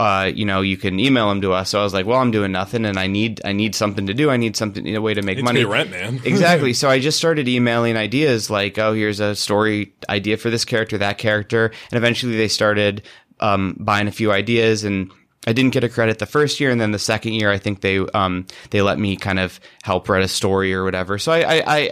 uh, 0.00 0.30
you 0.34 0.46
know, 0.46 0.62
you 0.62 0.78
can 0.78 0.98
email 0.98 1.28
them 1.28 1.42
to 1.42 1.52
us. 1.52 1.68
So 1.70 1.80
I 1.80 1.82
was 1.82 1.92
like, 1.92 2.06
well, 2.06 2.20
I'm 2.20 2.30
doing 2.30 2.52
nothing, 2.52 2.86
and 2.86 2.98
I 2.98 3.06
need, 3.06 3.42
I 3.44 3.52
need 3.52 3.74
something 3.74 4.06
to 4.06 4.14
do. 4.14 4.30
I 4.30 4.38
need 4.38 4.56
something, 4.56 4.96
a 4.96 5.00
way 5.02 5.12
to 5.12 5.20
make 5.20 5.36
Need 5.36 5.42
to 5.42 5.44
money. 5.44 5.64
rent, 5.66 5.90
man. 5.90 6.20
exactly. 6.24 6.72
So 6.72 6.88
I 6.88 7.00
just 7.00 7.18
started 7.18 7.46
emailing 7.46 7.98
ideas 7.98 8.48
like, 8.48 8.78
oh, 8.78 8.94
here's 8.94 9.20
a 9.20 9.36
story 9.36 9.92
idea 10.08 10.38
for 10.38 10.48
this 10.48 10.64
character, 10.64 10.96
that 10.96 11.18
character, 11.18 11.66
and 11.90 11.98
eventually 11.98 12.38
they 12.38 12.48
started 12.48 13.02
um, 13.40 13.76
buying 13.78 14.08
a 14.08 14.12
few 14.12 14.32
ideas 14.32 14.84
and. 14.84 15.12
I 15.46 15.52
didn't 15.52 15.72
get 15.72 15.84
a 15.84 15.88
credit 15.88 16.18
the 16.18 16.26
first 16.26 16.60
year, 16.60 16.70
and 16.70 16.80
then 16.80 16.92
the 16.92 16.98
second 16.98 17.34
year, 17.34 17.50
I 17.50 17.58
think 17.58 17.80
they 17.80 17.98
um, 17.98 18.46
they 18.70 18.82
let 18.82 18.98
me 18.98 19.16
kind 19.16 19.38
of 19.38 19.60
help 19.82 20.08
write 20.08 20.24
a 20.24 20.28
story 20.28 20.74
or 20.74 20.84
whatever. 20.84 21.18
So 21.18 21.32
i 21.32 21.62
i 21.66 21.90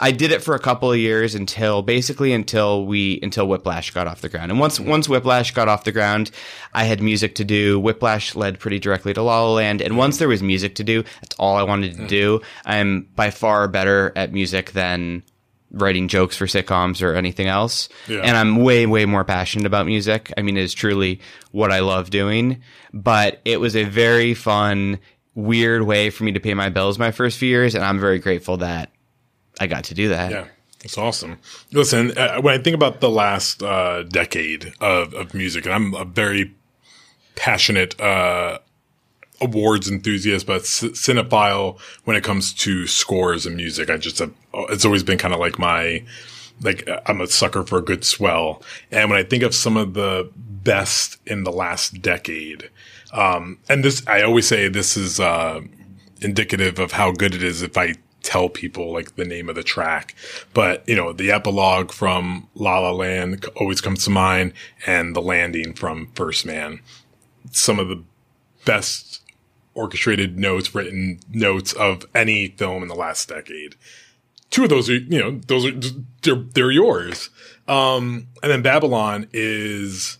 i 0.00 0.10
did 0.10 0.30
it 0.30 0.42
for 0.42 0.54
a 0.54 0.58
couple 0.58 0.90
of 0.90 0.98
years 0.98 1.34
until 1.34 1.82
basically 1.82 2.32
until 2.32 2.86
we 2.86 3.20
until 3.22 3.46
Whiplash 3.46 3.90
got 3.90 4.06
off 4.06 4.22
the 4.22 4.28
ground. 4.28 4.50
And 4.50 4.60
once 4.60 4.80
once 4.80 5.08
Whiplash 5.08 5.52
got 5.52 5.68
off 5.68 5.84
the 5.84 5.92
ground, 5.92 6.30
I 6.72 6.84
had 6.84 7.02
music 7.02 7.34
to 7.36 7.44
do. 7.44 7.78
Whiplash 7.78 8.34
led 8.34 8.58
pretty 8.58 8.78
directly 8.78 9.12
to 9.14 9.22
La 9.22 9.42
La 9.42 9.52
Land, 9.52 9.82
and 9.82 9.96
once 9.96 10.18
there 10.18 10.28
was 10.28 10.42
music 10.42 10.74
to 10.76 10.84
do, 10.84 11.02
that's 11.20 11.36
all 11.38 11.56
I 11.56 11.62
wanted 11.62 11.96
to 11.96 12.06
do. 12.06 12.40
I'm 12.64 13.08
by 13.14 13.30
far 13.30 13.68
better 13.68 14.12
at 14.16 14.32
music 14.32 14.72
than 14.72 15.22
writing 15.70 16.08
jokes 16.08 16.36
for 16.36 16.46
sitcoms 16.46 17.02
or 17.02 17.14
anything 17.14 17.46
else. 17.46 17.88
Yeah. 18.08 18.20
And 18.20 18.36
I'm 18.36 18.56
way, 18.56 18.86
way 18.86 19.04
more 19.04 19.24
passionate 19.24 19.66
about 19.66 19.86
music. 19.86 20.32
I 20.36 20.42
mean, 20.42 20.56
it 20.56 20.62
is 20.62 20.74
truly 20.74 21.20
what 21.52 21.72
I 21.72 21.80
love 21.80 22.10
doing, 22.10 22.62
but 22.92 23.40
it 23.44 23.60
was 23.60 23.76
a 23.76 23.84
very 23.84 24.34
fun, 24.34 24.98
weird 25.34 25.82
way 25.82 26.10
for 26.10 26.24
me 26.24 26.32
to 26.32 26.40
pay 26.40 26.54
my 26.54 26.68
bills 26.68 26.98
my 26.98 27.10
first 27.10 27.38
few 27.38 27.48
years. 27.48 27.74
And 27.74 27.84
I'm 27.84 27.98
very 27.98 28.18
grateful 28.18 28.58
that 28.58 28.90
I 29.60 29.66
got 29.66 29.84
to 29.84 29.94
do 29.94 30.08
that. 30.10 30.30
Yeah, 30.30 30.46
that's 30.82 30.98
awesome. 30.98 31.38
Listen, 31.72 32.16
uh, 32.16 32.40
when 32.40 32.58
I 32.58 32.62
think 32.62 32.74
about 32.74 33.00
the 33.00 33.10
last 33.10 33.62
uh, 33.62 34.04
decade 34.04 34.72
of, 34.80 35.14
of 35.14 35.34
music, 35.34 35.66
and 35.66 35.74
I'm 35.74 35.94
a 35.94 36.04
very 36.04 36.54
passionate 37.34 38.00
uh, 38.00 38.58
awards 39.40 39.90
enthusiast, 39.90 40.46
but 40.46 40.66
c- 40.66 40.90
cinephile 40.90 41.78
when 42.04 42.16
it 42.16 42.24
comes 42.24 42.52
to 42.54 42.86
scores 42.86 43.46
and 43.46 43.56
music. 43.56 43.90
I 43.90 43.96
just 43.96 44.18
have, 44.18 44.32
it's 44.70 44.84
always 44.84 45.02
been 45.02 45.18
kind 45.18 45.34
of 45.34 45.40
like 45.40 45.58
my 45.58 46.04
like 46.62 46.88
I'm 47.06 47.20
a 47.20 47.26
sucker 47.26 47.64
for 47.64 47.78
a 47.78 47.82
good 47.82 48.04
swell. 48.04 48.62
And 48.90 49.10
when 49.10 49.18
I 49.18 49.22
think 49.22 49.42
of 49.42 49.54
some 49.54 49.76
of 49.76 49.94
the 49.94 50.30
best 50.34 51.18
in 51.26 51.44
the 51.44 51.52
last 51.52 52.00
decade, 52.00 52.70
um, 53.12 53.58
and 53.68 53.84
this 53.84 54.06
I 54.06 54.22
always 54.22 54.48
say 54.48 54.68
this 54.68 54.96
is 54.96 55.20
uh, 55.20 55.60
indicative 56.20 56.78
of 56.78 56.92
how 56.92 57.12
good 57.12 57.34
it 57.34 57.42
is 57.42 57.62
if 57.62 57.76
I 57.76 57.94
tell 58.22 58.48
people 58.48 58.92
like 58.92 59.14
the 59.14 59.24
name 59.24 59.48
of 59.48 59.54
the 59.54 59.62
track. 59.62 60.14
But 60.52 60.86
you 60.88 60.96
know, 60.96 61.12
the 61.12 61.30
epilogue 61.30 61.92
from 61.92 62.48
La 62.54 62.78
La 62.80 62.90
Land 62.90 63.46
always 63.56 63.80
comes 63.80 64.04
to 64.04 64.10
mind, 64.10 64.52
and 64.86 65.14
the 65.14 65.22
landing 65.22 65.74
from 65.74 66.10
First 66.14 66.46
Man. 66.46 66.80
Some 67.52 67.78
of 67.78 67.88
the 67.88 68.02
best 68.64 69.22
orchestrated 69.76 70.38
notes, 70.38 70.74
written 70.74 71.20
notes 71.30 71.72
of 71.74 72.04
any 72.14 72.48
film 72.48 72.82
in 72.82 72.88
the 72.88 72.94
last 72.94 73.28
decade. 73.28 73.76
Two 74.50 74.64
of 74.64 74.70
those 74.70 74.88
are, 74.88 74.96
you 74.96 75.18
know, 75.18 75.40
those 75.46 75.66
are 75.66 75.72
they're, 76.22 76.44
they're 76.54 76.70
yours. 76.70 77.30
Um, 77.68 78.28
and 78.42 78.50
then 78.50 78.62
Babylon 78.62 79.28
is 79.32 80.18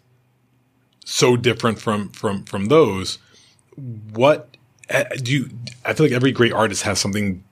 so 1.05 1.37
different 1.37 1.81
from 1.81 2.11
from 2.11 2.45
from 2.45 2.67
those. 2.67 3.19
What 4.13 4.57
uh, 4.91 5.05
do 5.17 5.33
you? 5.33 5.51
I 5.85 5.95
feel 5.95 6.07
like 6.07 6.13
every 6.13 6.33
great 6.33 6.53
artist 6.53 6.83
has 6.83 6.99
something 6.99 7.43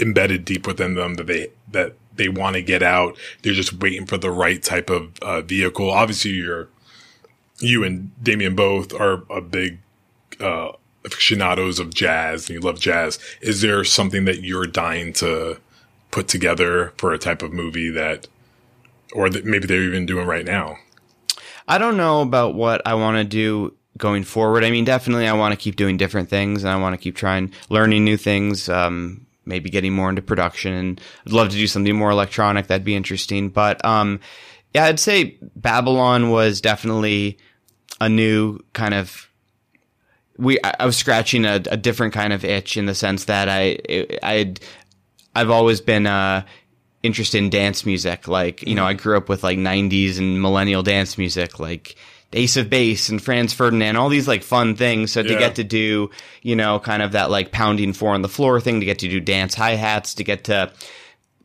embedded 0.00 0.44
deep 0.44 0.66
within 0.66 0.94
them 0.94 1.14
that 1.14 1.26
they 1.26 1.48
that 1.72 1.94
they 2.14 2.28
want 2.28 2.54
to 2.54 2.62
get 2.62 2.82
out. 2.82 3.16
They're 3.42 3.52
just 3.52 3.74
waiting 3.74 4.06
for 4.06 4.18
the 4.18 4.30
right 4.30 4.62
type 4.62 4.90
of 4.90 5.18
uh, 5.22 5.40
vehicle. 5.42 5.90
Obviously, 5.90 6.32
you're 6.32 6.68
you 7.60 7.84
and 7.84 8.10
Damien 8.22 8.54
both 8.54 8.92
are 8.92 9.24
a 9.30 9.40
big 9.40 9.78
uh, 10.40 10.72
aficionados 11.12 11.78
of 11.78 11.94
jazz, 11.94 12.48
and 12.48 12.54
you 12.54 12.60
love 12.60 12.80
jazz. 12.80 13.18
Is 13.40 13.60
there 13.60 13.82
something 13.84 14.24
that 14.26 14.42
you're 14.42 14.66
dying 14.66 15.12
to 15.14 15.58
put 16.10 16.28
together 16.28 16.92
for 16.96 17.12
a 17.12 17.18
type 17.18 17.42
of 17.42 17.52
movie 17.52 17.90
that, 17.90 18.28
or 19.12 19.28
that 19.28 19.44
maybe 19.44 19.66
they're 19.66 19.82
even 19.82 20.06
doing 20.06 20.26
right 20.26 20.44
now? 20.44 20.78
I 21.66 21.78
don't 21.78 21.96
know 21.96 22.22
about 22.22 22.54
what 22.54 22.80
I 22.86 22.94
want 22.94 23.18
to 23.18 23.24
do 23.24 23.74
going 23.98 24.24
forward. 24.24 24.64
I 24.64 24.70
mean, 24.70 24.84
definitely 24.84 25.26
I 25.26 25.34
want 25.34 25.52
to 25.52 25.56
keep 25.56 25.76
doing 25.76 25.96
different 25.96 26.30
things 26.30 26.64
and 26.64 26.72
I 26.72 26.76
want 26.76 26.94
to 26.94 26.98
keep 26.98 27.16
trying 27.16 27.52
learning 27.68 28.04
new 28.04 28.16
things. 28.16 28.68
Um, 28.68 29.26
maybe 29.44 29.70
getting 29.70 29.92
more 29.92 30.08
into 30.08 30.22
production 30.22 30.72
and 30.72 31.00
I'd 31.26 31.32
love 31.32 31.48
to 31.48 31.56
do 31.56 31.66
something 31.66 31.96
more 31.96 32.10
electronic. 32.10 32.66
That'd 32.66 32.84
be 32.84 32.94
interesting. 32.94 33.48
But, 33.48 33.84
um, 33.84 34.20
yeah, 34.74 34.84
I'd 34.84 35.00
say 35.00 35.38
Babylon 35.56 36.30
was 36.30 36.60
definitely 36.60 37.38
a 38.00 38.08
new 38.08 38.60
kind 38.74 38.94
of 38.94 39.27
we 40.38 40.58
I 40.64 40.74
I 40.80 40.86
was 40.86 40.96
scratching 40.96 41.44
a, 41.44 41.56
a 41.70 41.76
different 41.76 42.14
kind 42.14 42.32
of 42.32 42.44
itch 42.44 42.76
in 42.76 42.86
the 42.86 42.94
sense 42.94 43.24
that 43.26 43.48
I 43.48 43.78
I'd 44.22 44.60
I've 45.34 45.50
always 45.50 45.80
been 45.80 46.06
uh 46.06 46.44
interested 47.02 47.38
in 47.38 47.50
dance 47.50 47.84
music. 47.84 48.26
Like 48.28 48.62
you 48.66 48.74
know, 48.74 48.84
I 48.84 48.94
grew 48.94 49.16
up 49.16 49.28
with 49.28 49.42
like 49.42 49.58
'90s 49.58 50.18
and 50.18 50.40
millennial 50.40 50.82
dance 50.82 51.18
music, 51.18 51.58
like 51.60 51.96
Ace 52.32 52.56
of 52.56 52.68
Base 52.68 53.08
and 53.08 53.22
Franz 53.22 53.52
Ferdinand, 53.52 53.96
all 53.96 54.08
these 54.08 54.28
like 54.28 54.42
fun 54.42 54.76
things. 54.76 55.12
So 55.12 55.22
to 55.22 55.32
Yeah. 55.32 55.38
get 55.38 55.56
to 55.56 55.64
do 55.64 56.10
you 56.42 56.56
know 56.56 56.78
kind 56.78 57.02
of 57.02 57.12
that 57.12 57.30
like 57.30 57.52
pounding 57.52 57.92
four 57.92 58.14
on 58.14 58.22
the 58.22 58.28
floor 58.28 58.60
thing, 58.60 58.80
to 58.80 58.86
get 58.86 58.98
to 59.00 59.08
do 59.08 59.20
dance 59.20 59.54
hi 59.54 59.72
hats, 59.76 60.14
to 60.14 60.24
get 60.24 60.44
to 60.44 60.72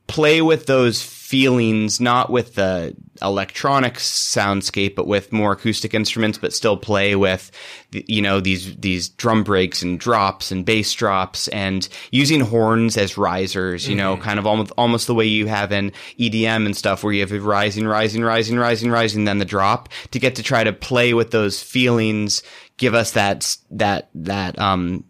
play 0.07 0.41
with 0.41 0.65
those 0.65 1.01
feelings, 1.33 1.99
not 1.99 2.29
with 2.29 2.53
the 2.53 2.95
electronic 3.19 3.95
soundscape, 3.95 4.93
but 4.93 5.07
with 5.07 5.33
more 5.33 5.53
acoustic 5.53 5.95
instruments, 5.95 6.37
but 6.37 6.53
still 6.53 6.77
play 6.77 7.15
with, 7.15 7.49
you 7.91 8.21
know, 8.21 8.39
these, 8.39 8.75
these 8.75 9.09
drum 9.09 9.43
breaks 9.43 9.81
and 9.81 9.99
drops 9.99 10.51
and 10.51 10.63
bass 10.63 10.93
drops 10.93 11.47
and 11.47 11.89
using 12.11 12.39
horns 12.39 12.97
as 12.97 13.17
risers, 13.17 13.89
you 13.89 13.95
know, 13.95 14.15
kind 14.15 14.37
of 14.37 14.45
almost, 14.45 14.71
almost 14.77 15.07
the 15.07 15.15
way 15.15 15.25
you 15.25 15.47
have 15.47 15.71
in 15.71 15.91
EDM 16.19 16.67
and 16.67 16.77
stuff 16.77 17.03
where 17.03 17.13
you 17.13 17.21
have 17.21 17.31
a 17.31 17.39
rising, 17.39 17.87
rising, 17.87 18.21
rising, 18.21 18.59
rising, 18.59 18.91
rising, 18.91 19.25
then 19.25 19.39
the 19.39 19.43
drop 19.43 19.89
to 20.11 20.19
get 20.19 20.35
to 20.35 20.43
try 20.43 20.63
to 20.63 20.71
play 20.71 21.15
with 21.15 21.31
those 21.31 21.63
feelings, 21.63 22.43
give 22.77 22.93
us 22.93 23.13
that, 23.13 23.57
that, 23.71 24.11
that, 24.13 24.59
um, 24.59 25.03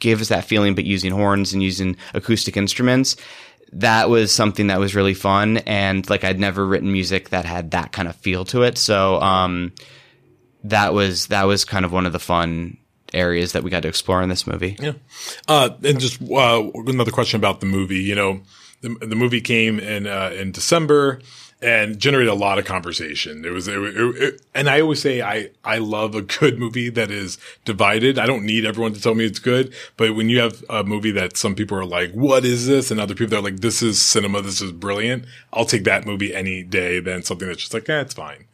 give 0.00 0.20
us 0.20 0.28
that 0.28 0.44
feeling, 0.44 0.74
but 0.74 0.84
using 0.84 1.12
horns 1.12 1.52
and 1.52 1.62
using 1.62 1.96
acoustic 2.14 2.56
instruments. 2.56 3.14
That 3.72 4.08
was 4.08 4.32
something 4.32 4.68
that 4.68 4.80
was 4.80 4.94
really 4.94 5.14
fun 5.14 5.58
and 5.58 6.08
like 6.08 6.24
I'd 6.24 6.40
never 6.40 6.66
written 6.66 6.90
music 6.92 7.30
that 7.30 7.44
had 7.44 7.72
that 7.72 7.92
kind 7.92 8.08
of 8.08 8.16
feel 8.16 8.44
to 8.46 8.62
it. 8.62 8.78
So 8.78 9.20
um 9.20 9.72
that 10.64 10.94
was 10.94 11.26
that 11.28 11.44
was 11.44 11.64
kind 11.64 11.84
of 11.84 11.92
one 11.92 12.06
of 12.06 12.12
the 12.12 12.18
fun 12.18 12.78
areas 13.12 13.52
that 13.52 13.62
we 13.62 13.70
got 13.70 13.82
to 13.82 13.88
explore 13.88 14.22
in 14.22 14.28
this 14.28 14.46
movie. 14.46 14.76
Yeah. 14.80 14.92
Uh, 15.46 15.70
and 15.82 15.98
just 15.98 16.20
uh, 16.22 16.70
another 16.86 17.10
question 17.10 17.38
about 17.38 17.60
the 17.60 17.66
movie. 17.66 18.02
You 18.02 18.14
know, 18.14 18.40
the, 18.80 18.90
the 19.00 19.16
movie 19.16 19.40
came 19.40 19.78
in 19.78 20.06
uh, 20.06 20.30
in 20.34 20.52
December 20.52 21.20
and 21.60 21.98
generated 21.98 22.32
a 22.32 22.36
lot 22.36 22.58
of 22.58 22.64
conversation. 22.64 23.44
It 23.44 23.50
was, 23.50 23.66
it, 23.66 23.76
it, 23.76 24.22
it, 24.22 24.42
and 24.54 24.68
I 24.68 24.80
always 24.80 25.02
say 25.02 25.22
I 25.22 25.50
I 25.64 25.78
love 25.78 26.14
a 26.14 26.22
good 26.22 26.58
movie 26.58 26.88
that 26.90 27.10
is 27.10 27.38
divided. 27.64 28.18
I 28.18 28.26
don't 28.26 28.44
need 28.44 28.64
everyone 28.64 28.92
to 28.94 29.00
tell 29.00 29.14
me 29.14 29.24
it's 29.24 29.40
good, 29.40 29.74
but 29.96 30.14
when 30.14 30.28
you 30.28 30.38
have 30.38 30.64
a 30.70 30.84
movie 30.84 31.10
that 31.12 31.36
some 31.36 31.54
people 31.54 31.76
are 31.76 31.84
like, 31.84 32.12
"What 32.12 32.44
is 32.44 32.66
this?" 32.66 32.90
and 32.90 33.00
other 33.00 33.14
people 33.14 33.36
are 33.36 33.42
like, 33.42 33.60
"This 33.60 33.82
is 33.82 34.00
cinema. 34.00 34.40
This 34.40 34.60
is 34.62 34.70
brilliant," 34.70 35.24
I'll 35.52 35.64
take 35.64 35.84
that 35.84 36.06
movie 36.06 36.34
any 36.34 36.62
day 36.62 37.00
than 37.00 37.22
something 37.22 37.48
that's 37.48 37.60
just 37.60 37.74
like, 37.74 37.88
"Eh, 37.88 38.00
it's 38.00 38.14
fine." 38.14 38.44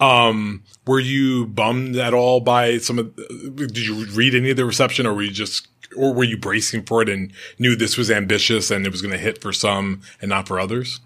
Um, 0.00 0.62
were 0.86 1.00
you 1.00 1.46
bummed 1.46 1.96
at 1.96 2.14
all 2.14 2.40
by 2.40 2.78
some 2.78 2.98
of? 2.98 3.14
Did 3.56 3.78
you 3.78 4.04
read 4.06 4.34
any 4.34 4.50
of 4.50 4.56
the 4.56 4.64
reception, 4.64 5.06
or 5.06 5.14
were 5.14 5.22
you 5.22 5.30
just, 5.30 5.68
or 5.96 6.12
were 6.12 6.24
you 6.24 6.36
bracing 6.36 6.82
for 6.84 7.02
it 7.02 7.08
and 7.08 7.32
knew 7.58 7.76
this 7.76 7.96
was 7.96 8.10
ambitious 8.10 8.70
and 8.70 8.84
it 8.84 8.92
was 8.92 9.02
going 9.02 9.12
to 9.12 9.18
hit 9.18 9.40
for 9.40 9.52
some 9.52 10.00
and 10.20 10.28
not 10.28 10.48
for 10.48 10.58
others? 10.58 11.00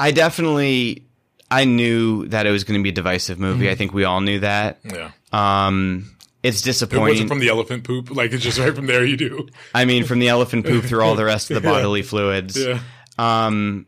I 0.00 0.10
definitely, 0.12 1.04
I 1.50 1.64
knew 1.64 2.26
that 2.28 2.46
it 2.46 2.50
was 2.50 2.64
going 2.64 2.80
to 2.80 2.82
be 2.82 2.88
a 2.88 2.92
divisive 2.92 3.38
movie. 3.38 3.66
Mhm. 3.66 3.70
I 3.70 3.74
think 3.74 3.92
we 3.92 4.04
all 4.04 4.20
knew 4.20 4.40
that. 4.40 4.80
Yeah. 4.84 5.10
Um, 5.32 6.10
it's 6.42 6.62
It 6.62 6.64
disappointing. 6.64 7.08
wasn't 7.08 7.28
from 7.28 7.38
the 7.40 7.48
elephant 7.48 7.84
poop. 7.84 8.10
Like 8.10 8.32
it's 8.32 8.42
just 8.42 8.58
right 8.58 8.74
from 8.74 8.86
there. 8.86 9.04
You 9.04 9.16
do. 9.18 9.46
I 9.74 9.84
mean, 9.84 10.04
from 10.04 10.20
the 10.20 10.28
elephant 10.28 10.64
poop 10.64 10.84
through 10.84 11.02
all 11.02 11.14
the 11.16 11.24
rest 11.24 11.50
of 11.50 11.62
the 11.62 11.68
Yeah. 11.68 11.74
bodily 11.74 12.02
fluids. 12.02 12.56
Yeah. 12.58 12.80
Um, 13.18 13.86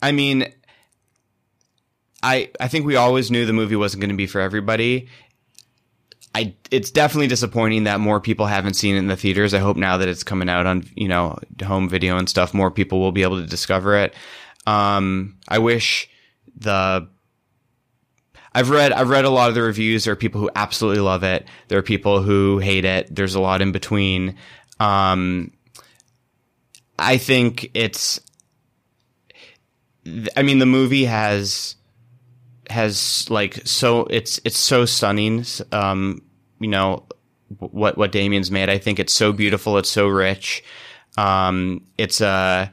I 0.00 0.12
mean, 0.12 0.46
I 2.22 2.50
I 2.60 2.68
think 2.68 2.86
we 2.86 2.96
always 2.96 3.30
knew 3.30 3.46
the 3.46 3.52
movie 3.52 3.76
wasn't 3.76 4.00
going 4.00 4.10
to 4.10 4.16
be 4.16 4.26
for 4.26 4.40
everybody. 4.40 5.08
I 6.34 6.54
it's 6.70 6.90
definitely 6.90 7.26
disappointing 7.26 7.84
that 7.84 8.00
more 8.00 8.20
people 8.20 8.46
haven't 8.46 8.74
seen 8.74 8.94
it 8.94 8.98
in 8.98 9.08
the 9.08 9.16
theaters. 9.16 9.52
I 9.52 9.58
hope 9.58 9.76
now 9.76 9.96
that 9.98 10.08
it's 10.08 10.22
coming 10.22 10.48
out 10.48 10.66
on 10.66 10.84
you 10.94 11.08
know 11.08 11.38
home 11.64 11.88
video 11.88 12.16
and 12.16 12.28
stuff, 12.28 12.54
more 12.54 12.70
people 12.70 13.00
will 13.00 13.12
be 13.12 13.22
able 13.22 13.40
to 13.40 13.46
discover 13.46 13.96
it. 13.96 14.14
Um, 14.66 15.38
I 15.48 15.58
wish 15.58 16.08
the 16.56 17.08
I've 18.54 18.70
read 18.70 18.92
I've 18.92 19.08
read 19.08 19.24
a 19.24 19.30
lot 19.30 19.48
of 19.48 19.54
the 19.54 19.62
reviews. 19.62 20.04
There 20.04 20.12
are 20.12 20.16
people 20.16 20.40
who 20.40 20.50
absolutely 20.54 21.00
love 21.02 21.22
it. 21.22 21.46
There 21.68 21.78
are 21.78 21.82
people 21.82 22.22
who 22.22 22.58
hate 22.58 22.84
it. 22.84 23.14
There's 23.14 23.34
a 23.34 23.40
lot 23.40 23.62
in 23.62 23.72
between. 23.72 24.36
Um, 24.78 25.52
I 26.98 27.16
think 27.16 27.70
it's. 27.74 28.20
I 30.36 30.42
mean, 30.42 30.58
the 30.58 30.66
movie 30.66 31.04
has 31.04 31.76
has 32.68 33.28
like 33.30 33.66
so 33.66 34.06
it's 34.10 34.40
it's 34.44 34.58
so 34.58 34.84
stunning. 34.84 35.44
Um, 35.70 36.22
you 36.60 36.68
know 36.68 37.06
what 37.58 37.96
what 37.96 38.12
Damien's 38.12 38.50
made. 38.50 38.68
I 38.68 38.78
think 38.78 38.98
it's 38.98 39.14
so 39.14 39.32
beautiful. 39.32 39.78
It's 39.78 39.90
so 39.90 40.08
rich. 40.08 40.62
Um, 41.16 41.86
it's 41.96 42.20
a 42.20 42.72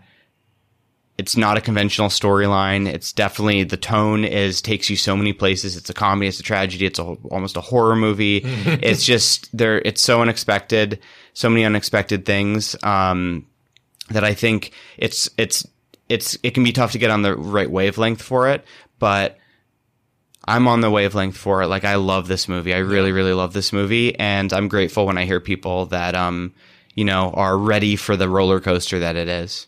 it's 1.19 1.35
not 1.35 1.57
a 1.57 1.61
conventional 1.61 2.07
storyline. 2.07 2.87
It's 2.87 3.11
definitely 3.11 3.65
the 3.65 3.75
tone 3.75 4.23
is 4.23 4.61
takes 4.61 4.89
you 4.89 4.95
so 4.95 5.17
many 5.17 5.33
places. 5.33 5.75
It's 5.75 5.89
a 5.89 5.93
comedy, 5.93 6.29
it's 6.29 6.39
a 6.39 6.43
tragedy, 6.43 6.85
it's 6.85 6.97
a, 6.97 7.03
almost 7.03 7.57
a 7.57 7.61
horror 7.61 7.97
movie. 7.97 8.37
it's 8.45 9.03
just 9.03 9.49
there. 9.55 9.79
It's 9.83 10.01
so 10.01 10.21
unexpected, 10.21 10.99
so 11.33 11.49
many 11.49 11.65
unexpected 11.65 12.25
things 12.25 12.81
um, 12.83 13.45
that 14.11 14.23
I 14.23 14.33
think 14.33 14.71
it's 14.97 15.29
it's 15.37 15.67
it's 16.07 16.37
it 16.41 16.51
can 16.51 16.63
be 16.63 16.71
tough 16.71 16.93
to 16.93 16.97
get 16.97 17.11
on 17.11 17.21
the 17.21 17.35
right 17.35 17.69
wavelength 17.69 18.21
for 18.21 18.49
it, 18.49 18.65
but. 18.97 19.37
I'm 20.47 20.67
on 20.67 20.81
the 20.81 20.89
wavelength 20.89 21.37
for 21.37 21.61
it. 21.61 21.67
Like 21.67 21.85
I 21.85 21.95
love 21.95 22.27
this 22.27 22.47
movie. 22.47 22.73
I 22.73 22.79
really, 22.79 23.11
really 23.11 23.33
love 23.33 23.53
this 23.53 23.71
movie, 23.71 24.17
and 24.17 24.51
I'm 24.51 24.67
grateful 24.67 25.05
when 25.05 25.17
I 25.17 25.25
hear 25.25 25.39
people 25.39 25.85
that 25.87 26.15
um, 26.15 26.55
you 26.95 27.05
know, 27.05 27.29
are 27.35 27.55
ready 27.55 27.95
for 27.95 28.15
the 28.15 28.27
roller 28.27 28.59
coaster 28.59 28.97
that 28.99 29.15
it 29.15 29.27
is. 29.27 29.67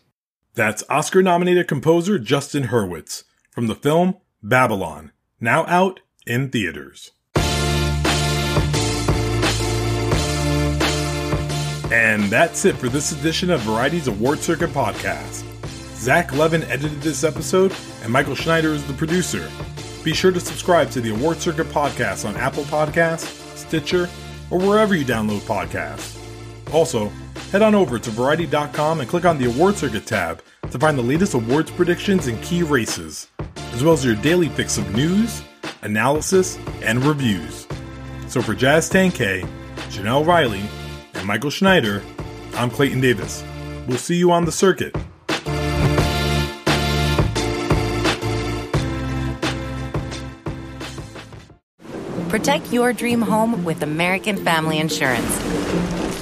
That's 0.54 0.84
Oscar 0.90 1.22
nominated 1.22 1.66
composer 1.66 2.18
Justin 2.18 2.64
Hurwitz 2.64 3.24
from 3.50 3.68
the 3.68 3.74
film 3.74 4.18
Babylon, 4.42 5.12
now 5.40 5.64
out 5.66 6.00
in 6.26 6.50
theaters. 6.50 7.10
And 11.90 12.24
that's 12.24 12.64
it 12.66 12.76
for 12.76 12.88
this 12.90 13.12
edition 13.12 13.50
of 13.50 13.60
Variety's 13.60 14.08
Award 14.08 14.40
Circuit 14.40 14.70
podcast. 14.70 15.44
Zach 15.96 16.32
Levin 16.32 16.64
edited 16.64 17.00
this 17.00 17.24
episode, 17.24 17.74
and 18.02 18.12
Michael 18.12 18.34
Schneider 18.34 18.70
is 18.70 18.86
the 18.86 18.92
producer. 18.94 19.48
Be 20.04 20.12
sure 20.12 20.32
to 20.32 20.40
subscribe 20.40 20.90
to 20.90 21.00
the 21.00 21.14
Award 21.14 21.38
Circuit 21.38 21.68
podcast 21.68 22.28
on 22.28 22.36
Apple 22.36 22.64
Podcasts, 22.64 23.56
Stitcher, 23.56 24.08
or 24.50 24.58
wherever 24.58 24.94
you 24.94 25.04
download 25.04 25.40
podcasts. 25.40 26.18
Also, 26.74 27.10
head 27.52 27.60
on 27.60 27.74
over 27.74 27.98
to 27.98 28.10
Variety.com 28.10 29.00
and 29.00 29.08
click 29.08 29.26
on 29.26 29.36
the 29.36 29.44
Award 29.44 29.76
Circuit 29.76 30.06
tab 30.06 30.42
to 30.70 30.78
find 30.78 30.96
the 30.96 31.02
latest 31.02 31.34
awards 31.34 31.70
predictions 31.70 32.26
and 32.26 32.42
key 32.42 32.62
races, 32.62 33.28
as 33.74 33.84
well 33.84 33.92
as 33.92 34.02
your 34.02 34.14
daily 34.16 34.48
fix 34.48 34.78
of 34.78 34.94
news, 34.96 35.42
analysis, 35.82 36.58
and 36.80 37.04
reviews. 37.04 37.66
So 38.28 38.40
for 38.40 38.54
Jazz 38.54 38.88
Tangcay, 38.88 39.46
Jenelle 39.90 40.26
Riley, 40.26 40.62
and 41.12 41.26
Michael 41.26 41.50
Schneider, 41.50 42.02
I'm 42.54 42.70
Clayton 42.70 43.02
Davis. 43.02 43.44
We'll 43.86 43.98
see 43.98 44.16
you 44.16 44.32
on 44.32 44.46
the 44.46 44.52
circuit. 44.52 44.96
Protect 52.30 52.72
your 52.72 52.94
dream 52.94 53.20
home 53.20 53.62
with 53.62 53.82
American 53.82 54.42
Family 54.42 54.78
Insurance. 54.78 56.21